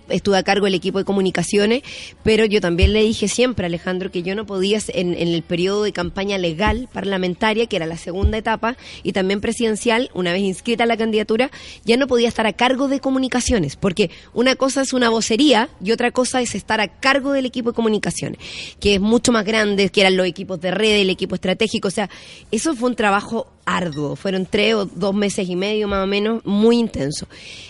estuve 0.10 0.38
a 0.38 0.43
cargo 0.43 0.66
del 0.66 0.76
equipo 0.76 1.00
de 1.00 1.06
comunicaciones, 1.06 1.84
pero 2.24 2.45
yo 2.45 2.62
también 2.62 2.93
le 2.93 3.04
dije 3.04 3.28
siempre 3.28 3.66
Alejandro 3.66 4.12
que 4.12 4.24
yo 4.24 4.36
no 4.36 4.45
podía, 4.45 4.80
en, 4.89 5.14
en 5.14 5.28
el 5.30 5.43
periodo 5.43 5.84
de 5.84 5.91
campaña 5.91 6.38
legal 6.38 6.88
parlamentaria, 6.93 7.68
que 7.68 7.76
era 7.76 7.86
la 7.86 7.97
segunda 7.97 8.38
etapa, 8.38 8.78
y 9.04 9.14
también 9.14 9.41
presidencial, 9.41 10.10
una 10.14 10.32
vez 10.32 10.41
inscrita 10.41 10.86
la 10.86 10.97
candidatura, 10.97 11.52
ya 11.86 11.97
no 11.97 12.08
podía 12.08 12.28
estar 12.28 12.47
a 12.47 12.54
cargo 12.54 12.88
de 12.88 13.00
comunicaciones, 13.00 13.76
porque 13.76 14.12
una 14.34 14.56
cosa 14.56 14.82
es 14.82 14.93
una 14.93 15.10
vocería 15.10 15.70
y 15.84 15.91
otra 15.91 16.12
cosa 16.12 16.41
es 16.41 16.56
estar 16.56 16.82
a 16.82 16.88
cargo 16.88 17.32
del 17.32 17.45
equipo 17.45 17.72
de 17.72 17.76
comunicaciones, 17.76 18.39
que 18.80 18.95
es 18.95 19.02
mucho 19.02 19.32
más 19.32 19.45
grande, 19.45 19.89
que 19.89 20.02
eran 20.02 20.18
los 20.18 20.28
equipos 20.28 20.60
de 20.62 20.72
red, 20.72 21.02
el 21.02 21.10
equipo 21.10 21.36
estratégico, 21.36 21.88
o 21.88 21.91
sea, 21.91 22.10
eso 22.52 22.76
fue 22.76 22.89
un 22.89 22.95
trabajo 22.95 23.47
arduo, 23.78 24.15
fueron 24.15 24.45
tres 24.45 24.76
o 24.76 24.86
dos 24.86 25.13
meses 25.13 25.47
y 25.49 25.55
medio 25.55 25.88
más 25.88 26.03
o 26.03 26.07
menos, 26.07 26.45
muy 26.45 26.78
intenso. 26.78 27.28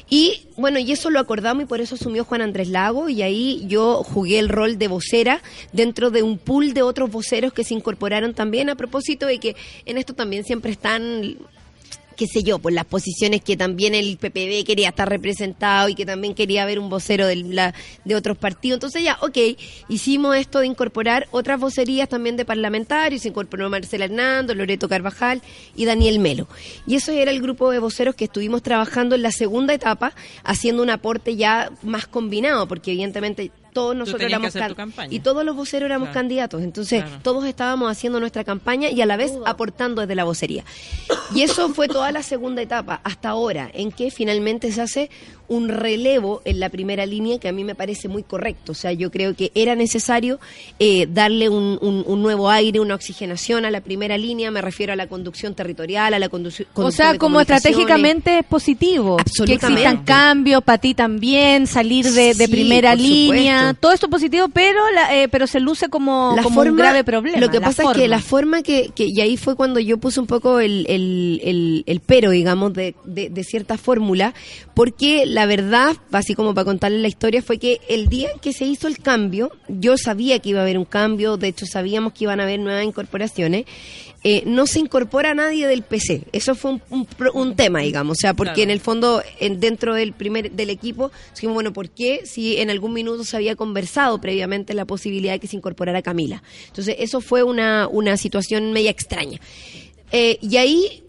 Y 0.09 0.43
bueno, 0.57 0.80
y 0.80 0.91
eso 0.91 1.09
lo 1.09 1.19
acordamos 1.19 1.63
y 1.63 1.65
por 1.65 1.81
eso 1.81 1.95
asumió 1.95 2.26
Juan 2.26 2.41
Andrés 2.41 2.69
Lago 2.69 3.09
y 3.09 3.21
ahí 3.21 3.63
yo 3.67 4.03
jugué 4.03 4.39
el 4.39 4.49
rol 4.49 4.77
de 4.77 4.88
vocera 4.88 5.41
dentro 5.71 6.09
de 6.09 6.23
un 6.23 6.38
pool 6.38 6.73
de 6.73 6.81
otros 6.81 7.11
voceros 7.11 7.53
que 7.53 7.63
se 7.63 7.73
incorporaron 7.73 8.34
también 8.34 8.69
a 8.69 8.76
propósito 8.76 9.26
de 9.26 9.39
que 9.39 9.55
en 9.85 9.97
esto 9.97 10.13
también 10.13 10.43
siempre 10.43 10.71
están 10.71 11.38
qué 12.19 12.27
sé 12.27 12.43
yo, 12.43 12.59
por 12.59 12.73
las 12.73 12.83
posiciones 12.83 13.39
que 13.39 13.55
también 13.55 13.95
el 13.95 14.17
PPD 14.17 14.65
quería 14.65 14.89
estar 14.89 15.07
representado 15.07 15.87
y 15.87 15.95
que 15.95 16.05
también 16.05 16.35
quería 16.35 16.65
ver 16.65 16.77
un 16.77 16.89
vocero 16.89 17.25
de, 17.25 17.37
la, 17.37 17.73
de 18.03 18.13
otros 18.13 18.37
partidos. 18.37 18.75
Entonces 18.75 19.03
ya, 19.03 19.17
ok, 19.21 19.37
hicimos 19.87 20.35
esto 20.35 20.59
de 20.59 20.67
incorporar 20.67 21.29
otras 21.31 21.61
vocerías 21.61 22.09
también 22.09 22.35
de 22.35 22.43
parlamentarios, 22.43 23.21
se 23.21 23.29
incorporó 23.29 23.69
Marcela 23.69 24.03
Hernando, 24.03 24.53
Loreto 24.53 24.89
Carvajal 24.89 25.41
y 25.77 25.85
Daniel 25.85 26.19
Melo. 26.19 26.49
Y 26.85 26.95
eso 26.95 27.13
era 27.13 27.31
el 27.31 27.41
grupo 27.41 27.71
de 27.71 27.79
voceros 27.79 28.15
que 28.15 28.25
estuvimos 28.25 28.63
trabajando 28.63 29.15
en 29.15 29.21
la 29.21 29.31
segunda 29.31 29.73
etapa, 29.73 30.11
haciendo 30.43 30.83
un 30.83 30.89
aporte 30.89 31.37
ya 31.37 31.71
más 31.83 32.05
combinado, 32.05 32.67
porque 32.67 32.91
evidentemente 32.91 33.49
todos 33.73 33.95
nosotros 33.95 34.23
éramos 34.23 34.49
hacer 34.49 34.69
tu 34.69 34.75
can- 34.75 34.89
campaña. 34.89 35.13
y 35.13 35.19
todos 35.19 35.43
los 35.45 35.55
voceros 35.55 35.85
éramos 35.85 36.09
Claro. 36.09 36.19
candidatos. 36.19 36.61
Entonces, 36.61 37.03
Claro. 37.03 37.19
todos 37.23 37.45
estábamos 37.45 37.91
haciendo 37.91 38.19
nuestra 38.19 38.43
campaña 38.43 38.89
y 38.89 39.01
a 39.01 39.05
la 39.05 39.17
vez 39.17 39.33
aportando 39.45 40.01
desde 40.01 40.15
la 40.15 40.23
vocería. 40.23 40.63
Y 41.33 41.41
eso 41.43 41.69
fue 41.69 41.87
toda 41.87 42.11
la 42.11 42.23
segunda 42.23 42.61
etapa, 42.61 43.01
hasta 43.03 43.29
ahora, 43.29 43.69
en 43.73 43.91
que 43.91 44.11
finalmente 44.11 44.71
se 44.71 44.81
hace 44.81 45.09
un 45.49 45.67
relevo 45.69 46.41
en 46.45 46.59
la 46.59 46.69
primera 46.69 47.05
línea 47.05 47.39
que 47.39 47.47
a 47.47 47.51
mí 47.51 47.63
me 47.63 47.76
parece 47.76 48.07
muy 48.07 48.23
correcto. 48.23 48.71
O 48.71 48.76
sea, 48.76 48.91
yo 48.93 49.11
creo 49.11 49.35
que 49.35 49.51
era 49.55 49.76
necesario 49.76 50.39
eh, 50.80 51.07
darle 51.11 51.49
un, 51.49 51.77
un- 51.81 52.03
un 52.07 52.21
nuevo 52.21 52.49
aire, 52.49 52.80
una 52.80 52.95
oxigenación 52.95 53.65
a 53.65 53.71
la 53.71 53.81
primera 53.81 54.17
línea. 54.17 54.51
Me 54.51 54.61
refiero 54.61 54.93
a 54.93 54.95
la 54.95 55.07
conducción 55.07 55.55
territorial, 55.55 56.13
a 56.13 56.19
la 56.19 56.30
conducción. 56.30 56.67
O 56.76 56.91
sea, 56.91 57.17
como 57.17 57.41
estratégicamente 57.41 58.39
es 58.39 58.45
positivo. 58.45 59.17
Que 59.45 59.53
existan 59.53 60.03
cambios 60.03 60.63
para 60.63 60.77
ti 60.77 60.93
también, 60.93 61.67
salir 61.67 62.05
de, 62.05 62.34
de 62.34 62.45
Sí, 62.45 62.51
primera 62.51 62.95
línea. 62.95 63.59
supuesto. 63.59 63.80
Todo 63.81 63.91
esto 63.93 64.05
es 64.05 64.11
positivo, 64.11 64.47
pero 64.53 64.80
la- 64.91 65.15
eh, 65.15 65.27
pero 65.30 65.47
se 65.47 65.59
luce 65.59 65.89
como, 65.89 66.34
la 66.35 66.43
como 66.43 66.61
un 66.61 66.76
grave 66.76 67.03
problema. 67.03 67.39
Lo 67.39 67.49
que 67.49 67.59
pasa 67.61 67.84
es 67.84 67.89
que 67.97 68.07
la 68.07 68.19
forma 68.19 68.61
que, 68.61 68.91
que- 68.95 69.07
y 69.07 69.19
ahí 69.21 69.38
fue 69.38 69.55
cuando 69.55 69.80
yo 69.80 69.97
puse 69.97 70.19
un 70.19 70.27
poco 70.27 70.59
el, 70.59 70.85
el, 70.88 71.41
el, 71.43 71.84
el 71.88 71.99
pero, 72.01 72.30
digamos, 72.31 72.73
de, 72.73 72.95
de, 73.05 73.30
de 73.30 73.43
cierta 73.43 73.77
fórmula, 73.77 74.34
porque 74.73 75.26
la 75.26 75.39
verdad, 75.45 75.95
así 76.11 76.34
como 76.36 76.53
para 76.53 76.66
contarles 76.66 77.02
la 77.02 77.07
historia, 77.07 77.41
fue 77.41 77.57
que 77.57 77.80
el 77.90 78.07
día 78.07 78.30
en 78.34 78.40
que 78.40 78.53
se 78.53 78.66
hizo 78.66 78.88
el 78.88 78.99
cambio, 78.99 79.52
yo 79.68 79.98
sabía 79.98 80.40
que 80.40 80.49
iba 80.49 80.60
a 80.60 80.64
haber 80.64 80.78
un 80.78 80.86
cambio, 80.86 81.38
de 81.38 81.48
hecho 81.49 81.66
sabíamos 81.66 82.14
que 82.14 82.26
iban 82.26 82.40
a 82.40 82.44
haber 82.44 82.60
nuevas 82.60 82.86
incorporaciones, 82.86 83.66
eh, 84.24 84.44
no 84.45 84.68
se 84.68 84.80
incorpora 84.80 85.34
nadie 85.34 85.66
del 85.68 85.82
PC. 85.84 86.24
Eso 86.34 86.53
fue 86.53 86.72
un, 86.90 87.07
un 87.34 87.56
tema, 87.56 87.80
digamos. 87.80 88.18
O 88.18 88.20
sea, 88.20 88.34
porque 88.34 88.53
Claro. 88.56 88.64
en 88.64 88.70
el 88.72 88.80
fondo, 88.82 89.24
en- 89.40 89.60
dentro 89.61 89.94
del 89.95 90.11
primer 90.11 90.52
del 90.52 90.70
equipo, 90.70 91.11
dijimos, 91.34 91.53
bueno, 91.53 91.72
¿por 91.72 91.90
qué 91.90 92.22
si 92.26 92.57
en 92.57 92.70
algún 92.70 92.91
minuto 92.94 93.24
se 93.24 93.38
había 93.38 93.56
conversado 93.56 94.20
previamente 94.20 94.74
la 94.74 94.84
posibilidad 94.86 95.34
de 95.34 95.40
que 95.40 95.48
se 95.48 95.56
incorporara 95.56 96.02
Camila? 96.02 96.44
Entonces, 96.68 96.98
eso 96.99 97.22
fue 97.22 97.44
una, 97.44 97.88
una 97.88 98.18
situación 98.18 98.74
media 98.74 98.90
extraña. 98.91 99.40
Eh, 100.11 100.38
y 100.41 100.57
ahí 100.57 101.03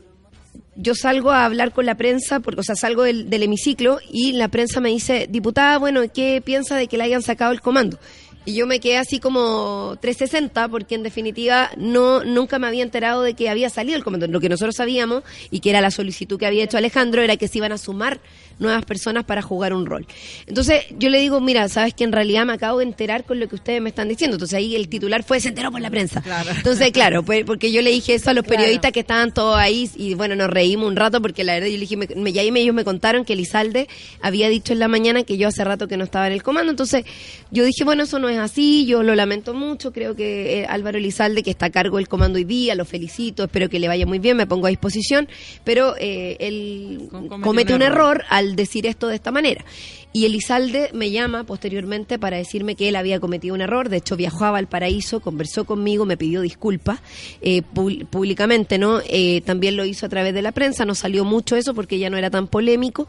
yo 0.76 0.94
salgo 0.94 1.30
a 1.30 1.44
hablar 1.44 1.72
con 1.72 1.86
la 1.86 1.97
prensa, 1.97 2.40
porque, 2.40 2.60
o 2.60 2.64
sea, 2.64 2.74
salgo 2.74 3.02
del, 3.02 3.28
del 3.28 3.42
hemiciclo 3.42 3.98
y 4.10 4.32
la 4.32 4.48
prensa 4.48 4.80
me 4.80 4.90
dice, 4.90 5.26
diputada, 5.28 5.78
bueno, 5.78 6.02
¿qué 6.12 6.42
piensa 6.44 6.76
de 6.76 6.86
que 6.86 6.97
le 6.97 7.05
hayan 7.05 7.22
sacado 7.22 7.52
el 7.52 7.60
comando? 7.60 7.98
Y 8.47 8.55
yo 8.55 8.66
me 8.66 8.80
quedé 8.80 8.97
así 8.97 9.20
como 9.20 9.98
360, 10.01 10.68
porque 10.68 10.94
en 10.94 11.02
definitiva 11.02 11.70
no 11.76 12.24
nunca 12.24 12.59
me 12.59 12.66
había 12.66 12.82
enterado 12.82 13.22
de 13.22 13.34
que 13.34 13.51
había 13.51 13.68
salido 13.68 13.98
el 13.98 14.05
comando. 14.05 14.26
Lo 14.28 14.40
que 14.40 14.48
nosotros 14.48 14.76
sabíamos, 14.76 15.24
y 15.51 15.60
que 15.60 15.70
era 15.70 15.82
la 15.82 15.90
solicitud 15.90 16.38
que 16.38 16.47
había 16.47 16.64
hecho 16.64 16.78
Alejandro, 16.78 17.22
era 17.22 17.36
que 17.36 17.48
se 17.48 17.59
iban 17.59 17.72
a 17.72 17.78
sumar 17.78 18.20
nuevas 18.60 18.84
personas 18.84 19.24
para 19.24 19.42
jugar 19.42 19.72
un 19.74 19.86
rol. 19.86 20.06
Entonces 20.46 20.84
yo 20.98 21.10
le 21.10 21.18
digo, 21.18 21.40
mira, 21.40 21.68
sabes 21.68 21.94
que 21.94 22.04
en 22.04 22.12
realidad 22.12 22.46
me 22.46 22.52
acabo 22.52 22.78
de 22.78 22.84
enterar 22.84 23.24
con 23.24 23.40
lo 23.40 23.48
que 23.48 23.56
ustedes 23.56 23.80
me 23.82 23.88
están 23.88 24.08
diciendo. 24.08 24.36
Entonces 24.36 24.56
ahí 24.56 24.76
el 24.76 24.88
titular 24.88 25.22
fue, 25.24 25.40
se 25.40 25.48
enteró 25.48 25.72
por 25.72 25.80
la 25.80 25.90
prensa. 25.90 26.22
Entonces, 26.56 26.92
claro, 26.92 27.22
pues, 27.24 27.44
porque 27.44 27.72
yo 27.72 27.82
le 27.82 27.90
dije 27.90 28.14
eso 28.14 28.30
a 28.30 28.34
los 28.34 28.44
periodistas 28.44 28.92
que 28.92 29.00
estaban 29.00 29.32
todos 29.34 29.56
ahí 29.58 29.90
y 29.96 30.14
bueno, 30.14 30.36
nos 30.36 30.48
reímos 30.50 30.86
un 30.88 30.96
rato 30.96 31.20
porque 31.20 31.42
la 31.42 31.54
verdad 31.54 31.68
yo 31.68 31.74
le 31.74 31.80
dije, 31.80 31.96
me, 31.96 32.06
me- 32.14 32.30
y 32.30 32.38
ahí 32.38 32.50
me- 32.52 32.60
ellos 32.60 32.74
me 32.74 32.84
contaron 32.84 33.24
que 33.24 33.32
Elizalde 33.32 33.88
había 34.20 34.48
dicho 34.48 34.72
en 34.72 34.78
la 34.78 34.88
mañana 34.88 35.22
que 35.24 35.36
yo 35.38 35.48
hace 35.48 35.64
rato 35.64 35.88
que 35.88 35.96
no 35.96 36.04
estaba 36.04 36.26
en 36.26 36.34
el 36.34 36.42
comando. 36.42 36.70
Entonces 36.70 37.04
yo 37.50 37.64
dije, 37.64 37.84
bueno, 37.84 38.02
eso 38.04 38.18
no 38.18 38.28
es 38.28 38.38
así, 38.38 38.84
yo 38.86 39.02
lo 39.02 39.14
lamento 39.14 39.54
mucho, 39.54 39.92
creo 39.92 40.14
que 40.14 40.60
eh, 40.60 40.66
Álvaro 40.68 40.98
Elizalde, 40.98 41.42
que 41.42 41.50
está 41.50 41.66
a 41.66 41.70
cargo 41.70 41.96
del 41.96 42.08
comando 42.08 42.36
hoy 42.36 42.44
día, 42.44 42.74
lo 42.74 42.84
felicito, 42.84 43.44
espero 43.44 43.68
que 43.70 43.78
le 43.80 43.88
vaya 43.88 44.04
muy 44.06 44.18
bien, 44.18 44.36
me 44.36 44.46
pongo 44.46 44.66
a 44.66 44.70
disposición, 44.70 45.28
pero 45.64 45.94
eh, 45.98 46.36
él 46.40 47.08
Com- 47.10 47.40
comete 47.40 47.72
un 47.72 47.80
un 47.80 47.82
error. 47.86 48.16
error 48.18 48.24
al 48.28 48.49
decir 48.56 48.86
esto 48.86 49.09
de 49.09 49.16
esta 49.16 49.31
manera. 49.31 49.64
Y 50.12 50.24
Elizalde 50.24 50.90
me 50.93 51.12
llama 51.12 51.44
posteriormente 51.44 52.18
para 52.18 52.36
decirme 52.36 52.74
que 52.74 52.89
él 52.89 52.97
había 52.97 53.20
cometido 53.20 53.55
un 53.55 53.60
error. 53.60 53.89
De 53.89 53.98
hecho, 53.98 54.16
viajó 54.16 54.44
a 54.44 54.51
Valparaíso, 54.51 55.20
conversó 55.20 55.64
conmigo, 55.64 56.05
me 56.05 56.16
pidió 56.16 56.40
disculpas 56.40 56.98
eh, 57.43 57.62
públicamente, 57.62 58.77
¿no? 58.77 59.01
Eh, 59.06 59.40
también 59.43 59.77
lo 59.77 59.85
hizo 59.85 60.06
a 60.06 60.09
través 60.09 60.35
de 60.35 60.43
la 60.43 60.51
prensa, 60.51 60.85
no 60.85 60.97
salió 60.97 61.24
mucho 61.24 61.55
eso 61.55 61.74
porque 61.74 62.01
ya 62.01 62.10
no 62.10 62.16
era 62.16 62.28
tan 62.28 62.48
polémico. 62.48 63.06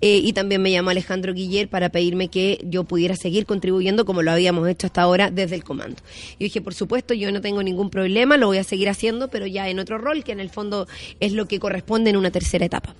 Eh, 0.00 0.20
y 0.22 0.32
también 0.32 0.62
me 0.62 0.70
llamó 0.70 0.90
Alejandro 0.90 1.34
Guiller 1.34 1.68
para 1.68 1.88
pedirme 1.88 2.28
que 2.28 2.60
yo 2.62 2.84
pudiera 2.84 3.16
seguir 3.16 3.46
contribuyendo 3.46 4.04
como 4.04 4.22
lo 4.22 4.30
habíamos 4.30 4.68
hecho 4.68 4.86
hasta 4.86 5.02
ahora 5.02 5.32
desde 5.32 5.56
el 5.56 5.64
comando. 5.64 6.02
Y 6.38 6.44
dije, 6.44 6.60
por 6.60 6.74
supuesto, 6.74 7.14
yo 7.14 7.32
no 7.32 7.40
tengo 7.40 7.64
ningún 7.64 7.90
problema, 7.90 8.36
lo 8.36 8.46
voy 8.46 8.58
a 8.58 8.64
seguir 8.64 8.88
haciendo, 8.88 9.28
pero 9.28 9.48
ya 9.48 9.68
en 9.68 9.80
otro 9.80 9.98
rol, 9.98 10.22
que 10.22 10.30
en 10.30 10.38
el 10.38 10.50
fondo 10.50 10.86
es 11.18 11.32
lo 11.32 11.48
que 11.48 11.58
corresponde 11.58 12.10
en 12.10 12.16
una 12.16 12.30
tercera 12.30 12.64
etapa. 12.64 12.94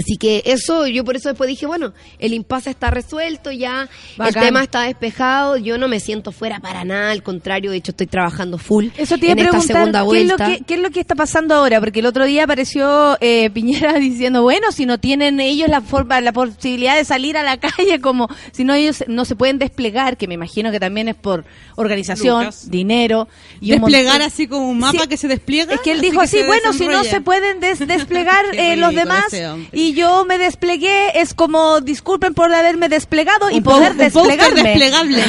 Así 0.00 0.16
que 0.16 0.42
eso, 0.46 0.86
yo 0.86 1.04
por 1.04 1.16
eso 1.16 1.28
después 1.28 1.48
dije, 1.48 1.66
bueno, 1.66 1.92
el 2.18 2.32
impasse 2.32 2.70
está 2.70 2.90
resuelto, 2.90 3.50
ya 3.52 3.88
Bacán. 4.16 4.42
el 4.42 4.48
tema 4.48 4.62
está 4.62 4.82
despejado, 4.82 5.56
yo 5.58 5.76
no 5.78 5.88
me 5.88 6.00
siento 6.00 6.32
fuera 6.32 6.58
para 6.60 6.84
nada, 6.84 7.10
al 7.10 7.22
contrario, 7.22 7.70
de 7.70 7.76
hecho 7.76 7.90
estoy 7.92 8.06
trabajando 8.06 8.56
full 8.58 8.86
Eso 8.96 9.18
te 9.18 9.26
iba 9.26 9.32
en 9.32 9.38
a 9.38 9.42
esta 9.42 9.50
preguntar, 9.52 9.76
segunda 9.76 9.98
¿qué 10.10 10.20
es, 10.20 10.26
lo 10.28 10.36
vuelta. 10.36 10.46
que, 10.58 10.64
qué 10.64 10.74
es 10.74 10.80
lo 10.80 10.90
que 10.90 11.00
está 11.00 11.14
pasando 11.14 11.54
ahora? 11.54 11.80
Porque 11.80 12.00
el 12.00 12.06
otro 12.06 12.24
día 12.24 12.44
apareció 12.44 13.16
eh, 13.20 13.50
Piñera 13.54 13.94
diciendo, 13.98 14.42
bueno, 14.42 14.72
si 14.72 14.86
no 14.86 14.98
tienen 14.98 15.38
ellos 15.40 15.68
la 15.68 15.80
forma, 15.82 16.20
la 16.20 16.32
posibilidad 16.32 16.96
de 16.96 17.04
salir 17.04 17.36
a 17.36 17.42
la 17.42 17.56
calle, 17.60 18.00
como 18.00 18.28
si 18.52 18.64
no 18.64 18.74
ellos 18.74 19.04
no 19.06 19.24
se 19.24 19.36
pueden 19.36 19.58
desplegar, 19.58 20.16
que 20.16 20.26
me 20.26 20.34
imagino 20.34 20.70
que 20.70 20.80
también 20.80 21.08
es 21.08 21.14
por 21.16 21.44
organización, 21.76 22.44
Lucas. 22.44 22.70
dinero. 22.70 23.28
Y 23.60 23.72
un 23.72 23.80
Desplegar 23.80 24.22
así 24.22 24.46
como 24.46 24.68
un 24.70 24.78
mapa 24.78 25.02
Sí, 25.02 25.08
que 25.08 25.16
se 25.16 25.28
despliega. 25.28 25.74
Es 25.74 25.80
que 25.80 25.92
él 25.92 25.98
así 25.98 26.06
dijo 26.08 26.18
que 26.20 26.24
así, 26.24 26.38
se 26.38 26.46
bueno, 26.46 26.72
si 26.72 26.86
no 26.86 27.04
se 27.04 27.20
pueden 27.20 27.60
des- 27.60 27.78
desplegar 27.86 28.44
eh, 28.54 28.76
los 28.76 28.94
demás 28.94 29.24
hombre. 29.32 29.68
Y 29.90 29.94
yo 29.94 30.24
me 30.24 30.38
desplegué, 30.38 31.18
es 31.20 31.34
como, 31.34 31.80
disculpen 31.80 32.34
por 32.34 32.52
haberme 32.52 32.88
desplegado 32.88 33.50
y 33.50 33.60
poder 33.60 33.94
desplegarme. 33.94 34.62
desplegable. 34.64 35.22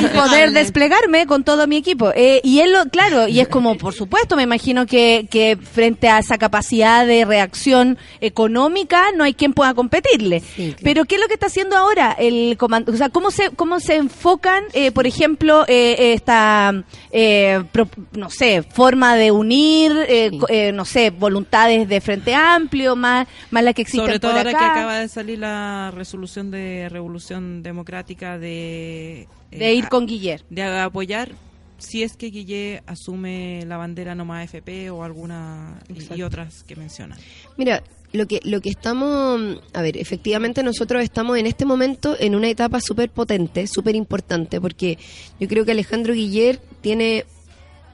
Y 0.00 0.06
poder 0.08 0.52
desplegarme 0.52 1.26
con 1.26 1.44
todo 1.44 1.66
mi 1.66 1.76
equipo. 1.76 2.12
Eh, 2.14 2.40
y 2.44 2.60
él, 2.60 2.72
lo, 2.72 2.84
claro, 2.86 3.28
y 3.28 3.40
es 3.40 3.48
como, 3.48 3.76
por 3.76 3.94
supuesto, 3.94 4.36
me 4.36 4.42
imagino 4.42 4.86
que, 4.86 5.26
que 5.30 5.56
frente 5.56 6.08
a 6.08 6.18
esa 6.18 6.38
capacidad 6.38 7.06
de 7.06 7.24
reacción 7.24 7.98
económica 8.20 9.04
no 9.16 9.24
hay 9.24 9.34
quien 9.34 9.52
pueda 9.52 9.74
competirle. 9.74 10.40
Sí, 10.40 10.68
claro. 10.68 10.76
Pero 10.82 11.04
¿qué 11.04 11.14
es 11.16 11.20
lo 11.20 11.28
que 11.28 11.34
está 11.34 11.46
haciendo 11.46 11.76
ahora 11.76 12.12
el 12.18 12.56
comando? 12.58 12.92
O 12.92 12.96
sea, 12.96 13.08
¿cómo 13.08 13.30
se, 13.30 13.50
cómo 13.50 13.80
se 13.80 13.96
enfocan, 13.96 14.64
eh, 14.72 14.90
por 14.90 15.06
ejemplo, 15.06 15.64
eh, 15.68 16.12
esta, 16.14 16.72
eh, 17.10 17.62
pro- 17.72 17.88
no 18.12 18.30
sé, 18.30 18.62
forma 18.62 19.16
de 19.16 19.30
unir, 19.30 19.92
eh, 20.08 20.30
Sí. 20.32 20.38
eh, 20.48 20.72
no 20.72 20.84
sé, 20.84 21.10
voluntades 21.10 21.88
de 21.88 22.00
Frente 22.00 22.34
Amplio, 22.34 22.96
más, 22.96 23.26
más 23.50 23.61
la 23.64 23.72
que 23.74 23.82
existen 23.82 24.04
Sobre 24.06 24.18
todo 24.20 24.32
por 24.32 24.38
ahora 24.38 24.50
acá? 24.50 24.58
que 24.58 24.64
acaba 24.64 24.98
de 24.98 25.08
salir 25.08 25.38
la 25.38 25.90
resolución 25.94 26.50
de 26.50 26.88
Revolución 26.90 27.62
Democrática 27.62 28.38
de... 28.38 29.22
eh, 29.50 29.58
de 29.58 29.74
ir 29.74 29.88
con 29.88 30.06
Guiller. 30.06 30.44
de 30.50 30.62
apoyar 30.62 31.30
si 31.78 32.04
es 32.04 32.16
que 32.16 32.26
Guille 32.30 32.82
asume 32.86 33.64
la 33.66 33.76
bandera 33.76 34.14
no 34.14 34.24
más 34.24 34.44
FP 34.44 34.90
o 34.90 35.02
alguna 35.02 35.80
y- 35.88 36.22
otras 36.22 36.62
que 36.62 36.76
menciona. 36.76 37.16
Mira, 37.56 37.82
lo 38.12 38.26
que, 38.26 38.38
lo 38.44 38.60
que 38.60 38.68
estamos, 38.68 39.58
a 39.72 39.82
ver, 39.82 39.96
efectivamente 39.96 40.62
nosotros 40.62 41.02
estamos 41.02 41.38
en 41.38 41.46
este 41.46 41.64
momento 41.64 42.14
en 42.20 42.36
una 42.36 42.48
etapa 42.48 42.80
súper 42.80 43.10
potente, 43.10 43.66
súper 43.66 43.96
importante, 43.96 44.60
porque 44.60 44.96
yo 45.40 45.48
creo 45.48 45.64
que 45.64 45.72
Alejandro 45.72 46.14
Guiller 46.14 46.58
tiene 46.82 47.24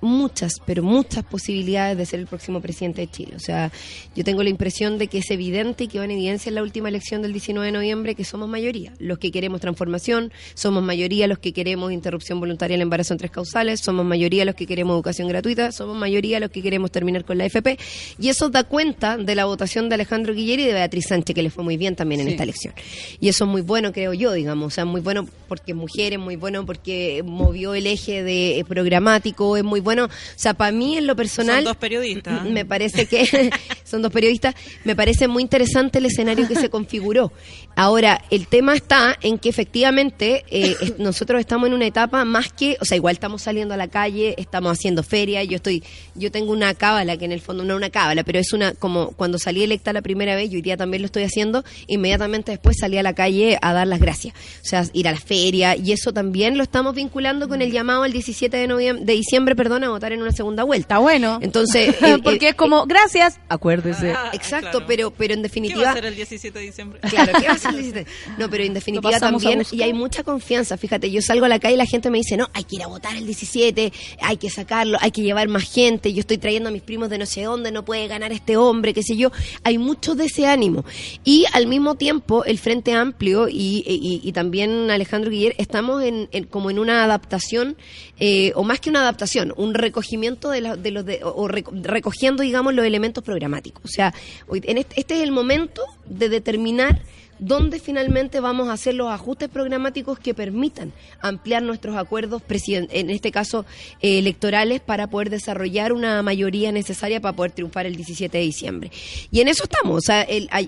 muchas, 0.01 0.55
pero 0.65 0.83
muchas 0.83 1.25
posibilidades 1.25 1.97
de 1.97 2.07
ser 2.07 2.21
el 2.21 2.27
próximo 2.27 2.61
presidente 2.61 3.03
de 3.03 3.11
Chile. 3.11 3.33
O 3.37 3.41
sea, 3.41 3.71
yo 4.15 4.25
tengo 4.25 4.43
la 4.43 4.51
impresión 4.51 4.99
de 4.99 5.09
que 5.09 5.19
es 5.19 5.31
evidente 5.31 5.85
y 5.85 5.89
que 5.89 5.99
va 5.99 6.05
en 6.05 6.11
evidencia 6.13 6.51
en 6.51 6.55
la 6.55 6.63
última 6.63 6.89
elección 6.89 7.23
del 7.23 7.33
19 7.33 7.67
de 7.67 7.73
noviembre 7.73 8.15
que 8.15 8.25
somos 8.25 8.49
mayoría. 8.49 8.93
Los 8.99 9.19
que 9.19 9.31
queremos 9.31 9.61
transformación, 9.61 10.33
somos 10.55 10.83
mayoría 10.83 11.27
los 11.27 11.39
que 11.39 11.53
queremos 11.53 11.93
interrupción 11.93 12.41
voluntaria 12.41 12.75
del 12.75 12.83
embarazo 12.83 13.15
en 13.15 13.19
tres 13.19 13.31
causales, 13.31 13.81
somos 13.81 14.05
mayoría 14.05 14.45
los 14.45 14.55
que 14.55 14.67
queremos 14.67 14.95
educación 14.95 15.29
gratuita, 15.29 15.73
somos 15.73 15.97
mayoría 15.97 16.41
los 16.41 16.51
que 16.51 16.63
queremos 16.63 16.91
terminar 16.91 17.25
con 17.25 17.39
la 17.39 17.45
FP. 17.47 17.79
Y 18.19 18.29
eso 18.29 18.49
da 18.49 18.65
cuenta 18.65 19.17
de 19.17 19.35
la 19.35 19.45
votación 19.45 19.89
de 19.89 19.95
Alejandro 19.95 20.35
Guilleri 20.35 20.65
y 20.65 20.67
de 20.67 20.73
Beatriz 20.75 21.07
Sánchez, 21.09 21.35
que 21.35 21.43
le 21.43 21.51
fue 21.51 21.65
muy 21.65 21.77
bien 21.77 21.97
también 21.97 22.21
en 22.21 22.29
esta 22.29 22.43
elección. 22.43 22.75
Y 23.21 23.29
eso 23.29 23.45
es 23.45 23.51
muy 23.51 23.63
bueno, 23.63 23.93
creo 23.93 24.13
yo, 24.13 24.33
digamos. 24.33 24.67
O 24.67 24.71
sea, 24.71 24.85
muy 24.85 25.01
bueno 25.01 25.27
porque 25.49 25.73
es 25.73 25.77
mujer, 25.77 26.13
es 26.13 26.19
muy 26.19 26.37
bueno 26.37 26.67
porque 26.67 27.23
movió 27.25 27.75
el 27.75 27.87
eje 27.87 28.23
de 28.23 28.59
eh, 28.59 28.65
programático, 28.65 29.57
es 29.57 29.65
muy 29.65 29.81
bueno. 29.81 29.88
O 29.97 30.09
sea, 30.37 30.55
para 30.55 30.73
mí 30.73 30.97
en 30.99 31.07
lo 31.07 31.17
personal... 31.17 31.57
Son 31.57 31.65
dos 31.65 31.77
periodistas. 31.77 32.45
Me 32.51 32.65
parece 32.65 33.07
que 33.07 33.51
son 33.85 34.03
dos 34.03 34.13
periodistas. 34.13 34.55
Me 34.85 34.95
parece 34.95 35.29
muy 35.29 35.43
interesante 35.43 35.99
el 35.99 36.07
escenario 36.07 36.47
que 36.47 36.55
se 36.57 36.69
configuró. 36.71 37.33
Ahora, 37.77 38.23
el 38.31 38.47
tema 38.49 38.75
está 38.75 39.17
en 39.23 39.39
que 39.39 39.49
efectivamente 39.49 40.45
eh, 40.51 40.75
es- 40.81 40.99
nosotros 40.99 41.41
estamos 41.41 41.69
en 41.69 41.75
una 41.75 41.87
etapa 41.87 42.25
más 42.25 42.53
que, 42.53 42.77
o 42.81 42.85
sea, 42.85 42.97
igual 42.97 43.15
estamos 43.15 43.43
saliendo 43.43 43.75
a 43.75 43.77
la 43.77 43.89
calle, 43.89 44.35
estamos 44.39 44.73
haciendo 44.73 45.03
feria. 45.03 45.45
Yo 45.45 45.57
estoy, 45.57 45.83
yo 46.15 46.31
tengo 46.31 46.53
una 46.53 46.75
cábala 46.75 47.17
que 47.17 47.25
en 47.25 47.33
el 47.33 47.41
fondo 47.41 47.65
no 47.65 47.77
una 47.77 47.91
cábala, 47.91 48.25
pero 48.25 48.39
es 48.39 48.53
una 48.53 48.73
como 48.75 49.13
cuando 49.13 49.39
salí 49.39 49.63
electa 49.63 49.93
la 49.93 50.03
primera 50.03 50.35
vez, 50.37 50.51
yo 50.51 50.57
hoy 50.57 50.63
día 50.63 50.77
también 50.77 51.03
lo 51.03 51.07
estoy 51.07 51.23
haciendo. 51.23 51.65
Inmediatamente 51.87 52.51
después 52.53 52.77
salí 52.81 52.99
a 52.99 53.03
la 53.03 53.15
calle 53.15 53.59
a 53.63 53.73
dar 53.73 53.87
las 53.87 54.01
gracias, 54.01 54.35
o 54.63 54.67
sea, 54.67 54.85
ir 54.93 55.07
a 55.09 55.13
la 55.13 55.19
feria 55.21 55.77
y 55.77 55.93
eso 55.93 56.13
también 56.13 56.57
lo 56.57 56.63
estamos 56.63 56.95
vinculando 56.95 57.49
con 57.49 57.63
el 57.63 57.71
llamado 57.71 58.03
al 58.03 58.13
17 58.13 58.57
de 58.57 58.67
noviembre, 58.67 59.05
de 59.05 59.13
diciembre, 59.13 59.55
perdón 59.57 59.78
a 59.85 59.89
votar 59.91 60.13
en 60.13 60.23
una 60.23 60.33
segunda 60.33 60.65
vuelta. 60.65 60.83
Está 60.95 60.99
bueno. 60.99 61.39
Entonces, 61.43 61.95
eh, 62.03 62.19
Porque 62.23 62.47
eh, 62.47 62.51
es 62.51 62.55
como, 62.55 62.87
gracias, 62.87 63.39
acuérdese. 63.49 64.13
Ah, 64.13 64.31
Exacto, 64.33 64.71
claro. 64.71 64.87
pero 64.87 65.11
pero 65.11 65.35
en 65.35 65.39
¿Qué 65.41 65.43
va 65.43 65.43
definitiva 65.49 65.91
a 65.91 65.95
ser 65.95 66.05
el 66.07 66.17
17 66.17 66.59
de 66.59 66.65
diciembre? 66.65 67.01
Claro, 67.09 67.33
¿qué 67.41 67.47
va 67.47 67.53
a 67.55 67.59
ser 67.59 67.71
el 67.75 67.83
17? 67.83 68.11
No, 68.39 68.49
pero 68.51 68.65
en 68.65 68.75
definitiva 68.75 69.19
también, 69.19 69.63
y 69.73 69.83
hay 69.83 69.93
mucha 69.93 70.23
confianza, 70.23 70.77
fíjate, 70.77 71.11
yo 71.11 71.21
salgo 71.23 71.45
a 71.47 71.49
la 71.49 71.59
calle 71.59 71.75
y 71.75 71.79
la 71.79 71.87
gente 71.87 72.11
me 72.11 72.19
dice, 72.19 72.37
no, 72.37 72.49
hay 72.55 72.65
que 72.65 72.77
ir 72.77 72.83
a 72.83 72.87
votar 72.87 73.17
el 73.17 73.25
17, 73.27 73.93
hay 74.23 74.37
que 74.37 74.51
sacarlo, 74.51 74.99
hay 75.01 75.11
que 75.11 75.23
llevar 75.23 75.49
más 75.49 75.71
gente, 75.73 76.13
yo 76.13 76.21
estoy 76.21 76.39
trayendo 76.39 76.69
a 76.69 76.73
mis 76.73 76.83
primos 76.83 77.11
de 77.11 77.19
no 77.19 77.27
sé 77.27 77.43
dónde, 77.43 77.73
no 77.73 77.85
puede 77.85 78.07
ganar 78.09 78.33
este 78.33 78.57
hombre, 78.57 78.95
qué 78.95 79.03
sé 79.03 79.17
yo, 79.17 79.31
hay 79.65 79.79
mucho 79.79 80.15
de 80.15 80.27
ese 80.27 80.47
ánimo. 80.47 80.85
Y 81.25 81.45
al 81.53 81.67
mismo 81.67 81.95
tiempo, 81.97 82.45
el 82.45 82.59
Frente 82.59 82.93
Amplio 82.95 83.49
y, 83.49 83.83
y- 83.87 84.21
y 84.23 84.33
también 84.33 84.91
Alejandro 84.91 85.31
Guiller, 85.31 85.55
estamos 85.59 86.03
en, 86.03 86.29
en- 86.33 86.45
como 86.45 86.71
en 86.71 86.79
una 86.79 87.05
adaptación, 87.05 87.77
eh, 88.21 88.53
o 88.55 88.63
más 88.65 88.81
que 88.81 88.91
una 88.91 89.01
adaptación, 89.01 89.53
un 89.57 89.68
recogimiento 89.75 90.51
de, 90.51 90.61
la- 90.61 90.77
de 90.77 90.91
los 90.91 91.05
de, 91.05 91.21
o, 91.25 91.29
o 91.31 91.49
reco- 91.49 91.73
recogiendo, 91.83 92.43
digamos, 92.43 92.75
los 92.75 92.85
elementos 92.85 93.23
programáticos. 93.25 93.85
O 93.85 93.89
sea, 93.89 94.15
en 94.53 94.79
este, 94.79 95.01
este 95.01 95.17
es 95.17 95.23
el 95.23 95.33
momento 95.33 95.83
de 96.07 96.29
determinar 96.29 97.03
dónde 97.39 97.81
finalmente 97.81 98.41
vamos 98.41 98.69
a 98.69 98.73
hacer 98.73 98.95
los 98.95 99.09
ajustes 99.11 99.49
programáticos 99.49 100.19
que 100.19 100.35
permitan 100.35 100.93
ampliar 101.21 101.63
nuestros 101.63 101.97
acuerdos, 101.97 102.43
en 102.69 103.11
este 103.11 103.31
caso 103.31 103.65
eh, 104.01 104.19
electorales, 104.19 104.81
para 104.81 105.07
poder 105.09 105.31
desarrollar 105.31 105.93
una 105.93 106.23
mayoría 106.23 106.73
necesaria 106.73 107.21
para 107.21 107.37
poder 107.37 107.53
triunfar 107.53 107.87
el 107.87 107.97
17 107.97 108.37
de 108.37 108.45
diciembre. 108.45 108.91
Y 109.31 109.41
en 109.41 109.49
eso 109.49 109.65
estamos. 109.65 110.05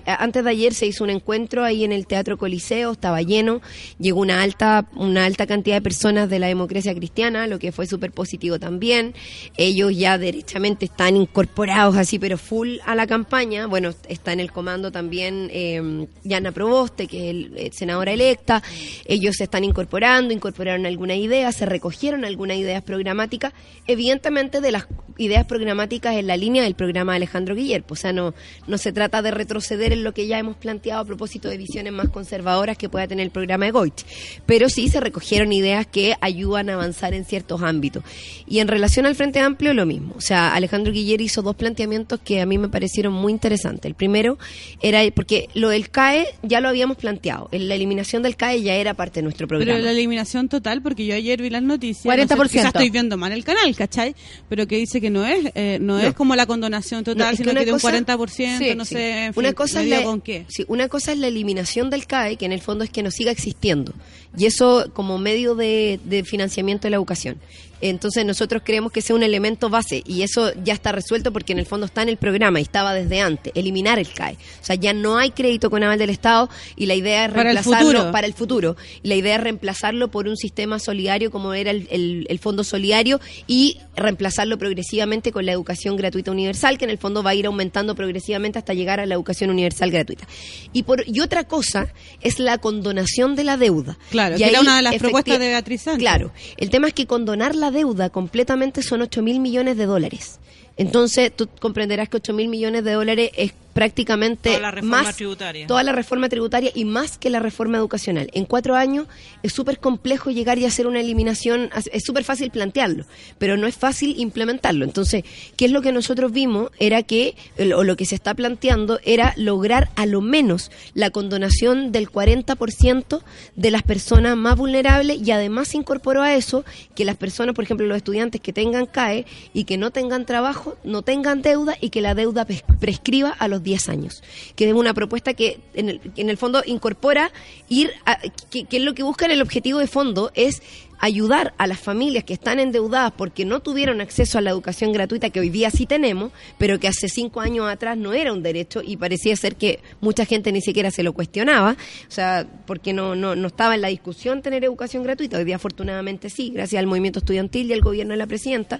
Antes 0.05 0.43
de 0.43 0.49
ayer 0.49 0.73
se 0.73 0.85
hizo 0.87 1.03
un 1.03 1.09
encuentro 1.09 1.63
ahí 1.63 1.83
en 1.83 1.91
el 1.91 2.07
Teatro 2.07 2.37
Coliseo, 2.37 2.91
estaba 2.91 3.21
lleno, 3.21 3.61
llegó 3.99 4.21
una 4.21 4.41
alta, 4.41 4.87
una 4.95 5.25
alta 5.25 5.47
cantidad 5.47 5.75
de 5.75 5.81
personas 5.81 6.29
de 6.29 6.39
la 6.39 6.47
democracia 6.47 6.93
cristiana, 6.95 7.47
lo 7.47 7.59
que 7.59 7.71
fue 7.71 7.87
súper 7.87 8.11
positivo 8.11 8.59
también. 8.59 9.13
Ellos 9.57 9.95
ya 9.95 10.17
derechamente 10.17 10.85
están 10.85 11.17
incorporados 11.17 11.95
así, 11.97 12.19
pero 12.19 12.37
full 12.37 12.77
a 12.85 12.95
la 12.95 13.07
campaña. 13.07 13.67
Bueno, 13.67 13.93
está 14.07 14.33
en 14.33 14.39
el 14.39 14.51
comando 14.51 14.91
también 14.91 15.49
eh, 15.51 16.07
Yana 16.23 16.51
Proboste, 16.61 17.07
que 17.07 17.17
es 17.17 17.35
el, 17.35 17.57
eh, 17.57 17.71
senadora 17.73 18.11
electa. 18.11 18.61
Ellos 19.05 19.35
se 19.35 19.45
están 19.45 19.63
incorporando, 19.63 20.31
incorporaron 20.31 20.85
alguna 20.85 21.15
idea, 21.15 21.51
se 21.51 21.65
recogieron 21.65 22.23
algunas 22.23 22.57
ideas 22.57 22.83
programáticas, 22.83 23.51
evidentemente 23.87 24.61
de 24.61 24.71
las 24.71 24.85
ideas 25.17 25.45
programáticas 25.45 26.15
en 26.15 26.27
la 26.27 26.37
línea 26.37 26.61
del 26.61 26.75
programa 26.75 27.13
de 27.13 27.17
Alejandro 27.17 27.55
Guiller. 27.55 27.83
O 27.89 27.95
sea, 27.95 28.13
no, 28.13 28.35
no 28.67 28.77
se 28.77 28.91
trata 28.91 29.23
de 29.23 29.31
retroceder 29.31 29.91
en 29.91 30.03
lo 30.03 30.13
que 30.13 30.27
ya 30.27 30.37
hemos 30.37 30.55
planteado 30.55 31.01
a 31.01 31.05
propósito 31.05 31.49
de 31.49 31.57
visiones 31.57 31.93
más 31.93 32.09
conservadoras 32.09 32.77
que 32.77 32.89
pueda 32.89 33.07
tener 33.07 33.25
el 33.25 33.31
programa 33.31 33.65
de 33.65 33.71
Goich. 33.71 34.05
Pero 34.45 34.69
sí 34.69 34.87
se 34.87 34.99
recogieron 34.99 35.51
ideas 35.51 35.87
que 35.87 36.15
ayudan 36.21 36.69
a 36.69 36.75
avanzar 36.75 37.15
en 37.15 37.25
ciertos 37.25 37.63
ámbitos. 37.63 38.03
Y 38.47 38.59
en 38.59 38.67
relación 38.67 39.07
al 39.07 39.15
Frente 39.15 39.39
Amplio, 39.39 39.73
lo 39.73 39.87
mismo. 39.87 40.13
O 40.15 40.21
sea, 40.21 40.53
Alejandro 40.53 40.93
Guiller 40.93 41.21
hizo 41.21 41.41
dos 41.41 41.55
planteamientos 41.55 42.19
que 42.23 42.39
a 42.39 42.45
mí 42.45 42.59
me 42.59 42.69
parecieron 42.69 43.13
muy 43.13 43.31
interesantes. 43.31 43.85
El 43.85 43.95
primero 43.95 44.37
era, 44.79 45.01
porque 45.15 45.49
lo 45.55 45.69
del 45.69 45.89
CAE 45.89 46.27
ya 46.51 46.59
lo 46.61 46.69
habíamos 46.69 46.97
planteado. 46.97 47.49
La 47.51 47.73
eliminación 47.75 48.21
del 48.21 48.35
CAE 48.35 48.61
ya 48.61 48.75
era 48.75 48.93
parte 48.93 49.19
de 49.19 49.23
nuestro 49.23 49.47
programa. 49.47 49.73
Pero 49.73 49.83
la 49.83 49.91
eliminación 49.91 50.47
total, 50.49 50.81
porque 50.83 51.05
yo 51.05 51.15
ayer 51.15 51.41
vi 51.41 51.49
las 51.49 51.63
noticias. 51.63 52.05
40%. 52.05 52.37
No 52.37 52.43
sé, 52.45 52.49
quizás 52.51 52.65
estoy 52.67 52.89
viendo 52.91 53.17
mal 53.17 53.31
el 53.31 53.43
canal, 53.43 53.75
¿cachai? 53.75 54.15
Pero 54.49 54.67
que 54.67 54.77
dice 54.77 55.01
que 55.01 55.09
no 55.09 55.25
es 55.25 55.51
eh, 55.55 55.79
no, 55.81 55.97
No. 55.99 56.07
es 56.07 56.13
como 56.13 56.35
la 56.35 56.45
condonación 56.45 57.03
total, 57.03 57.17
No, 57.17 57.25
es 57.25 57.31
que 57.31 57.37
sino 57.37 57.51
una 57.51 57.61
que 57.61 57.65
de 57.65 57.71
un 57.73 57.79
cosa- 57.79 57.87
40%, 57.97 58.57
Sí, 58.59 58.75
no 58.75 58.85
sí. 58.85 58.95
sé. 58.95 59.25
en 59.25 59.33
una 59.35 59.47
fin, 59.49 59.55
cosa 59.55 59.79
me 59.79 59.85
es 59.85 59.89
la, 59.89 60.03
con 60.03 60.21
qué. 60.21 60.45
sí, 60.49 60.65
una 60.67 60.87
cosa 60.89 61.11
es 61.13 61.17
la 61.17 61.27
eliminación 61.27 61.89
del 61.89 62.05
CAE, 62.05 62.35
que 62.35 62.45
en 62.45 62.51
el 62.51 62.61
fondo 62.61 62.83
es 62.83 62.89
que 62.89 63.01
no 63.01 63.09
siga 63.11 63.31
existiendo. 63.31 63.93
Y 64.37 64.45
eso 64.45 64.89
como 64.93 65.17
medio 65.17 65.55
de, 65.55 65.99
de 66.05 66.23
financiamiento 66.23 66.83
de 66.87 66.91
la 66.91 66.97
educación. 66.97 67.37
Entonces 67.81 68.25
nosotros 68.25 68.61
creemos 68.65 68.91
que 68.91 69.01
sea 69.01 69.15
un 69.15 69.23
elemento 69.23 69.69
base 69.69 70.03
y 70.05 70.21
eso 70.21 70.51
ya 70.63 70.73
está 70.73 70.91
resuelto 70.91 71.33
porque 71.33 71.53
en 71.53 71.59
el 71.59 71.65
fondo 71.65 71.85
está 71.85 72.01
en 72.03 72.09
el 72.09 72.17
programa 72.17 72.59
y 72.59 72.63
estaba 72.63 72.93
desde 72.93 73.21
antes, 73.21 73.51
eliminar 73.55 73.99
el 73.99 74.07
CAE. 74.11 74.33
O 74.61 74.63
sea, 74.65 74.75
ya 74.75 74.93
no 74.93 75.17
hay 75.17 75.31
crédito 75.31 75.69
con 75.69 75.83
aval 75.83 75.99
del 75.99 76.09
Estado 76.11 76.49
y 76.75 76.85
la 76.85 76.95
idea 76.95 77.25
es 77.25 77.31
Para 77.31 77.49
el 77.51 77.55
reemplazarlo 77.57 77.91
futuro. 77.91 78.11
para 78.11 78.27
el 78.27 78.33
futuro. 78.33 78.75
Y 79.03 79.07
la 79.09 79.15
idea 79.15 79.35
es 79.35 79.41
reemplazarlo 79.41 80.09
por 80.11 80.27
un 80.27 80.37
sistema 80.37 80.79
solidario 80.79 81.31
como 81.31 81.53
era 81.53 81.71
el, 81.71 81.87
el- 81.91 82.25
el 82.29 82.39
Fondo 82.39 82.63
Solidario 82.63 83.19
y 83.47 83.77
reemplazarlo 83.95 84.57
progresivamente 84.57 85.31
con 85.31 85.45
la 85.45 85.51
educación 85.51 85.95
gratuita 85.95 86.31
universal, 86.31 86.77
que 86.77 86.85
en 86.85 86.91
el 86.91 86.97
fondo 86.97 87.23
va 87.23 87.31
a 87.31 87.35
ir 87.35 87.45
aumentando 87.45 87.95
progresivamente 87.95 88.59
hasta 88.59 88.73
llegar 88.73 88.99
a 88.99 89.05
la 89.05 89.15
educación 89.15 89.49
universal 89.49 89.91
gratuita. 89.91 90.27
Y, 90.73 90.83
por, 90.83 91.03
y 91.07 91.19
otra 91.21 91.43
cosa 91.45 91.93
es 92.21 92.39
la 92.39 92.57
condonación 92.57 93.35
de 93.35 93.43
la 93.43 93.57
deuda. 93.57 93.97
Claro, 94.09 94.35
Y 94.35 94.39
que 94.39 94.49
era 94.49 94.61
una 94.61 94.77
de 94.77 94.81
las 94.83 94.95
propuestas 94.97 95.39
de 95.39 95.47
Beatriz 95.47 95.81
Sánchez. 95.81 95.99
Claro, 96.01 96.31
el 96.57 96.69
tema 96.69 96.87
es 96.87 96.93
que 96.93 97.05
condonar 97.07 97.55
la 97.55 97.70
deuda 97.71 98.09
completamente 98.09 98.81
son 98.81 99.01
8 99.01 99.21
mil 99.21 99.39
millones 99.39 99.77
de 99.77 99.85
dólares. 99.85 100.39
Entonces, 100.77 101.31
tú 101.35 101.49
comprenderás 101.59 102.09
que 102.09 102.17
8 102.17 102.33
mil 102.33 102.47
millones 102.47 102.83
de 102.83 102.93
dólares 102.93 103.31
es 103.35 103.53
prácticamente 103.73 104.49
Toda 104.49 104.59
la 104.61 104.71
reforma 104.71 105.01
más 105.03 105.15
tributaria. 105.15 105.67
toda 105.67 105.83
la 105.83 105.91
reforma 105.91 106.29
tributaria 106.29 106.71
y 106.75 106.85
más 106.85 107.17
que 107.17 107.29
la 107.29 107.39
reforma 107.39 107.77
educacional. 107.77 108.29
En 108.33 108.45
cuatro 108.45 108.75
años 108.75 109.07
es 109.43 109.53
súper 109.53 109.79
complejo 109.79 110.29
llegar 110.31 110.57
y 110.59 110.65
hacer 110.65 110.87
una 110.87 110.99
eliminación, 110.99 111.69
es 111.91 112.03
súper 112.03 112.23
fácil 112.23 112.51
plantearlo, 112.51 113.05
pero 113.37 113.57
no 113.57 113.67
es 113.67 113.75
fácil 113.75 114.15
implementarlo. 114.19 114.85
Entonces, 114.85 115.23
¿qué 115.57 115.65
es 115.65 115.71
lo 115.71 115.81
que 115.81 115.91
nosotros 115.91 116.31
vimos? 116.31 116.71
Era 116.79 117.03
que, 117.03 117.35
o 117.75 117.83
lo 117.83 117.95
que 117.95 118.05
se 118.05 118.15
está 118.15 118.33
planteando, 118.33 118.99
era 119.03 119.33
lograr 119.37 119.89
a 119.95 120.05
lo 120.05 120.21
menos 120.21 120.71
la 120.93 121.09
condonación 121.09 121.91
del 121.91 122.09
40% 122.11 123.21
de 123.55 123.71
las 123.71 123.83
personas 123.83 124.35
más 124.37 124.55
vulnerables 124.57 125.19
y 125.25 125.31
además 125.31 125.69
se 125.69 125.77
incorporó 125.77 126.21
a 126.21 126.35
eso 126.35 126.63
que 126.95 127.05
las 127.05 127.15
personas, 127.17 127.55
por 127.55 127.63
ejemplo, 127.63 127.85
los 127.87 127.97
estudiantes 127.97 128.41
que 128.41 128.53
tengan 128.53 128.85
CAE 128.85 129.25
y 129.53 129.63
que 129.65 129.77
no 129.77 129.91
tengan 129.91 130.25
trabajo, 130.25 130.77
no 130.83 131.01
tengan 131.01 131.41
deuda 131.41 131.75
y 131.79 131.89
que 131.89 132.01
la 132.01 132.15
deuda 132.15 132.45
pres- 132.47 132.63
prescriba 132.79 133.29
a 133.29 133.47
los 133.47 133.60
10 133.61 133.89
años. 133.89 134.23
Que 134.55 134.69
es 134.69 134.73
una 134.73 134.93
propuesta 134.93 135.33
que 135.33 135.59
en 135.73 135.89
el, 135.89 136.01
en 136.15 136.29
el 136.29 136.37
fondo 136.37 136.61
incorpora 136.65 137.31
ir 137.69 137.91
a, 138.05 138.17
que, 138.49 138.65
que 138.65 138.77
es 138.77 138.83
lo 138.83 138.93
que 138.93 139.03
buscan 139.03 139.31
el 139.31 139.41
objetivo 139.41 139.79
de 139.79 139.87
fondo 139.87 140.31
es 140.35 140.61
ayudar 141.01 141.53
a 141.57 141.65
las 141.67 141.79
familias 141.79 142.23
que 142.23 142.33
están 142.33 142.59
endeudadas 142.59 143.11
porque 143.17 143.43
no 143.43 143.59
tuvieron 143.59 144.01
acceso 144.01 144.37
a 144.37 144.41
la 144.41 144.51
educación 144.51 144.93
gratuita 144.93 145.31
que 145.31 145.39
hoy 145.39 145.49
día 145.49 145.71
sí 145.71 145.87
tenemos, 145.87 146.31
pero 146.59 146.79
que 146.79 146.87
hace 146.87 147.09
cinco 147.09 147.41
años 147.41 147.67
atrás 147.67 147.97
no 147.97 148.13
era 148.13 148.31
un 148.31 148.43
derecho 148.43 148.81
y 148.85 148.97
parecía 148.97 149.35
ser 149.35 149.55
que 149.55 149.79
mucha 149.99 150.25
gente 150.25 150.51
ni 150.51 150.61
siquiera 150.61 150.91
se 150.91 151.01
lo 151.01 151.13
cuestionaba, 151.13 151.75
o 152.07 152.11
sea, 152.11 152.47
porque 152.67 152.93
no, 152.93 153.15
no, 153.15 153.35
no 153.35 153.47
estaba 153.47 153.73
en 153.73 153.81
la 153.81 153.87
discusión 153.87 154.43
tener 154.43 154.63
educación 154.63 155.03
gratuita. 155.03 155.37
Hoy 155.37 155.43
día 155.43 155.55
afortunadamente 155.55 156.29
sí, 156.29 156.51
gracias 156.53 156.79
al 156.79 156.85
movimiento 156.85 157.19
estudiantil 157.19 157.71
y 157.71 157.73
al 157.73 157.81
gobierno 157.81 158.13
de 158.13 158.17
la 158.17 158.27
presidenta, 158.27 158.79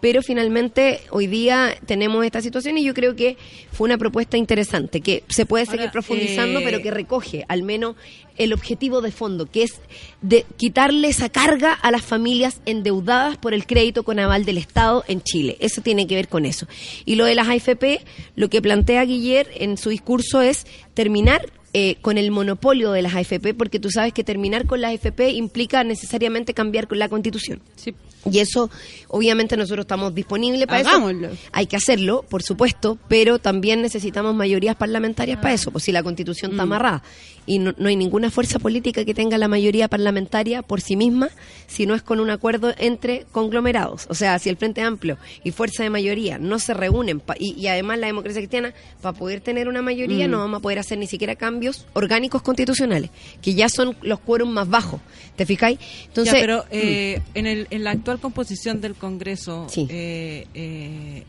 pero 0.00 0.22
finalmente 0.22 1.00
hoy 1.10 1.28
día 1.28 1.76
tenemos 1.86 2.24
esta 2.24 2.42
situación 2.42 2.78
y 2.78 2.84
yo 2.84 2.94
creo 2.94 3.14
que 3.14 3.36
fue 3.70 3.86
una 3.86 3.96
propuesta 3.96 4.36
interesante, 4.36 5.00
que 5.00 5.22
se 5.28 5.46
puede 5.46 5.66
seguir 5.66 5.82
Ahora, 5.82 5.92
profundizando, 5.92 6.58
eh, 6.58 6.62
pero 6.64 6.82
que 6.82 6.90
recoge 6.90 7.44
al 7.46 7.62
menos 7.62 7.94
el 8.40 8.54
objetivo 8.54 9.02
de 9.02 9.12
fondo, 9.12 9.46
que 9.46 9.64
es 9.64 9.80
de 10.22 10.46
quitarle 10.56 11.08
esa 11.08 11.28
carga 11.28 11.72
a 11.74 11.90
las 11.90 12.02
familias 12.02 12.62
endeudadas 12.64 13.36
por 13.36 13.52
el 13.52 13.66
crédito 13.66 14.02
con 14.02 14.18
aval 14.18 14.44
del 14.44 14.58
Estado 14.58 15.04
en 15.08 15.22
Chile. 15.22 15.56
Eso 15.60 15.82
tiene 15.82 16.06
que 16.06 16.14
ver 16.14 16.28
con 16.28 16.46
eso. 16.46 16.66
Y 17.04 17.16
lo 17.16 17.26
de 17.26 17.34
las 17.34 17.48
AFP, 17.48 18.00
lo 18.36 18.48
que 18.48 18.62
plantea 18.62 19.04
Guiller 19.04 19.48
en 19.54 19.76
su 19.76 19.90
discurso 19.90 20.40
es 20.40 20.66
terminar 20.94 21.52
eh, 21.72 21.98
con 22.00 22.18
el 22.18 22.32
monopolio 22.32 22.90
de 22.90 23.02
las 23.02 23.14
AFP, 23.14 23.54
porque 23.54 23.78
tú 23.78 23.90
sabes 23.90 24.12
que 24.12 24.24
terminar 24.24 24.66
con 24.66 24.80
las 24.80 24.92
AFP 24.92 25.30
implica 25.30 25.84
necesariamente 25.84 26.52
cambiar 26.52 26.88
con 26.88 26.98
la 26.98 27.08
Constitución. 27.08 27.60
Sí. 27.76 27.94
Y 28.28 28.40
eso, 28.40 28.70
obviamente, 29.06 29.56
nosotros 29.56 29.84
estamos 29.84 30.12
disponibles 30.12 30.66
para 30.66 30.80
Hagámoslo. 30.80 31.28
eso. 31.28 31.36
Hay 31.52 31.66
que 31.66 31.76
hacerlo, 31.76 32.24
por 32.28 32.42
supuesto, 32.42 32.98
pero 33.06 33.38
también 33.38 33.82
necesitamos 33.82 34.34
mayorías 34.34 34.74
parlamentarias 34.74 35.38
para 35.38 35.54
eso, 35.54 35.70
pues 35.70 35.84
si 35.84 35.92
la 35.92 36.02
constitución 36.02 36.50
está 36.50 36.64
amarrada. 36.64 37.04
Y 37.46 37.58
no, 37.58 37.74
no 37.78 37.88
hay 37.88 37.96
ninguna 37.96 38.30
fuerza 38.30 38.58
política 38.58 39.04
que 39.04 39.14
tenga 39.14 39.38
la 39.38 39.48
mayoría 39.48 39.88
parlamentaria 39.88 40.62
por 40.62 40.80
sí 40.80 40.94
misma, 40.96 41.30
si 41.66 41.86
no 41.86 41.94
es 41.94 42.02
con 42.02 42.20
un 42.20 42.30
acuerdo 42.30 42.72
entre 42.78 43.26
conglomerados. 43.32 44.06
O 44.10 44.14
sea, 44.14 44.38
si 44.38 44.48
el 44.50 44.56
Frente 44.56 44.82
Amplio 44.82 45.16
y 45.42 45.50
Fuerza 45.50 45.82
de 45.82 45.90
Mayoría 45.90 46.38
no 46.38 46.58
se 46.58 46.74
reúnen, 46.74 47.18
pa- 47.20 47.34
y, 47.38 47.52
y 47.58 47.66
además 47.66 47.98
la 47.98 48.06
democracia 48.08 48.40
cristiana, 48.40 48.74
para 49.00 49.16
poder 49.18 49.40
tener 49.40 49.68
una 49.68 49.82
mayoría, 49.82 50.28
no 50.28 50.38
vamos 50.38 50.58
a 50.58 50.62
poder 50.62 50.78
hacer 50.78 50.98
ni 50.98 51.06
siquiera 51.06 51.34
cambios 51.34 51.86
orgánicos 51.94 52.42
constitucionales, 52.42 53.10
que 53.42 53.54
ya 53.54 53.68
son 53.68 53.96
los 54.02 54.20
quórum 54.20 54.50
más 54.50 54.68
bajos. 54.68 55.00
¿Te 55.36 55.46
fijáis? 55.46 55.78
Entonces, 56.06 56.34
Ya, 56.34 56.40
pero 56.40 56.64
eh, 56.70 57.20
en, 57.34 57.46
el, 57.46 57.66
en 57.70 57.84
la 57.84 57.92
actual 57.92 58.20
composición 58.20 58.80
del 58.80 58.94
Congreso 58.94 59.66
Sí. 59.70 59.86
eh, 59.90 60.46
eh, 60.54 61.24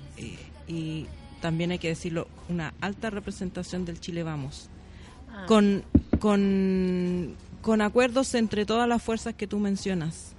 y 0.67 1.05
también 1.41 1.71
hay 1.71 1.79
que 1.79 1.88
decirlo, 1.88 2.27
una 2.49 2.73
alta 2.81 3.09
representación 3.09 3.85
del 3.85 3.99
Chile 3.99 4.23
Vamos, 4.23 4.69
con, 5.47 5.84
con, 6.19 7.35
con 7.61 7.81
acuerdos 7.81 8.34
entre 8.35 8.65
todas 8.65 8.88
las 8.88 9.01
fuerzas 9.01 9.34
que 9.35 9.47
tú 9.47 9.59
mencionas, 9.59 10.34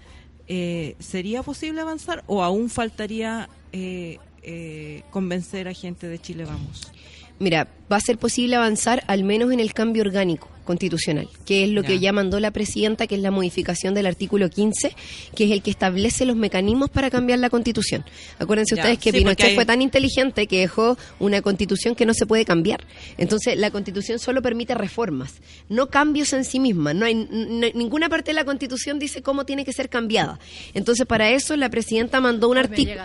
eh, 0.48 0.96
¿sería 0.98 1.42
posible 1.42 1.80
avanzar 1.80 2.24
o 2.26 2.42
aún 2.42 2.68
faltaría 2.68 3.48
eh, 3.72 4.18
eh, 4.42 5.02
convencer 5.10 5.68
a 5.68 5.74
gente 5.74 6.08
de 6.08 6.18
Chile 6.18 6.44
Vamos? 6.44 6.90
Mira, 7.38 7.68
va 7.90 7.96
a 7.96 8.00
ser 8.00 8.18
posible 8.18 8.56
avanzar 8.56 9.02
al 9.06 9.24
menos 9.24 9.52
en 9.52 9.60
el 9.60 9.72
cambio 9.72 10.02
orgánico. 10.02 10.48
Constitucional, 10.64 11.28
que 11.44 11.64
es 11.64 11.70
lo 11.70 11.82
que 11.82 11.98
Ya. 11.98 12.12
mandó 12.12 12.40
la 12.40 12.50
presidenta, 12.50 13.06
que 13.06 13.14
es 13.16 13.20
la 13.20 13.30
modificación 13.30 13.94
del 13.94 14.06
artículo 14.06 14.48
15, 14.50 14.94
que 15.34 15.44
es 15.44 15.50
el 15.50 15.62
que 15.62 15.70
establece 15.70 16.24
los 16.24 16.36
mecanismos 16.36 16.90
para 16.90 17.10
cambiar 17.10 17.38
la 17.38 17.50
constitución. 17.50 18.04
Acuérdense 18.38 18.76
Ya, 18.76 18.82
ustedes 18.82 18.98
que 18.98 19.12
sí, 19.12 19.18
Pinochet 19.18 19.46
hay- 19.48 19.54
fue 19.54 19.66
tan 19.66 19.82
inteligente 19.82 20.46
que 20.46 20.60
dejó 20.60 20.96
una 21.18 21.42
constitución 21.42 21.94
que 21.94 22.06
no 22.06 22.14
se 22.14 22.26
puede 22.26 22.44
cambiar. 22.44 22.84
Entonces, 23.18 23.56
la 23.58 23.70
constitución 23.70 24.18
solo 24.18 24.42
permite 24.42 24.74
reformas, 24.74 25.34
no 25.68 25.88
cambios 25.88 26.32
en 26.32 26.44
sí 26.44 26.60
misma. 26.60 26.94
No 26.94 27.06
hay, 27.06 27.14
no 27.14 27.66
hay- 27.66 27.72
ninguna 27.74 28.08
parte 28.08 28.30
de 28.30 28.34
la 28.34 28.44
constitución 28.44 28.98
dice 28.98 29.22
cómo 29.22 29.44
tiene 29.44 29.64
que 29.64 29.72
ser 29.72 29.88
cambiada. 29.88 30.38
Entonces, 30.74 31.06
para 31.06 31.30
eso 31.30 31.56
la 31.56 31.68
presidenta 31.70 32.20
mandó 32.20 32.48
un 32.48 32.58
artículo. 32.58 33.02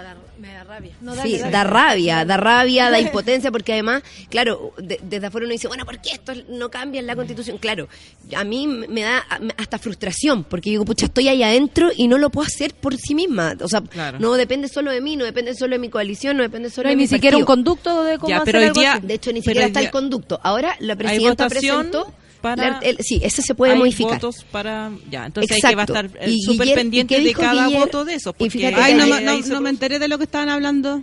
Me 0.47 0.53
da 0.53 0.63
rabia. 0.63 0.93
Sí, 1.23 1.37
da 1.51 1.63
rabia, 1.63 2.25
da 2.25 2.37
rabia, 2.37 2.89
da 2.89 2.99
impotencia, 3.01 3.51
porque 3.51 3.73
además, 3.73 4.03
claro, 4.29 4.73
de- 4.77 4.99
desde 5.03 5.27
afuera 5.27 5.45
uno 5.45 5.51
dice, 5.53 5.67
bueno, 5.67 5.85
¿por 5.85 5.99
qué 6.01 6.11
esto 6.11 6.33
no 6.49 6.69
cambia 6.69 6.99
en 6.99 7.07
la 7.07 7.15
constitución? 7.15 7.57
Claro, 7.57 7.87
a 8.35 8.43
mí 8.43 8.67
me 8.67 9.01
da 9.01 9.19
hasta 9.57 9.77
frustración, 9.77 10.43
porque 10.43 10.69
digo, 10.71 10.85
pucha, 10.85 11.05
estoy 11.05 11.27
ahí 11.27 11.43
adentro 11.43 11.91
y 11.95 12.07
no 12.07 12.17
lo 12.17 12.29
puedo 12.29 12.47
hacer 12.47 12.73
por 12.73 12.95
sí 12.97 13.13
misma. 13.15 13.55
O 13.61 13.67
sea, 13.67 13.81
Claro. 13.81 14.19
no 14.19 14.33
depende 14.33 14.67
solo 14.67 14.91
de 14.91 15.01
mí, 15.01 15.15
no 15.17 15.25
depende 15.25 15.53
solo 15.55 15.73
de 15.75 15.79
mi 15.79 15.89
coalición, 15.89 16.37
no 16.37 16.43
depende 16.43 16.69
solo 16.69 16.85
No 16.85 16.89
de 16.91 16.95
mi 16.95 17.03
ni 17.03 17.07
siquiera 17.07 17.37
un 17.37 17.43
partido. 17.45 17.55
conducto 17.55 18.03
de 18.03 18.17
cómo 18.17 18.29
Ya, 18.29 18.37
hacer 18.37 18.45
pero 18.53 18.59
algo 18.65 18.79
día- 18.79 18.93
así. 18.93 19.07
De 19.07 19.13
hecho, 19.13 19.31
ni 19.33 19.41
siquiera 19.41 19.67
está 19.67 19.79
el 19.79 19.85
día- 19.85 19.91
conducto. 19.91 20.39
Ahora 20.43 20.75
la 20.79 20.95
presidenta 20.95 21.47
presentó... 21.49 22.13
para- 22.41 22.71
la- 22.71 22.79
el- 22.79 22.97
sí, 22.99 23.19
ese 23.23 23.41
se 23.41 23.55
puede 23.55 23.73
hay 23.73 23.79
modificar. 23.79 24.13
votos 24.13 24.43
para 24.51 24.91
ya 25.09 25.25
entonces 25.25 25.51
hay 25.63 25.69
que 25.71 25.75
va 25.75 25.81
a 25.81 25.85
estar 25.85 26.09
eh, 26.21 26.35
súper 26.45 26.73
pendiente 26.75 27.15
¿y 27.15 27.17
qué 27.19 27.23
de 27.27 27.33
cada 27.33 27.65
Guiller? 27.65 27.79
voto 27.81 28.05
de 28.05 28.15
eso 28.15 28.29
Y 28.31 28.33
porque 28.33 28.49
fíjate 28.51 28.75
Ay, 28.75 28.93
no, 28.93 29.03
ahí- 29.03 29.11
me- 29.11 29.21
no, 29.21 29.31
ahí 29.31 29.43
se 29.43 29.49
no 29.49 29.55
me 29.55 29.61
pro- 29.61 29.69
enteré 29.69 29.99
de 29.99 30.07
lo 30.07 30.17
que 30.17 30.23
estaban 30.25 30.49
hablando. 30.49 31.01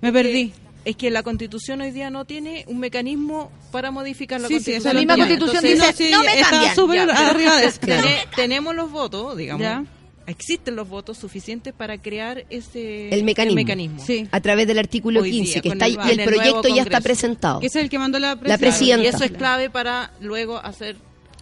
Me 0.00 0.12
perdí. 0.12 0.52
es 0.84 0.96
que 0.96 1.10
la 1.10 1.22
constitución 1.22 1.80
hoy 1.80 1.92
día 1.92 2.10
no 2.10 2.26
tiene 2.26 2.64
un 2.68 2.78
mecanismo 2.78 3.50
para 3.72 3.90
modificar 3.90 4.38
la 4.40 4.48
Sí, 4.48 4.54
sí, 4.60 4.72
constitución 4.72 4.80
esa 4.82 4.92
La 4.92 5.00
misma 5.00 5.16
constitución 5.16 5.64
Entonces, 5.64 5.96
dice, 5.96 6.04
sí, 6.08 6.12
no 6.12 6.22
me 6.22 6.34
está 6.38 6.50
cambian. 6.50 6.74
Ya, 6.74 7.06
pero- 7.06 7.12
arriba 7.30 7.56
de 7.56 7.66
eso. 7.66 7.78
Tene- 7.80 8.18
tenemos 8.36 8.74
los 8.74 8.90
votos 8.90 9.36
digamos 9.38 9.62
Ya. 9.62 9.82
Existen 10.26 10.76
los 10.76 10.88
votos 10.88 11.18
suficientes 11.18 11.72
para 11.74 11.98
crear 12.00 12.44
ese 12.50 13.08
El 13.10 13.24
mecanismo. 13.24 14.02
Sí. 14.04 14.26
a 14.30 14.40
través 14.40 14.66
del 14.66 14.78
artículo 14.78 15.20
Hoy 15.20 15.30
día, 15.30 15.42
15, 15.44 15.60
que 15.60 15.68
está 15.68 15.86
el- 15.86 15.92
y 16.06 16.10
el 16.20 16.24
proyecto 16.24 16.68
ya 16.68 16.82
está 16.82 17.00
presentado. 17.00 17.60
Que 17.60 17.66
es 17.66 17.76
el 17.76 17.88
que 17.90 17.98
mandó 17.98 18.18
la 18.18 18.38
La 18.42 18.58
presidenta. 18.58 19.04
y 19.04 19.06
eso 19.08 19.24
es 19.24 19.32
clave 19.32 19.70
para 19.70 20.12
luego 20.20 20.58
hacer 20.58 20.96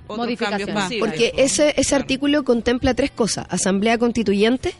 otros 0.06 0.18
Modificaciones. 0.18 0.74
cambios. 0.74 1.00
Porque 1.00 1.32
ese, 1.36 1.74
ese 1.76 1.94
artículo 1.94 2.44
contempla 2.44 2.94
tres 2.94 3.10
cosas. 3.10 3.46
Asamblea 3.48 3.98
constituyente, 3.98 4.74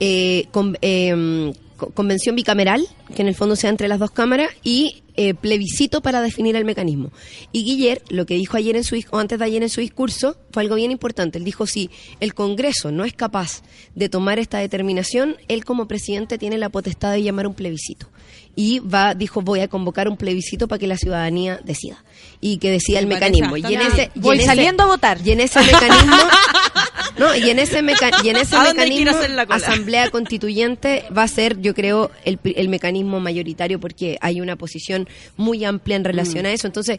eh, 0.00 0.46
con- 0.50 0.76
eh, 0.82 1.52
co- 1.54 1.61
convención 1.90 2.36
bicameral, 2.36 2.86
que 3.14 3.22
en 3.22 3.28
el 3.28 3.34
fondo 3.34 3.56
sea 3.56 3.70
entre 3.70 3.88
las 3.88 3.98
dos 3.98 4.10
cámaras, 4.10 4.50
y 4.62 5.02
eh, 5.16 5.34
plebiscito 5.34 6.00
para 6.00 6.22
definir 6.22 6.56
el 6.56 6.64
mecanismo. 6.64 7.10
Y 7.52 7.64
Guiller, 7.64 8.02
lo 8.08 8.24
que 8.24 8.34
dijo 8.34 8.56
ayer 8.56 8.76
en 8.76 8.84
su 8.84 8.98
o 9.10 9.18
antes 9.18 9.38
de 9.38 9.44
ayer 9.44 9.62
en 9.62 9.68
su 9.68 9.80
discurso, 9.82 10.36
fue 10.52 10.62
algo 10.62 10.74
bien 10.76 10.90
importante. 10.90 11.36
Él 11.38 11.44
dijo, 11.44 11.66
si 11.66 11.90
el 12.20 12.32
Congreso 12.34 12.90
no 12.92 13.04
es 13.04 13.12
capaz 13.12 13.62
de 13.94 14.08
tomar 14.08 14.38
esta 14.38 14.58
determinación, 14.58 15.36
él 15.48 15.64
como 15.64 15.86
presidente 15.86 16.38
tiene 16.38 16.56
la 16.58 16.70
potestad 16.70 17.12
de 17.12 17.22
llamar 17.22 17.46
un 17.46 17.54
plebiscito. 17.54 18.08
Y 18.56 18.80
va, 18.80 19.14
dijo, 19.14 19.40
voy 19.42 19.60
a 19.60 19.68
convocar 19.68 20.08
un 20.08 20.16
plebiscito 20.16 20.68
para 20.68 20.78
que 20.78 20.86
la 20.86 20.96
ciudadanía 20.96 21.60
decida. 21.64 22.02
Y 22.40 22.58
que 22.58 22.70
decida 22.70 22.98
el 22.98 23.06
Me 23.06 23.14
mecanismo. 23.14 23.56
Y 23.56 23.64
en 23.74 23.80
ese, 23.82 24.10
y 24.14 24.20
Voy 24.20 24.36
ese- 24.38 24.46
saliendo 24.46 24.82
a 24.82 24.86
votar. 24.86 25.18
y 25.24 25.30
en 25.32 25.40
ese 25.40 25.60
mecanismo, 25.60 26.16
no, 27.18 27.34
y 27.36 27.50
en 27.50 27.58
ese, 27.58 27.82
meca- 27.82 28.10
y 28.24 28.28
en 28.30 28.36
ese 28.36 28.56
¿A 28.56 28.64
dónde 28.64 28.82
hay 28.82 28.90
que 28.90 28.96
ir 29.02 29.08
a 29.08 29.12
mecanismo, 29.12 29.54
asamblea 29.54 30.10
constituyente 30.10 31.04
va 31.16 31.22
a 31.24 31.28
ser, 31.28 31.60
yo 31.60 31.74
creo, 31.74 32.10
el, 32.24 32.38
el 32.44 32.68
mecanismo 32.68 33.20
mayoritario 33.20 33.78
porque 33.80 34.18
hay 34.20 34.40
una 34.40 34.56
posición 34.56 35.08
muy 35.36 35.64
amplia 35.64 35.96
en 35.96 36.04
relación 36.04 36.46
a 36.46 36.52
eso. 36.52 36.66
Entonces, 36.66 36.98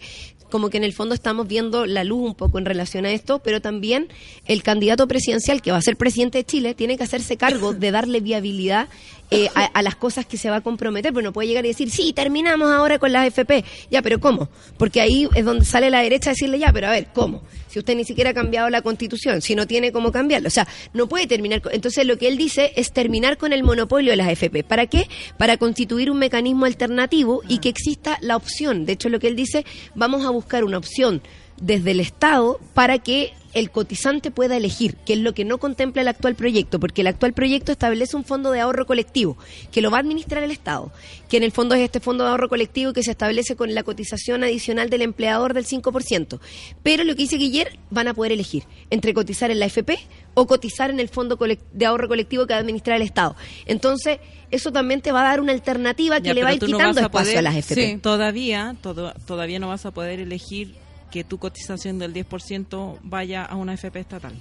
como 0.50 0.70
que 0.70 0.78
en 0.78 0.84
el 0.84 0.94
fondo 0.94 1.16
estamos 1.16 1.48
viendo 1.48 1.86
la 1.88 2.04
luz 2.04 2.22
un 2.28 2.36
poco 2.36 2.60
en 2.60 2.66
relación 2.66 3.06
a 3.06 3.12
esto, 3.12 3.40
pero 3.40 3.60
también 3.60 4.08
el 4.46 4.62
candidato 4.62 5.08
presidencial 5.08 5.62
que 5.64 5.72
va 5.72 5.78
a 5.78 5.82
ser 5.82 5.98
presidente 5.98 6.38
de 6.38 6.46
Chile 6.46 6.76
tiene 6.76 6.96
que 6.96 7.04
hacerse 7.04 7.38
cargo 7.38 7.74
de 7.74 7.90
darle 7.92 8.20
viabilidad 8.20 8.88
eh, 9.34 9.50
a, 9.56 9.66
a 9.66 9.82
las 9.82 9.96
cosas 9.96 10.26
que 10.26 10.38
se 10.38 10.50
va 10.50 10.58
a 10.58 10.62
comprometer, 10.62 11.12
pero 11.14 11.24
no 11.24 11.34
puede 11.34 11.48
llegar 11.50 11.66
y 11.66 11.70
decir, 11.70 11.90
sí, 11.90 12.14
terminamos 12.14 12.72
ahora 12.72 13.00
con 13.00 13.12
las 13.12 13.28
FP. 13.28 13.66
Ya, 13.92 14.02
pero 14.02 14.20
¿cómo? 14.20 14.50
Porque 14.78 15.02
ahí 15.02 15.28
es 15.36 15.44
donde 15.44 15.66
sale 15.66 15.90
la 15.90 16.02
derecha 16.02 16.30
a 16.30 16.34
decirle, 16.34 16.60
ya, 16.60 16.72
pero 16.72 16.88
a 16.88 16.92
ver, 16.92 17.08
¿cómo? 17.14 17.44
Si 17.68 17.80
usted 17.80 17.96
ni 17.96 18.06
siquiera 18.06 18.30
ha 18.30 18.34
cambiado 18.34 18.70
la 18.70 18.82
constitución, 18.84 19.42
si 19.42 19.56
no 19.56 19.66
tiene 19.66 19.92
cómo 19.92 20.12
cambiarlo. 20.12 20.48
O 20.48 20.52
sea, 20.52 20.68
no 20.94 21.08
puede 21.10 21.26
terminar. 21.28 21.62
con- 21.62 21.74
Entonces, 21.74 22.06
lo 22.06 22.18
que 22.18 22.28
él 22.28 22.38
dice 22.38 22.72
es 22.76 22.92
terminar 22.94 23.38
con 23.38 23.52
el 23.52 23.64
monopolio 23.64 24.12
de 24.12 24.18
las 24.18 24.30
FP. 24.30 24.64
¿Para 24.64 24.86
qué? 24.86 25.08
Para 25.38 25.58
constituir 25.58 26.12
un 26.12 26.20
mecanismo 26.20 26.66
alternativo 26.66 27.42
y 27.50 27.58
que 27.58 27.70
exista 27.70 28.18
la 28.22 28.36
opción. 28.36 28.86
De 28.86 28.94
hecho, 28.94 29.10
lo 29.10 29.20
que 29.20 29.28
él 29.28 29.36
dice, 29.36 29.66
vamos 29.96 30.24
a 30.26 30.30
buscar 30.30 30.64
una 30.64 30.78
opción 30.78 31.22
desde 31.64 31.92
el 31.92 32.00
Estado 32.02 32.60
para 32.74 33.00
que 33.00 33.32
el 33.54 33.70
cotizante 33.70 34.32
pueda 34.32 34.58
elegir, 34.58 34.96
que 35.06 35.14
es 35.14 35.20
lo 35.20 35.34
que 35.36 35.46
no 35.46 35.60
contempla 35.60 36.02
el 36.02 36.08
actual 36.08 36.34
proyecto, 36.34 36.80
porque 36.80 37.02
el 37.02 37.08
actual 37.08 37.34
proyecto 37.34 37.72
establece 37.72 38.18
un 38.18 38.26
fondo 38.26 38.50
de 38.50 38.60
ahorro 38.60 38.88
colectivo 38.88 39.38
que 39.72 39.80
lo 39.82 39.92
va 39.92 39.98
a 39.98 40.00
administrar 40.02 40.44
el 40.44 40.50
Estado, 40.50 40.92
que 41.30 41.38
en 41.38 41.44
el 41.44 41.52
fondo 41.52 41.76
es 41.76 41.82
este 41.82 42.00
fondo 42.00 42.24
de 42.24 42.32
ahorro 42.32 42.50
colectivo 42.50 42.94
que 42.94 43.04
se 43.04 43.12
establece 43.12 43.56
con 43.56 43.76
la 43.76 43.84
cotización 43.84 44.44
adicional 44.44 44.90
del 44.90 45.04
empleador 45.04 45.54
del 45.54 45.66
5%. 45.68 46.40
Pero 46.82 47.04
lo 47.04 47.14
que 47.16 47.22
dice 47.22 47.38
Guiller, 47.38 47.78
van 47.92 48.08
a 48.08 48.16
poder 48.16 48.32
elegir 48.32 48.64
entre 48.90 49.14
cotizar 49.14 49.52
en 49.52 49.60
la 49.60 49.68
FP 49.68 50.00
o 50.34 50.48
cotizar 50.48 50.90
en 50.90 51.00
el 51.00 51.08
fondo 51.10 51.38
de 51.74 51.86
ahorro 51.86 52.08
colectivo 52.08 52.48
que 52.48 52.54
va 52.54 52.58
a 52.58 52.62
administrar 52.62 52.96
el 52.98 53.04
Estado. 53.04 53.36
Entonces, 53.68 54.18
eso 54.50 54.72
también 54.72 55.02
te 55.02 55.12
va 55.12 55.22
a 55.22 55.26
dar 55.26 55.40
una 55.40 55.52
alternativa 55.54 56.20
que 56.22 56.30
Ya, 56.30 56.34
le 56.34 56.44
va 56.44 56.50
a 56.50 56.54
ir 56.56 56.62
no 56.62 56.66
quitando 56.66 57.00
a 57.00 57.04
espacio 57.04 57.34
poder- 57.34 57.38
a 57.38 57.42
las 57.44 57.56
FP. 57.56 57.86
Sí. 57.92 57.98
Todavía, 58.02 58.76
todo- 58.82 59.14
todavía 59.28 59.60
no 59.60 59.68
vas 59.68 59.86
a 59.86 59.92
poder 59.92 60.20
elegir 60.20 60.74
que 61.14 61.24
tu 61.24 61.38
cotización 61.38 62.00
del 62.00 62.12
10% 62.14 62.98
vaya 63.04 63.44
a 63.46 63.56
una 63.56 63.76
FP 63.76 64.00
estatal. 64.00 64.34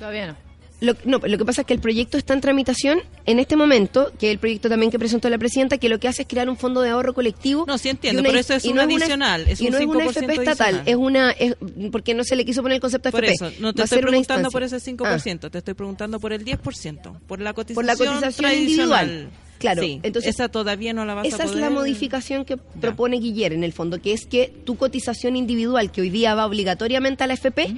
Todavía 0.00 0.26
no. 0.26 0.36
Lo, 0.80 0.94
no, 1.04 1.18
lo 1.24 1.38
que 1.38 1.44
pasa 1.44 1.60
es 1.62 1.66
que 1.68 1.72
el 1.72 1.78
proyecto 1.80 2.18
está 2.18 2.34
en 2.34 2.40
tramitación 2.40 2.98
en 3.26 3.38
este 3.38 3.54
momento, 3.56 4.12
que 4.18 4.32
el 4.32 4.38
proyecto 4.38 4.68
también 4.68 4.90
que 4.90 4.98
presentó 4.98 5.30
la 5.30 5.38
presidenta, 5.38 5.78
que 5.78 5.88
lo 5.88 6.00
que 6.00 6.08
hace 6.08 6.22
es 6.22 6.28
crear 6.28 6.50
un 6.50 6.56
fondo 6.56 6.82
de 6.82 6.90
ahorro 6.90 7.14
colectivo. 7.14 7.64
No, 7.66 7.78
sí 7.78 7.88
entiendo, 7.90 8.20
una- 8.20 8.28
pero 8.28 8.40
eso 8.40 8.54
es 8.54 8.64
un 8.64 8.74
no 8.74 8.82
una- 8.82 8.92
adicional, 8.96 9.46
es 9.48 9.60
y 9.60 9.66
un 9.66 9.72
no 9.72 9.78
es 9.78 9.86
una 9.86 10.04
5% 10.04 10.10
FP 10.10 10.32
estatal, 10.34 10.74
adicional. 10.80 10.88
es 10.88 10.96
una, 10.96 11.30
es, 11.30 11.56
porque 11.92 12.12
no 12.14 12.24
se 12.24 12.34
le 12.34 12.44
quiso 12.44 12.60
poner 12.60 12.74
el 12.74 12.80
concepto 12.80 13.08
de 13.08 13.12
Por 13.12 13.24
FP. 13.24 13.46
eso, 13.46 13.62
no 13.62 13.72
te 13.72 13.82
Va 13.82 13.84
estoy 13.84 14.02
preguntando 14.02 14.50
por 14.50 14.62
ese 14.64 14.80
5%, 14.80 15.46
Ah, 15.46 15.50
te 15.50 15.58
estoy 15.58 15.74
preguntando 15.74 16.18
por 16.18 16.32
el 16.32 16.44
10%, 16.44 17.18
por 17.28 17.40
la 17.40 17.54
cotización, 17.54 17.74
por 17.76 17.84
la 17.84 17.96
cotización 17.96 18.32
tradicional. 18.50 19.06
individual. 19.08 19.30
Claro, 19.58 19.82
Sí, 19.82 20.00
entonces 20.02 20.34
esa 20.34 20.48
todavía 20.48 20.92
no 20.92 21.04
la 21.04 21.14
vas 21.14 21.24
a 21.24 21.28
esa 21.28 21.36
poder. 21.38 21.50
es 21.50 21.60
la 21.60 21.70
modificación 21.70 22.44
que 22.44 22.56
propone 22.56 23.18
Guiller 23.18 23.52
en 23.52 23.64
el 23.64 23.72
fondo, 23.72 24.00
que 24.00 24.12
es 24.12 24.26
que 24.26 24.52
tu 24.64 24.76
cotización 24.76 25.36
individual, 25.36 25.90
que 25.90 26.00
hoy 26.00 26.10
día 26.10 26.34
va 26.34 26.46
obligatoriamente 26.46 27.24
a 27.24 27.26
la 27.26 27.34
FP, 27.34 27.74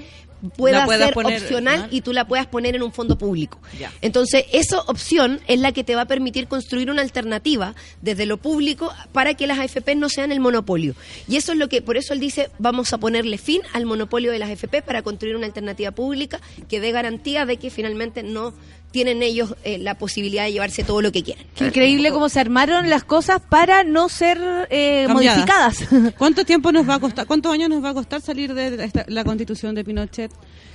pueda 0.56 0.86
ser 0.86 1.14
poner, 1.14 1.42
opcional 1.42 1.80
¿no? 1.80 1.88
y 1.90 2.00
tú 2.02 2.12
la 2.12 2.26
puedas 2.26 2.46
poner 2.46 2.76
en 2.76 2.82
un 2.82 2.92
fondo 2.92 3.16
público. 3.18 3.58
Ya. 3.78 3.92
Entonces, 4.02 4.44
esa 4.52 4.80
opción 4.80 5.40
es 5.46 5.60
la 5.60 5.72
que 5.72 5.84
te 5.84 5.94
va 5.94 6.02
a 6.02 6.06
permitir 6.06 6.46
construir 6.46 6.90
una 6.90 7.02
alternativa 7.02 7.74
desde 8.02 8.26
lo 8.26 8.36
público 8.36 8.92
para 9.12 9.34
que 9.34 9.46
las 9.46 9.58
AFP 9.58 9.94
no 9.96 10.08
sean 10.08 10.32
el 10.32 10.40
monopolio. 10.40 10.94
Y 11.28 11.36
eso 11.36 11.52
es 11.52 11.58
lo 11.58 11.68
que, 11.68 11.82
por 11.82 11.96
eso 11.96 12.12
él 12.12 12.20
dice, 12.20 12.50
vamos 12.58 12.92
a 12.92 12.98
ponerle 12.98 13.38
fin 13.38 13.62
al 13.72 13.86
monopolio 13.86 14.30
de 14.32 14.38
las 14.38 14.50
AFP 14.50 14.82
para 14.82 15.02
construir 15.02 15.36
una 15.36 15.46
alternativa 15.46 15.90
pública 15.90 16.40
que 16.68 16.80
dé 16.80 16.92
garantía 16.92 17.46
de 17.46 17.56
que 17.56 17.70
finalmente 17.70 18.22
no 18.22 18.54
tienen 18.92 19.22
ellos 19.22 19.54
eh, 19.64 19.78
la 19.78 19.96
posibilidad 19.98 20.44
de 20.44 20.52
llevarse 20.52 20.82
todo 20.84 21.02
lo 21.02 21.12
que 21.12 21.22
quieran. 21.22 21.44
Qué 21.54 21.66
increíble 21.66 22.10
cómo 22.12 22.28
se 22.28 22.40
armaron 22.40 22.88
las 22.88 23.04
cosas 23.04 23.40
para 23.46 23.84
no 23.84 24.08
ser 24.08 24.40
eh, 24.70 25.06
modificadas. 25.10 25.78
¿Cuánto 26.18 26.44
tiempo 26.44 26.72
nos 26.72 26.88
va 26.88 26.94
a 26.94 26.98
costar? 26.98 27.26
¿Cuántos 27.26 27.52
años 27.52 27.68
nos 27.68 27.84
va 27.84 27.90
a 27.90 27.94
costar 27.94 28.20
salir 28.22 28.54
de 28.54 28.82
esta- 28.84 29.04
la 29.08 29.24
constitución 29.24 29.74
de 29.74 29.84
Pinochet? 29.84 30.30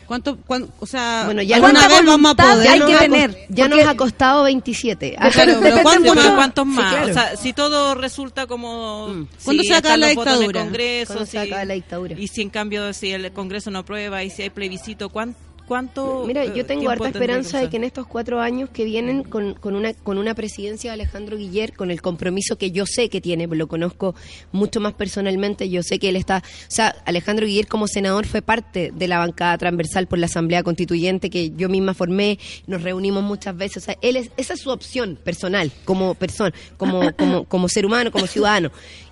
¿Cuánto, 0.06 0.38
cuán- 0.46 0.68
o 0.80 0.86
sea, 0.86 1.24
Bueno, 1.26 1.42
ya 1.42 1.60
¿Cuánta 1.62 1.88
vez 1.88 2.06
vamos 2.06 2.32
a 2.32 2.36
poder? 2.36 2.68
hay 2.68 2.80
nos 2.80 2.90
que 2.92 2.98
tener? 2.98 3.38
Ya 3.50 3.68
Porque- 3.70 3.84
nos 3.86 3.94
ha 3.94 3.96
costado 3.98 4.44
27. 4.44 5.16
Claro, 5.32 5.60
pero 5.62 5.82
¿cuánto 5.82 6.14
mucho- 6.14 6.16
más? 6.28 6.36
¿Cuántos 6.36 6.66
más? 6.68 6.84
Sí, 6.90 6.96
claro. 6.96 7.10
O 7.10 7.14
sea, 7.14 7.38
si 7.38 7.54
todo 7.54 7.96
resulta 7.96 8.46
como... 8.46 9.08
Mm. 9.08 9.28
¿Cuándo 9.46 9.64
si 9.64 9.70
se 9.70 9.76
acaba 9.76 9.96
la 9.98 10.08
dictadura? 10.10 10.62
Congreso, 10.64 11.14
¿Cuándo 11.14 11.26
se 11.32 11.40
acaba 11.40 11.64
la 11.66 11.74
dictadura? 11.76 12.16
Y 12.20 12.28
si 12.28 12.42
en 12.42 12.50
cambio, 12.50 12.92
si 12.94 13.12
el 13.14 13.32
Congreso 13.32 13.72
no 13.72 13.80
aprueba 13.80 14.22
y 14.24 14.30
si 14.30 14.42
hay 14.42 14.50
plebiscito, 14.50 15.08
¿cuán- 15.10 15.34
¿cuánto 15.72 16.26
Mira, 16.28 16.44
eh, 16.44 16.52
yo 16.54 16.66
tengo 16.66 16.90
harta 16.90 17.08
esperanza 17.08 17.62
de 17.62 17.70
que 17.70 17.78
en 17.78 17.86
estos 17.86 18.06
cuatro 18.06 18.42
años 18.42 18.70
que 18.72 18.84
vienen 18.84 19.24
con, 19.24 19.54
con 19.54 19.74
una 19.74 19.94
con 19.94 20.18
una 20.18 20.36
presidencia 20.36 20.92
de 20.92 20.96
Alejandro 20.96 21.38
Guiller, 21.38 21.72
con 21.72 21.92
el 21.92 22.02
compromiso 22.02 22.58
que 22.58 22.72
yo 22.72 22.86
sé 22.86 23.08
que 23.08 23.22
tiene, 23.22 23.48
lo 23.48 23.68
conozco 23.70 24.14
mucho 24.52 24.82
más 24.82 24.92
personalmente, 24.92 25.70
yo 25.70 25.82
sé 25.82 25.98
que 25.98 26.10
él 26.10 26.18
está, 26.18 26.40
o 26.40 26.66
sea, 26.68 26.94
Alejandro 27.06 27.46
Guiller 27.46 27.68
como 27.68 27.88
senador 27.88 28.26
fue 28.26 28.42
parte 28.42 28.92
de 28.94 29.08
la 29.08 29.20
bancada 29.20 29.58
transversal 29.58 30.08
por 30.08 30.20
la 30.20 30.26
Asamblea 30.26 30.62
Constituyente 30.62 31.30
que 31.30 31.52
yo 31.52 31.70
misma 31.70 31.94
formé, 31.94 32.38
nos 32.68 32.84
reunimos 32.84 33.24
muchas 33.24 33.56
veces, 33.56 33.78
o 33.78 33.86
sea, 33.86 33.98
él 34.02 34.18
es, 34.18 34.30
esa 34.36 34.56
es 34.56 34.60
su 34.60 34.72
opción 34.72 35.18
personal 35.24 35.72
como 35.86 36.16
persona, 36.16 36.54
como 36.76 37.14
como 37.16 37.46
como 37.46 37.70
ser 37.70 37.86
humano, 37.86 38.12
como 38.12 38.28
ciudadano. 38.28 38.72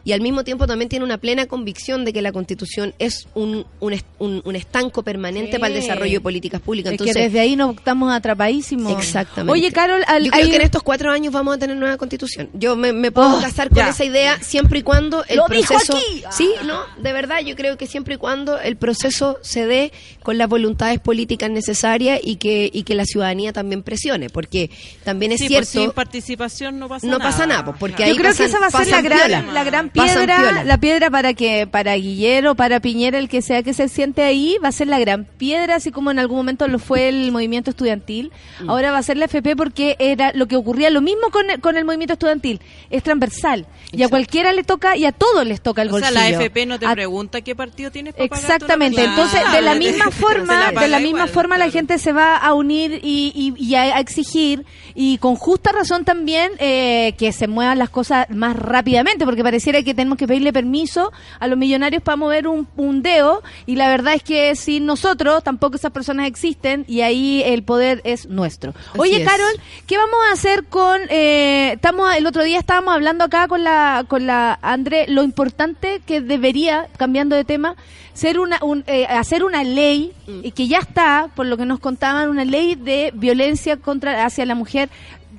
Y 0.09 0.13
al 0.13 0.21
mismo 0.21 0.43
tiempo 0.43 0.65
también 0.65 0.89
tiene 0.89 1.05
una 1.05 1.17
plena 1.19 1.45
convicción 1.45 2.03
de 2.03 2.13
que 2.13 2.21
la 2.23 2.31
constitución 2.31 2.93
es 2.97 3.27
un, 3.35 3.65
un, 3.79 3.93
un- 4.17 4.41
un 4.43 4.55
estanco 4.55 5.03
permanente 5.03 5.53
Sí. 5.53 5.59
para 5.59 5.73
el 5.73 5.79
desarrollo 5.81 6.13
de 6.13 6.19
políticas 6.21 6.61
públicas. 6.61 6.89
Es 6.91 6.93
Entonces, 6.93 7.15
que 7.15 7.21
desde 7.23 7.39
ahí 7.39 7.55
nos 7.55 7.75
estamos 7.75 8.11
atrapadísimos. 8.11 8.91
Exactamente. 8.97 9.51
Oye, 9.51 9.71
Carol, 9.71 10.03
al- 10.07 10.23
yo 10.25 10.31
creo 10.31 10.43
hay- 10.45 10.49
que 10.49 10.55
en 10.55 10.61
estos 10.63 10.81
cuatro 10.83 11.11
años 11.11 11.31
vamos 11.31 11.55
a 11.55 11.57
tener 11.59 11.77
nueva 11.77 11.97
constitución. 11.97 12.49
Yo 12.53 12.75
me, 12.75 12.91
me 12.93 13.11
puedo 13.11 13.37
Oh, 13.37 13.41
casar 13.41 13.69
con 13.69 13.77
ya. 13.77 13.89
esa 13.89 14.03
idea 14.03 14.39
siempre 14.41 14.79
y 14.79 14.81
cuando 14.83 15.23
el 15.25 15.37
Lo 15.37 15.47
dijo 15.47 15.67
proceso. 15.75 15.95
aquí. 15.97 16.23
Sí, 16.31 16.49
no, 16.65 16.79
de 17.01 17.13
verdad, 17.13 17.41
yo 17.41 17.55
creo 17.55 17.77
que 17.77 17.85
siempre 17.85 18.15
y 18.15 18.17
cuando 18.17 18.59
el 18.59 18.77
proceso 18.77 19.37
se 19.41 19.65
dé 19.67 19.91
con 20.23 20.37
las 20.37 20.49
voluntades 20.49 20.99
políticas 20.99 21.49
necesarias 21.51 22.19
y 22.23 22.37
que, 22.37 22.69
y 22.73 22.83
que 22.83 22.95
la 22.95 23.05
ciudadanía 23.05 23.53
también 23.53 23.83
presione, 23.83 24.29
porque 24.29 24.69
también 25.03 25.31
es 25.33 25.39
Sí, 25.39 25.47
pues, 25.49 25.67
sin 25.69 25.81
cierto. 25.81 25.93
participación 25.93 26.79
no 26.79 26.87
pasa 26.89 27.05
No 27.07 27.17
nada. 27.19 27.29
pasa 27.31 27.45
nada, 27.45 27.65
pues, 27.65 27.77
porque 27.79 28.03
Yo 28.03 28.09
ahí 28.09 28.17
creo 28.17 28.33
que 28.33 28.45
esa 28.45 28.59
va 28.59 28.67
a 28.67 28.71
ser 28.71 28.87
la 28.87 29.01
gran, 29.01 29.53
la 29.53 29.63
gran 29.63 29.89
piedra, 30.05 30.63
la 30.63 30.77
piedra 30.77 31.09
para 31.09 31.33
que 31.33 31.67
para 31.67 31.95
Guillero, 31.95 32.55
para 32.55 32.79
Piñera, 32.79 33.17
el 33.17 33.29
que 33.29 33.41
sea 33.41 33.63
que 33.63 33.73
se 33.73 33.87
siente 33.89 34.23
ahí, 34.23 34.57
va 34.63 34.69
a 34.69 34.71
ser 34.71 34.87
la 34.87 34.99
gran 34.99 35.25
piedra, 35.25 35.75
así 35.75 35.91
como 35.91 36.11
en 36.11 36.19
algún 36.19 36.37
momento 36.37 36.67
lo 36.67 36.79
fue 36.79 37.09
el 37.09 37.31
movimiento 37.31 37.69
estudiantil. 37.71 38.31
Mm. 38.61 38.69
Ahora 38.69 38.91
va 38.91 38.97
a 38.97 39.03
ser 39.03 39.17
la 39.17 39.25
FP 39.25 39.55
porque 39.55 39.95
era 39.99 40.31
lo 40.33 40.47
que 40.47 40.55
ocurría 40.55 40.89
lo 40.89 41.01
mismo 41.01 41.29
con, 41.31 41.49
el- 41.49 41.59
con 41.59 41.77
el 41.77 41.85
movimiento 41.85 42.13
estudiantil, 42.13 42.61
es 42.89 43.03
transversal. 43.03 43.65
Y 43.91 44.03
a 44.03 44.09
cualquiera 44.09 44.53
le 44.53 44.63
toca 44.63 44.95
y 44.95 45.05
a 45.05 45.11
todos 45.11 45.45
les 45.45 45.61
toca 45.61 45.81
el 45.81 45.89
O 45.89 45.99
sea, 45.99 46.09
bolsillo. 46.11 46.21
la 46.21 46.29
FP 46.45 46.65
no 46.65 46.79
te 46.79 46.85
A- 46.85 46.93
pregunta 46.93 47.41
qué 47.41 47.55
partido 47.55 47.91
tienes 47.91 48.13
para 48.13 48.25
Exactamente, 48.25 49.03
entonces 49.03 49.41
de 49.51 49.61
la 49.61 49.75
misma 49.79 50.11
forma, 50.11 50.71
la 50.71 50.81
de 50.81 50.87
la 50.87 50.99
misma 50.99 51.19
igual, 51.19 51.29
forma 51.29 51.57
la 51.57 51.69
gente 51.69 51.97
se 51.97 52.13
va 52.13 52.37
a 52.37 52.53
unir 52.53 52.99
y, 53.03 53.31
y- 53.57 53.63
y 53.63 53.75
a, 53.75 53.81
a 53.95 53.99
exigir 53.99 54.65
y 54.95 55.17
con 55.17 55.35
justa 55.35 55.71
razón 55.71 56.05
también 56.05 56.51
eh, 56.59 57.13
que 57.17 57.31
se 57.31 57.47
muevan 57.47 57.79
las 57.79 57.89
cosas 57.89 58.27
más 58.29 58.55
rápidamente, 58.55 59.25
porque 59.25 59.43
pareciera 59.43 59.78
que 59.83 59.93
tenemos 59.93 60.17
que 60.17 60.27
pedirle 60.27 60.53
permiso 60.53 61.11
a 61.39 61.47
los 61.47 61.57
millonarios 61.57 62.03
para 62.03 62.15
mover 62.15 62.47
un, 62.47 62.67
un 62.75 63.01
dedo 63.01 63.43
y 63.65 63.75
la 63.75 63.89
verdad 63.89 64.13
es 64.13 64.23
que 64.23 64.55
sin 64.55 64.85
nosotros 64.85 65.43
tampoco 65.43 65.75
esas 65.75 65.91
personas 65.91 66.27
existen 66.27 66.85
y 66.87 67.01
ahí 67.01 67.41
el 67.45 67.63
poder 67.63 68.01
es 68.03 68.27
nuestro. 68.27 68.73
Oye, 68.97 69.21
es. 69.21 69.27
Carol, 69.27 69.53
¿qué 69.87 69.97
vamos 69.97 70.19
a 70.29 70.33
hacer 70.33 70.65
con 70.65 70.99
eh, 71.09 71.73
estamos 71.73 72.15
el 72.15 72.25
otro 72.25 72.43
día 72.43 72.59
estábamos 72.59 72.93
hablando 72.93 73.23
acá 73.23 73.47
con 73.47 73.63
la 73.63 74.05
con 74.07 74.25
la 74.25 74.59
André 74.61 75.05
lo 75.07 75.23
importante 75.23 76.01
que 76.05 76.21
debería 76.21 76.87
cambiando 76.97 77.35
de 77.35 77.43
tema 77.43 77.75
ser 78.13 78.39
una 78.39 78.57
un, 78.61 78.83
eh, 78.87 79.05
hacer 79.05 79.43
una 79.43 79.63
ley 79.63 80.13
Mm. 80.29 80.41
y 80.43 80.51
que 80.51 80.67
ya 80.67 80.79
está 80.79 81.29
por 81.35 81.45
lo 81.45 81.57
que 81.57 81.65
nos 81.65 81.79
contaban 81.79 82.29
una 82.29 82.45
ley 82.45 82.75
de 82.75 83.11
violencia 83.15 83.77
contra 83.77 84.25
hacia 84.25 84.45
la 84.45 84.55
mujer 84.55 84.89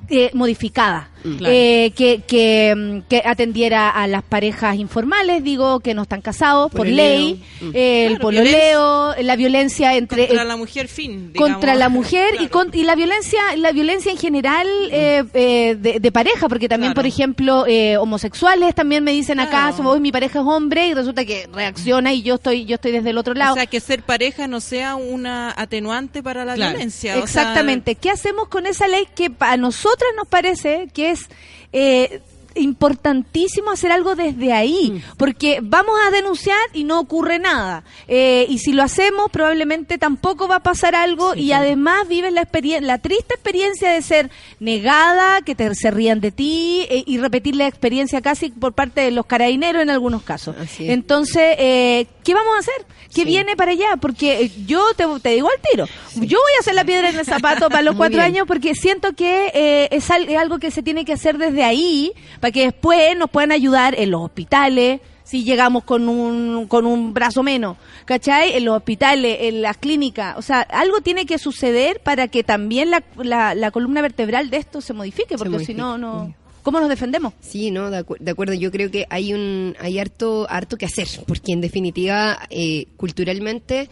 eh, 0.09 0.29
modificada. 0.33 1.09
Claro. 1.21 1.45
eh, 1.55 1.91
que, 1.95 2.21
que, 2.27 2.73
mm, 2.75 3.07
que 3.09 3.21
atendiera 3.25 3.89
a 3.89 4.07
las 4.07 4.23
parejas 4.23 4.77
informales 4.77 5.43
digo 5.43 5.79
que 5.79 5.93
no 5.93 6.03
están 6.03 6.21
casados 6.21 6.71
por 6.71 6.87
ley. 6.87 7.41
Mm. 7.61 7.69
eh, 7.73 8.05
el 8.07 8.17
pololeo 8.19 9.13
la 9.21 9.35
violencia 9.35 9.95
entre 9.95 10.27
Contra 10.27 10.43
la 10.45 10.57
mujer 10.57 10.87
fin. 10.87 11.31
contra 11.35 11.75
la 11.75 11.89
mujer 11.89 12.35
y, 12.39 12.47
con- 12.47 12.69
y 12.73 12.83
la 12.83 12.95
violencia 12.95 13.39
la 13.57 13.71
violencia 13.71 14.11
en 14.11 14.17
general 14.17 14.67
eh, 14.91 15.23
eh, 15.33 15.75
de, 15.79 15.99
de 15.99 16.11
pareja 16.11 16.49
porque 16.49 16.67
también 16.67 16.93
por 16.93 17.05
ejemplo 17.05 17.65
eh, 17.67 17.97
homosexuales 17.97 18.73
también 18.75 19.03
me 19.03 19.11
dicen 19.11 19.39
acá 19.39 19.71
somos 19.75 19.99
mi 19.99 20.11
pareja 20.11 20.39
es 20.39 20.45
hombre 20.45 20.87
y 20.87 20.93
resulta 20.93 21.23
que 21.25 21.47
reacciona 21.53 22.13
y 22.13 22.21
yo 22.23 22.35
estoy 22.35 22.65
yo 22.65 22.75
estoy 22.75 22.91
desde 22.93 23.11
el 23.11 23.17
otro 23.17 23.33
lado. 23.33 23.53
O 23.53 23.55
sea, 23.55 23.65
que 23.67 23.79
ser 23.79 24.03
pareja 24.03 24.47
no 24.47 24.59
sea 24.59 24.95
una 24.95 25.53
atenuante 25.55 26.23
para 26.23 26.45
la 26.45 26.55
violencia. 26.55 27.11
o 27.13 27.15
sea, 27.15 27.23
exactamente. 27.23 27.95
Qué 27.95 28.09
hacemos 28.09 28.47
con 28.47 28.65
esa 28.65 28.87
ley 28.87 29.05
que 29.15 29.31
a 29.39 29.57
nosotras 29.57 30.09
nos 30.17 30.27
parece 30.27 30.87
que 30.93 31.10
es 31.11 32.21
importantísimo 32.55 33.71
hacer 33.71 33.91
algo 33.91 34.15
desde 34.15 34.53
ahí, 34.53 34.91
Mm. 34.91 35.15
porque 35.17 35.59
vamos 35.61 35.95
a 36.07 36.11
denunciar 36.11 36.57
y 36.73 36.83
no 36.83 36.99
ocurre 36.99 37.39
nada. 37.39 37.83
Eh, 38.07 38.45
y 38.49 38.59
si 38.59 38.73
lo 38.73 38.83
hacemos, 38.83 39.29
probablemente 39.31 39.97
tampoco 39.97 40.47
va 40.47 40.57
a 40.57 40.63
pasar 40.63 40.95
algo 40.95 41.35
y 41.35 41.51
además 41.51 42.07
vives 42.07 42.33
la, 42.33 42.41
experien- 42.41 42.81
la 42.81 42.97
triste 42.97 43.33
experiencia 43.35 43.91
de 43.91 44.01
ser 44.01 44.29
negada, 44.59 45.41
que 45.41 45.55
te, 45.55 45.73
se 45.75 45.91
rían 45.91 46.19
de 46.21 46.31
ti 46.31 46.85
eh, 46.89 47.03
y 47.05 47.17
repetir 47.17 47.55
la 47.55 47.67
experiencia 47.67 48.21
casi 48.21 48.49
por 48.49 48.73
parte 48.73 49.01
de 49.01 49.11
los 49.11 49.25
carabineros 49.25 49.81
en 49.81 49.89
algunos 49.89 50.23
casos. 50.23 50.55
Entonces, 50.79 51.55
eh, 51.59 52.07
¿qué 52.23 52.33
vamos 52.33 52.55
a 52.55 52.59
hacer? 52.59 52.85
¿Qué 53.13 53.21
Sí. 53.21 53.25
viene 53.25 53.55
para 53.57 53.71
allá? 53.71 53.97
Porque 53.99 54.41
eh, 54.43 54.51
yo 54.65 54.81
te, 54.95 55.05
te 55.21 55.29
digo 55.31 55.49
al 55.49 55.61
tiro, 55.69 55.85
yo 56.15 56.37
voy 56.39 56.51
a 56.57 56.61
hacer 56.61 56.73
la 56.75 56.85
piedra 56.85 57.09
en 57.09 57.19
el 57.19 57.25
zapato 57.25 57.69
para 57.69 57.81
los 57.81 57.93
Muy 57.95 57.97
cuatro 57.99 58.17
bien. 58.19 58.25
años 58.35 58.47
porque 58.47 58.73
siento 58.73 59.13
que 59.13 59.51
eh, 59.53 59.89
es 59.91 60.09
algo 60.09 60.59
que 60.59 60.71
se 60.71 60.81
tiene 60.81 61.03
que 61.03 61.13
hacer 61.13 61.37
desde 61.37 61.63
ahí 61.63 62.13
para 62.41 62.51
que 62.51 62.65
después 62.65 63.15
nos 63.17 63.29
puedan 63.29 63.53
ayudar 63.53 63.95
en 63.97 64.11
los 64.11 64.21
hospitales 64.21 64.99
si 65.23 65.45
llegamos 65.45 65.85
con 65.85 66.09
un 66.09 66.67
con 66.67 66.85
un 66.85 67.13
brazo 67.13 67.41
menos, 67.43 67.77
¿cachai? 68.03 68.51
En 68.57 68.65
los 68.65 68.75
hospitales, 68.75 69.37
en 69.41 69.61
las 69.61 69.77
clínicas, 69.77 70.35
o 70.37 70.41
sea, 70.41 70.59
algo 70.61 70.99
tiene 70.99 71.25
que 71.25 71.37
suceder 71.37 72.01
para 72.01 72.27
que 72.27 72.43
también 72.43 72.91
la, 72.91 73.01
la, 73.15 73.55
la 73.55 73.71
columna 73.71 74.01
vertebral 74.01 74.49
de 74.49 74.57
esto 74.57 74.81
se 74.81 74.91
modifique, 74.91 75.37
porque 75.37 75.63
si 75.63 75.73
no, 75.73 75.97
no, 75.97 76.33
¿cómo 76.63 76.81
nos 76.81 76.89
defendemos? 76.89 77.33
Sí, 77.39 77.71
no, 77.71 77.89
de, 77.89 77.99
acu- 78.05 78.17
de 78.19 78.31
acuerdo. 78.31 78.55
Yo 78.55 78.71
creo 78.71 78.91
que 78.91 79.05
hay 79.09 79.33
un 79.33 79.75
hay 79.79 79.99
harto 79.99 80.47
harto 80.49 80.75
que 80.75 80.85
hacer, 80.87 81.07
porque 81.25 81.53
en 81.53 81.61
definitiva 81.61 82.37
eh, 82.49 82.87
culturalmente 82.97 83.89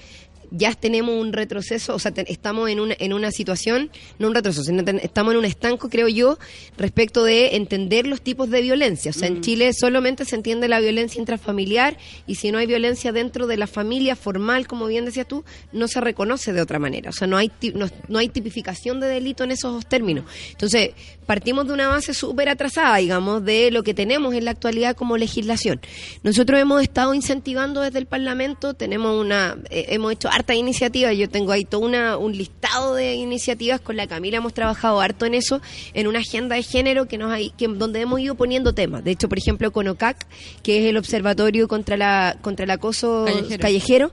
ya 0.52 0.74
tenemos 0.74 1.16
un 1.16 1.34
retroceso, 1.34 1.96
o 1.96 2.00
sea, 2.00 2.12
te- 2.12 2.32
estamos 2.32 2.70
en 2.70 2.80
una 2.80 2.96
en 3.00 3.14
una 3.14 3.32
situación, 3.32 3.90
no 4.18 4.28
un 4.28 4.36
retroceso, 4.36 4.64
sino 4.64 4.84
ten- 4.84 5.00
estamos 5.04 5.34
en 5.34 5.40
un 5.40 5.46
estanco, 5.46 5.90
creo 5.90 6.08
yo, 6.08 6.38
respecto 6.78 7.24
de 7.24 7.56
entender 7.56 8.08
los 8.08 8.22
tipos 8.22 8.50
de 8.50 8.62
violencia. 8.62 9.12
O 9.12 9.14
sea, 9.14 9.28
en 9.28 9.42
Chile 9.42 9.72
solamente 9.74 10.26
se 10.26 10.36
entiende 10.36 10.68
la 10.68 10.80
violencia 10.80 11.20
intrafamiliar 11.20 11.98
y 12.28 12.36
si 12.36 12.52
no 12.52 12.58
hay 12.58 12.66
violencia 12.66 13.12
dentro 13.12 13.48
de 13.48 13.58
la 13.58 13.68
familia 13.68 14.16
formal, 14.16 14.68
como 14.68 14.88
bien 14.88 15.06
decías 15.06 15.28
tú, 15.28 15.44
no 15.72 15.88
se 15.88 16.02
reconoce 16.02 16.54
de 16.54 16.62
otra 16.62 16.80
manera. 16.80 17.10
O 17.10 17.14
sea, 17.14 17.28
no 17.28 17.38
hay 17.38 17.52
no, 17.76 17.88
no 18.08 18.20
hay 18.20 18.30
tipificación 18.30 19.00
de 19.00 19.08
delito 19.08 19.44
en 19.44 19.52
esos 19.52 19.86
términos. 19.86 20.26
Entonces, 20.52 20.92
partimos 21.30 21.68
de 21.68 21.74
una 21.74 21.88
base 21.88 22.16
súper 22.16 22.50
atrasada, 22.50 22.98
digamos, 22.98 23.46
de 23.46 23.70
lo 23.70 23.84
que 23.84 23.94
tenemos 23.94 24.34
en 24.34 24.46
la 24.46 24.50
actualidad 24.50 24.96
como 24.96 25.16
legislación. 25.16 25.80
Nosotros 26.24 26.60
hemos 26.60 26.82
estado 26.82 27.14
incentivando 27.14 27.82
desde 27.82 28.00
el 28.00 28.08
Parlamento, 28.08 28.74
tenemos 28.74 29.16
una, 29.16 29.56
eh, 29.70 29.86
hemos 29.90 30.12
hecho 30.12 30.28
harta 30.28 30.56
iniciativa, 30.56 31.14
yo 31.14 31.30
tengo 31.30 31.52
ahí 31.52 31.66
todo 31.66 31.82
una, 31.82 32.18
un 32.18 32.36
listado 32.36 32.96
de 32.96 33.14
iniciativas, 33.14 33.80
con 33.80 33.96
la 33.96 34.08
Camila 34.08 34.38
hemos 34.38 34.56
trabajado 34.56 35.02
harto 35.02 35.28
en 35.28 35.36
eso, 35.36 35.62
en 35.94 36.08
una 36.08 36.18
agenda 36.18 36.56
de 36.56 36.64
género 36.64 37.08
que 37.08 37.20
nos 37.20 37.32
hay, 37.32 37.52
que, 37.52 37.68
donde 37.68 38.02
hemos 38.02 38.20
ido 38.20 38.34
poniendo 38.34 38.74
temas. 38.74 39.04
De 39.04 39.12
hecho, 39.12 39.30
por 39.30 39.38
ejemplo, 39.38 39.72
con 39.72 39.88
OCAC, 39.88 40.26
que 40.64 40.80
es 40.80 40.90
el 40.90 40.98
Observatorio 40.98 41.68
contra 41.68 41.96
la 41.96 42.38
contra 42.42 42.64
el 42.64 42.72
acoso 42.72 43.26
Callejero. 43.26 43.60
callejero 43.60 44.12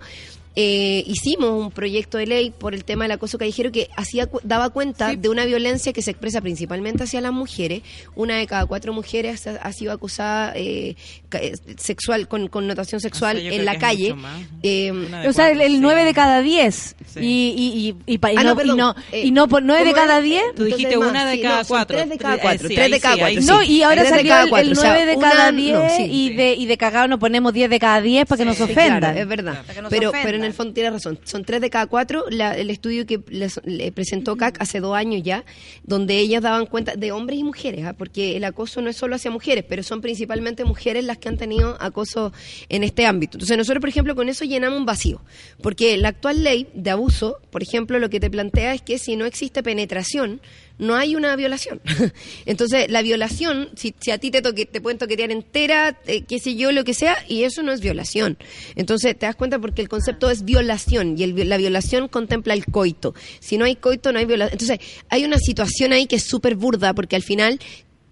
eh, 0.57 1.05
hicimos 1.07 1.51
un 1.67 1.71
proyecto 1.71 2.17
de 2.19 2.27
ley 2.27 2.51
por 2.51 2.75
el 2.75 2.85
tema 2.85 3.05
del 3.05 3.13
acoso 3.13 3.37
callejero 3.39 3.71
que 3.71 3.89
hacía 3.97 4.27
cu- 4.27 4.41
daba 4.43 4.71
cuenta 4.71 5.15
de 5.15 5.29
una 5.29 5.45
violencia 5.45 5.93
que 5.93 6.01
se 6.03 6.11
expresa 6.11 6.41
principalmente 6.41 7.05
hacia 7.05 7.21
las 7.21 7.33
mujeres. 7.33 7.83
Una 8.15 8.37
de 8.39 8.47
cada 8.47 8.65
cuatro 8.67 8.93
mujeres 8.95 9.47
ha, 9.47 9.51
ha 9.57 9.73
sido 9.73 9.93
acusada 9.93 10.53
eh, 10.57 10.97
eh, 11.33 11.53
sexual 11.77 12.27
con 12.27 12.49
connotación 12.49 13.01
sexual 13.01 13.37
O 13.37 13.41
sea, 13.41 13.53
en 13.53 13.65
la 13.67 13.79
calle. 13.79 14.15
Eh, 14.63 14.93
O 15.29 15.33
sea, 15.33 15.51
el, 15.51 15.61
el 15.61 15.73
sí. 15.73 15.79
9 15.81 16.05
de 16.05 16.15
cada 16.15 16.41
10. 16.41 16.97
Sí. 17.07 17.21
Y, 17.21 17.95
y, 18.07 18.13
y, 18.13 18.15
y, 18.15 18.19
Ah, 18.37 18.43
no, 18.43 18.51
no, 18.51 18.57
perdón. 18.57 18.75
y 18.75 18.79
no, 18.79 18.95
Eh, 19.13 19.27
y 19.27 19.31
no 19.31 19.49
por 19.49 19.63
9 19.63 19.85
de 19.85 19.91
¿cómo 19.93 20.03
cada 20.07 20.19
es? 20.19 20.25
10. 20.25 20.43
Tú 20.57 20.65
dijiste 20.65 20.97
una 20.97 21.27
de 21.27 21.37
sí, 21.37 21.43
cada 21.43 21.59
no, 21.59 21.65
son 21.65 21.77
cuatro. 21.77 21.97
Tres 21.99 22.09
de 22.09 22.17
cada 22.19 22.35
Eh, 22.37 22.39
cuatro. 22.41 22.69
sí, 22.69 22.75
tres 22.75 22.89
de 22.89 22.95
ahí 22.95 23.01
cada 23.01 23.15
sí, 23.15 23.21
cuatro. 23.21 23.37
ahí 23.39 23.43
sí. 23.45 23.49
No, 23.51 23.63
y 23.63 23.83
ahora 23.83 24.05
salió 24.07 24.29
cada 24.31 24.43
el, 24.45 24.49
cuatro, 24.51 24.67
el 24.67 24.73
o 24.73 24.81
sea, 24.81 24.91
9 24.95 25.07
de 25.07 25.19
cada 25.19 25.53
no, 25.53 25.59
10 25.59 25.93
sí. 25.97 26.03
y, 26.11 26.35
de, 26.35 26.55
y 26.55 26.67
de 26.67 26.77
cagado 26.79 27.09
nos 27.09 27.19
ponemos 27.21 27.53
10 27.53 27.69
de 27.69 27.79
cada 27.79 28.01
10 28.01 28.27
para 28.27 28.39
que 28.39 28.45
nos 28.47 28.57
Sí, 28.57 28.63
ofendan. 28.63 29.19
es 29.19 29.29
verdad. 29.29 29.61
Para 29.63 29.75
que 29.75 29.83
nos 29.83 29.91
Pero, 29.91 30.09
ofendan. 30.09 30.27
pero 30.33 30.37
en 30.39 30.45
el 30.47 30.53
fondo 30.55 30.73
tiene 30.75 30.91
razón. 30.91 31.19
Son 31.25 31.45
tres 31.45 31.61
de 31.61 31.71
cada 31.71 31.87
cuatro. 31.87 32.25
La- 32.31 32.57
el 32.57 32.71
estudio 32.71 33.07
que 33.07 33.21
les- 33.29 33.61
le 33.65 33.93
presentó 33.93 34.37
CAC 34.37 34.61
hace 34.61 34.81
dos 34.81 34.95
años 34.97 35.23
ya, 35.23 35.45
donde 35.85 36.19
ellas 36.19 36.43
daban 36.43 36.67
cuenta 36.67 36.97
de 36.97 37.13
hombres 37.13 37.39
y 37.39 37.45
mujeres, 37.45 37.85
¿ah? 37.85 37.93
porque 37.93 38.37
el 38.37 38.45
acoso 38.45 38.81
no 38.81 38.91
es 38.91 38.97
solo 38.97 39.17
hacia 39.17 39.31
mujeres, 39.31 39.65
pero 39.69 39.83
son 39.83 40.01
principalmente 40.01 40.65
mujeres 40.65 41.05
las 41.05 41.19
que 41.19 41.29
han 41.29 41.37
tenido 41.37 41.77
acoso 41.81 42.33
en 42.69 42.85
este 42.85 43.07
ámbito. 43.07 43.37
Entonces 43.37 43.57
nosotros, 43.57 43.81
por 43.81 43.89
ejemplo, 43.89 44.15
con 44.15 44.29
eso 44.29 44.45
llenamos 44.45 44.79
un 44.79 44.87
vacío, 44.87 45.21
porque 45.63 45.97
la 45.97 46.09
actual 46.09 46.43
ley 46.45 46.69
de 46.75 46.91
abuso, 46.91 47.39
por 47.51 47.63
ejemplo, 47.63 47.99
lo 47.99 48.09
que 48.11 48.21
te 48.21 48.31
plantea 48.31 48.75
es 48.75 48.83
que 48.83 48.99
si 48.99 49.17
no 49.17 49.25
existe 49.27 49.63
penetración, 49.63 50.41
no 50.79 50.95
hay 50.95 51.17
una 51.17 51.35
violación. 51.37 51.81
Entonces, 52.47 52.91
la 52.91 53.03
violación, 53.03 53.71
si, 53.77 53.95
si 54.01 54.11
a 54.11 54.19
ti 54.19 54.31
te, 54.31 54.43
toque, 54.43 54.67
te 54.67 54.81
pueden 54.81 54.99
toquetear 54.99 55.31
entera, 55.31 55.99
eh, 56.07 56.23
qué 56.23 56.39
sé 56.39 56.57
yo, 56.57 56.73
lo 56.73 56.85
que 56.85 56.95
sea, 56.95 57.17
y 57.29 57.45
eso 57.45 57.63
no 57.63 57.73
es 57.73 57.81
violación. 57.81 58.39
Entonces, 58.75 59.19
te 59.19 59.27
das 59.27 59.37
cuenta 59.37 59.59
porque 59.59 59.83
el 59.83 59.89
concepto 59.89 60.31
es 60.31 60.45
violación 60.45 61.17
y 61.19 61.27
la 61.27 61.57
violación 61.57 62.09
contempla 62.09 62.55
el 62.55 62.67
coito. 62.67 63.15
Si 63.41 63.59
no 63.59 63.65
hay 63.65 63.77
coito, 63.77 64.13
no 64.13 64.19
hay 64.19 64.27
violación. 64.27 64.59
Entonces, 64.61 64.81
hay 65.09 65.25
una 65.25 65.39
situación 65.39 65.93
ahí 65.93 66.07
que 66.07 66.17
es 66.17 66.25
súper 66.25 66.57
burda 66.57 66.95
porque 66.95 67.17
al 67.17 67.23
final 67.23 67.59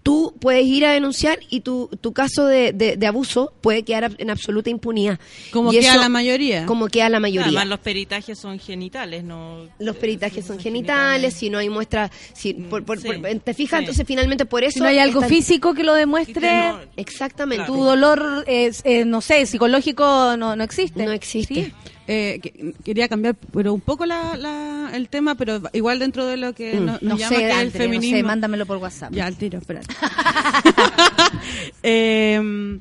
tú 0.05 0.35
puedes 0.39 0.63
ir 0.67 0.85
a 0.85 0.91
denunciar 0.91 1.39
y 1.49 1.61
tu, 1.61 1.89
tu 1.99 2.13
caso 2.13 2.45
de, 2.45 2.73
de- 2.73 2.95
de 2.95 3.07
abuso 3.07 3.51
puede 3.61 3.81
quedar 3.81 4.11
en 4.19 4.29
absoluta 4.29 4.69
impunidad. 4.69 5.19
Como 5.51 5.73
Y 5.73 5.79
queda 5.79 5.93
eso- 5.93 5.99
la 6.01 6.09
mayoría. 6.09 6.67
Como 6.67 6.89
queda 6.89 7.09
la 7.09 7.19
mayoría. 7.19 7.47
Además, 7.47 7.67
los 7.69 7.79
peritajes 7.79 8.37
son 8.37 8.59
genitales, 8.59 9.23
¿no? 9.23 9.67
los 9.79 9.95
peritajes 9.95 10.45
son 10.45 10.59
genitales, 10.59 11.33
si 11.33 11.49
no 11.49 11.57
hay 11.57 11.69
muestra, 11.69 12.11
si, 12.33 12.53
por, 12.53 12.85
por- 12.85 13.01
sí. 13.01 13.07
por- 13.07 13.19
te 13.39 13.53
fijas, 13.55 13.79
Sí. 13.79 13.83
entonces 13.85 14.05
finalmente 14.05 14.45
por 14.45 14.63
eso... 14.63 14.73
Si 14.75 14.79
no 14.81 14.85
hay 14.85 14.99
algo 14.99 15.21
están- 15.21 15.29
físico 15.29 15.73
que 15.73 15.83
lo 15.83 15.95
demuestre, 15.95 16.51
No, 16.69 16.79
Exactamente. 16.97 17.65
tu 17.65 17.83
dolor, 17.83 18.43
es, 18.45 18.81
eh, 18.85 19.05
no 19.05 19.21
sé, 19.21 19.43
psicológico 19.47 20.35
no, 20.37 20.55
no 20.55 20.63
existe. 20.63 21.03
No 21.03 21.13
existe. 21.13 21.55
¿Sí? 21.65 21.73
Eh, 22.07 22.39
que- 22.41 22.73
quería 22.83 23.07
cambiar 23.07 23.35
pero 23.51 23.73
un 23.73 23.81
poco 23.81 24.05
la, 24.05 24.37
la- 24.37 24.91
el 24.93 25.09
tema, 25.09 25.33
pero 25.35 25.59
igual 25.73 25.97
dentro 25.99 26.25
de 26.27 26.37
lo 26.37 26.53
que 26.53 26.79
Mm, 26.79 26.85
nos, 26.85 27.01
No 27.01 27.09
nos 27.09 27.19
llama 27.19 27.35
sé, 27.35 27.41
que 27.41 27.61
el 27.61 27.65
no 27.67 27.71
feminismo. 27.71 28.17
sé, 28.17 28.23
mándamelo 28.23 28.65
por 28.67 28.77
WhatsApp. 28.77 29.11
Ya, 29.11 29.25
al 29.25 29.35
tiro, 29.35 29.57
espérate. 29.59 29.87
Eh, 31.83 32.79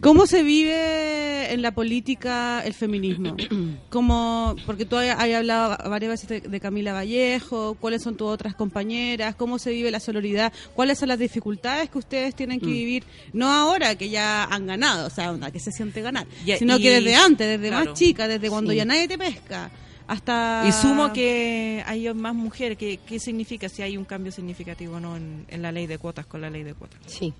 ¿Cómo 0.00 0.26
se 0.26 0.42
vive 0.42 1.52
en 1.52 1.60
la 1.62 1.72
política 1.72 2.62
el 2.64 2.72
feminismo? 2.74 3.36
¿Cómo, 3.90 4.56
porque 4.64 4.86
tú 4.86 4.96
hay, 4.96 5.10
hay 5.10 5.32
hablado 5.34 5.76
varias 5.90 6.10
veces 6.12 6.28
de, 6.28 6.40
de 6.48 6.60
Camila 6.60 6.92
Vallejo, 6.92 7.74
¿cuáles 7.78 8.02
son 8.02 8.16
tus 8.16 8.28
otras 8.28 8.54
compañeras? 8.54 9.34
¿Cómo 9.34 9.58
se 9.58 9.70
vive 9.70 9.90
la 9.90 10.00
sororidad? 10.00 10.52
¿Cuáles 10.74 10.98
son 10.98 11.08
las 11.08 11.18
dificultades 11.18 11.90
que 11.90 11.98
ustedes 11.98 12.34
tienen 12.34 12.56
Mm. 12.56 12.60
que 12.60 12.66
vivir? 12.66 13.04
No 13.32 13.50
ahora 13.52 13.94
que 13.96 14.08
ya 14.08 14.44
han 14.44 14.66
ganado, 14.66 15.06
o 15.06 15.10
sea, 15.10 15.30
onda, 15.30 15.50
que 15.50 15.60
se 15.60 15.70
siente 15.72 16.00
ganar, 16.00 16.26
sino 16.58 16.78
y- 16.78 16.82
que 16.82 16.90
desde 16.90 17.14
antes, 17.14 17.46
desde 17.46 17.68
claro. 17.68 17.84
más 17.90 17.94
chica, 17.98 18.26
desde 18.28 18.48
cuando 18.48 18.70
Sí. 18.72 18.78
ya 18.78 18.84
nadie 18.84 19.06
te 19.08 19.18
pesca, 19.18 19.70
hasta... 20.06 20.64
Y 20.68 20.72
sumo 20.72 21.12
que 21.12 21.82
hay 21.86 22.12
más 22.14 22.34
mujeres. 22.34 22.76
¿Qué, 22.78 22.98
qué 23.06 23.18
significa 23.20 23.68
si 23.68 23.82
hay 23.82 23.96
un 23.96 24.04
cambio 24.04 24.32
significativo 24.32 24.96
o 24.96 25.00
no 25.00 25.16
en, 25.16 25.44
en 25.48 25.62
la 25.62 25.70
ley 25.70 25.86
de 25.86 25.98
cuotas 25.98 26.26
con 26.26 26.40
la 26.40 26.50
ley 26.50 26.62
de 26.64 26.74
cuotas? 26.74 26.98
Sí. 27.06 27.32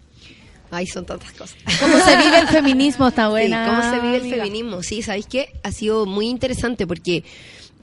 Ahí 0.73 0.86
son 0.86 1.05
tantas 1.07 1.31
cosas. 1.32 1.57
¿Cómo 1.81 1.99
se 1.99 2.16
vive 2.16 2.39
el 2.40 2.49
feminismo? 2.49 3.07
Está 3.09 3.27
Sí, 3.27 3.31
buena. 3.31 3.66
¿Cómo 3.66 3.82
se 3.94 4.01
vive 4.01 4.16
el 4.16 4.35
feminismo? 4.35 4.82
Sí, 4.82 5.03
¿sabéis 5.03 5.27
qué? 5.27 5.53
Ha 5.62 5.70
sido 5.70 6.07
muy 6.07 6.28
interesante 6.28 6.86
porque 6.86 7.23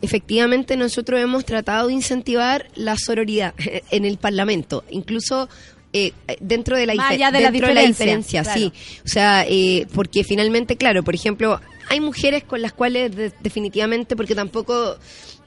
efectivamente 0.02 0.76
nosotros 0.76 1.20
hemos 1.20 1.46
tratado 1.46 1.88
de 1.88 1.94
incentivar 1.94 2.68
la 2.76 2.96
sororidad 2.98 3.54
en 3.92 4.06
el 4.06 4.18
Parlamento, 4.18 4.84
incluso 4.90 5.50
eh, 5.94 6.14
dentro 6.40 6.78
de 6.78 6.86
la, 6.86 6.94
de 6.94 7.18
la 7.18 7.32
dentro 7.32 7.68
de 7.68 7.74
la 7.76 7.82
diferencia, 7.82 8.42
diferencia, 8.42 8.44
claro. 8.44 8.60
sí. 8.60 8.74
O 9.06 9.08
sea, 9.08 9.46
eh, 9.48 9.88
porque 9.94 10.24
finalmente, 10.24 10.76
claro, 10.78 11.04
por 11.04 11.16
ejemplo, 11.16 11.60
hay 11.90 12.00
mujeres 12.00 12.44
con 12.44 12.62
las 12.62 12.74
cuales 12.74 13.16
de- 13.16 13.32
definitivamente, 13.42 14.16
porque 14.16 14.36
tampoco 14.36 14.98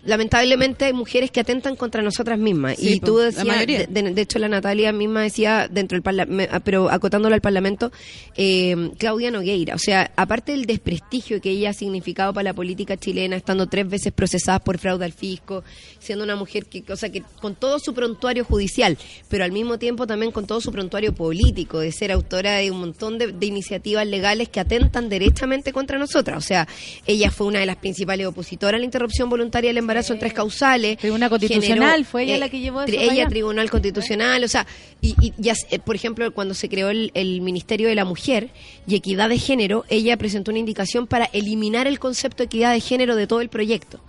lamentablemente 0.05 0.85
hay 0.87 0.93
mujeres 0.93 1.31
que 1.31 1.41
atentan 1.41 1.77
contra 1.77 2.03
nosotras 2.03 2.39
mismas. 2.39 2.77
Sí, 2.79 2.95
y 2.95 3.01
tú 3.01 3.19
decías, 3.19 3.67
de, 3.67 3.87
de- 4.03 4.11
de 4.13 4.23
hecho 4.23 4.39
la 4.39 4.49
Natalia 4.49 4.93
misma 4.93 5.23
decía 5.23 5.69
dentro 5.71 5.95
del 5.97 6.03
parlamento, 6.03 6.55
pero 6.65 6.91
acotándolo 6.91 7.35
al 7.35 7.41
parlamento, 7.41 7.93
eh, 8.37 8.91
Claudia 8.99 9.31
Nogueira. 9.31 9.75
O 9.75 9.79
sea, 9.79 10.11
aparte 10.17 10.53
del 10.53 10.67
desprestigio 10.67 11.41
que 11.41 11.51
ella 11.51 11.71
ha 11.71 11.73
significado 11.73 12.33
para 12.35 12.45
la 12.45 12.53
política 12.55 12.97
chilena, 12.97 13.37
estando 13.37 13.67
tres 13.69 13.89
veces 13.89 14.13
procesada 14.13 14.59
por 14.59 14.79
fraude 14.79 15.05
al 15.05 15.13
fisco, 15.13 15.63
siendo 16.01 16.25
una 16.25 16.35
mujer 16.35 16.67
que, 16.67 16.83
o 16.93 16.97
sea, 16.97 17.11
que 17.13 17.23
con 17.41 17.55
todo 17.55 17.79
su 17.79 17.95
prontuario 17.95 18.45
judicial, 18.45 18.99
pero 19.29 19.45
al 19.45 19.53
mismo 19.53 19.79
tiempo 19.79 20.07
también 20.07 20.33
con 20.33 20.47
todo 20.47 20.61
su 20.61 20.73
prontuario 20.73 21.15
político, 21.15 21.79
de 21.79 21.93
ser 21.93 22.11
autora 22.11 22.57
de 22.57 22.71
un 22.73 22.81
montón 22.81 23.19
de, 23.19 23.29
de 23.33 23.47
iniciativas 23.47 24.07
legales 24.07 24.49
que 24.49 24.59
atentan 24.59 25.09
derechamente 25.09 25.73
contra 25.73 25.99
nosotras. 25.99 26.39
O 26.39 26.41
sea, 26.47 26.67
ella 27.07 27.31
fue 27.31 27.47
una 27.47 27.61
de 27.61 27.67
las 27.67 27.77
principales 27.77 28.27
opositoras 28.27 28.75
a 28.75 28.79
la 28.81 28.85
interrupción 28.85 29.31
voluntaria 29.31 29.71
del 29.71 29.79
embarazo 29.79 29.92
en 30.01 30.19
tres 30.19 30.33
causales. 30.33 30.99
Tribunal 30.99 31.31
Constitucional, 31.31 31.91
Generó, 31.91 32.05
fue 32.05 32.25
ella 32.25 32.39
la 32.39 32.49
que 32.49 32.61
llevó 32.61 32.83
eso 32.83 32.93
Ella, 32.93 33.13
allá. 33.13 33.29
Tribunal 33.29 33.71
Constitucional, 33.71 34.45
o 34.45 34.49
sea, 34.49 34.67
y, 35.01 35.15
y 35.21 35.33
ya, 35.39 35.55
eh, 35.71 35.79
por 35.79 35.95
ejemplo, 35.97 36.33
cuando 36.33 36.55
se 36.55 36.69
creó 36.69 36.91
el, 36.91 37.11
el 37.15 37.41
Ministerio 37.41 37.89
de 37.89 37.95
la 37.95 38.05
Mujer 38.05 38.51
y 38.87 38.97
Equidad 38.97 39.29
de 39.29 39.39
Género, 39.39 39.85
ella 39.89 40.17
presentó 40.17 40.51
una 40.51 40.61
indicación 40.61 41.07
para 41.07 41.27
eliminar 41.27 41.87
el 41.87 41.99
concepto 41.99 42.39
de 42.39 42.47
equidad 42.47 42.73
de 42.73 42.81
género 42.81 43.17
de 43.17 43.27
todo 43.27 43.41
el 43.41 43.49
proyecto. 43.49 44.01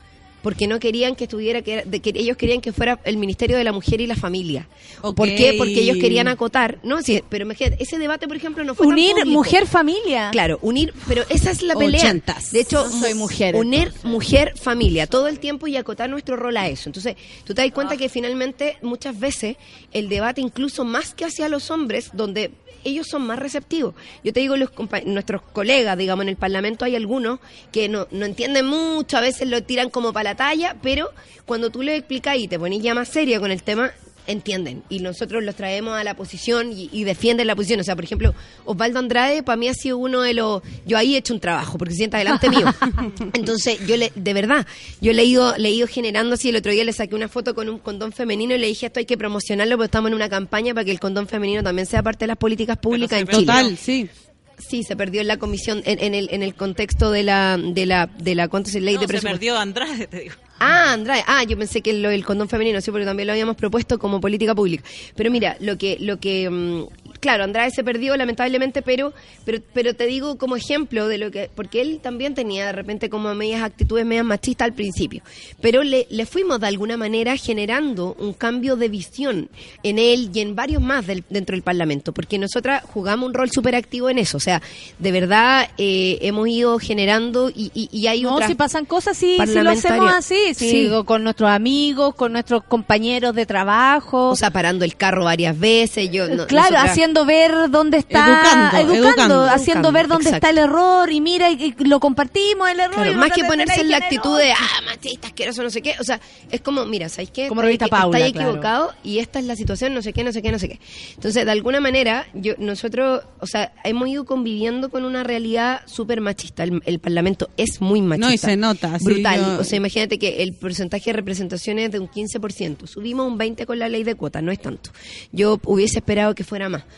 Porque 0.44 0.68
no 0.68 0.80
querían 0.80 1.16
que 1.16 1.24
estuviera, 1.24 1.64
que, 1.64 1.84
ellos 2.14 2.38
querían 2.38 2.62
que 2.62 2.72
fuera 2.72 3.00
el 3.06 3.18
Ministerio 3.18 3.58
de 3.58 3.64
la 3.64 3.72
Mujer 3.72 4.00
y 4.02 4.06
la 4.08 4.16
Familia. 4.16 4.68
¿Por 5.02 5.28
qué? 5.30 5.56
Porque 5.58 5.80
ellos 5.80 5.98
querían 5.98 6.28
acotar, 6.28 6.78
no, 6.84 7.02
sí, 7.02 7.24
pero 7.30 7.46
imagínate, 7.46 7.82
ese 7.82 7.98
debate, 7.98 8.28
por 8.28 8.38
ejemplo, 8.38 8.64
no 8.64 8.76
fue 8.76 8.86
Unir 8.86 9.12
público. 9.16 9.30
mujer 9.32 9.66
familia. 9.66 10.30
Claro, 10.32 10.60
unir, 10.62 10.94
pero 11.08 11.24
esa 11.30 11.50
es 11.50 11.64
la 11.64 11.76
pelea. 11.76 12.00
Ochentas. 12.00 12.52
De 12.52 12.60
hecho, 12.60 12.84
No 12.84 12.92
soy 13.00 13.14
mujer, 13.16 13.56
unir 13.56 13.92
mujer, 14.04 14.54
familia, 14.58 15.08
todo 15.08 15.28
el 15.28 15.40
tiempo 15.40 15.66
y 15.68 15.78
acotar 15.78 16.10
nuestro 16.10 16.36
rol 16.36 16.58
a 16.58 16.68
eso. 16.68 16.90
Entonces, 16.90 17.16
tú 17.46 17.54
te 17.54 17.62
das 17.62 17.72
Ah. 17.72 17.74
cuenta 17.74 17.98
que 17.98 18.10
finalmente 18.10 18.78
muchas 18.82 19.18
veces 19.20 19.56
el 19.94 20.10
debate 20.10 20.42
incluso 20.42 20.84
más 20.84 21.14
que 21.16 21.24
hacia 21.26 21.48
los 21.50 21.72
hombres, 21.72 22.10
donde 22.14 22.52
ellos 22.86 23.08
son 23.08 23.26
más 23.26 23.40
receptivos. 23.40 23.96
Yo 24.26 24.34
te 24.34 24.42
digo, 24.42 24.58
los 24.58 24.70
nuestros 25.06 25.42
colegas, 25.42 25.98
digamos, 25.98 26.24
en 26.24 26.30
el 26.30 26.36
Parlamento 26.36 26.84
hay 26.84 26.98
algunos 26.98 27.40
que 27.72 27.88
no, 27.88 28.08
no 28.12 28.26
entienden 28.26 28.66
mucho, 28.66 29.16
a 29.16 29.22
veces 29.22 29.48
lo 29.48 29.64
tiran 29.64 29.90
como 29.90 30.12
para 30.12 30.32
la 30.32 30.33
talla, 30.36 30.76
pero 30.82 31.10
cuando 31.46 31.70
tú 31.70 31.82
les 31.82 32.00
explicas 32.00 32.38
y 32.38 32.48
te 32.48 32.60
pones 32.60 32.82
ya 32.82 32.94
más 32.94 33.10
seria 33.10 33.40
con 33.40 33.52
el 33.52 33.64
tema, 33.64 33.92
entienden. 34.28 34.84
Y 34.90 35.00
nosotros 35.00 35.44
los 35.44 35.56
traemos 35.56 35.96
a 35.96 36.04
la 36.04 36.16
posición 36.16 36.72
y, 36.72 36.90
y 36.92 37.04
defienden 37.04 37.48
la 37.48 37.56
posición. 37.56 37.80
O 37.80 37.84
sea, 37.84 37.96
por 37.96 38.04
ejemplo, 38.04 38.34
Osvaldo 38.66 39.00
Andrade 39.00 39.44
para 39.44 39.58
mí 39.58 39.68
ha 39.68 39.74
sido 39.74 39.98
uno 39.98 40.22
de 40.22 40.34
los... 40.34 40.62
Yo 40.86 40.98
ahí 40.98 41.16
he 41.16 41.18
hecho 41.18 41.34
un 41.34 41.40
trabajo, 41.40 41.78
porque 41.78 41.94
se 41.94 41.98
sienta 41.98 42.18
delante 42.18 42.50
mío. 42.50 42.66
Entonces, 43.34 43.86
yo 43.86 43.98
le, 43.98 44.12
de 44.16 44.34
verdad, 44.34 44.66
yo 45.02 45.14
le 45.14 45.24
he 45.24 45.26
ido, 45.26 45.56
le 45.58 45.70
he 45.70 45.72
ido 45.72 45.88
generando 45.88 46.36
así. 46.36 46.50
El 46.50 46.58
otro 46.58 46.72
día 46.72 46.84
le 46.84 46.94
saqué 46.94 47.16
una 47.16 47.28
foto 47.28 47.54
con 47.54 47.70
un 47.70 47.80
condón 47.80 48.12
femenino 48.12 48.56
y 48.56 48.58
le 48.58 48.68
dije, 48.68 48.88
esto 48.88 49.00
hay 49.00 49.06
que 49.06 49.18
promocionarlo 49.18 49.76
porque 49.76 49.86
estamos 49.86 50.10
en 50.10 50.16
una 50.16 50.30
campaña 50.30 50.74
para 50.74 50.86
que 50.86 50.92
el 50.92 51.00
condón 51.00 51.28
femenino 51.28 51.64
también 51.64 51.86
sea 51.86 52.02
parte 52.04 52.24
de 52.24 52.28
las 52.28 52.38
políticas 52.38 52.78
públicas 52.78 53.20
en 53.20 53.28
Chile. 53.28 53.40
Total, 53.42 53.78
sí. 53.78 54.10
Sí, 54.58 54.84
se 54.84 54.96
perdió 54.96 55.22
en 55.22 55.28
la 55.28 55.38
comisión, 55.38 55.82
en, 55.86 56.00
en 56.02 56.14
el, 56.14 56.30
en 56.32 56.44
el 56.44 56.54
contexto 56.56 57.12
de 57.12 57.24
la, 57.24 57.58
de 57.58 57.86
la, 57.86 58.08
de 58.08 58.36
la, 58.36 58.48
¿cuánto 58.48 58.70
es 58.70 58.76
ley 58.76 58.96
No, 58.96 59.02
de 59.02 59.08
se 59.08 59.08
presupuesto? 59.08 59.38
perdió 59.40 59.58
Andrade, 59.58 60.08
te 60.08 60.20
digo. 60.22 60.36
Ah, 60.60 60.94
Andrade. 60.94 61.24
Ah, 61.28 61.44
yo 61.44 61.58
pensé 61.58 61.82
que 61.82 61.92
lo 61.94 62.10
del 62.10 62.24
condón 62.24 62.48
femenino, 62.48 62.80
sí, 62.80 62.90
porque 62.92 63.06
también 63.06 63.28
lo 63.28 63.34
habíamos 63.34 63.56
propuesto 63.58 64.00
como 64.00 64.22
política 64.22 64.56
pública. 64.56 64.84
Pero 65.16 65.30
mira, 65.30 65.58
lo 65.60 65.78
que, 65.78 65.98
lo 66.00 66.20
que, 66.20 66.50
mm, 66.50 66.86
claro, 67.24 67.44
Andrade 67.46 67.72
se 67.72 67.84
perdió 67.84 68.16
lamentablemente, 68.18 68.82
pero, 68.82 69.14
pero, 69.46 69.60
pero 69.74 69.96
te 69.96 70.06
digo 70.06 70.38
como 70.38 70.56
ejemplo 70.56 71.08
de 71.08 71.18
lo 71.18 71.32
que, 71.32 71.50
porque 71.56 71.82
él 71.82 72.00
también 72.04 72.36
tenía 72.36 72.66
de 72.68 72.72
repente 72.74 73.10
como 73.10 73.34
medias 73.34 73.64
actitudes 73.64 74.06
medias 74.06 74.26
machistas 74.26 74.66
al 74.68 74.74
principio, 74.74 75.24
pero 75.62 75.82
le, 75.84 76.06
le 76.10 76.26
fuimos 76.26 76.60
de 76.60 76.68
alguna 76.68 76.98
manera 76.98 77.36
generando 77.38 78.16
un 78.20 78.34
cambio 78.34 78.76
de 78.76 78.90
visión 78.90 79.50
en 79.84 79.98
él 80.00 80.30
y 80.34 80.40
en 80.42 80.56
varios 80.56 80.82
más 80.82 81.08
del- 81.08 81.24
dentro 81.30 81.56
del 81.56 81.64
Parlamento, 81.64 82.12
porque 82.14 82.38
nosotras 82.38 82.84
jugamos 82.94 83.28
un 83.28 83.34
rol 83.34 83.50
súper 83.52 83.76
activo 83.76 84.10
en 84.10 84.18
eso, 84.20 84.36
o 84.38 84.42
sea, 84.42 84.62
de 85.00 85.12
verdad 85.12 85.70
eh, 85.78 86.18
hemos 86.22 86.48
ido 86.50 86.78
generando 86.80 87.50
y, 87.50 87.72
y, 87.74 87.90
y 87.92 88.08
hay 88.08 88.24
No, 88.24 88.34
otras 88.36 88.50
si 88.50 88.56
pasan 88.56 88.86
cosas, 88.86 89.16
sí, 89.18 89.38
sí 89.46 89.54
lo 89.62 89.70
hacemos 89.70 90.12
así, 90.12 90.54
sí, 90.54 90.70
Sí. 90.74 90.90
con 91.06 91.24
nuestros 91.24 91.50
amigos, 91.50 92.16
con 92.16 92.34
nuestros 92.34 92.64
compañeros 92.64 93.36
de 93.36 93.46
trabajo. 93.46 94.30
O 94.32 94.36
sea, 94.36 94.50
parando 94.52 94.84
el 94.84 94.96
carro 94.98 95.24
varias 95.24 95.58
veces, 95.58 96.10
yo 96.12 96.28
no- 96.28 96.48
claro, 96.48 96.72
nosotras- 96.72 96.92
haciendo 96.92 97.13
ver 97.26 97.70
dónde 97.70 97.98
está, 97.98 98.72
Educando, 98.80 98.94
educando. 98.96 99.44
haciendo 99.46 99.90
Educando, 99.90 99.92
ver 99.92 100.08
dónde 100.08 100.30
exacto. 100.30 100.48
está 100.48 100.50
el 100.50 100.58
error 100.58 101.12
y 101.12 101.22
mira 101.22 101.50
y, 101.52 101.74
y 101.78 101.84
lo 101.86 102.00
compartimos 102.00 102.70
el 102.70 102.80
error. 102.80 102.96
Claro, 102.96 103.12
y 103.12 103.16
más 103.16 103.32
que 103.32 103.44
ponerse 103.44 103.82
en 103.82 103.90
la 103.92 103.98
actitud 103.98 104.38
de, 104.38 104.52
ah, 104.52 104.82
machista, 104.86 105.28
asqueroso, 105.28 105.64
no 105.64 105.70
sé 105.70 105.82
qué. 105.82 105.96
O 106.00 106.04
sea, 106.04 106.20
es 106.52 106.62
como, 106.62 106.86
mira, 106.86 107.10
¿sabes 107.10 107.30
qué? 107.32 107.48
Como 107.48 107.62
Estáis 107.62 107.80
revista 107.80 107.88
Paula, 107.88 108.18
claro. 108.32 108.50
equivocado 108.50 108.94
y 109.04 109.20
esta 109.20 109.40
es 109.40 109.46
la 109.46 109.56
situación, 109.56 109.94
no 109.94 110.02
sé 110.02 110.12
qué, 110.14 110.24
no 110.24 110.32
sé 110.32 110.42
qué, 110.42 110.52
no 110.52 110.60
sé 110.60 110.68
qué. 110.70 110.80
Entonces, 111.16 111.46
de 111.46 111.52
alguna 111.52 111.80
manera, 111.80 112.26
yo 112.34 112.54
nosotros, 112.58 113.24
o 113.40 113.46
sea, 113.48 113.74
hemos 113.84 114.08
ido 114.10 114.26
conviviendo 114.26 114.90
con 114.90 115.06
una 115.06 115.24
realidad 115.24 115.82
súper 115.86 116.22
machista. 116.22 116.64
El, 116.64 116.82
el 116.86 117.00
Parlamento 117.00 117.50
es 117.58 117.82
muy 117.82 118.02
machista. 118.02 118.28
No, 118.28 118.34
y 118.34 118.38
se 118.38 118.58
nota, 118.58 118.98
Brutal. 119.02 119.40
yo- 119.40 119.60
O 119.60 119.64
sea, 119.64 119.78
imagínate 119.78 120.18
que 120.20 120.44
el 120.44 120.54
porcentaje 120.54 121.10
de 121.12 121.14
representación 121.14 121.80
es 121.80 121.92
de 121.92 122.00
un 122.00 122.08
15%. 122.10 122.88
Subimos 122.88 123.28
un 123.28 123.38
20% 123.38 123.66
con 123.66 123.80
la 123.80 123.90
ley 123.90 124.04
de 124.04 124.16
cuotas, 124.16 124.42
no 124.44 124.52
es 124.52 124.62
tanto. 124.62 124.92
Yo 125.32 125.60
hubiese 125.66 126.00
esperado 126.00 126.34
que 126.36 126.44
fuera 126.44 126.70
más. 126.70 126.84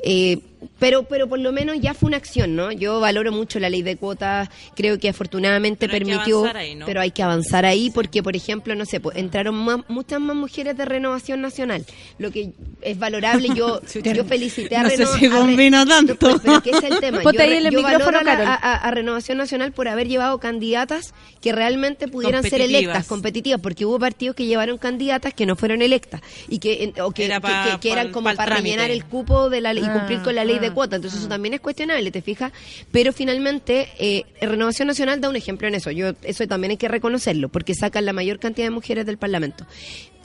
Eh, 0.00 0.38
pero, 0.78 1.02
pero 1.02 1.28
por 1.28 1.38
lo 1.38 1.52
menos 1.52 1.76
ya 1.78 1.92
fue 1.92 2.06
una 2.06 2.16
acción, 2.16 2.56
¿no? 2.56 2.72
Yo 2.72 2.98
valoro 2.98 3.30
mucho 3.32 3.58
la 3.60 3.68
ley 3.68 3.82
de 3.82 3.96
cuotas, 3.96 4.48
creo 4.74 4.98
que 4.98 5.10
afortunadamente 5.10 5.86
Pero 5.88 5.92
hay 5.92 5.98
que 6.00 6.04
permitió, 6.06 6.38
avanzar 6.38 6.56
ahí, 6.56 6.74
¿no? 6.74 6.86
pero 6.86 7.00
hay 7.02 7.10
que 7.10 7.22
avanzar 7.22 7.66
ahí 7.66 7.90
porque, 7.90 8.22
por 8.22 8.34
ejemplo, 8.34 8.74
no 8.74 8.86
sé, 8.86 8.98
pues, 8.98 9.16
entraron 9.18 9.54
más- 9.56 9.80
muchas 9.88 10.20
más 10.22 10.34
mujeres 10.34 10.74
de 10.76 10.86
renovación 10.86 11.42
nacional, 11.42 11.84
lo 12.18 12.30
que 12.30 12.52
es 12.80 12.98
valorable. 12.98 13.48
Yo, 13.54 13.80
yo 14.14 14.24
felicité 14.24 14.76
a 14.76 14.84
No 14.84 14.88
sé 14.90 14.96
Reno- 14.96 15.12
si 15.18 15.26
a 15.26 15.28
Re- 15.30 15.36
convino 15.36 15.86
tanto. 15.86 16.16
Pero, 16.16 16.38
pero 16.40 16.62
¿qué 16.62 16.70
es 16.70 16.82
el 16.82 16.98
tema? 16.98 17.20
Ponte 17.22 17.36
yo 17.38 17.42
ahí 17.44 17.50
re- 17.50 17.58
el 17.58 17.70
yo 17.70 17.82
micrófono, 17.82 18.20
valoro 18.24 18.44
a, 18.62 18.90
Renovación 18.90 19.36
Nacional 19.38 19.72
por 19.72 19.88
haber 19.88 20.08
llevado 20.08 20.38
candidatas 20.38 21.12
que 21.42 21.52
realmente 21.52 22.08
pudieran 22.08 22.42
ser 22.42 22.62
electas, 22.62 23.06
competitivas, 23.06 23.60
porque 23.60 23.84
hubo 23.84 23.98
partidos 23.98 24.34
que 24.34 24.46
llevaron 24.46 24.78
candidatas 24.78 25.34
que 25.34 25.44
no 25.44 25.56
fueron 25.56 25.82
electas 25.82 26.22
y 26.48 26.58
que, 26.58 26.94
o 27.02 27.10
que, 27.10 27.26
Era 27.26 27.36
que- 27.36 27.40
pa- 27.42 27.70
que- 27.72 27.80
que 27.80 27.92
eran 27.92 28.12
como 28.12 28.32
para 28.34 28.56
rellenar 28.56 28.90
el 28.90 29.04
cupo 29.04 29.50
de 29.50 29.60
la 29.60 29.74
ley 29.74 29.84
Ah, 29.86 29.92
cumplir 29.98 30.22
con 30.22 30.34
la 30.34 30.44
ley 30.44 30.58
de 30.58 30.68
ah, 30.68 30.74
cuota. 30.74 30.96
Entonces 30.96 31.20
eso 31.20 31.28
también 31.28 31.54
es 31.54 31.60
cuestionable, 31.60 32.10
¿te 32.10 32.22
fijas? 32.22 32.52
Pero 32.92 33.12
finalmente 33.12 33.88
eh, 33.98 34.24
Renovación 34.40 34.88
Nacional 34.88 35.20
da 35.20 35.28
un 35.28 35.36
ejemplo 35.36 35.68
en 35.68 35.74
eso. 35.74 35.90
Yo 35.90 36.12
eso 36.22 36.46
también 36.46 36.72
hay 36.72 36.76
que 36.76 36.88
reconocerlo, 36.88 37.48
porque 37.48 37.74
sacan 37.74 38.04
la 38.04 38.12
mayor 38.12 38.38
cantidad 38.38 38.66
de 38.66 38.70
mujeres 38.70 39.06
del 39.06 39.18
Parlamento. 39.18 39.66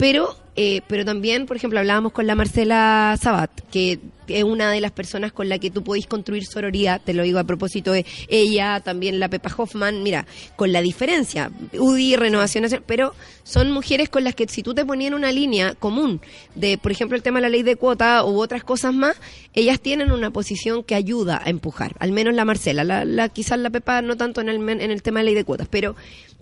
Pero 0.00 0.34
eh, 0.56 0.82
pero 0.88 1.04
también, 1.04 1.46
por 1.46 1.56
ejemplo, 1.56 1.78
hablábamos 1.78 2.12
con 2.12 2.26
la 2.26 2.34
Marcela 2.34 3.16
Sabat, 3.20 3.50
que 3.70 4.00
es 4.26 4.44
una 4.44 4.70
de 4.70 4.80
las 4.80 4.92
personas 4.92 5.32
con 5.32 5.48
la 5.48 5.58
que 5.58 5.70
tú 5.70 5.82
podéis 5.82 6.06
construir 6.06 6.44
sororidad, 6.44 7.00
te 7.02 7.14
lo 7.14 7.22
digo 7.22 7.38
a 7.38 7.44
propósito 7.44 7.92
de 7.92 8.04
ella, 8.28 8.80
también 8.80 9.20
la 9.20 9.28
Pepa 9.28 9.50
Hoffman, 9.56 10.02
mira, 10.02 10.26
con 10.56 10.72
la 10.72 10.82
diferencia, 10.82 11.50
UDI, 11.72 12.16
Renovación 12.16 12.66
pero 12.86 13.14
son 13.42 13.70
mujeres 13.70 14.08
con 14.08 14.24
las 14.24 14.34
que 14.34 14.46
si 14.48 14.62
tú 14.62 14.74
te 14.74 14.84
ponías 14.84 15.08
en 15.08 15.14
una 15.14 15.32
línea 15.32 15.74
común 15.74 16.20
de, 16.54 16.78
por 16.78 16.92
ejemplo, 16.92 17.16
el 17.16 17.22
tema 17.22 17.38
de 17.38 17.42
la 17.42 17.48
ley 17.48 17.62
de 17.62 17.76
cuota 17.76 18.24
u 18.24 18.40
otras 18.40 18.64
cosas 18.64 18.92
más, 18.92 19.16
ellas 19.54 19.80
tienen 19.80 20.12
una 20.12 20.30
posición 20.30 20.82
que 20.84 20.94
ayuda 20.94 21.40
a 21.44 21.48
empujar, 21.48 21.94
al 22.00 22.12
menos 22.12 22.34
la 22.34 22.44
Marcela, 22.44 22.84
la, 22.84 23.04
la 23.04 23.28
quizás 23.28 23.58
la 23.58 23.70
Pepa 23.70 24.02
no 24.02 24.16
tanto 24.16 24.40
en 24.40 24.48
el, 24.48 24.68
en 24.68 24.90
el 24.90 25.02
tema 25.02 25.20
de 25.20 25.26
ley 25.26 25.34
de 25.34 25.44
cuotas, 25.44 25.68
pero 25.68 25.96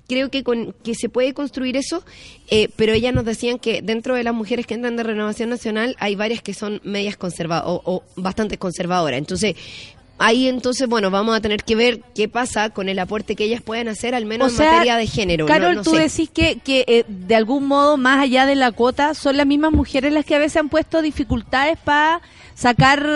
creo 0.08 0.30
que 0.30 0.42
con 0.42 0.74
que 0.82 0.94
se 0.94 1.08
puede 1.08 1.34
construir 1.34 1.76
eso, 1.76 2.02
eh, 2.50 2.68
pero 2.76 2.92
ellas 2.92 3.14
nos 3.14 3.24
decían 3.24 3.58
que 3.58 3.82
dentro 3.82 4.14
de 4.14 4.24
las 4.24 4.34
mujeres 4.34 4.66
que 4.66 4.74
entran 4.74 4.96
de 4.96 5.02
Renovación 5.02 5.50
Nacional 5.50 5.94
hay 5.98 6.16
varias 6.16 6.42
que 6.42 6.54
son 6.54 6.80
medias 6.82 7.16
conservadoras 7.16 7.70
o, 7.70 7.82
o 7.84 8.02
bastante 8.16 8.58
conservadoras. 8.58 9.18
Entonces, 9.18 9.54
ahí 10.18 10.48
entonces, 10.48 10.88
bueno, 10.88 11.10
vamos 11.10 11.36
a 11.36 11.40
tener 11.40 11.62
que 11.64 11.76
ver 11.76 12.00
qué 12.14 12.28
pasa 12.28 12.70
con 12.70 12.88
el 12.88 12.98
aporte 12.98 13.36
que 13.36 13.44
ellas 13.44 13.62
pueden 13.62 13.88
hacer, 13.88 14.14
al 14.14 14.24
menos 14.26 14.52
O 14.52 14.56
sea, 14.56 14.66
en 14.66 14.72
materia 14.72 14.96
de 14.96 15.06
género. 15.06 15.46
Carol, 15.46 15.76
no 15.76 15.82
tú 15.82 15.90
sé. 15.90 16.00
decís 16.00 16.30
que, 16.30 16.58
que 16.64 16.84
eh, 16.88 17.04
de 17.08 17.34
algún 17.36 17.66
modo, 17.66 17.96
más 17.96 18.20
allá 18.20 18.46
de 18.46 18.54
la 18.56 18.72
cuota, 18.72 19.14
son 19.14 19.36
las 19.36 19.46
mismas 19.46 19.72
mujeres 19.72 20.12
las 20.12 20.24
que 20.24 20.34
a 20.34 20.38
veces 20.38 20.56
han 20.58 20.68
puesto 20.68 21.02
dificultades 21.02 21.78
para 21.78 22.20
sacar, 22.54 23.06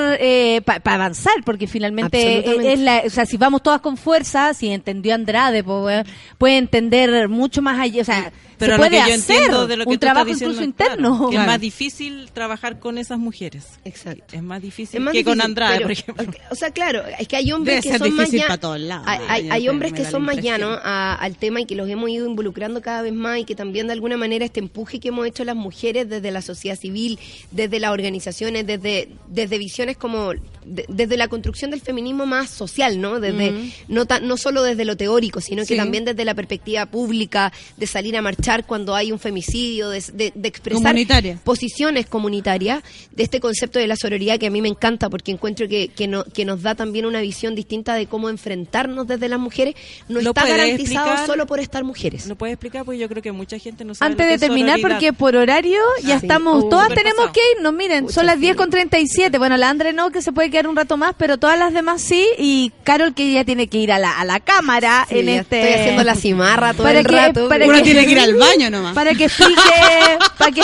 para 0.65 0.95
avanzar, 0.95 1.35
porque 1.45 1.67
finalmente 1.67 2.49
eh, 2.49 2.73
es 2.75 2.79
la, 2.79 3.03
o 3.05 3.11
sea, 3.11 3.27
si 3.27 3.37
vamos 3.37 3.63
todas 3.63 3.81
con 3.81 3.97
fuerza, 3.97 4.55
si 4.55 4.69
entendió 4.69 5.15
Andrade, 5.15 5.65
pues, 5.65 6.07
puede 6.39 6.59
entender 6.59 7.29
mucho 7.29 7.61
más 7.61 7.81
allá, 7.81 8.03
o 8.03 8.05
sea, 8.05 8.33
Pero 8.59 8.73
se 8.75 8.77
lo 8.77 8.77
puede 8.79 8.91
que 8.91 8.97
yo 8.99 9.03
hacer 9.17 9.37
entiendo 9.37 9.67
de 9.67 9.77
lo 9.79 9.85
que 9.85 9.89
un 9.91 9.95
tú 9.99 10.07
estás 10.07 10.15
trabajo 10.15 10.27
diciendo, 10.27 10.55
incluso 10.55 10.75
claro, 10.77 10.93
interno. 10.95 11.31
que 11.31 11.37
es 11.37 11.47
más 11.47 11.61
difícil 11.61 12.31
trabajar 12.33 12.79
con 12.79 12.99
esas 12.99 13.19
mujeres. 13.19 13.67
Exacto. 13.85 14.25
Es 14.37 14.43
más 14.45 14.63
difícil 14.63 14.99
Es 14.99 15.05
más 15.05 15.13
que 15.13 15.25
con 15.25 15.41
Andrade, 15.41 15.75
pero- 15.79 15.83
por 15.87 15.93
ejemplo. 15.93 16.23
O 16.53 16.55
sea, 16.55 16.71
claro, 16.71 16.92
es 17.19 17.27
que 17.29 17.37
hay 17.37 17.51
hombres 17.53 17.83
Debe 17.83 17.93
que 17.93 17.99
son 17.99 18.15
más 18.15 18.27
difícil 18.27 18.41
lla- 18.41 18.47
para 18.49 18.61
todos 18.61 18.81
lados, 18.81 19.07
Hay, 19.29 19.69
hombres 19.69 19.93
que 19.93 20.05
son 20.05 20.23
más 20.23 20.37
llanos 20.37 20.79
al 20.83 21.37
tema 21.37 21.61
y 21.61 21.65
que 21.67 21.75
los 21.75 21.89
hemos 21.89 22.11
ido 22.11 22.27
involucrando 22.29 22.81
cada 22.83 23.03
vez 23.03 23.13
más 23.13 23.39
y 23.39 23.45
que 23.45 23.55
también 23.55 23.87
de 23.87 23.93
alguna 23.95 24.17
manera 24.17 24.45
este 24.45 24.61
empuje 24.61 25.01
que 25.01 25.09
hemos 25.09 25.27
hecho 25.27 25.45
las 25.45 25.57
mujeres 25.57 26.09
desde 26.09 26.31
la 26.31 26.43
sociedad 26.43 26.79
civil, 26.79 27.19
desde 27.51 27.81
las 27.81 27.91
organizaciones, 27.93 28.67
desde, 28.67 29.09
desde 29.29 29.59
visiones 29.59 29.97
como 29.97 30.33
de- 30.65 30.85
desde 30.89 31.17
la 31.17 31.29
construcción 31.29 31.71
del 31.71 31.81
feminismo 31.81 32.25
más 32.27 32.49
social, 32.51 33.01
¿no? 33.01 33.19
Desde 33.21 33.53
no 33.89 34.07
ta- 34.07 34.21
no 34.21 34.37
solo 34.37 34.63
desde 34.63 34.85
lo 34.85 34.97
teórico, 34.97 35.41
sino 35.41 35.65
que 35.67 35.77
también 35.77 36.05
desde 36.05 36.25
la 36.25 36.35
perspectiva 36.35 36.87
pública, 36.87 37.53
de 37.77 37.87
salir 37.87 38.17
a 38.17 38.23
marchar 38.23 38.65
cuando 38.67 38.95
hay 38.95 39.11
un 39.13 39.19
femicidio, 39.19 39.89
de, 39.91 40.01
de- 40.15 40.33
de 40.35 40.49
expresar 40.49 40.83
Comunitaria. 40.83 41.39
posiciones 41.45 42.07
comunitarias 42.07 42.83
de 43.11 43.23
este 43.23 43.41
concepto 43.41 43.79
de 43.79 43.87
la 43.87 43.97
sororidad 43.97 44.39
que 44.39 44.47
a 44.47 44.51
mí 44.51 44.61
me 44.63 44.69
encanta 44.69 45.11
porque 45.11 45.33
encuentro 45.33 45.67
que, 45.69 45.89
que, 45.89 46.07
no- 46.07 46.25
que 46.25 46.45
nos 46.45 46.63
da 46.63 46.75
también 46.83 47.07
una 47.07 47.21
visión 47.21 47.55
distinta 47.55 47.95
de 47.95 48.07
cómo 48.07 48.29
enfrentarnos 48.29 49.07
desde 49.07 49.29
las 49.29 49.39
mujeres. 49.39 49.75
No 50.09 50.21
¿Lo 50.21 50.31
está 50.31 50.47
garantizado 50.47 51.07
explicar? 51.07 51.27
solo 51.27 51.47
por 51.47 51.61
estar 51.61 51.85
mujeres. 51.85 52.27
¿Lo 52.27 52.35
puedes 52.37 52.55
explicar? 52.55 52.85
Porque 52.85 52.99
yo 52.99 53.09
creo 53.09 53.23
que 53.23 53.31
mucha 53.33 53.57
gente 53.59 53.85
no 53.85 53.95
sabe 53.95 54.11
Antes 54.13 54.27
de 54.29 54.39
terminar, 54.39 54.79
sororidad. 54.81 54.99
porque 54.99 55.13
por 55.13 55.37
horario 55.37 55.81
ya 56.03 56.17
Ah, 56.17 56.19
sí. 56.21 56.27
estamos, 56.27 56.65
Uh, 56.65 56.69
todas 56.69 56.89
tenemos 56.89 57.15
pasado. 57.27 57.33
que 57.33 57.41
irnos, 57.57 57.73
miren, 57.73 58.09
son 58.11 58.27
las 58.27 58.35
sí. 58.37 58.41
10 58.43 58.57
con 58.57 58.71
37, 58.71 59.39
bueno, 59.39 59.57
la 59.57 59.69
Andre 59.71 59.93
no, 59.93 60.11
que 60.11 60.23
se 60.23 60.33
puede 60.33 60.51
quedar 60.51 60.67
un 60.67 60.75
rato 60.77 60.97
más, 60.97 61.15
pero 61.17 61.39
todas 61.39 61.59
las 61.59 61.73
demás 61.73 62.03
sí, 62.03 62.27
y 62.39 62.73
Carol 62.83 63.15
que 63.15 63.33
ya 63.33 63.45
tiene 63.45 63.69
que 63.69 63.79
ir 63.79 63.93
a 63.93 63.99
la, 63.99 64.19
a 64.19 64.25
la 64.25 64.41
cámara 64.41 65.07
Sí, 65.09 65.21
en 65.21 65.27
ya 65.27 65.33
este... 65.43 65.61
Estoy 65.63 65.81
haciendo 65.81 66.05
la 66.05 66.15
cimarra 66.17 66.73
todo 66.75 66.83
Para 66.85 67.01
el 67.01 67.07
que- 67.07 67.13
rato. 67.17 67.49
para 67.49 67.65
Uno 67.67 67.77
que- 67.77 67.83
tiene 67.83 68.05
que 68.07 68.13
ir 68.13 68.19
al 68.21 68.35
baño 68.35 68.71
nomás. 68.71 68.95
Para 68.95 69.15
que 69.15 69.25
explique, 69.27 69.61
para 70.39 70.51
que... 70.51 70.63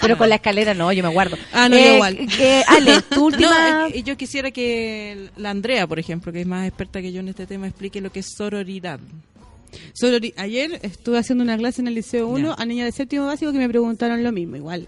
Pero 0.00 0.16
con 0.18 0.28
la 0.28 0.36
escalera 0.36 0.74
no, 0.74 0.92
yo 0.92 1.02
me 1.02 1.08
guardo. 1.10 1.36
Ah, 1.52 1.68
no, 1.68 1.76
yo 1.78 1.94
igual. 1.94 2.16
que- 2.28 2.62
Ale, 2.66 3.00
tu 3.14 3.26
última... 3.26 3.82
No, 3.86 3.92
que 3.92 4.02
yo 4.02 4.16
quisiera 4.16 4.50
que 4.50 5.28
la 5.36 5.50
Andrea, 5.50 5.86
por 5.86 5.98
ejemplo, 5.98 6.32
que 6.32 6.40
es 6.42 6.46
más 6.46 6.66
experta 6.66 7.00
que 7.02 7.12
yo 7.12 7.20
en 7.20 7.28
este 7.28 7.46
tema, 7.46 7.66
explique 7.66 8.00
lo 8.00 8.10
que 8.10 8.20
es 8.20 8.26
sororidad. 8.36 9.00
Sorori- 10.00 10.34
Ayer 10.36 10.80
estuve 10.82 11.18
haciendo 11.18 11.44
una 11.44 11.56
clase 11.56 11.80
en 11.80 11.88
el 11.88 11.94
Liceo 11.94 12.26
1 12.28 12.48
Ya. 12.56 12.62
a 12.62 12.66
niñas 12.66 12.86
de 12.86 12.92
séptimo 12.92 13.26
básico 13.26 13.52
que 13.52 13.58
me 13.58 13.68
preguntaron 13.68 14.22
lo 14.24 14.32
mismo. 14.32 14.56
Igual 14.56 14.86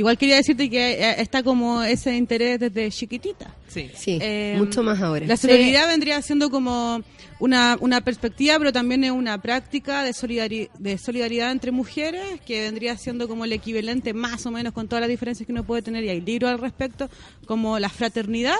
igual 0.00 0.18
quería 0.18 0.36
decirte 0.36 0.68
que 0.68 0.92
eh, 0.92 1.20
está 1.20 1.42
como 1.42 1.82
ese 1.82 2.16
interés 2.16 2.58
desde 2.58 2.90
chiquitita. 2.90 3.54
Sí. 3.68 3.90
Sí, 3.94 4.18
Eh, 4.20 4.54
mucho 4.58 4.82
más 4.82 5.00
ahora. 5.00 5.26
La 5.26 5.36
solidaridad 5.36 5.86
vendría 5.88 6.20
siendo 6.22 6.50
como 6.50 7.02
una, 7.38 7.76
una 7.80 8.00
perspectiva, 8.00 8.58
pero 8.58 8.72
también 8.72 9.04
es 9.04 9.10
una 9.12 9.40
práctica 9.40 10.02
de, 10.02 10.10
solidari- 10.12 10.68
de 10.78 10.98
solidaridad 10.98 11.52
entre 11.52 11.70
mujeres, 11.70 12.22
que 12.46 12.62
vendría 12.62 12.96
siendo 12.98 13.28
como 13.28 13.44
el 13.44 13.52
equivalente 13.52 14.12
más 14.12 14.44
o 14.46 14.50
menos 14.50 14.72
con 14.72 14.88
todas 14.88 15.00
las 15.00 15.08
diferencias 15.10 15.46
que 15.46 15.52
uno 15.52 15.64
puede 15.64 15.82
tener, 15.82 16.02
y 16.04 16.08
hay 16.08 16.20
libros 16.20 16.50
al 16.50 16.58
respecto, 16.58 17.08
como 17.46 17.78
la 17.78 17.88
fraternidad, 17.88 18.56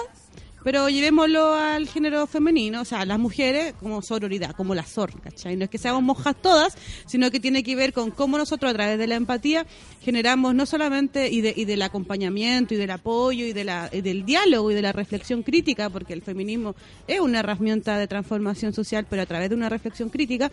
pero 0.63 0.89
llevémoslo 0.89 1.53
al 1.55 1.87
género 1.87 2.27
femenino, 2.27 2.81
o 2.81 2.85
sea, 2.85 3.05
las 3.05 3.17
mujeres 3.19 3.73
como 3.79 4.01
sororidad, 4.01 4.55
como 4.55 4.75
la 4.75 4.85
SOR, 4.85 5.19
¿cachai? 5.21 5.55
No 5.55 5.63
es 5.65 5.69
que 5.69 5.77
seamos 5.77 6.03
monjas 6.03 6.35
todas, 6.41 6.77
sino 7.07 7.31
que 7.31 7.39
tiene 7.39 7.63
que 7.63 7.75
ver 7.75 7.93
con 7.93 8.11
cómo 8.11 8.37
nosotros 8.37 8.69
a 8.71 8.73
través 8.73 8.97
de 8.99 9.07
la 9.07 9.15
empatía 9.15 9.65
generamos 10.01 10.53
no 10.55 10.65
solamente 10.65 11.29
y, 11.29 11.41
de- 11.41 11.53
y 11.55 11.65
del 11.65 11.81
acompañamiento 11.81 12.73
y 12.73 12.77
del 12.77 12.91
apoyo 12.91 13.45
y, 13.45 13.53
de 13.53 13.63
la, 13.63 13.89
y 13.91 14.01
del 14.01 14.25
diálogo 14.25 14.71
y 14.71 14.75
de 14.75 14.81
la 14.81 14.91
reflexión 14.91 15.43
crítica, 15.43 15.89
porque 15.89 16.13
el 16.13 16.21
feminismo 16.21 16.75
es 17.07 17.19
una 17.19 17.39
herramienta 17.39 17.97
de 17.97 18.07
transformación 18.07 18.73
social, 18.73 19.05
pero 19.09 19.21
a 19.23 19.25
través 19.25 19.49
de 19.49 19.55
una 19.55 19.69
reflexión 19.69 20.09
crítica, 20.09 20.51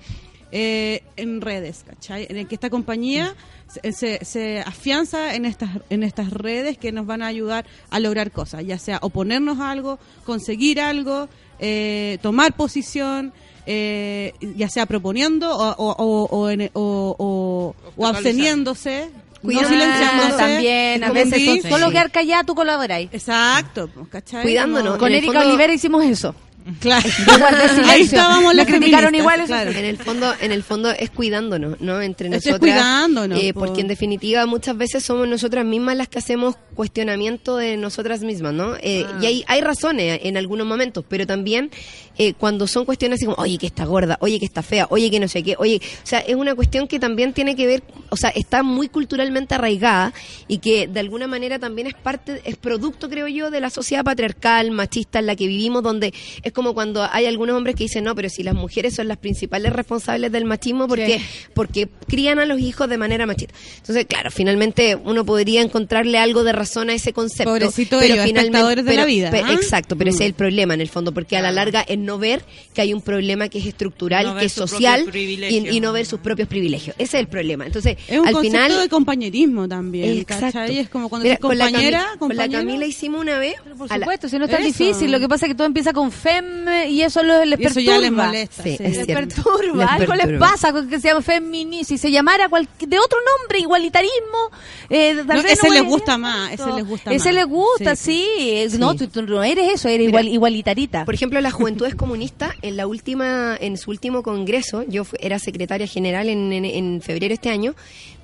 eh, 0.52 1.02
en 1.16 1.40
redes, 1.40 1.84
¿cachai? 1.86 2.26
En 2.30 2.36
el 2.38 2.46
que 2.48 2.54
esta 2.54 2.70
compañía 2.70 3.34
se, 3.68 3.92
se- 3.92 4.24
se 4.24 4.60
afianza 4.60 5.34
en 5.34 5.44
estas, 5.44 5.70
en 5.90 6.02
estas 6.02 6.30
redes 6.30 6.78
que 6.78 6.90
nos 6.92 7.04
van 7.06 7.22
a 7.22 7.26
ayudar 7.26 7.66
a 7.90 8.00
lograr 8.00 8.30
cosas, 8.30 8.64
ya 8.66 8.78
sea 8.78 8.98
oponernos 9.02 9.58
a 9.60 9.70
algo, 9.70 9.98
conseguir 10.24 10.80
algo, 10.80 11.28
eh, 11.58 12.18
tomar 12.22 12.54
posición, 12.56 13.32
eh, 13.66 14.32
ya 14.56 14.70
sea 14.70 14.86
proponiendo 14.86 15.54
o, 15.54 15.70
o, 15.76 15.92
o, 15.98 16.24
o 16.38 16.48
en- 16.50 16.70
o- 16.72 17.14
o- 17.18 17.74
o 17.96 18.06
absteniéndose, 18.06 19.10
no 19.42 19.50
silenciándose. 19.68 20.36
También, 20.38 21.04
a 21.04 21.12
veces 21.12 21.34
sí. 21.62 21.62
solo 21.68 21.90
quedar 21.90 22.10
callada 22.10 22.44
tú 22.44 22.54
colaboráis. 22.54 23.10
Exacto, 23.12 23.88
pues, 23.94 24.08
¿cachai? 24.08 24.42
Cuidándonos. 24.42 24.92
Como- 24.92 24.98
Con 25.00 25.12
Erika 25.12 25.32
fondo- 25.34 25.48
Olivera 25.48 25.74
hicimos 25.74 26.04
eso. 26.04 26.34
Claro. 26.80 27.08
Ahí 27.86 28.02
estábamos 28.02 28.54
las 28.54 28.66
criticaron 28.66 29.14
igual 29.14 29.44
claro. 29.46 29.70
En 29.70 29.84
el 29.84 29.96
fondo, 29.96 30.32
en 30.40 30.52
el 30.52 30.62
fondo 30.62 30.90
es 30.90 31.10
cuidándonos, 31.10 31.80
¿no? 31.80 32.00
Entre 32.02 32.28
Eso 32.28 32.36
es 32.36 32.44
nosotras. 32.46 32.72
cuidándonos, 32.74 33.42
eh, 33.42 33.52
po. 33.54 33.60
porque 33.60 33.80
en 33.80 33.88
definitiva 33.88 34.44
muchas 34.46 34.76
veces 34.76 35.04
somos 35.04 35.26
nosotras 35.28 35.64
mismas 35.64 35.96
las 35.96 36.08
que 36.08 36.18
hacemos 36.18 36.56
cuestionamiento 36.74 37.56
de 37.56 37.76
nosotras 37.76 38.20
mismas, 38.22 38.52
¿no? 38.54 38.74
Eh, 38.80 39.04
Ah. 39.08 39.18
Y 39.22 39.26
hay, 39.26 39.44
hay 39.48 39.60
razones 39.60 40.20
en 40.22 40.36
algunos 40.36 40.66
momentos, 40.66 41.04
pero 41.08 41.26
también 41.26 41.70
eh, 42.18 42.34
cuando 42.34 42.66
son 42.66 42.84
cuestiones 42.84 43.18
así 43.18 43.24
como, 43.26 43.36
oye, 43.40 43.56
que 43.58 43.66
está 43.66 43.84
gorda, 43.84 44.18
oye, 44.20 44.38
que 44.38 44.44
está 44.44 44.62
fea, 44.62 44.86
oye, 44.90 45.10
que 45.10 45.20
no 45.20 45.28
sé 45.28 45.42
qué, 45.42 45.54
oye, 45.58 45.80
o 46.02 46.06
sea, 46.06 46.18
es 46.20 46.34
una 46.34 46.54
cuestión 46.54 46.88
que 46.88 46.98
también 46.98 47.32
tiene 47.32 47.54
que 47.56 47.66
ver, 47.66 47.82
o 48.10 48.16
sea, 48.16 48.30
está 48.30 48.62
muy 48.62 48.88
culturalmente 48.88 49.54
arraigada 49.54 50.12
y 50.48 50.58
que 50.58 50.86
de 50.88 51.00
alguna 51.00 51.26
manera 51.26 51.58
también 51.58 51.86
es 51.86 51.94
parte, 51.94 52.40
es 52.44 52.56
producto, 52.56 53.08
creo 53.08 53.28
yo, 53.28 53.50
de 53.50 53.60
la 53.60 53.70
sociedad 53.70 54.04
patriarcal, 54.04 54.70
machista 54.72 55.18
en 55.20 55.26
la 55.26 55.36
que 55.36 55.46
vivimos, 55.46 55.82
donde 55.82 56.12
es 56.42 56.52
como 56.52 56.74
cuando 56.74 57.06
hay 57.10 57.26
algunos 57.26 57.56
hombres 57.56 57.76
que 57.76 57.84
dicen, 57.84 58.04
no, 58.04 58.14
pero 58.14 58.28
si 58.28 58.42
las 58.42 58.54
mujeres 58.54 58.94
son 58.94 59.08
las 59.08 59.18
principales 59.18 59.72
responsables 59.72 60.32
del 60.32 60.44
machismo, 60.44 60.88
porque, 60.88 61.20
porque 61.54 61.88
crían 62.08 62.38
a 62.38 62.46
los 62.46 62.58
hijos 62.60 62.88
de 62.88 62.98
manera 62.98 63.26
machista. 63.26 63.54
Entonces, 63.78 64.06
claro, 64.06 64.30
finalmente 64.30 64.96
uno 64.96 65.24
podría 65.24 65.62
encontrarle 65.62 66.18
algo 66.18 66.42
de 66.44 66.52
razón 66.52 66.90
a 66.90 66.94
ese 66.94 67.12
concepto. 67.12 67.50
Pobrecito 67.52 67.98
pero 68.00 68.14
ellos, 68.14 68.26
finalmente, 68.26 68.76
de 68.76 68.84
pero- 68.84 68.96
la 68.96 69.04
vida, 69.06 69.30
¿ah? 69.32 69.52
Exacto, 69.52 69.96
pero 69.96 70.10
ese 70.10 70.18
Mm. 70.18 70.22
es 70.22 70.26
el 70.28 70.34
problema 70.34 70.74
en 70.74 70.80
el 70.80 70.88
fondo, 70.88 71.12
porque 71.12 71.36
a 71.36 71.42
la 71.42 71.52
larga 71.52 71.82
es 71.82 71.98
no 72.08 72.18
ver 72.18 72.44
que 72.74 72.80
hay 72.80 72.92
un 72.94 73.02
problema 73.02 73.48
que 73.48 73.58
es 73.58 73.66
estructural, 73.66 74.24
No 74.26 74.36
que 74.36 74.46
es 74.46 74.52
social 74.52 75.08
y, 75.14 75.68
y 75.76 75.80
no 75.80 75.92
ver 75.92 76.06
sus 76.06 76.20
propios 76.20 76.48
privilegios. 76.48 76.96
Ese 76.98 77.16
es 77.18 77.20
el 77.20 77.28
problema. 77.28 77.66
Entonces, 77.66 77.96
Es 78.08 78.18
un 78.18 78.26
al 78.26 78.34
concepto 78.34 78.58
final... 78.64 78.80
de 78.80 78.88
compañerismo 78.88 79.68
también, 79.68 80.18
Exacto. 80.18 80.58
Es 80.62 80.88
como 80.88 81.08
cuando 81.08 81.24
Mira, 81.24 81.36
con 81.38 81.56
la 81.58 81.66
compañera, 81.66 82.06
Cami- 82.14 82.18
con 82.18 82.36
la. 82.36 82.48
Camila 82.48 82.86
hicimos 82.86 83.20
una 83.20 83.38
vez... 83.38 83.54
Por 83.76 83.92
a 83.92 83.98
la- 83.98 84.04
supuesto, 84.06 84.28
si 84.28 84.38
no 84.38 84.46
es 84.46 84.50
tan 84.50 84.62
Eso. 84.62 84.66
difícil. 84.68 85.12
Lo 85.12 85.20
que 85.20 85.28
pasa 85.28 85.46
es 85.46 85.50
que 85.50 85.54
todo 85.56 85.66
empieza 85.66 85.92
con 85.92 86.10
fem 86.10 86.44
y 86.88 87.02
eso 87.02 87.22
lo, 87.22 87.44
les 87.44 87.60
Y 87.60 87.64
eso 87.64 87.74
perturba. 87.74 87.94
ya 87.94 87.98
les 88.00 88.12
molesta. 88.12 88.62
Sí, 88.62 88.76
sí. 88.76 88.82
es 88.84 88.96
Les 88.96 89.06
perturba, 89.06 89.98
Les 89.98 90.08
algo 90.10 90.14
les 90.14 90.38
pasa 90.38 90.72
con 90.72 90.88
que 90.88 90.98
se 91.00 91.08
llama 91.08 91.22
feminismo. 91.22 91.84
Si 91.84 91.98
se 91.98 92.10
llamara 92.10 92.48
cual- 92.48 92.68
de 92.80 92.98
otro 92.98 93.18
nombre, 93.38 93.60
igualitarismo, 93.60 94.50
eh, 94.90 95.14
tal 95.26 95.36
No, 95.38 95.42
vez 95.42 95.52
ese 95.52 95.70
les 95.70 95.84
gusta 95.84 96.16
más, 96.18 96.52
ese 96.52 96.72
les 96.72 96.86
gusta 96.86 97.12
Ese 97.12 97.28
más. 97.28 97.34
les 97.34 97.46
gusta, 97.46 97.96
Sí, 97.96 98.24
sí. 98.38 98.50
Es- 98.50 98.78
No, 98.78 98.94
tú, 98.94 99.06
tú 99.08 99.22
no 99.22 99.42
eres 99.42 99.74
eso, 99.74 99.88
eres 99.88 100.06
Mira, 100.06 100.20
igual, 100.20 100.28
igualitarita. 100.28 101.04
Por 101.04 101.14
ejemplo, 101.14 101.40
la 101.40 101.50
Juventudes 101.50 101.94
Comunistas, 101.98 102.54
en 102.62 102.78
la 102.78 102.86
última, 102.86 103.56
en 103.60 103.76
su 103.76 103.90
último 103.90 104.22
congreso, 104.22 104.82
yo 104.84 105.04
era 105.20 105.38
secretaria 105.38 105.86
general 105.86 106.30
en, 106.30 106.50
en, 106.52 106.64
en 106.64 107.02
febrero 107.02 107.34
este 107.34 107.50
año, 107.50 107.74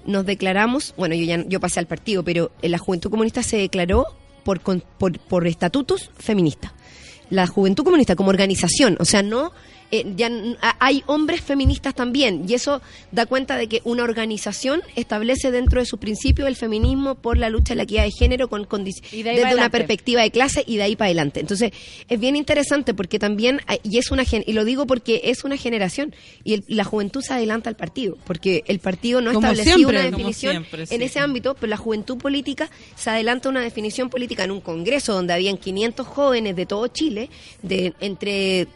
nos 0.07 0.25
declaramos, 0.25 0.95
bueno, 0.97 1.15
yo 1.15 1.25
ya 1.25 1.45
yo 1.47 1.61
pasé 1.61 1.81
al 1.81 1.87
partido, 1.87 2.25
pero 2.25 2.51
la 2.63 2.79
Juventud 2.79 3.11
Comunista 3.11 3.43
se 3.43 3.59
declaró 3.59 4.07
por, 4.45 4.61
por, 4.61 5.19
por 5.19 5.47
estatutos 5.47 6.11
feministas. 6.17 6.73
La 7.31 7.47
Juventud 7.47 7.85
Comunista 7.85 8.17
como 8.17 8.31
organización, 8.31 8.97
o 9.01 9.05
sea, 9.05 9.23
no 9.23 9.53
eh, 10.01 10.07
ya 10.17 10.31
hay 10.79 11.03
hombres 11.07 11.41
feministas 11.41 11.95
también, 11.95 12.45
y 12.49 12.55
eso 12.55 12.81
da 13.13 13.27
cuenta 13.27 13.57
de 13.57 13.69
que 13.69 13.81
una 13.85 14.03
organización 14.03 14.83
establece 14.97 15.51
dentro 15.51 15.81
de 15.81 15.87
su 15.87 15.99
principio 15.99 16.47
el 16.47 16.57
feminismo 16.57 17.15
por 17.15 17.37
la 17.39 17.49
lucha 17.49 17.75
de 17.75 17.77
la 17.77 17.83
equidad 17.85 18.05
de 18.05 18.11
género 18.11 18.49
con 18.49 18.67
desde 18.85 19.41
una 19.41 19.49
adelante. 19.49 19.71
perspectiva 19.71 20.23
de 20.23 20.31
clase 20.31 20.65
y 20.67 20.77
de 20.77 20.83
ahí 20.83 20.97
para 20.97 21.07
adelante. 21.07 21.41
Entonces, 21.41 21.73
es 22.09 22.21
bien 22.21 22.37
interesante 22.37 22.95
porque 22.95 23.19
también, 23.19 23.61
hay- 23.67 23.81
y 23.83 23.99
es 23.99 24.11
una 24.11 24.25
gen- 24.25 24.45
y 24.47 24.53
lo 24.53 24.65
digo 24.65 24.87
porque 24.87 25.21
es 25.25 25.45
una 25.45 25.57
generación, 25.57 26.15
y 26.45 26.55
el- 26.55 26.65
la 26.69 26.85
juventud 26.85 27.23
se 27.23 27.33
adelanta 27.35 27.69
al 27.71 27.77
partido, 27.77 28.17
porque 28.27 28.65
el 28.67 28.79
partido 28.79 29.21
no 29.21 29.31
estableció 29.31 29.77
siempre, 29.77 29.97
una 29.99 30.05
definición 30.11 30.53
siempre, 30.53 30.87
sí. 30.87 30.95
en 30.95 31.03
ese 31.03 31.19
ámbito, 31.21 31.55
pero 31.55 31.69
la 31.71 31.77
juventud 31.77 32.17
política 32.19 32.71
se 32.97 33.11
adelanta 33.11 33.49
a 33.49 33.51
una 33.51 33.61
definición 33.61 34.11
política 34.11 34.45
en 34.45 34.51
un 34.51 34.61
congreso 34.61 35.13
donde 35.15 35.33
habían 35.33 35.57
500 35.57 36.07
jóvenes 36.07 36.57
de 36.57 36.67
todo 36.67 36.87
Chile, 36.89 37.31
de 37.63 37.93
entre 38.01 38.67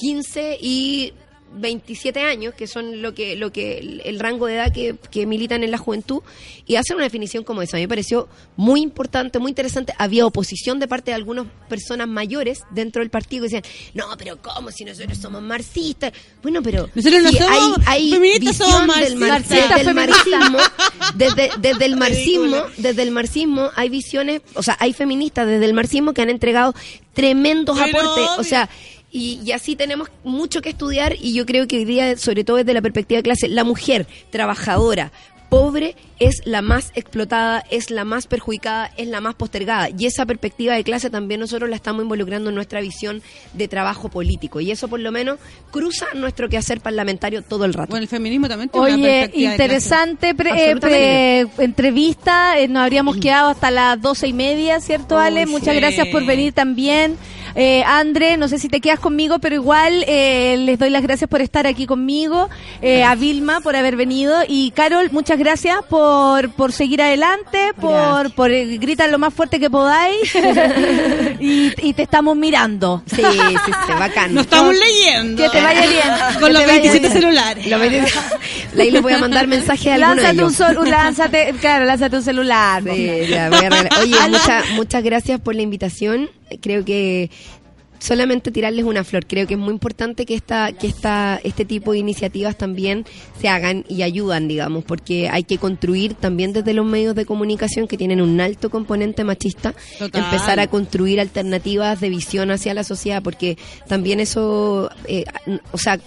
15 0.00 0.58
y 0.60 1.12
27 1.52 2.20
años, 2.20 2.54
que 2.54 2.68
son 2.68 3.02
lo 3.02 3.12
que, 3.12 3.34
lo 3.34 3.50
que 3.50 3.78
el, 3.78 4.02
el 4.04 4.20
rango 4.20 4.46
de 4.46 4.54
edad 4.54 4.72
que, 4.72 4.94
que 5.10 5.26
militan 5.26 5.64
en 5.64 5.72
la 5.72 5.78
juventud, 5.78 6.22
y 6.64 6.76
hacen 6.76 6.94
una 6.94 7.04
definición 7.06 7.42
como 7.42 7.60
esa. 7.60 7.76
A 7.76 7.78
mí 7.78 7.82
me 7.84 7.88
pareció 7.88 8.28
muy 8.54 8.80
importante, 8.82 9.40
muy 9.40 9.48
interesante. 9.50 9.92
Había 9.98 10.26
oposición 10.26 10.78
de 10.78 10.86
parte 10.86 11.10
de 11.10 11.16
algunas 11.16 11.46
personas 11.68 12.06
mayores 12.06 12.62
dentro 12.70 13.02
del 13.02 13.10
partido 13.10 13.42
que 13.48 13.56
decían, 13.56 13.64
no, 13.94 14.04
pero 14.16 14.40
¿cómo 14.40 14.70
si 14.70 14.84
nosotros 14.84 15.18
somos 15.18 15.42
marxistas? 15.42 16.12
Bueno, 16.40 16.62
pero 16.62 16.88
Nosotros 16.94 17.20
no 17.20 17.30
si 17.30 17.38
somos 17.38 17.78
hay, 17.84 18.04
hay 18.04 18.10
feministas, 18.12 18.56
somos 18.56 18.86
visión 18.96 19.00
del, 19.00 19.16
mar- 19.16 19.42
marxismo, 19.94 20.58
desde, 21.16 21.50
desde 21.58 21.84
el 21.84 21.96
marxismo, 21.96 22.56
desde 22.76 23.02
el 23.02 23.10
marxismo 23.10 23.70
hay 23.74 23.88
visiones, 23.88 24.42
o 24.54 24.62
sea, 24.62 24.76
hay 24.78 24.92
feministas 24.92 25.48
desde 25.48 25.64
el 25.64 25.74
marxismo 25.74 26.14
que 26.14 26.22
han 26.22 26.30
entregado 26.30 26.76
tremendos 27.12 27.76
Pero 27.76 27.98
aportes, 27.98 28.28
o 28.38 28.44
sea, 28.44 28.70
y, 29.12 29.40
y 29.44 29.52
así 29.52 29.76
tenemos 29.76 30.08
mucho 30.24 30.62
que 30.62 30.70
estudiar 30.70 31.16
y 31.20 31.34
yo 31.34 31.46
creo 31.46 31.66
que 31.66 31.78
hoy 31.78 31.84
día, 31.84 32.16
sobre 32.16 32.44
todo 32.44 32.58
desde 32.58 32.74
la 32.74 32.82
perspectiva 32.82 33.18
de 33.18 33.22
clase, 33.24 33.48
la 33.48 33.64
mujer 33.64 34.06
trabajadora, 34.30 35.12
pobre, 35.48 35.96
es 36.20 36.36
la 36.44 36.62
más 36.62 36.92
explotada, 36.94 37.64
es 37.70 37.90
la 37.90 38.04
más 38.04 38.28
perjudicada, 38.28 38.92
es 38.96 39.08
la 39.08 39.20
más 39.20 39.34
postergada. 39.34 39.88
Y 39.98 40.06
esa 40.06 40.24
perspectiva 40.24 40.74
de 40.74 40.84
clase 40.84 41.10
también 41.10 41.40
nosotros 41.40 41.68
la 41.68 41.74
estamos 41.74 42.04
involucrando 42.04 42.50
en 42.50 42.54
nuestra 42.54 42.80
visión 42.80 43.20
de 43.54 43.66
trabajo 43.66 44.08
político. 44.10 44.60
Y 44.60 44.70
eso 44.70 44.86
por 44.86 45.00
lo 45.00 45.10
menos 45.10 45.40
cruza 45.72 46.06
nuestro 46.14 46.48
quehacer 46.48 46.80
parlamentario 46.80 47.42
todo 47.42 47.64
el 47.64 47.74
rato. 47.74 47.90
Bueno, 47.90 48.04
el 48.04 48.08
feminismo 48.08 48.46
también 48.48 48.68
tiene 48.68 48.86
una 48.86 48.94
Oye, 48.94 49.02
perspectiva 49.02 49.50
de 49.50 49.56
clase. 49.56 49.64
interesante 49.64 50.34
pre- 50.36 50.70
eh, 50.70 50.76
pre- 50.76 51.64
entrevista. 51.64 52.56
Eh, 52.60 52.68
nos 52.68 52.82
habríamos 52.84 53.16
quedado 53.16 53.48
hasta 53.48 53.72
las 53.72 54.00
doce 54.00 54.28
y 54.28 54.32
media, 54.32 54.78
¿cierto, 54.80 55.18
Ale? 55.18 55.46
Muchas 55.46 55.74
sí. 55.74 55.80
gracias 55.80 56.06
por 56.08 56.24
venir 56.24 56.52
también. 56.52 57.16
Eh, 57.54 57.82
André, 57.84 58.36
no 58.36 58.48
sé 58.48 58.58
si 58.58 58.68
te 58.68 58.80
quedas 58.80 59.00
conmigo, 59.00 59.38
pero 59.38 59.54
igual 59.54 60.04
eh, 60.06 60.56
les 60.58 60.78
doy 60.78 60.90
las 60.90 61.02
gracias 61.02 61.28
por 61.28 61.40
estar 61.40 61.66
aquí 61.66 61.86
conmigo. 61.86 62.48
Eh, 62.82 63.02
a 63.02 63.14
Vilma 63.14 63.60
por 63.60 63.76
haber 63.76 63.96
venido. 63.96 64.36
Y 64.46 64.70
Carol, 64.72 65.08
muchas 65.12 65.38
gracias 65.38 65.78
por, 65.88 66.50
por 66.52 66.72
seguir 66.72 67.02
adelante, 67.02 67.72
por, 67.80 68.32
por 68.34 68.50
eh, 68.50 68.78
gritar 68.78 69.10
lo 69.10 69.18
más 69.18 69.34
fuerte 69.34 69.60
que 69.60 69.70
podáis. 69.70 70.34
y, 71.40 71.72
y 71.88 71.92
te 71.92 72.02
estamos 72.02 72.36
mirando. 72.36 73.02
Sí, 73.06 73.22
sí, 73.22 73.38
sí, 73.64 73.92
bacán. 73.98 74.34
Nos 74.34 74.44
estamos 74.44 74.74
leyendo. 74.74 75.42
Que 75.42 75.48
te 75.48 75.60
vaya 75.60 75.86
bien. 75.86 76.02
Con 76.40 76.52
los 76.52 76.62
te 76.62 76.68
vaya 76.68 76.80
27 76.80 76.98
bien. 77.00 77.12
celulares. 77.12 77.66
Ahí 78.78 78.90
les 78.90 79.02
voy 79.02 79.12
a 79.12 79.18
mandar 79.18 79.46
mensaje 79.46 79.90
a 79.90 79.94
alguno 79.94 80.14
de 80.16 80.34
Lánzate 80.34 80.78
un, 80.78 80.90
lánzate, 80.90 81.54
claro, 81.60 81.84
lánzate 81.84 82.16
un 82.16 82.22
celular. 82.22 82.82
Sí, 82.82 83.26
ya, 83.28 83.48
voy 83.48 83.58
a 83.58 83.68
regalar. 83.70 83.88
Oye, 84.00 84.16
muchas 84.28 84.70
muchas 84.70 85.02
gracias 85.02 85.40
por 85.40 85.54
la 85.54 85.62
invitación. 85.62 86.30
Creo 86.60 86.84
que 86.84 87.30
solamente 88.00 88.50
tirarles 88.50 88.84
una 88.84 89.04
flor. 89.04 89.26
Creo 89.26 89.46
que 89.46 89.54
es 89.54 89.60
muy 89.60 89.72
importante 89.72 90.26
que 90.26 90.34
esta 90.34 90.72
que 90.72 90.88
esta 90.88 91.38
este 91.44 91.64
tipo 91.64 91.92
de 91.92 91.98
iniciativas 91.98 92.56
también 92.56 93.04
se 93.40 93.48
hagan 93.48 93.84
y 93.88 94.02
ayudan, 94.02 94.48
digamos, 94.48 94.84
porque 94.84 95.28
hay 95.28 95.44
que 95.44 95.58
construir 95.58 96.14
también 96.14 96.52
desde 96.52 96.74
los 96.74 96.86
medios 96.86 97.14
de 97.14 97.26
comunicación 97.26 97.86
que 97.86 97.96
tienen 97.96 98.20
un 98.20 98.40
alto 98.40 98.70
componente 98.70 99.22
machista, 99.22 99.74
Total. 99.98 100.24
empezar 100.24 100.58
a 100.58 100.66
construir 100.66 101.20
alternativas 101.20 102.00
de 102.00 102.08
visión 102.08 102.50
hacia 102.50 102.74
la 102.74 102.84
sociedad, 102.84 103.22
porque 103.22 103.56
también 103.86 104.18
eso, 104.18 104.90
eh, 105.06 105.24
o 105.72 105.78
sea, 105.78 106.00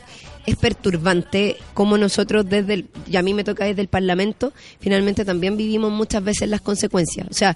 es 0.46 0.56
perturbante 0.58 1.56
como 1.74 1.98
nosotros 1.98 2.50
desde 2.50 2.74
el, 2.74 2.90
y 3.08 3.16
a 3.16 3.22
mí 3.22 3.34
me 3.34 3.44
toca 3.44 3.66
desde 3.66 3.82
el 3.82 3.88
Parlamento, 3.88 4.52
finalmente 4.80 5.24
también 5.24 5.56
vivimos 5.56 5.92
muchas 5.92 6.24
veces 6.24 6.50
las 6.50 6.60
consecuencias. 6.60 7.28
O 7.30 7.34
sea, 7.34 7.56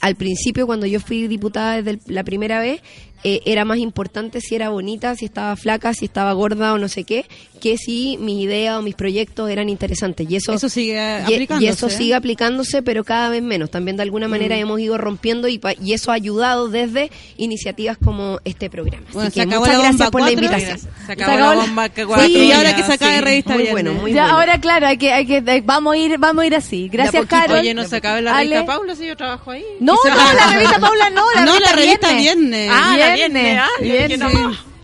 al 0.00 0.14
principio 0.16 0.66
cuando 0.66 0.86
yo 0.86 1.00
fui 1.00 1.26
diputada 1.26 1.76
desde 1.76 1.90
el- 1.90 2.00
la 2.06 2.24
primera 2.24 2.60
vez, 2.60 2.80
eh, 3.24 3.40
era 3.44 3.64
más 3.64 3.78
importante 3.78 4.40
si 4.40 4.54
era 4.54 4.68
bonita, 4.70 5.14
si 5.16 5.24
estaba 5.24 5.56
flaca, 5.56 5.94
si 5.94 6.04
estaba 6.04 6.32
gorda 6.32 6.72
o 6.74 6.78
no 6.78 6.88
sé 6.88 7.04
qué, 7.04 7.24
que 7.60 7.78
si 7.78 8.16
mis 8.18 8.42
ideas 8.44 8.78
o 8.78 8.82
mis 8.82 8.94
proyectos 8.94 9.50
eran 9.50 9.68
interesantes. 9.68 10.30
Y 10.30 10.36
eso, 10.36 10.52
Eso 10.52 10.68
sigue 10.68 10.94
y, 10.94 11.32
aplicándose. 11.34 11.64
y 11.64 11.68
eso 11.68 11.88
sigue 11.90 12.14
aplicándose, 12.14 12.82
pero 12.82 13.02
cada 13.02 13.28
vez 13.30 13.42
menos. 13.42 13.70
También 13.70 13.96
de 13.96 14.02
alguna 14.02 14.28
manera 14.28 14.54
Mm. 14.56 14.60
hemos 14.60 14.80
ido 14.80 14.98
rompiendo 14.98 15.48
y, 15.48 15.58
pa- 15.58 15.72
y 15.82 15.92
eso 15.94 16.10
ha 16.12 16.14
ayudado 16.14 16.68
desde 16.68 17.10
iniciativas 17.38 17.96
como 18.02 18.38
este 18.44 18.68
programa. 18.70 19.04
Así 19.08 19.14
Bueno, 19.14 19.30
que 19.30 19.34
se 19.34 19.40
acabó 19.42 19.60
muchas 19.60 19.72
la 19.72 19.78
bomba 19.78 19.88
gracias 19.96 20.10
por 20.10 20.20
la 20.20 20.26
cuatro. 20.26 20.44
invitación. 20.44 20.78
Se 21.06 21.12
acabó, 21.12 21.32
acabó 21.32 21.38
la 21.50 21.54
la- 21.56 21.62
bomba 21.62 21.88
que 21.88 22.04
Sí, 22.26 22.36
y 22.38 22.52
ahora 22.52 22.70
ya, 22.70 22.76
que 22.76 22.82
se 22.82 22.92
acaba 22.92 23.10
de 23.12 23.18
sí. 23.18 23.24
revistar 23.24 23.54
Muy 23.54 23.62
bien, 23.62 23.72
bueno, 23.72 23.90
¿eh? 23.90 23.94
muy 23.94 24.12
Ya, 24.12 24.22
bueno. 24.24 24.38
ahora 24.38 24.60
claro, 24.60 24.86
hay 24.86 24.98
que, 24.98 25.12
hay 25.12 25.26
que, 25.26 25.36
eh, 25.38 25.62
vamos 25.64 25.94
a 25.94 25.96
ir, 25.98 26.18
vamos 26.18 26.42
a 26.42 26.46
ir 26.46 26.54
así. 26.54 26.88
Gracias. 26.88 27.26
Carol. 27.26 27.58
Oye, 27.58 27.74
no 27.74 27.84
se 27.84 27.96
acabe 27.96 28.22
la 28.22 28.36
Ale. 28.36 28.50
revista 28.50 28.72
Paula 28.74 28.94
si 28.94 29.06
yo 29.06 29.16
trabajo 29.16 29.50
ahí. 29.50 29.64
No, 29.80 29.94
no, 30.04 30.34
la 30.34 30.50
revista 30.52 30.78
Paula 30.78 31.10
no, 31.10 31.24
la 31.34 31.40
No, 31.40 31.52
revista, 31.52 31.70
la 31.70 31.76
revista 31.76 32.12
viernes. 32.14 32.22
viernes. 32.22 32.70
Ah, 32.72 32.96
viernes. 33.14 33.60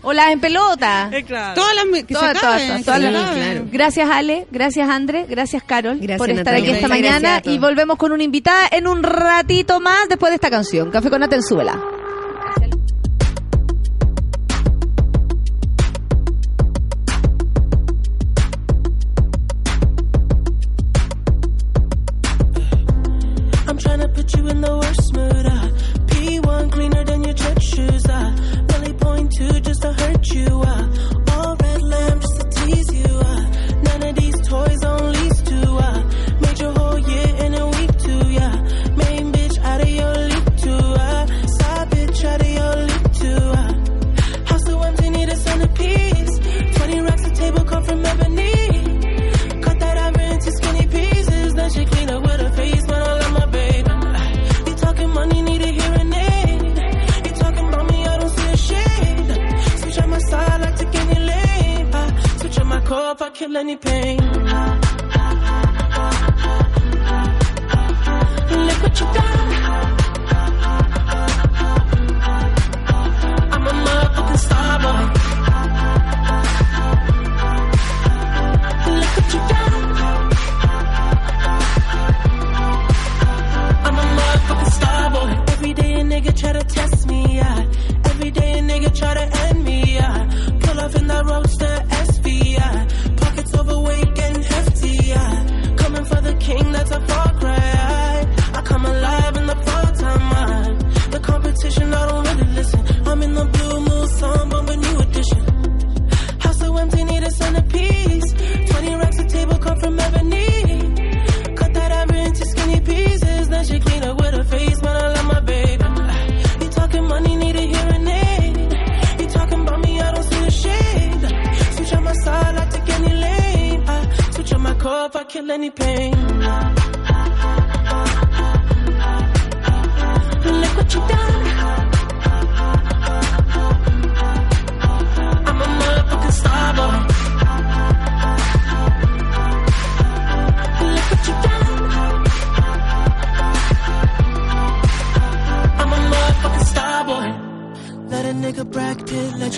O 0.05 0.11
las 0.11 0.31
en 0.31 0.41
pelota. 0.41 1.09
Eh, 1.13 1.23
claro. 1.23 1.53
Todas 1.55 1.75
las 1.75 1.85
que 2.03 2.13
Todas, 2.13 2.33
se 2.33 2.39
todas, 2.41 2.61
acaben, 2.61 2.83
todas, 2.83 2.99
se 3.01 3.11
las- 3.11 3.31
claro. 3.35 3.61
Gracias 3.71 4.09
Ale, 4.09 4.47
gracias 4.51 4.89
André, 4.89 5.25
gracias 5.29 5.63
Carol 5.63 5.97
Gracias, 5.97 6.17
por 6.17 6.29
estar 6.29 6.45
Natalia. 6.45 6.59
aquí 6.59 6.71
esta 6.75 6.87
gracias 6.89 7.21
mañana 7.21 7.41
y 7.45 7.57
volvemos 7.57 7.97
con 7.97 8.11
una 8.11 8.21
invitada 8.23 8.67
en 8.71 8.85
un 8.87 9.01
ratito 9.01 9.79
más 9.79 10.09
después 10.09 10.31
de 10.31 10.35
esta 10.35 10.49
canción. 10.49 10.91
Café 10.91 11.09
con 11.09 11.23
Atenzuela. 11.23 11.79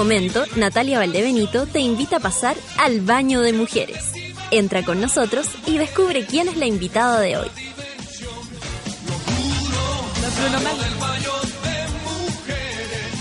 Momento, 0.00 0.46
Natalia 0.56 0.98
Valdebenito 0.98 1.66
te 1.66 1.78
invita 1.78 2.16
a 2.16 2.20
pasar 2.20 2.56
al 2.78 3.02
baño 3.02 3.42
de 3.42 3.52
mujeres. 3.52 4.12
Entra 4.50 4.82
con 4.82 4.98
nosotros 4.98 5.46
y 5.66 5.76
descubre 5.76 6.24
quién 6.24 6.48
es 6.48 6.56
la 6.56 6.64
invitada 6.64 7.20
de 7.20 7.36
hoy. 7.36 7.48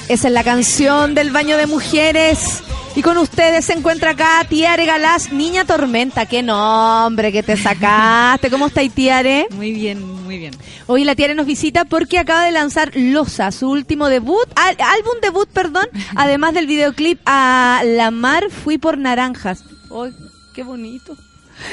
Esa 0.08 0.28
es 0.30 0.34
la 0.34 0.44
canción 0.46 1.16
del 1.16 1.32
baño 1.32 1.58
de 1.58 1.68
mujeres. 1.68 2.64
Y 2.96 3.02
con 3.02 3.18
ustedes 3.18 3.66
se 3.66 3.74
encuentra 3.74 4.12
acá 4.12 4.46
Tiare 4.50 4.86
Galás, 4.86 5.32
Niña 5.32 5.64
Tormenta. 5.64 6.26
Qué 6.26 6.42
nombre 6.44 7.32
que 7.32 7.44
te 7.44 7.56
sacaste. 7.56 8.50
¿Cómo 8.50 8.68
está 8.68 8.82
Tiare? 8.90 9.48
Muy 9.52 9.72
bien, 9.72 10.02
muy 10.26 10.38
bien. 10.38 10.54
Hoy 10.88 11.06
la 11.06 11.16
Tiare 11.16 11.34
nos 11.34 11.46
visita 11.46 11.86
porque 11.86 12.18
acaba 12.20 12.44
de 12.44 12.52
lanzar 12.52 12.92
Losa, 12.96 13.52
su 13.52 13.70
último 13.70 14.10
debut, 14.10 14.46
al- 14.56 14.76
álbum 14.82 15.14
debut, 15.22 15.48
perdón, 15.50 15.86
además 16.16 16.54
del 16.54 16.68
videoclip 16.68 17.22
a 17.26 17.82
La 17.86 18.12
Mar 18.12 18.50
Fui 18.50 18.78
por 18.78 18.98
Naranjas. 18.98 19.64
¡Ay, 19.92 20.12
qué 20.54 20.64
bonito! 20.64 21.16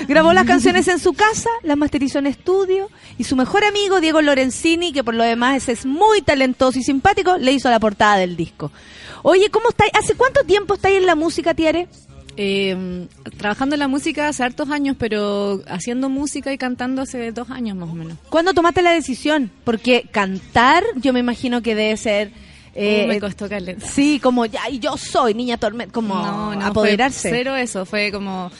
Grabó 0.09 0.33
las 0.33 0.45
canciones 0.47 0.89
en 0.89 0.99
su 0.99 1.13
casa, 1.13 1.51
las 1.63 1.77
masterizó 1.77 2.19
en 2.19 2.27
estudio 2.27 2.91
y 3.19 3.25
su 3.25 3.37
mejor 3.37 3.65
amigo 3.65 4.01
Diego 4.01 4.21
Lorenzini, 4.23 4.93
que 4.93 5.05
por 5.05 5.15
lo 5.15 5.25
demás 5.25 5.69
es 5.69 5.87
muy 5.87 6.23
talentoso 6.23 6.79
y 6.79 6.83
simpático, 6.83 7.37
le 7.39 7.53
hizo 7.53 7.71
la 7.71 7.81
portada 7.81 8.17
del 8.17 8.37
disco. 8.37 8.73
Oye, 9.23 9.51
¿cómo 9.51 9.71
estáis? 9.71 9.91
¿Hace 9.95 10.15
cuánto 10.15 10.43
tiempo 10.45 10.75
estáis 10.75 10.99
en 10.99 11.07
la 11.07 11.15
música, 11.15 11.55
Tiare? 11.55 11.89
Eh, 12.37 13.07
trabajando 13.39 13.75
en 13.77 13.81
la 13.81 13.89
música 13.89 14.29
hace 14.29 14.45
hartos 14.45 14.69
años, 14.71 14.97
pero 14.99 15.63
haciendo 15.69 16.11
música 16.11 16.53
y 16.53 16.59
cantando 16.59 17.01
hace 17.03 17.33
dos 17.33 17.49
años 17.51 17.77
más 17.77 17.89
o 17.89 17.95
menos. 17.95 18.19
¿Cuándo 18.29 18.53
tomaste 18.53 18.83
la 18.83 18.93
decisión? 18.93 19.51
Porque 19.65 20.07
cantar, 20.13 20.85
yo 20.97 21.13
me 21.15 21.21
imagino 21.21 21.63
que 21.63 21.75
debe 21.75 21.97
ser... 21.97 22.33
eh, 22.75 23.05
Uh, 23.07 23.09
me 23.09 23.21
costó 23.21 23.49
caleta. 23.49 23.87
Sí, 23.87 24.21
como 24.23 24.45
ya, 24.45 24.69
y 24.69 24.79
yo 24.81 24.99
soy 24.99 25.33
niña 25.33 25.57
tormenta, 25.57 25.95
como 25.95 26.15
No, 26.15 26.55
no, 26.55 26.67
apoderarse. 26.67 27.31
Fue 27.31 27.39
cero 27.39 27.57
eso, 27.57 27.87
fue 27.87 28.13
como... 28.13 28.51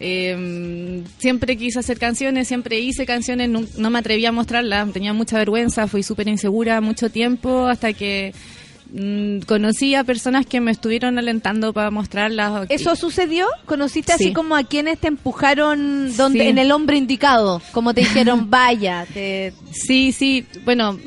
eh, 0.00 1.02
siempre 1.18 1.56
quise 1.56 1.78
hacer 1.78 1.98
canciones, 1.98 2.48
siempre 2.48 2.80
hice 2.80 3.04
canciones, 3.04 3.50
no, 3.50 3.62
no 3.76 3.90
me 3.90 3.98
atreví 3.98 4.24
a 4.24 4.32
mostrarlas, 4.32 4.92
tenía 4.92 5.12
mucha 5.12 5.36
vergüenza, 5.36 5.86
fui 5.86 6.02
súper 6.02 6.26
insegura 6.26 6.80
mucho 6.80 7.10
tiempo 7.10 7.66
hasta 7.66 7.92
que 7.92 8.32
mm, 8.92 9.40
conocí 9.46 9.94
a 9.94 10.04
personas 10.04 10.46
que 10.46 10.60
me 10.60 10.70
estuvieron 10.70 11.18
alentando 11.18 11.72
para 11.72 11.90
mostrarlas. 11.90 12.66
¿Eso 12.68 12.96
sucedió? 12.96 13.46
¿Conociste 13.66 14.12
así 14.12 14.24
Sí. 14.24 14.32
como 14.32 14.56
a 14.56 14.64
quienes 14.64 14.98
te 14.98 15.08
empujaron 15.08 16.16
donde 16.16 16.40
Sí. 16.40 16.46
en 16.48 16.58
el 16.58 16.72
hombre 16.72 16.96
indicado? 16.96 17.62
Como 17.72 17.94
te 17.94 18.00
dijeron, 18.02 18.50
vaya, 18.50 19.06
te... 19.12 19.52
Sí, 19.72 20.12
sí. 20.12 20.44
Bueno, 20.64 20.98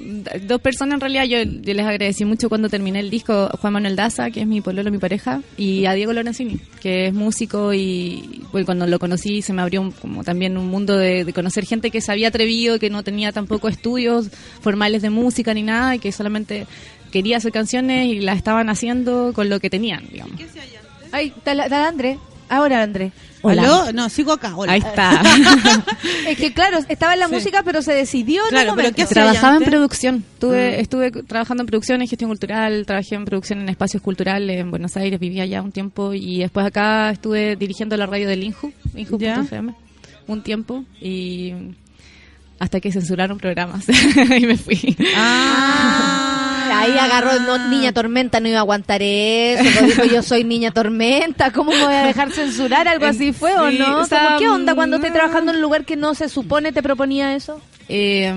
dos 0.48 0.62
personas 0.62 0.96
en 0.96 1.00
realidad. 1.02 1.26
Yo, 1.26 1.44
yo 1.44 1.74
les 1.74 1.86
agradecí 1.86 2.26
mucho 2.26 2.50
cuando 2.50 2.70
terminé 2.70 3.00
el 3.00 3.10
disco. 3.10 3.50
Juan 3.60 3.74
Manuel 3.74 3.96
Daza, 3.96 4.32
que 4.32 4.42
es 4.42 4.48
mi 4.48 4.62
pololo, 4.62 4.90
mi 4.92 4.98
pareja, 4.98 5.42
y 5.58 5.86
a 5.86 5.94
Diego 5.94 6.14
Lorenzini, 6.14 6.60
que 6.82 7.08
es 7.08 7.14
músico 7.14 7.74
y 7.74 8.42
bueno, 8.52 8.66
cuando 8.66 8.88
lo 8.88 9.00
conocí 9.00 9.42
se 9.42 9.54
me 9.54 9.62
abrió 9.62 9.82
un- 9.82 9.92
como 9.92 10.24
también 10.24 10.58
un 10.58 10.68
mundo 10.68 10.98
de, 10.98 11.26
de 11.26 11.34
conocer 11.34 11.66
gente 11.66 11.92
que 11.92 12.02
se 12.02 12.12
había 12.12 12.30
atrevido, 12.30 12.80
que 12.80 12.90
no 12.90 13.04
tenía 13.04 13.32
tampoco 13.32 13.68
estudios 13.68 14.30
formales 14.62 15.02
de 15.02 15.10
música 15.10 15.54
ni 15.54 15.64
nada 15.64 15.96
y 15.96 16.00
que 16.00 16.12
solamente 16.12 16.66
quería 17.14 17.38
hacer 17.38 17.54
canciones 17.54 18.08
y 18.08 18.20
las 18.20 18.36
estaban 18.36 18.68
haciendo 18.70 19.32
con 19.34 19.48
lo 19.50 19.62
que 19.62 19.70
tenían, 19.70 20.04
digamos. 20.12 20.36
Ay, 21.14 21.32
dale, 21.46 21.70
dale, 21.70 21.88
André. 21.88 22.20
Ahora, 22.50 22.84
André. 22.84 23.12
Hola. 23.42 23.62
¿Aló? 23.64 23.92
No, 23.94 24.10
sigo 24.10 24.32
acá. 24.34 24.56
Hola. 24.56 24.74
Ahí 24.74 24.80
está. 24.80 25.22
Es 26.28 26.38
que 26.38 26.54
claro, 26.54 26.80
estaba 26.88 27.14
en 27.14 27.20
la 27.20 27.28
Sí. 27.28 27.34
música, 27.36 27.62
pero 27.64 27.82
se 27.82 27.94
decidió 27.94 28.42
en 28.44 28.50
Claro, 28.50 28.74
pero. 28.76 28.92
¿qué 28.94 29.04
hacía 29.04 29.24
Trabajaba 29.24 29.58
en 29.58 29.64
producción. 29.64 30.24
Tuve, 30.40 30.78
Mm. 30.78 30.80
Estuve 30.82 31.12
trabajando 31.12 31.64
en 31.64 31.68
producción, 31.68 32.02
en 32.02 32.08
gestión 32.08 32.30
cultural, 32.30 32.86
trabajé 32.86 33.16
en 33.16 33.26
producción 33.26 33.62
en 33.62 33.70
espacios 33.70 34.02
culturales 34.02 34.60
en 34.60 34.70
Buenos 34.72 34.96
Aires, 34.98 35.20
vivía 35.20 35.44
allá 35.44 35.62
un 35.62 35.72
tiempo 35.72 36.14
y 36.14 36.40
después 36.40 36.66
acá 36.66 37.12
estuve 37.12 37.56
dirigiendo 37.56 37.96
la 37.98 38.06
radio 38.06 38.28
del 38.28 38.44
Inju. 38.44 38.72
Inju.fm, 38.96 39.74
un 40.28 40.42
tiempo 40.42 40.84
y 41.02 41.54
hasta 42.60 42.80
que 42.80 42.92
censuraron 42.94 43.38
programas 43.40 43.86
y 44.40 44.46
me 44.46 44.58
fui. 44.58 44.96
Ah, 45.18 46.40
Ahí 46.80 46.98
agarró, 46.98 47.40
no, 47.42 47.70
niña 47.70 47.94
tormenta, 47.94 48.40
no 48.40 48.48
iba 48.50 48.58
a 48.58 48.62
aguantar 48.62 49.02
eso. 49.02 49.64
pues 49.64 49.86
dijo, 49.98 50.04
yo 50.14 50.24
soy 50.24 50.44
niña 50.44 50.72
tormenta, 50.72 51.52
¿cómo 51.52 51.72
me 51.72 51.84
voy 51.84 51.94
a 51.94 52.06
dejar 52.06 52.32
censurar? 52.32 52.88
¿Algo 52.88 53.06
así 53.06 53.34
fue 53.34 53.56
o 53.58 53.70
Sí, 53.70 53.78
no? 53.80 54.00
o 54.00 54.06
sea, 54.06 54.26
¿Cómo 54.26 54.38
¿Qué 54.40 54.50
onda 54.50 54.76
cuando 54.76 54.98
estés 54.98 55.12
mm. 55.12 55.16
trabajando 55.16 55.52
en 55.52 55.58
un 55.58 55.62
lugar 55.62 55.86
que 55.86 55.96
no 55.96 56.14
se 56.16 56.30
supone 56.30 56.72
te 56.72 56.84
proponía 56.84 57.36
eso? 57.36 57.62
Eh, 57.90 58.34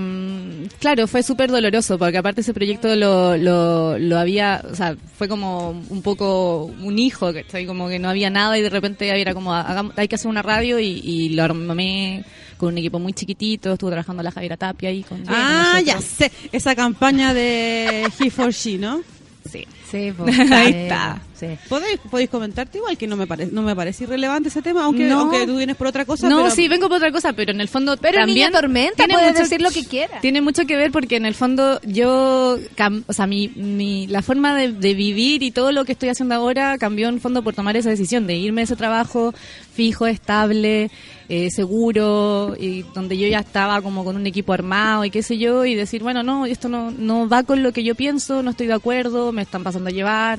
claro, 0.80 1.06
fue 1.06 1.22
súper 1.22 1.50
doloroso 1.50 1.98
porque 1.98 2.18
aparte 2.18 2.40
ese 2.40 2.52
proyecto 2.52 2.94
lo, 2.96 3.36
lo, 3.36 3.98
lo 3.98 4.18
había, 4.18 4.62
o 4.70 4.74
sea, 4.74 4.96
fue 5.16 5.28
como 5.28 5.70
un 5.70 6.02
poco 6.02 6.64
un 6.64 6.98
hijo, 6.98 7.32
¿cachai? 7.32 7.66
Como 7.66 7.88
que 7.88 7.98
no 7.98 8.08
había 8.08 8.28
nada 8.30 8.58
y 8.58 8.62
de 8.62 8.70
repente 8.70 9.08
era 9.08 9.34
como, 9.34 9.54
hagamos- 9.54 9.92
hay 9.96 10.08
que 10.08 10.16
hacer 10.16 10.28
una 10.28 10.42
radio 10.42 10.78
y, 10.78 11.00
y 11.04 11.28
lo 11.30 11.44
armé 11.44 12.24
con 12.56 12.70
un 12.70 12.78
equipo 12.78 12.98
muy 12.98 13.12
chiquitito, 13.12 13.72
estuve 13.72 13.90
trabajando 13.90 14.22
la 14.22 14.30
Javiera 14.30 14.56
Tapia 14.56 14.88
ahí 14.88 15.02
con 15.02 15.22
Ah, 15.28 15.80
ya 15.84 16.00
sé. 16.00 16.30
Esa 16.52 16.74
campaña 16.74 17.34
de 17.34 18.10
He 18.18 18.30
for 18.30 18.52
She, 18.52 18.78
¿no? 18.78 19.02
Sí. 19.50 19.66
Sí, 19.90 20.12
pues, 20.16 20.38
Ahí 20.38 20.72
eh, 20.72 20.82
está. 20.84 21.20
Sí. 21.38 21.46
¿Podéis, 21.68 21.98
podéis 22.10 22.30
comentarte 22.30 22.78
igual 22.78 22.96
que 22.98 23.06
no 23.06 23.16
me 23.16 23.26
parece 23.26 23.52
no 23.52 23.62
me 23.62 23.74
parece 23.76 24.04
irrelevante 24.04 24.48
ese 24.48 24.62
tema, 24.62 24.84
aunque, 24.84 25.04
No. 25.04 25.20
aunque 25.20 25.46
tú 25.46 25.56
vienes 25.56 25.76
por 25.76 25.86
otra 25.86 26.04
cosa. 26.04 26.28
No, 26.28 26.38
pero- 26.44 26.50
sí, 26.54 26.68
vengo 26.68 26.88
por 26.88 26.96
otra 26.96 27.12
cosa, 27.12 27.32
pero 27.32 27.52
en 27.52 27.60
el 27.60 27.68
fondo 27.68 27.96
Pero 27.96 28.18
también 28.18 28.36
Niña 28.36 28.50
Tormenta, 28.50 28.96
tiene 28.96 29.14
puedes 29.14 29.32
mucho- 29.32 29.42
decir 29.42 29.60
lo 29.60 29.70
que 29.70 29.84
quieras. 29.84 30.20
Tiene 30.20 30.40
mucho 30.40 30.66
que 30.66 30.76
ver 30.76 30.90
porque 30.90 31.16
en 31.16 31.26
el 31.26 31.34
fondo 31.34 31.80
yo, 31.84 32.58
cam- 32.76 33.04
o 33.06 33.12
sea, 33.12 33.26
mi, 33.26 33.48
mi, 33.48 34.06
la 34.06 34.22
forma 34.22 34.56
de, 34.56 34.72
de 34.72 34.94
vivir 34.94 35.42
y 35.42 35.50
todo 35.50 35.72
lo 35.72 35.84
que 35.84 35.92
estoy 35.92 36.08
haciendo 36.08 36.34
ahora 36.34 36.78
cambió 36.78 37.08
en 37.08 37.14
el 37.16 37.20
fondo 37.20 37.42
por 37.42 37.54
tomar 37.54 37.76
esa 37.76 37.90
decisión 37.90 38.26
de 38.26 38.36
irme 38.36 38.60
de 38.60 38.64
ese 38.64 38.76
trabajo 38.76 39.34
fijo, 39.74 40.06
estable, 40.06 40.90
eh, 41.28 41.50
seguro, 41.50 42.54
y 42.58 42.82
donde 42.94 43.18
yo 43.18 43.28
ya 43.28 43.40
estaba 43.40 43.82
como 43.82 44.04
con 44.04 44.16
un 44.16 44.26
equipo 44.26 44.52
armado 44.54 45.04
y 45.04 45.10
qué 45.10 45.22
sé 45.22 45.36
yo, 45.36 45.64
y 45.66 45.74
decir, 45.74 46.02
bueno, 46.02 46.22
no, 46.22 46.46
esto 46.46 46.68
no, 46.70 46.90
no 46.90 47.28
va 47.28 47.42
con 47.42 47.62
lo 47.62 47.72
que 47.72 47.84
yo 47.84 47.94
pienso, 47.94 48.42
no 48.42 48.50
estoy 48.52 48.66
de 48.68 48.72
acuerdo, 48.74 49.32
me 49.32 49.42
están 49.42 49.62
pasando 49.62 49.88
a 49.90 49.92
llevar. 49.92 50.38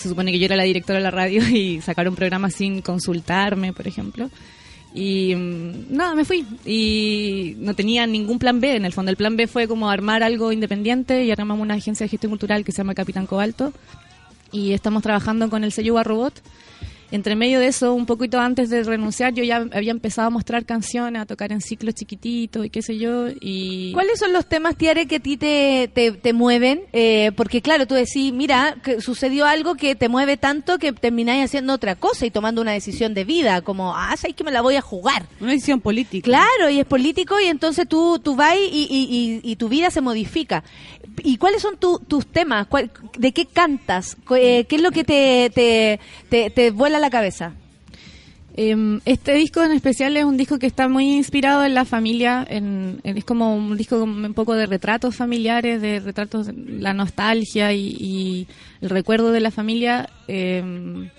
Se 0.00 0.08
supone 0.08 0.32
que 0.32 0.38
yo 0.38 0.46
era 0.46 0.56
la 0.56 0.62
directora 0.62 0.98
de 0.98 1.02
la 1.02 1.10
radio 1.10 1.46
y 1.54 1.82
sacaron 1.82 2.14
programa 2.14 2.50
sin 2.50 2.80
consultarme, 2.80 3.74
por 3.74 3.86
ejemplo. 3.86 4.30
Y 4.94 5.34
mm, 5.34 5.94
nada, 5.94 6.14
me 6.14 6.24
fui. 6.24 6.46
Y 6.64 7.54
no 7.58 7.74
tenía 7.74 8.06
ningún 8.06 8.38
plan 8.38 8.60
B. 8.60 8.76
En 8.76 8.86
el 8.86 8.94
fondo, 8.94 9.10
el 9.10 9.18
plan 9.18 9.36
B 9.36 9.46
fue 9.46 9.68
como 9.68 9.90
armar 9.90 10.22
algo 10.22 10.52
independiente 10.52 11.24
y 11.24 11.30
armamos 11.30 11.60
una 11.60 11.74
agencia 11.74 12.04
de 12.04 12.08
gestión 12.08 12.30
cultural 12.30 12.64
que 12.64 12.72
se 12.72 12.78
llama 12.78 12.94
Capitán 12.94 13.26
Cobalto. 13.26 13.74
Y 14.52 14.72
estamos 14.72 15.02
trabajando 15.02 15.50
con 15.50 15.64
el 15.64 15.72
sello 15.72 16.02
Robot. 16.02 16.40
Entre 17.12 17.34
medio 17.34 17.58
de 17.58 17.66
eso, 17.66 17.92
un 17.92 18.06
poquito 18.06 18.38
antes 18.38 18.70
de 18.70 18.84
renunciar, 18.84 19.34
yo 19.34 19.42
ya 19.42 19.66
había 19.72 19.90
empezado 19.90 20.28
a 20.28 20.30
mostrar 20.30 20.64
canciones, 20.64 21.20
a 21.22 21.26
tocar 21.26 21.50
en 21.50 21.60
ciclos 21.60 21.94
chiquititos 21.94 22.64
y 22.66 22.70
qué 22.70 22.82
sé 22.82 22.98
yo. 22.98 23.26
Y 23.40 23.92
¿Cuáles 23.92 24.18
son 24.18 24.32
los 24.32 24.46
temas, 24.46 24.76
Tiare, 24.76 25.06
que 25.06 25.16
a 25.16 25.20
ti 25.20 25.36
te, 25.36 25.90
te, 25.92 26.12
te 26.12 26.32
mueven? 26.32 26.82
Eh, 26.92 27.32
porque 27.36 27.62
claro, 27.62 27.86
tú 27.86 27.94
decís, 27.94 28.32
mira, 28.32 28.76
que 28.84 29.00
sucedió 29.00 29.46
algo 29.46 29.74
que 29.74 29.94
te 29.96 30.08
mueve 30.08 30.36
tanto 30.36 30.78
que 30.78 30.92
termináis 30.92 31.44
haciendo 31.44 31.72
otra 31.72 31.96
cosa 31.96 32.26
y 32.26 32.30
tomando 32.30 32.62
una 32.62 32.72
decisión 32.72 33.12
de 33.14 33.24
vida, 33.24 33.60
como, 33.62 33.96
ah, 33.96 34.16
sabes 34.16 34.36
que 34.36 34.44
me 34.44 34.52
la 34.52 34.60
voy 34.60 34.76
a 34.76 34.80
jugar. 34.80 35.26
Una 35.40 35.50
decisión 35.52 35.80
política. 35.80 36.24
Claro, 36.26 36.70
y 36.70 36.78
es 36.78 36.86
político 36.86 37.40
y 37.40 37.46
entonces 37.46 37.88
tú, 37.88 38.20
tú 38.22 38.36
vas 38.36 38.54
y, 38.54 38.86
y- 38.88 39.40
y- 39.44 39.50
y 39.52 39.56
tu 39.56 39.68
vida 39.68 39.90
se 39.90 40.00
modifica. 40.00 40.62
¿Y 41.24 41.36
cuáles 41.36 41.62
son 41.62 41.76
tu- 41.78 41.98
tus 42.00 42.26
temas? 42.26 42.66
¿Cuál- 42.66 42.90
¿De 43.18 43.32
qué 43.32 43.46
cantas? 43.46 44.16
Eh, 44.36 44.64
¿Qué 44.68 44.76
es 44.76 44.82
lo 44.82 44.90
que 44.90 45.04
te, 45.04 45.50
te, 45.54 46.00
te, 46.28 46.50
te 46.50 46.70
vuela 46.70 46.98
la 46.98 47.10
cabeza? 47.10 47.54
Em, 48.56 49.00
este 49.04 49.32
disco 49.34 49.62
en 49.62 49.70
especial 49.72 50.16
es 50.16 50.24
un 50.24 50.36
disco 50.36 50.58
que 50.58 50.66
está 50.66 50.88
muy 50.88 51.14
inspirado 51.14 51.64
en 51.64 51.72
la 51.72 51.84
familia, 51.84 52.44
en, 52.50 53.00
en- 53.04 53.16
es 53.16 53.24
como 53.24 53.54
un 53.54 53.76
disco 53.76 54.02
un 54.02 54.34
poco 54.34 54.54
de 54.54 54.66
retratos 54.66 55.14
familiares, 55.16 55.80
de 55.80 56.00
retratos, 56.00 56.48
la 56.54 56.92
nostalgia 56.92 57.72
y, 57.72 57.96
y 57.98 58.46
el 58.80 58.90
recuerdo 58.90 59.30
de 59.30 59.40
la 59.40 59.50
familia. 59.52 60.10
Em, 60.26 61.10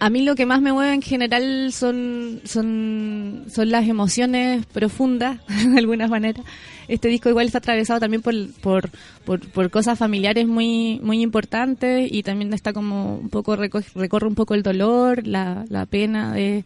a 0.00 0.08
mí 0.10 0.22
lo 0.22 0.34
que 0.34 0.46
más 0.46 0.60
me 0.62 0.72
mueve 0.72 0.94
en 0.94 1.02
general 1.02 1.72
son, 1.72 2.40
son, 2.44 3.44
son 3.48 3.70
las 3.70 3.86
emociones 3.86 4.64
profundas, 4.66 5.38
de 5.72 5.78
alguna 5.78 6.08
manera. 6.08 6.42
Este 6.88 7.08
disco 7.08 7.28
igual 7.28 7.46
está 7.46 7.58
atravesado 7.58 8.00
también 8.00 8.22
por, 8.22 8.34
por, 8.62 8.90
por, 9.52 9.70
cosas 9.70 9.98
familiares 9.98 10.46
muy, 10.48 10.98
muy 11.02 11.20
importantes 11.22 12.10
y 12.10 12.22
también 12.22 12.52
está 12.54 12.72
como 12.72 13.18
un 13.18 13.28
poco, 13.28 13.56
reco- 13.56 13.84
recorre 13.94 14.26
un 14.26 14.34
poco 14.34 14.54
el 14.54 14.62
dolor, 14.62 15.26
la, 15.26 15.64
la 15.68 15.86
pena 15.86 16.32
de, 16.32 16.64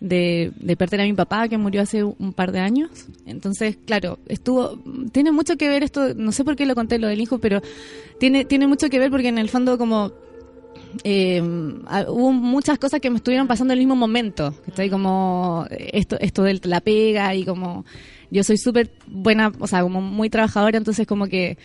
de, 0.00 0.50
de 0.56 0.76
perder 0.76 1.00
a 1.00 1.04
mi 1.04 1.12
papá 1.14 1.48
que 1.48 1.56
murió 1.56 1.80
hace 1.80 2.02
un 2.04 2.32
par 2.34 2.50
de 2.52 2.58
años. 2.58 2.90
Entonces, 3.24 3.78
claro, 3.86 4.18
estuvo, 4.28 4.78
tiene 5.12 5.30
mucho 5.32 5.56
que 5.56 5.68
ver 5.68 5.82
esto, 5.84 6.12
no 6.14 6.32
sé 6.32 6.44
por 6.44 6.56
qué 6.56 6.66
lo 6.66 6.74
conté 6.74 6.98
lo 6.98 7.06
del 7.08 7.20
hijo, 7.20 7.38
pero 7.38 7.62
tiene, 8.18 8.44
tiene 8.44 8.66
mucho 8.66 8.90
que 8.90 8.98
ver 8.98 9.10
porque 9.10 9.28
en 9.28 9.38
el 9.38 9.48
fondo 9.48 9.78
como 9.78 10.12
eh, 11.02 11.40
hubo 11.42 12.32
muchas 12.32 12.78
cosas 12.78 13.00
que 13.00 13.10
me 13.10 13.16
estuvieron 13.16 13.46
pasando 13.46 13.72
en 13.72 13.78
el 13.78 13.86
mismo 13.86 13.96
momento. 13.96 14.54
Estoy 14.66 14.90
como 14.90 15.66
esto, 15.70 16.18
esto 16.20 16.42
de 16.42 16.60
la 16.64 16.80
pega 16.80 17.34
y 17.34 17.44
como 17.44 17.84
yo 18.30 18.44
soy 18.44 18.58
súper 18.58 18.90
buena, 19.06 19.52
o 19.58 19.66
sea, 19.66 19.82
como 19.82 20.00
muy 20.00 20.30
trabajadora, 20.30 20.78
entonces 20.78 21.06
como 21.06 21.26
que 21.26 21.58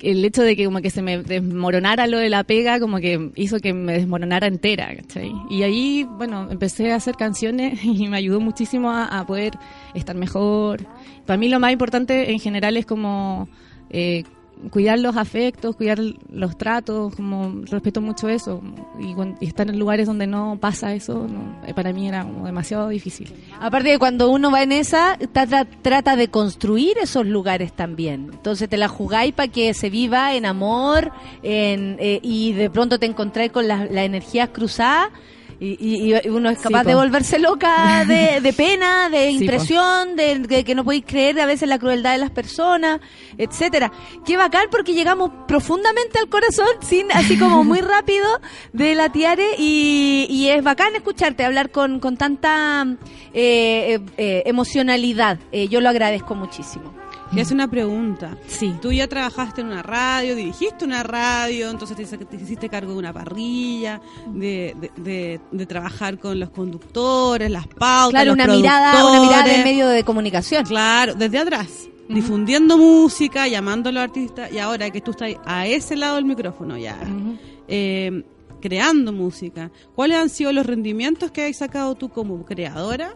el 0.00 0.24
hecho 0.24 0.42
de 0.42 0.56
que 0.56 0.64
como 0.66 0.80
que 0.80 0.90
se 0.90 1.02
me 1.02 1.22
desmoronara 1.22 2.06
lo 2.06 2.18
de 2.18 2.28
la 2.28 2.44
pega 2.44 2.78
como 2.80 2.98
que 2.98 3.30
hizo 3.34 3.58
que 3.60 3.72
me 3.72 3.94
desmoronara 3.94 4.46
entera, 4.46 4.94
¿cachai? 4.94 5.32
Y 5.50 5.62
ahí, 5.62 6.04
bueno, 6.04 6.48
empecé 6.50 6.92
a 6.92 6.96
hacer 6.96 7.16
canciones 7.16 7.80
y 7.84 8.08
me 8.08 8.16
ayudó 8.16 8.40
muchísimo 8.40 8.90
a, 8.90 9.04
a 9.06 9.26
poder 9.26 9.54
estar 9.94 10.16
mejor. 10.16 10.86
Para 11.24 11.38
mí 11.38 11.48
lo 11.48 11.60
más 11.60 11.72
importante 11.72 12.30
en 12.30 12.40
general 12.40 12.76
es 12.76 12.86
como 12.86 13.48
eh, 13.90 14.24
cuidar 14.70 14.98
los 14.98 15.16
afectos, 15.16 15.76
cuidar 15.76 15.98
los 16.30 16.56
tratos, 16.56 17.14
como 17.14 17.62
respeto 17.70 18.00
mucho 18.00 18.28
eso. 18.28 18.62
Y, 18.98 19.14
y 19.44 19.48
estar 19.48 19.68
en 19.68 19.78
lugares 19.78 20.06
donde 20.06 20.26
no 20.26 20.58
pasa 20.60 20.94
eso, 20.94 21.26
eh, 21.66 21.74
para 21.74 21.92
mí 21.92 22.08
era 22.08 22.24
como 22.24 22.46
demasiado 22.46 22.88
difícil. 22.88 23.32
Aparte 23.60 23.90
de 23.90 23.98
cuando 23.98 24.30
uno 24.30 24.50
va 24.50 24.62
en 24.62 24.72
esa, 24.72 25.18
trata, 25.82 26.16
de 26.16 26.28
construir 26.28 26.96
esos 26.98 27.26
lugares 27.26 27.72
también. 27.72 28.30
Entonces 28.32 28.68
te 28.68 28.76
la 28.76 28.88
jugáis 28.88 29.34
para 29.34 29.48
que 29.48 29.74
se 29.74 29.90
viva 29.90 30.34
en 30.34 30.46
amor 30.46 31.12
en, 31.42 31.96
eh, 32.00 32.20
y 32.22 32.52
de 32.52 32.70
pronto 32.70 32.98
te 32.98 33.06
encontráis 33.06 33.52
con 33.52 33.68
las 33.68 33.90
energías 33.90 34.50
cruzadas. 34.50 35.10
Y, 35.58 35.76
y- 35.80 36.14
y 36.14 36.28
uno 36.28 36.50
es 36.50 36.58
Sí, 36.58 36.64
capaz 36.64 36.84
de 36.84 36.94
volverse 36.94 37.38
loca 37.38 38.04
de, 38.04 38.40
de 38.42 38.52
pena, 38.52 39.08
de 39.08 39.30
Sí, 39.30 39.36
impresión, 39.38 40.14
de, 40.14 40.40
de 40.40 40.64
que 40.64 40.74
no 40.74 40.84
podéis 40.84 41.04
creer 41.06 41.40
a 41.40 41.46
veces 41.46 41.66
la 41.68 41.78
crueldad 41.78 42.12
de 42.12 42.18
las 42.18 42.30
personas, 42.30 43.00
etcétera. 43.38 43.90
Qué 44.26 44.36
bacán 44.36 44.66
porque 44.70 44.92
llegamos 44.92 45.30
profundamente 45.48 46.18
al 46.18 46.28
corazón, 46.28 46.68
sin 46.82 47.10
así 47.12 47.38
como 47.38 47.64
muy 47.64 47.80
rápido 47.80 48.26
de 48.74 48.94
la 48.94 49.10
tiare 49.10 49.46
y, 49.58 50.26
y 50.28 50.48
es 50.48 50.62
bacán 50.62 50.94
escucharte 50.94 51.44
hablar 51.44 51.70
con, 51.70 52.00
con 52.00 52.16
tanta 52.18 52.84
eh, 53.32 53.94
eh, 53.94 54.00
eh, 54.18 54.42
emocionalidad. 54.46 55.38
Eh, 55.52 55.68
yo 55.68 55.80
lo 55.80 55.88
agradezco 55.88 56.34
muchísimo. 56.34 56.94
Y 57.32 57.40
hace 57.40 57.54
una 57.54 57.68
pregunta. 57.68 58.36
Sí. 58.46 58.74
Tú 58.80 58.92
ya 58.92 59.08
trabajaste 59.08 59.60
en 59.60 59.66
una 59.68 59.82
radio, 59.82 60.36
dirigiste 60.36 60.84
una 60.84 61.02
radio, 61.02 61.70
entonces 61.70 61.96
te, 61.96 62.36
hiciste 62.36 62.68
cargo 62.68 62.92
de 62.92 62.98
una 62.98 63.12
parrilla, 63.12 64.00
de, 64.28 64.74
de, 64.80 64.90
de- 65.02 65.40
de 65.50 65.66
trabajar 65.66 66.18
con 66.18 66.38
los 66.38 66.50
conductores, 66.50 67.50
las 67.50 67.66
pautas, 67.66 68.10
Claro, 68.10 68.26
los 68.26 68.34
una 68.44 68.46
mirada, 68.54 69.04
una 69.10 69.20
mirada 69.22 69.44
de 69.44 69.64
medio 69.64 69.88
de 69.88 70.04
comunicación. 70.04 70.64
Claro, 70.64 71.14
desde 71.14 71.38
atrás, 71.38 71.88
difundiendo 72.08 72.78
música, 72.78 73.48
llamando 73.48 73.88
a 73.88 73.92
los 73.92 74.02
artistas, 74.04 74.52
y 74.52 74.58
ahora 74.58 74.88
que 74.90 75.00
tú 75.00 75.10
estás 75.10 75.30
a 75.44 75.66
ese 75.66 75.96
lado 75.96 76.14
del 76.16 76.24
micrófono 76.26 76.78
ya, 76.78 76.96
eh, 77.68 78.22
creando 78.60 79.12
música, 79.12 79.70
¿cuáles 79.94 80.16
han 80.18 80.28
sido 80.28 80.52
los 80.52 80.64
rendimientos 80.64 81.30
que 81.32 81.44
has 81.46 81.56
sacado 81.56 81.94
tú 81.96 82.08
como 82.08 82.44
creadora? 82.44 83.14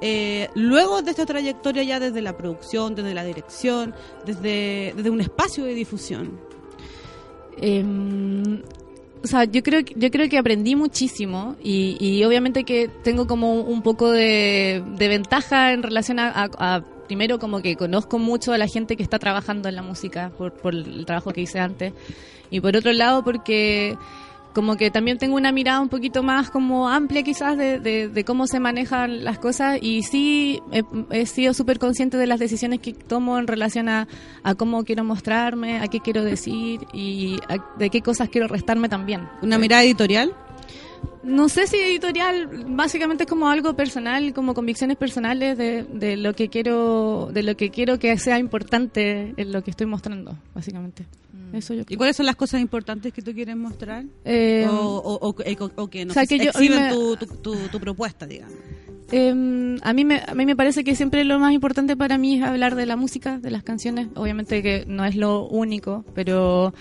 Eh, 0.00 0.48
luego 0.54 1.02
de 1.02 1.10
esta 1.10 1.26
trayectoria 1.26 1.82
ya 1.82 2.00
desde 2.00 2.20
la 2.22 2.36
producción, 2.36 2.94
desde 2.94 3.14
la 3.14 3.24
dirección, 3.24 3.94
desde, 4.24 4.92
desde 4.96 5.10
un 5.10 5.20
espacio 5.20 5.64
de 5.64 5.74
difusión. 5.74 6.38
Em, 7.58 8.62
o 9.24 9.26
sea, 9.26 9.44
yo 9.44 9.62
creo, 9.62 9.80
yo 9.80 10.10
creo 10.10 10.28
que 10.28 10.38
aprendí 10.38 10.76
muchísimo 10.76 11.56
y, 11.62 11.96
y 11.98 12.22
obviamente 12.24 12.64
que 12.64 12.88
tengo 13.02 13.26
como 13.26 13.54
un 13.54 13.82
poco 13.82 14.10
de, 14.10 14.84
de 14.96 15.08
ventaja 15.08 15.72
en 15.72 15.82
relación 15.82 16.18
a, 16.18 16.28
a- 16.30 16.50
a- 16.76 16.84
primero 17.08 17.38
como 17.38 17.62
que 17.62 17.76
conozco 17.76 18.18
mucho 18.18 18.52
a 18.52 18.58
la 18.58 18.66
gente 18.68 18.96
que 18.96 19.02
está 19.02 19.18
trabajando 19.18 19.68
en 19.68 19.76
la 19.76 19.82
música 19.82 20.30
por, 20.36 20.52
por 20.52 20.74
el 20.74 21.06
trabajo 21.06 21.32
que 21.32 21.40
hice 21.42 21.58
antes 21.60 21.92
y 22.50 22.60
por 22.60 22.76
otro 22.76 22.92
lado 22.92 23.22
porque 23.24 23.96
como 24.56 24.76
que 24.78 24.90
también 24.90 25.18
tengo 25.18 25.36
una 25.36 25.52
mirada 25.52 25.80
un 25.82 25.90
poquito 25.90 26.22
más 26.22 26.48
como 26.50 26.88
amplia 26.88 27.22
quizás 27.22 27.58
de, 27.58 27.78
de- 27.78 28.08
de 28.08 28.24
cómo 28.24 28.46
se 28.46 28.58
manejan 28.58 29.22
las 29.22 29.38
cosas 29.38 29.78
y 29.82 30.02
sí 30.02 30.62
he, 30.72 30.82
he 31.10 31.26
sido 31.26 31.52
súper 31.52 31.78
consciente 31.78 32.16
de 32.16 32.26
las 32.26 32.40
decisiones 32.40 32.80
que 32.80 32.94
tomo 32.94 33.38
en 33.38 33.46
relación 33.46 33.90
a, 33.90 34.08
a 34.42 34.54
cómo 34.54 34.82
quiero 34.84 35.04
mostrarme, 35.04 35.80
a 35.80 35.88
qué 35.88 36.00
quiero 36.00 36.24
decir 36.24 36.86
y 36.94 37.38
a- 37.50 37.62
de 37.78 37.90
qué 37.90 38.00
cosas 38.00 38.30
quiero 38.30 38.48
restarme 38.48 38.88
también. 38.88 39.28
Una 39.42 39.58
mirada 39.58 39.82
editorial. 39.84 40.32
No 41.22 41.48
sé 41.48 41.66
si 41.66 41.76
editorial, 41.76 42.48
básicamente 42.68 43.24
es 43.24 43.28
como 43.30 43.48
algo 43.48 43.74
personal, 43.74 44.32
como 44.32 44.54
convicciones 44.54 44.96
personales 44.96 45.58
de, 45.58 45.82
de 45.84 46.16
lo 46.16 46.34
que 46.34 46.48
quiero, 46.48 47.30
de 47.32 47.42
lo 47.42 47.56
que 47.56 47.70
quiero 47.70 47.98
que 47.98 48.16
sea 48.18 48.38
importante 48.38 49.34
en 49.36 49.52
lo 49.52 49.62
que 49.62 49.70
estoy 49.70 49.86
mostrando, 49.86 50.36
básicamente. 50.54 51.04
Eso 51.52 51.74
yo 51.74 51.82
¿Y 51.88 51.96
cuáles 51.96 52.16
son 52.16 52.26
las 52.26 52.36
cosas 52.36 52.60
importantes 52.60 53.12
que 53.12 53.22
tú 53.22 53.32
quieres 53.32 53.56
mostrar? 53.56 54.04
Eh, 54.24 54.66
o, 54.68 54.74
o- 54.74 55.28
o- 55.28 55.70
o- 55.76 55.88
que 55.88 56.04
no 56.04 56.10
o 56.10 56.14
sea, 56.14 56.26
que 56.26 56.38
yo- 56.38 56.50
me- 56.70 56.90
tu, 56.90 57.16
tu, 57.16 57.26
tu- 57.26 57.68
tu 57.68 57.80
propuesta, 57.80 58.26
digamos. 58.26 58.54
Eh, 59.12 59.76
a 59.82 59.92
mí 59.92 60.04
me 60.04 60.20
a 60.26 60.34
mí 60.34 60.44
me 60.46 60.56
parece 60.56 60.82
que 60.82 60.96
siempre 60.96 61.22
lo 61.24 61.38
más 61.38 61.52
importante 61.52 61.96
para 61.96 62.18
mí 62.18 62.36
es 62.38 62.42
hablar 62.42 62.74
de 62.74 62.86
la 62.86 62.96
música, 62.96 63.38
de 63.38 63.52
las 63.52 63.62
canciones. 63.62 64.08
Obviamente 64.16 64.62
que 64.62 64.84
no 64.88 65.04
es 65.04 65.14
lo 65.14 65.46
único, 65.46 66.04
pero 66.14 66.74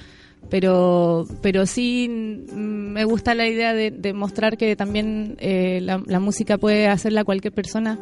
pero 0.49 1.25
pero 1.41 1.65
sí 1.65 2.07
mm, 2.09 2.55
me 2.93 3.03
gusta 3.05 3.33
la 3.35 3.47
idea 3.47 3.73
de, 3.73 3.91
de 3.91 4.13
mostrar 4.13 4.57
que 4.57 4.75
también 4.75 5.35
eh, 5.39 5.79
la, 5.81 6.01
la 6.05 6.19
música 6.19 6.57
puede 6.57 6.87
hacerla 6.87 7.23
cualquier 7.23 7.53
persona 7.53 7.99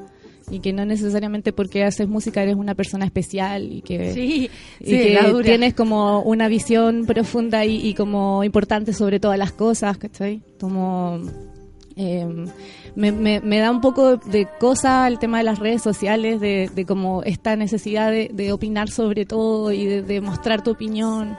y 0.52 0.60
que 0.60 0.74
no 0.74 0.86
necesariamente 0.86 1.54
porque 1.54 1.86
haces 1.86 2.08
música 2.10 2.44
eres 2.44 2.56
una 2.56 2.76
persona 2.76 3.06
especial 3.06 3.72
y 3.72 3.82
que, 3.82 4.14
Sí, 4.14 4.50
y 4.82 4.86
sí, 4.86 4.92
que 4.92 5.14
la 5.14 5.30
dura. 5.30 5.46
tienes 5.46 5.74
como 5.74 6.22
una 6.22 6.50
visión 6.50 7.06
profunda 7.06 7.64
y, 7.66 7.78
y 7.88 7.94
como 7.94 8.44
importante 8.44 8.92
sobre 8.92 9.22
todas 9.22 9.40
las 9.40 9.54
cosas, 9.54 9.98
¿cachai? 9.98 10.42
Como 10.60 11.22
eh, 11.96 12.28
me, 12.96 13.12
me- 13.14 13.40
me 13.40 13.60
da 13.60 13.72
un 13.72 13.80
poco 13.80 14.18
de 14.18 14.48
cosa 14.60 15.08
el 15.08 15.18
tema 15.18 15.38
de 15.38 15.46
las 15.46 15.60
redes 15.60 15.82
sociales, 15.82 16.42
de, 16.42 16.70
de 16.76 16.86
como 16.86 17.24
esta 17.24 17.56
necesidad 17.56 18.12
de, 18.12 18.30
de 18.34 18.52
opinar 18.52 18.90
sobre 18.90 19.26
todo 19.26 19.72
y 19.72 19.86
de, 19.86 20.02
de 20.02 20.20
mostrar 20.20 20.62
tu 20.62 20.72
opinión. 20.72 21.38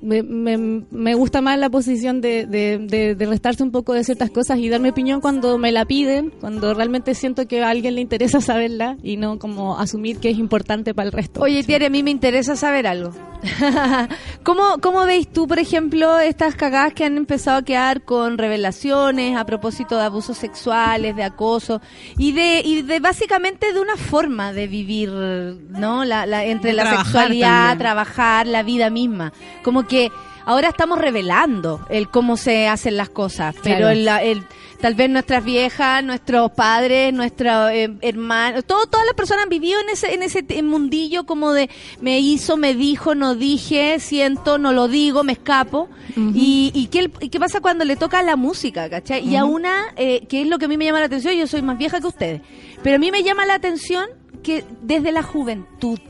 Me, 0.00 0.22
me- 0.22 0.84
me 0.90 1.14
gusta 1.14 1.40
más 1.40 1.58
la 1.58 1.70
posición 1.70 2.20
de, 2.20 2.46
de, 2.46 2.78
de- 2.78 3.14
de 3.14 3.26
restarse 3.26 3.62
un 3.62 3.70
poco 3.70 3.92
de 3.92 4.04
ciertas 4.04 4.30
cosas 4.30 4.58
y 4.58 4.68
dar 4.68 4.80
mi 4.80 4.88
opinión 4.90 5.20
cuando 5.20 5.58
me 5.58 5.72
la 5.72 5.84
piden, 5.84 6.30
cuando 6.40 6.74
realmente 6.74 7.14
siento 7.14 7.46
que 7.46 7.62
a 7.62 7.68
alguien 7.70 7.94
le 7.94 8.00
interesa 8.00 8.40
saberla 8.40 8.96
y 9.02 9.16
no 9.16 9.38
como 9.38 9.78
asumir 9.78 10.18
que 10.18 10.30
es 10.30 10.38
importante 10.38 10.94
para 10.94 11.06
el 11.06 11.12
resto. 11.12 11.40
Oye, 11.40 11.62
Tiare, 11.64 11.86
a 11.86 11.90
mí 11.90 12.02
me 12.02 12.10
interesa 12.10 12.56
saber 12.56 12.86
algo. 12.86 13.12
¿Cómo, 14.44 14.78
¿Cómo 14.80 15.04
veis 15.04 15.28
tú, 15.28 15.46
por 15.48 15.58
ejemplo, 15.58 16.18
estas 16.20 16.54
cagadas 16.54 16.94
que 16.94 17.04
han 17.04 17.16
empezado 17.16 17.58
a 17.58 17.62
quedar 17.62 18.02
con 18.02 18.38
revelaciones 18.38 19.36
a 19.36 19.44
propósito 19.46 19.96
de 19.96 20.02
abusos 20.04 20.36
sexuales, 20.38 21.16
de 21.16 21.22
acoso 21.24 21.80
y 22.18 22.32
de, 22.32 22.62
y 22.64 22.82
de 22.82 23.00
básicamente 23.00 23.72
de 23.72 23.80
una 23.80 23.96
forma 23.96 24.52
de 24.52 24.66
vivir, 24.66 25.10
¿no? 25.10 26.04
La, 26.04 26.26
la- 26.26 26.44
entre 26.44 26.70
De 26.70 26.76
la 26.76 26.98
sexualidad, 26.98 27.58
también. 27.70 27.78
trabajar, 27.78 28.46
la 28.46 28.62
vida 28.62 28.90
misma. 28.90 29.32
Como 29.62 29.71
que 29.86 30.10
ahora 30.44 30.68
estamos 30.68 30.98
revelando 30.98 31.80
el 31.88 32.08
cómo 32.08 32.36
se 32.36 32.66
hacen 32.68 32.96
las 32.96 33.08
cosas, 33.08 33.54
pero 33.62 33.88
Claro. 33.90 33.90
el, 33.90 34.08
el- 34.38 34.44
tal 34.80 34.94
vez 34.96 35.08
nuestras 35.08 35.44
viejas, 35.44 36.02
nuestros 36.02 36.50
padres, 36.50 37.12
nuestros 37.14 37.70
eh, 37.70 37.88
hermanos, 38.00 38.64
todo, 38.64 38.86
todas 38.86 39.06
las 39.06 39.14
personas 39.14 39.44
han 39.44 39.48
vivido 39.48 39.78
en 39.80 39.88
ese, 39.90 40.12
en 40.12 40.24
ese 40.24 40.42
mundillo 40.64 41.24
como 41.24 41.52
de 41.52 41.70
me 42.00 42.18
hizo, 42.18 42.56
me 42.56 42.74
dijo, 42.74 43.14
no 43.14 43.36
dije, 43.36 44.00
siento, 44.00 44.58
no 44.58 44.72
lo 44.72 44.88
digo, 44.88 45.22
me 45.22 45.34
escapo. 45.34 45.88
Y, 46.16 46.72
y, 46.74 46.88
qué, 46.88 47.08
y 47.20 47.28
qué 47.28 47.38
pasa 47.38 47.60
cuando 47.60 47.84
le 47.84 47.94
toca 47.94 48.22
la 48.24 48.34
música, 48.34 48.90
¿cachai? 48.90 49.24
Y 49.26 49.36
a 49.36 49.44
una, 49.44 49.72
eh, 49.96 50.26
que 50.28 50.42
es 50.42 50.48
lo 50.48 50.58
que 50.58 50.64
a 50.64 50.68
mí 50.68 50.76
me 50.76 50.84
llama 50.86 50.98
la 50.98 51.06
atención, 51.06 51.32
yo 51.34 51.46
soy 51.46 51.62
más 51.62 51.78
vieja 51.78 52.00
que 52.00 52.08
ustedes, 52.08 52.40
pero 52.82 52.96
a 52.96 52.98
mí 52.98 53.12
me 53.12 53.22
llama 53.22 53.46
la 53.46 53.54
atención 53.54 54.06
que 54.42 54.64
desde 54.82 55.12
la 55.12 55.22
juventud, 55.22 56.00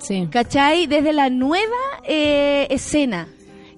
Sí. 0.00 0.28
¿cachai? 0.30 0.86
Desde 0.86 1.12
la 1.12 1.30
nueva 1.30 1.76
eh, 2.04 2.66
escena. 2.70 3.28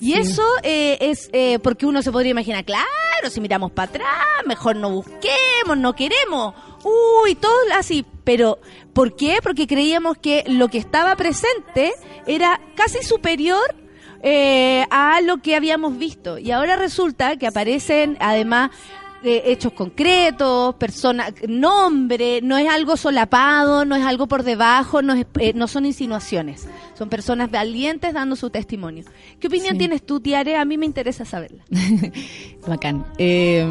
Y 0.01 0.13
Sí. 0.15 0.19
eso 0.21 0.43
eh, 0.63 0.99
es 1.01 1.31
eh, 1.33 1.59
porque 1.61 1.87
uno 1.87 2.03
se 2.03 2.11
podría 2.11 2.33
imaginar, 2.33 2.65
claro, 2.65 2.87
si 3.31 3.41
miramos 3.41 3.71
para 3.71 3.89
atrás, 3.91 4.07
mejor 4.47 4.75
no 4.77 4.91
busquemos, 4.91 5.77
no 5.77 5.93
queremos. 5.95 6.55
Uy, 6.85 7.37
todo 7.37 7.55
así. 7.75 8.05
Pero, 8.25 8.59
¿por 8.93 9.15
qué? 9.15 9.39
Porque 9.43 9.67
creíamos 9.69 10.17
que 10.19 10.43
lo 10.49 10.69
que 10.69 10.79
estaba 10.79 11.15
presente 11.17 11.93
era 12.27 12.61
casi 12.75 13.03
superior 13.05 13.77
eh, 14.25 14.85
a 14.91 15.21
lo 15.21 15.39
que 15.39 15.55
habíamos 15.57 15.99
visto. 15.99 16.39
Y 16.39 16.51
ahora 16.51 16.75
resulta 16.77 17.37
que 17.37 17.47
aparecen, 17.47 18.17
además, 18.21 18.71
eh, 19.25 19.43
hechos 19.47 19.73
concretos, 19.73 20.75
personas, 20.77 21.33
nombre, 21.49 22.41
no 22.43 22.59
es 22.59 22.69
algo 22.69 22.97
solapado, 22.97 23.85
no 23.85 23.95
es 23.97 24.05
algo 24.05 24.27
por 24.27 24.43
debajo, 24.43 25.03
no, 25.03 25.15
es- 25.15 25.27
eh, 25.39 25.53
no 25.55 25.69
son 25.69 25.87
insinuaciones. 25.87 26.69
Son 26.99 27.09
personas 27.09 27.51
valientes 27.51 28.13
dando 28.15 28.37
su 28.37 28.51
testimonio. 28.51 29.05
¿Qué 29.41 29.47
opinión 29.49 29.73
Sí. 29.73 29.79
tienes 29.79 30.05
tú, 30.05 30.21
Tiare? 30.21 30.57
A 30.57 30.65
mí 30.65 30.77
me 30.79 30.87
interesa 30.87 31.25
saberla. 31.25 31.65
Bacán. 32.67 33.05
Eh, 33.19 33.67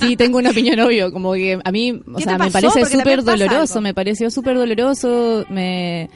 sí, 0.00 0.16
tengo 0.16 0.38
una 0.38 0.50
opinión 0.50 0.78
obvio, 0.80 1.12
como 1.12 1.32
que 1.34 1.58
a 1.62 1.72
mí, 1.72 1.92
o 1.92 2.16
¿Qué 2.16 2.24
sea, 2.24 2.38
me 2.38 2.50
parece 2.50 2.84
súper 2.86 3.22
doloroso, 3.22 3.80
me 3.80 3.94
pareció 3.94 4.30
súper 4.30 4.56
doloroso, 4.56 5.44
me... 5.48 6.10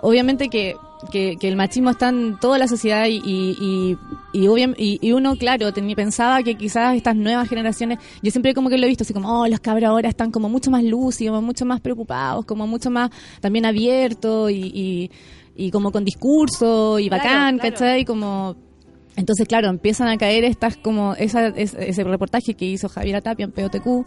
Obviamente 0.00 0.48
que, 0.48 0.76
que, 1.12 1.36
que 1.38 1.48
el 1.48 1.56
machismo 1.56 1.90
está 1.90 2.08
en 2.08 2.38
toda 2.40 2.58
la 2.58 2.66
sociedad 2.68 3.06
y, 3.06 3.16
y, 3.24 3.56
y, 3.60 3.96
y, 4.32 4.46
obvia- 4.48 4.74
y- 4.76 4.98
y 5.00 5.12
uno, 5.12 5.36
claro, 5.36 5.72
tenía, 5.72 5.94
pensaba 5.94 6.42
que 6.42 6.56
quizás 6.56 6.96
estas 6.96 7.14
nuevas 7.16 7.48
generaciones, 7.48 7.98
yo 8.22 8.30
siempre 8.30 8.52
como 8.54 8.68
que 8.68 8.78
lo 8.78 8.84
he 8.84 8.88
visto 8.88 9.04
así 9.04 9.12
como, 9.14 9.40
oh, 9.42 9.46
los 9.48 9.60
cabros 9.60 9.88
ahora 9.88 10.08
están 10.08 10.30
como 10.30 10.48
mucho 10.48 10.70
más 10.70 10.82
lúcidos, 10.84 11.42
mucho 11.42 11.64
más 11.64 11.80
preocupados, 11.80 12.44
como 12.44 12.66
mucho 12.66 12.90
más 12.90 13.10
también 13.40 13.64
abiertos 13.66 14.50
y, 14.50 15.10
y, 15.56 15.70
como 15.70 15.90
con 15.92 16.04
discurso 16.04 16.98
y 16.98 17.08
Claro, 17.08 17.22
bacán, 17.24 17.58
claro. 17.58 17.72
¿cachai? 17.74 18.04
Como 18.04 18.56
entonces, 19.16 19.48
claro, 19.48 19.68
empiezan 19.68 20.06
a 20.08 20.16
caer 20.16 20.44
estas 20.44 20.76
como 20.76 21.14
esa, 21.14 21.48
es- 21.48 21.74
ese 21.74 22.04
reportaje 22.04 22.54
que 22.54 22.64
hizo 22.66 22.88
Javiera 22.88 23.20
Tapia 23.20 23.44
en 23.44 23.52
POTQ. 23.52 24.06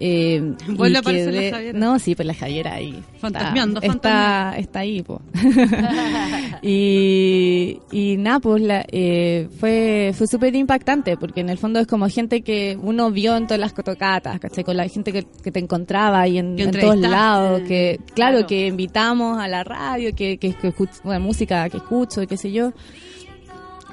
Eh, 0.00 0.54
Vuelve 0.68 0.96
a 0.96 1.00
aparecer 1.00 1.32
la 1.34 1.50
Javiera. 1.56 1.78
No, 1.78 1.98
sí, 1.98 2.14
pues 2.14 2.26
la 2.26 2.34
Javiera 2.34 2.74
ahí. 2.74 3.02
Fantasmeando, 3.18 3.80
está, 3.80 3.92
está, 3.94 4.08
fantasmeando. 4.10 4.60
está 4.60 4.78
ahí, 4.80 5.02
po. 5.02 5.22
y, 6.62 7.80
y 7.92 8.16
nada, 8.18 8.40
pues 8.40 8.62
la, 8.62 8.84
eh, 8.90 9.48
fue, 9.58 10.12
fue 10.14 10.26
súper 10.26 10.54
impactante 10.54 11.16
porque 11.16 11.40
en 11.40 11.48
el 11.50 11.58
fondo 11.58 11.80
es 11.80 11.86
como 11.86 12.08
gente 12.08 12.42
que 12.42 12.78
uno 12.80 13.10
vio 13.10 13.36
en 13.36 13.46
todas 13.46 13.60
las 13.60 13.72
cotocatas, 13.72 14.38
¿cachai? 14.40 14.64
Con 14.64 14.76
la 14.76 14.88
gente 14.88 15.12
que, 15.12 15.24
que 15.42 15.50
te 15.52 15.58
encontraba 15.60 16.20
ahí 16.20 16.38
en, 16.38 16.58
en 16.58 16.70
todos 16.70 16.96
lados, 16.98 17.62
que 17.62 17.98
claro, 18.14 18.36
Claro. 18.36 18.46
que 18.48 18.66
invitamos 18.66 19.38
a 19.38 19.46
la 19.48 19.62
radio, 19.64 20.14
que, 20.14 20.36
que, 20.38 20.52
que 20.54 20.68
escuch- 20.74 21.00
bueno, 21.04 21.20
música 21.20 21.68
que 21.70 21.76
escucho, 21.76 22.22
y 22.22 22.26
qué 22.26 22.36
sé 22.36 22.50
yo. 22.52 22.72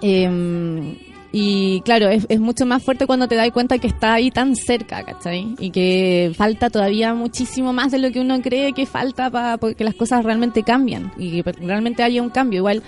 Eh, 0.02 0.98
y 1.36 1.82
claro, 1.82 2.10
es, 2.10 2.28
es 2.30 2.40
mucho 2.40 2.68
más 2.68 2.84
fuerte 2.84 3.08
cuando 3.08 3.28
te 3.28 3.34
das 3.34 3.50
cuenta 3.50 3.80
que 3.80 3.88
está 3.88 4.14
ahí 4.14 4.30
tan 4.30 4.56
cerca, 4.56 5.04
¿cachai? 5.04 5.56
Y 5.58 5.72
que 5.72 6.32
falta 6.38 6.70
todavía 6.70 7.16
muchísimo 7.16 7.74
más 7.74 7.92
de 7.92 7.98
lo 7.98 8.12
que 8.12 8.20
uno 8.20 8.40
cree 8.40 8.74
que 8.74 8.86
falta 8.86 9.32
para 9.32 9.58
que 9.58 9.84
las 9.84 9.96
cosas 9.96 10.24
realmente 10.24 10.62
cambian 10.62 11.12
y 11.18 11.42
que 11.42 11.52
realmente 11.54 12.04
haya 12.04 12.22
un 12.22 12.30
cambio. 12.30 12.60
Igual, 12.60 12.84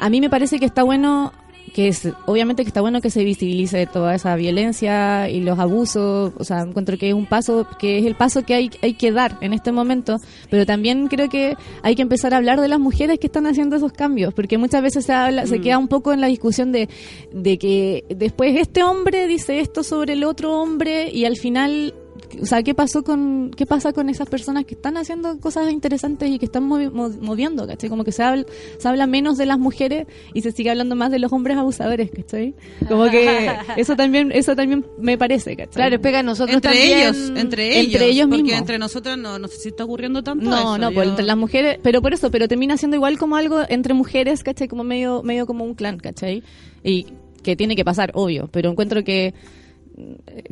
a 0.00 0.10
mí 0.10 0.20
me 0.20 0.28
parece 0.28 0.58
que 0.58 0.64
está 0.66 0.82
bueno 0.82 1.32
que 1.74 1.88
es, 1.88 2.08
obviamente 2.26 2.62
que 2.64 2.68
está 2.68 2.80
bueno 2.80 3.00
que 3.00 3.10
se 3.10 3.24
visibilice 3.24 3.86
toda 3.86 4.14
esa 4.14 4.36
violencia 4.36 5.28
y 5.30 5.40
los 5.40 5.58
abusos, 5.58 6.32
o 6.36 6.44
sea, 6.44 6.60
encuentro 6.60 6.98
que 6.98 7.08
es 7.08 7.14
un 7.14 7.26
paso, 7.26 7.66
que 7.78 7.98
es 7.98 8.04
el 8.04 8.14
paso 8.14 8.42
que 8.44 8.54
hay, 8.54 8.70
hay 8.82 8.94
que 8.94 9.10
dar 9.10 9.38
en 9.40 9.52
este 9.52 9.72
momento, 9.72 10.18
pero 10.50 10.66
también 10.66 11.08
creo 11.08 11.28
que 11.28 11.56
hay 11.82 11.94
que 11.94 12.02
empezar 12.02 12.34
a 12.34 12.36
hablar 12.38 12.60
de 12.60 12.68
las 12.68 12.78
mujeres 12.78 13.18
que 13.18 13.26
están 13.26 13.46
haciendo 13.46 13.76
esos 13.76 13.92
cambios, 13.92 14.34
porque 14.34 14.58
muchas 14.58 14.82
veces 14.82 15.06
se 15.06 15.12
habla, 15.12 15.46
se 15.46 15.60
queda 15.60 15.78
un 15.78 15.88
poco 15.88 16.12
en 16.12 16.20
la 16.20 16.26
discusión 16.26 16.72
de, 16.72 16.88
de 17.32 17.58
que 17.58 18.04
después 18.10 18.54
este 18.56 18.82
hombre 18.82 19.26
dice 19.26 19.60
esto 19.60 19.82
sobre 19.82 20.12
el 20.12 20.24
otro 20.24 20.60
hombre 20.60 21.10
y 21.10 21.24
al 21.24 21.36
final 21.36 21.94
o 22.40 22.46
sea, 22.46 22.62
¿qué 22.62 22.74
pasó 22.74 23.02
con 23.02 23.50
qué 23.56 23.66
pasa 23.66 23.92
con 23.92 24.08
esas 24.08 24.28
personas 24.28 24.64
que 24.64 24.74
están 24.74 24.96
haciendo 24.96 25.38
cosas 25.40 25.70
interesantes 25.72 26.30
y 26.30 26.38
que 26.38 26.46
están 26.46 26.68
movi- 26.68 26.90
mo- 26.90 27.10
moviendo, 27.20 27.66
¿cachai? 27.66 27.90
Como 27.90 28.04
que 28.04 28.12
se 28.12 28.22
habla, 28.22 28.44
se 28.78 28.88
habla 28.88 29.06
menos 29.06 29.36
de 29.38 29.46
las 29.46 29.58
mujeres 29.58 30.06
y 30.34 30.42
se 30.42 30.52
sigue 30.52 30.70
hablando 30.70 30.94
más 30.96 31.10
de 31.10 31.18
los 31.18 31.32
hombres 31.32 31.56
abusadores, 31.56 32.10
¿cachai? 32.10 32.54
Como 32.88 33.10
que 33.10 33.50
eso 33.76 33.96
también 33.96 34.32
eso 34.32 34.54
también 34.56 34.86
me 34.98 35.18
parece, 35.18 35.56
¿cachai? 35.56 35.72
Claro, 35.74 36.00
pega 36.00 36.20
a 36.20 36.22
nosotros 36.22 36.54
Entre 36.54 36.70
también. 36.72 36.98
ellos, 37.00 37.32
entre 37.36 37.78
ellos. 37.78 37.92
Entre 37.94 38.06
ellos 38.08 38.26
porque 38.28 38.42
mismos. 38.42 38.60
entre 38.60 38.78
nosotras 38.78 39.18
no, 39.18 39.38
no 39.38 39.48
sé 39.48 39.56
si 39.56 39.68
está 39.68 39.84
ocurriendo 39.84 40.22
tanto 40.22 40.48
No, 40.48 40.56
eso. 40.56 40.78
no, 40.78 40.90
Yo- 40.90 40.94
pues 40.94 41.08
entre 41.08 41.24
las 41.24 41.36
mujeres, 41.36 41.78
pero 41.82 42.00
por 42.02 42.14
eso, 42.14 42.30
pero 42.30 42.48
termina 42.48 42.76
siendo 42.76 42.96
igual 42.96 43.18
como 43.18 43.36
algo 43.36 43.60
entre 43.68 43.94
mujeres, 43.94 44.42
¿cachai? 44.42 44.68
Como 44.68 44.84
medio, 44.84 45.22
medio 45.22 45.46
como 45.46 45.64
un 45.64 45.74
clan, 45.74 45.98
¿cachai? 45.98 46.42
Y 46.84 47.06
que 47.42 47.56
tiene 47.56 47.74
que 47.74 47.84
pasar, 47.84 48.12
obvio, 48.14 48.48
pero 48.52 48.70
encuentro 48.70 49.02
que 49.02 49.34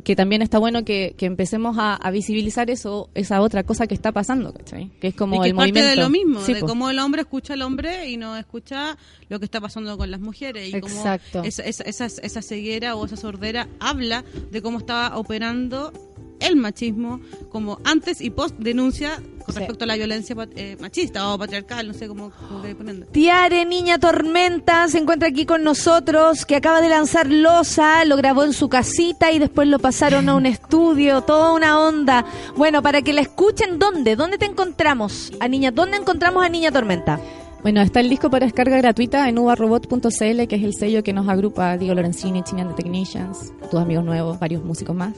que 0.04 0.16
también 0.16 0.42
está 0.42 0.58
bueno 0.58 0.84
que, 0.84 1.14
que 1.16 1.26
empecemos 1.26 1.76
a, 1.78 1.94
a 1.94 2.10
visibilizar 2.10 2.70
eso, 2.70 3.10
esa 3.14 3.40
otra 3.40 3.64
cosa 3.64 3.86
que 3.86 3.94
está 3.94 4.12
pasando, 4.12 4.52
¿cachai? 4.52 4.90
Que 5.00 5.08
es 5.08 5.14
como 5.14 5.36
y 5.36 5.38
que 5.40 5.44
el 5.46 5.50
es 5.52 5.56
parte 5.56 5.72
movimiento. 5.72 5.90
de 5.90 5.96
lo 5.96 6.10
mismo, 6.10 6.40
Sí, 6.40 6.54
de 6.54 6.60
po. 6.60 6.66
cómo 6.66 6.90
el 6.90 6.98
hombre 6.98 7.22
escucha 7.22 7.54
al 7.54 7.62
hombre 7.62 8.08
y 8.08 8.16
no 8.16 8.36
escucha 8.36 8.96
lo 9.28 9.38
que 9.38 9.44
está 9.44 9.60
pasando 9.60 9.96
con 9.98 10.10
las 10.10 10.20
mujeres. 10.20 10.68
Y 10.72 10.76
Exacto. 10.76 11.38
cómo 11.40 11.44
esa, 11.44 11.62
esa, 11.64 11.84
esa, 11.84 12.06
esa 12.06 12.42
ceguera 12.42 12.96
o 12.96 13.04
esa 13.06 13.16
sordera 13.16 13.68
habla 13.80 14.24
de 14.50 14.62
cómo 14.62 14.78
estaba 14.78 15.16
operando 15.18 15.92
el 16.40 16.56
machismo 16.56 17.20
como 17.50 17.78
antes 17.84 18.20
y 18.20 18.30
post 18.30 18.56
denuncia 18.58 19.16
con 19.44 19.54
Sí. 19.54 19.58
respecto 19.60 19.84
a 19.84 19.86
la 19.86 19.96
violencia 19.96 20.36
eh, 20.54 20.76
machista 20.80 21.28
o 21.32 21.38
patriarcal, 21.38 21.88
no 21.88 21.94
sé 21.94 22.06
cómo, 22.06 22.30
cómo 22.48 22.62
ponerlo. 22.76 23.06
Tiare, 23.06 23.64
Niña 23.64 23.98
Tormenta, 23.98 24.86
se 24.88 24.98
encuentra 24.98 25.28
aquí 25.28 25.44
con 25.46 25.64
nosotros, 25.64 26.44
que 26.44 26.56
acaba 26.56 26.80
de 26.80 26.88
lanzar 26.88 27.26
Losa, 27.28 28.04
lo 28.04 28.16
grabó 28.16 28.44
en 28.44 28.52
su 28.52 28.68
casita 28.68 29.32
y 29.32 29.38
después 29.38 29.66
lo 29.66 29.78
pasaron 29.78 30.28
a 30.28 30.34
un 30.36 30.46
estudio, 30.46 31.22
toda 31.22 31.52
una 31.52 31.80
onda. 31.80 32.24
Bueno, 32.56 32.82
para 32.82 33.02
que 33.02 33.12
la 33.12 33.22
escuchen, 33.22 33.78
¿dónde? 33.78 34.14
¿Dónde 34.14 34.38
te 34.38 34.44
encontramos? 34.46 35.32
A 35.40 35.48
Niña, 35.48 35.70
¿dónde 35.72 35.96
encontramos 35.96 36.44
a 36.44 36.48
Niña 36.48 36.70
Tormenta? 36.70 37.18
Bueno, 37.62 37.82
está 37.82 38.00
el 38.00 38.08
disco 38.08 38.30
para 38.30 38.46
descarga 38.46 38.78
gratuita 38.78 39.28
en 39.28 39.38
uvarobot.cl, 39.38 40.46
que 40.48 40.56
es 40.56 40.62
el 40.62 40.72
sello 40.74 41.02
que 41.02 41.12
nos 41.12 41.28
agrupa 41.28 41.76
Diego 41.76 41.94
Lorenzini, 41.94 42.42
Chinian 42.42 42.68
the 42.68 42.74
Technicians, 42.74 43.52
tus 43.70 43.78
amigos 43.80 44.04
nuevos, 44.04 44.38
varios 44.38 44.64
músicos 44.64 44.96
más. 44.96 45.14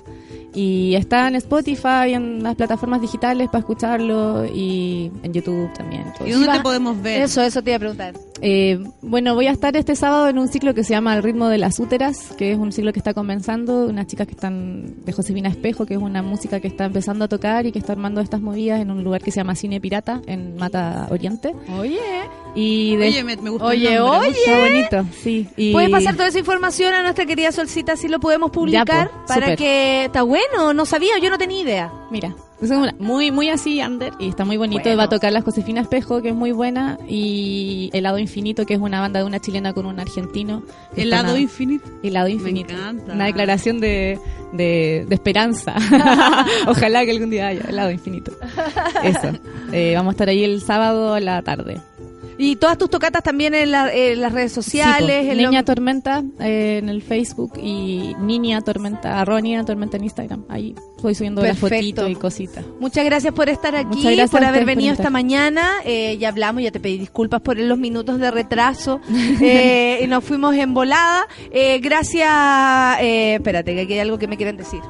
Y 0.55 0.95
está 0.97 1.29
en 1.29 1.37
Spotify, 1.37 2.13
en 2.13 2.43
las 2.43 2.57
plataformas 2.57 3.01
digitales 3.01 3.47
para 3.47 3.61
escucharlo 3.61 4.45
y 4.45 5.11
en 5.23 5.33
YouTube 5.33 5.73
también. 5.73 6.05
¿Y 6.27 6.31
dónde 6.33 6.47
va- 6.49 6.57
te 6.59 6.61
podemos 6.63 7.01
ver? 7.01 7.23
Eso, 7.23 7.41
eso 7.43 7.63
te 7.63 7.71
iba 7.71 7.77
a 7.77 7.79
preguntar. 7.79 8.15
Eh, 8.43 8.79
bueno, 9.01 9.35
voy 9.35 9.47
a 9.47 9.53
estar 9.53 9.75
este 9.77 9.95
sábado 9.97 10.29
en 10.29 10.37
un 10.37 10.49
ciclo 10.49 10.75
que 10.75 10.83
se 10.85 10.91
llama 10.91 11.15
El 11.17 11.23
ritmo 11.23 11.49
de 11.49 11.57
las 11.59 11.79
úteras, 11.79 12.35
que 12.37 12.53
es 12.53 12.59
un 12.59 12.71
ciclo 12.73 12.93
que 12.93 12.99
está 12.99 13.15
comenzando, 13.15 13.87
unas 13.87 14.09
chicas 14.09 14.27
que 14.27 14.35
están 14.35 15.03
de 15.05 15.13
Josefina 15.13 15.49
Espejo, 15.49 15.87
que 15.87 15.95
es 15.95 16.01
una 16.01 16.23
música 16.23 16.61
que 16.61 16.69
está 16.69 16.85
empezando 16.85 17.25
a 17.25 17.29
tocar 17.29 17.65
y 17.67 17.73
que 17.73 17.79
está 17.79 17.93
armando 17.93 18.21
estas 18.21 18.41
movidas 18.43 18.81
en 18.81 18.91
un 18.91 19.03
lugar 19.05 19.23
que 19.23 19.31
se 19.31 19.37
llama 19.37 19.55
Cine 19.55 19.81
Pirata, 19.81 20.21
en 20.27 20.57
Mata 20.57 21.07
Oriente. 21.11 21.55
Oye, 21.79 21.99
Y 22.55 22.97
de- 22.97 23.09
Oye, 23.09 23.25
me, 23.25 23.37
me 23.39 23.49
gustó 23.49 23.65
Oye, 23.67 23.95
el 23.95 23.99
nombre. 24.01 24.29
oye. 24.29 24.39
Está 24.45 24.59
bonito, 25.01 25.17
sí. 25.23 25.49
Y 25.57 25.73
puedes 25.73 25.89
pasar 25.89 26.15
toda 26.17 26.29
esa 26.29 26.39
información 26.39 26.93
a 26.93 27.03
nuestra 27.03 27.25
querida 27.25 27.51
Solcita 27.51 27.97
si 27.97 28.09
lo 28.09 28.21
podemos 28.21 28.51
publicar 28.51 29.09
po, 29.11 29.25
para 29.27 29.57
que 29.57 30.05
está 30.05 30.23
bueno, 30.23 30.75
no 30.75 30.85
sabía, 30.85 31.19
yo 31.19 31.31
no 31.31 31.39
tenía 31.39 31.63
idea. 31.63 31.93
Mira, 32.11 32.35
es 32.61 32.71
muy 32.99 33.31
muy 33.31 33.49
así 33.49 33.81
under 33.81 34.13
y 34.19 34.29
está 34.29 34.45
muy 34.45 34.59
bonito. 34.59 34.83
Bueno. 34.83 34.99
Va 34.99 35.05
a 35.05 35.09
tocar 35.09 35.33
las 35.33 35.45
Josefina 35.45 35.81
Espejo, 35.81 36.21
que 36.21 36.29
es 36.29 36.35
muy 36.35 36.53
buena, 36.53 36.99
y 37.09 37.89
Helado 37.95 38.19
Infinito, 38.19 38.67
que 38.67 38.75
es 38.75 38.81
una 38.81 39.01
banda 39.01 39.21
de 39.21 39.25
una 39.25 39.41
chilena 39.41 39.73
con 39.73 39.87
un 39.87 39.99
argentino. 39.99 40.63
El 40.95 41.09
lado 41.09 41.39
infinito. 41.39 41.89
Helado 42.03 42.27
Me 42.27 42.33
Infinito. 42.35 42.75
encanta. 42.75 43.15
Una 43.15 43.25
declaración 43.25 43.81
de, 43.81 44.19
de, 44.53 45.07
de 45.09 45.15
esperanza. 45.15 45.75
Ojalá 46.67 47.03
que 47.07 47.13
algún 47.13 47.31
día 47.31 47.47
haya 47.49 47.63
helado 47.67 47.91
infinito. 47.91 48.33
Eso. 49.03 49.33
Eh, 49.73 49.95
vamos 49.97 50.11
a 50.11 50.13
estar 50.13 50.29
ahí 50.29 50.45
el 50.45 50.61
sábado 50.61 51.15
a 51.15 51.21
la 51.21 51.41
tarde. 51.41 51.81
Y 52.45 52.57
todas 52.57 52.77
tus 52.77 52.91
tocatas 52.91 53.23
también 53.23 53.55
en, 53.55 53.71
la- 53.71 53.93
en 53.95 54.21
las 54.21 54.33
redes 54.33 54.53
sociales. 54.53 55.21
Sí, 55.23 55.27
po. 55.27 55.33
en 55.33 55.39
Niña 55.39 55.61
lo- 55.61 55.65
Tormenta 55.65 56.23
eh, 56.41 56.79
en 56.83 56.89
el 56.89 57.01
Facebook 57.03 57.53
y 57.63 58.15
Niña 58.21 58.61
Tormenta, 58.63 59.21
arroba 59.21 59.41
Niña 59.41 59.65
Tormenta 59.65 59.97
en 59.97 60.05
Instagram. 60.05 60.45
Ahí 60.49 60.75
voy 61.01 61.15
subiendo 61.15 61.41
las 61.43 61.59
fotitos 61.59 62.11
y 62.11 62.15
cositas. 62.17 62.65
Muchas 62.81 63.05
gracias 63.05 63.33
por 63.33 63.49
estar 63.49 63.75
aquí, 63.77 63.87
Muchas 63.97 64.05
gracias 64.13 64.31
por 64.31 64.45
haber 64.45 64.65
venido 64.65 64.93
esta 64.93 65.11
mañana. 65.11 65.71
Eh, 65.85 66.17
ya 66.19 66.29
hablamos, 66.31 66.63
ya 66.63 66.71
te 66.73 66.81
pedí 66.81 66.99
disculpas 66.99 67.41
por 67.43 67.57
los 67.59 67.79
minutos 67.79 68.19
de 68.19 68.31
retraso. 68.31 69.01
Eh, 69.41 70.01
y 70.05 70.07
nos 70.07 70.23
fuimos 70.25 70.55
en 70.57 70.73
volada. 70.75 71.27
Eh, 71.53 71.79
gracias. 71.81 72.29
eh, 73.01 73.35
espérate, 73.35 73.75
que 73.75 73.81
aquí 73.83 73.93
hay 73.95 73.99
algo 74.01 74.19
que 74.19 74.27
me 74.29 74.37
quieren 74.37 74.57
decir. 74.57 74.81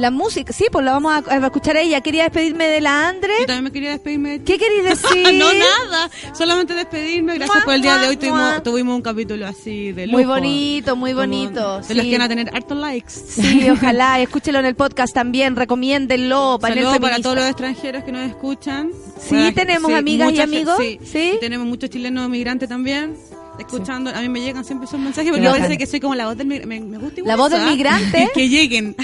La 0.00 0.10
música, 0.10 0.52
sí, 0.52 0.64
pues 0.72 0.84
la 0.84 0.92
vamos 0.92 1.12
a, 1.12 1.30
a 1.34 1.46
escuchar 1.46 1.76
a 1.76 1.80
ella. 1.82 2.00
Quería 2.00 2.22
despedirme 2.24 2.66
de 2.68 2.80
la 2.80 3.08
Andre. 3.08 3.32
Yo 3.40 3.46
también 3.46 3.64
me 3.64 3.70
quería 3.72 3.90
despedirme 3.90 4.30
de 4.30 4.38
ti. 4.38 4.44
¿Qué 4.52 4.58
queréis 4.58 4.84
decir? 5.02 5.34
no, 5.34 5.52
nada. 5.52 6.10
Solamente 6.32 6.72
despedirme. 6.74 7.34
Gracias 7.36 7.64
por 7.64 7.74
el 7.74 7.82
día 7.82 7.98
de 7.98 8.08
hoy. 8.08 8.16
Tuvimos, 8.16 8.62
tuvimos 8.62 8.96
un 8.96 9.02
capítulo 9.02 9.46
así 9.46 9.92
de 9.92 10.06
lujo. 10.06 10.16
Muy 10.16 10.24
bonito, 10.26 10.96
muy 10.96 11.10
Como 11.12 11.20
bonito. 11.22 11.80
De 11.82 11.94
los 11.94 12.04
sí. 12.04 12.10
que 12.10 12.16
van 12.18 12.22
a 12.26 12.28
tener 12.28 12.50
hartos 12.54 12.78
likes. 12.78 13.10
Sí, 13.10 13.68
ojalá, 13.72 14.18
escúchelo 14.20 14.58
en 14.60 14.66
el 14.66 14.74
podcast 14.74 15.12
también, 15.12 15.54
recomiéndenlo. 15.54 16.58
panel 16.60 16.78
Saludos 16.78 16.98
para 16.98 17.18
todos 17.20 17.36
los 17.36 17.44
extranjeros 17.46 18.02
que 18.02 18.12
nos 18.12 18.26
escuchan. 18.26 18.90
Sí, 19.20 19.34
Para- 19.34 19.52
tenemos 19.52 19.92
amigas 19.92 20.32
y 20.32 20.40
amigos, 20.40 20.76
Sí, 20.78 20.98
sí. 21.04 21.32
Y 21.36 21.40
tenemos 21.40 21.66
muchos 21.66 21.90
chilenos 21.90 22.28
migrantes 22.30 22.68
también. 22.70 23.16
Escuchando, 23.58 24.08
a 24.08 24.20
mí 24.22 24.28
me 24.30 24.40
llegan 24.40 24.64
siempre 24.64 24.86
esos 24.88 24.98
mensajes 24.98 25.30
porque 25.30 25.44
bacán. 25.46 25.60
parece 25.60 25.76
que 25.76 25.86
soy 25.86 26.00
como 26.00 26.14
la 26.14 26.26
voz 26.26 26.38
del 26.38 26.46
migrante. 26.46 26.66
Me, 26.66 26.80
me 26.80 26.96
gusta 26.96 27.20
igual 27.20 27.28
La 27.28 27.36
voz 27.36 27.50
del 27.50 27.66
migrante. 27.66 28.30
que 28.34 28.48
lleguen. 28.48 28.96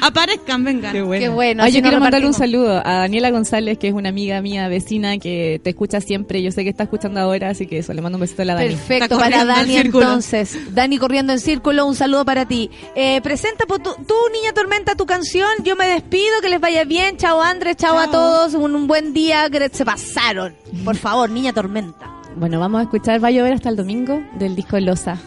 Aparezcan, 0.00 0.64
vengan. 0.64 0.92
Qué 0.92 1.02
bueno. 1.02 1.22
Qué 1.22 1.28
bueno, 1.28 1.62
Ay, 1.62 1.72
yo 1.72 1.82
quiero 1.82 2.00
mandarle 2.00 2.26
un 2.26 2.34
saludo 2.34 2.82
a 2.84 2.98
Daniela 2.98 3.30
González, 3.30 3.78
que 3.78 3.88
es 3.88 3.94
una 3.94 4.08
amiga 4.08 4.40
mía, 4.40 4.68
vecina, 4.68 5.18
que 5.18 5.60
te 5.62 5.70
escucha 5.70 6.00
siempre. 6.00 6.42
Yo 6.42 6.50
sé 6.50 6.64
que 6.64 6.70
está 6.70 6.84
escuchando 6.84 7.20
ahora, 7.20 7.50
así 7.50 7.66
que 7.66 7.78
eso, 7.78 7.92
le 7.92 8.02
mando 8.02 8.16
un 8.16 8.20
besito 8.20 8.42
a 8.42 8.44
la 8.44 8.54
Dani. 8.54 8.68
Perfecto, 8.68 9.18
para 9.18 9.42
en 9.42 9.48
Dani 9.48 9.76
entonces. 9.76 10.74
Dani 10.74 10.98
corriendo 10.98 11.32
en 11.32 11.38
círculo, 11.40 11.86
un 11.86 11.94
saludo 11.94 12.24
para 12.24 12.46
ti. 12.46 12.70
Eh, 12.94 13.20
presenta 13.22 13.66
po, 13.66 13.78
tú, 13.78 13.94
tú, 14.06 14.14
Niña 14.32 14.52
Tormenta, 14.52 14.94
tu 14.94 15.06
canción. 15.06 15.48
Yo 15.64 15.76
me 15.76 15.86
despido, 15.86 16.40
que 16.40 16.48
les 16.48 16.60
vaya 16.60 16.84
bien. 16.84 17.16
Chao 17.16 17.42
Andrés, 17.42 17.76
chao, 17.76 17.98
a 17.98 18.10
todos. 18.10 18.54
Un, 18.54 18.74
un 18.74 18.86
buen 18.86 19.12
día, 19.12 19.48
que 19.50 19.68
se 19.68 19.84
pasaron. 19.84 20.54
Por 20.84 20.96
favor, 20.96 21.30
Niña 21.30 21.52
Tormenta. 21.52 22.12
Bueno, 22.36 22.60
vamos 22.60 22.80
a 22.80 22.82
escuchar 22.84 23.22
Va 23.22 23.28
a 23.28 23.30
llover 23.30 23.52
hasta 23.52 23.68
el 23.68 23.76
domingo 23.76 24.22
del 24.38 24.56
disco 24.56 24.78
Losa. 24.80 25.18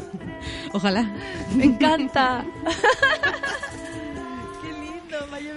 Ojalá. 0.74 1.10
Me 1.56 1.66
encanta. 1.66 2.46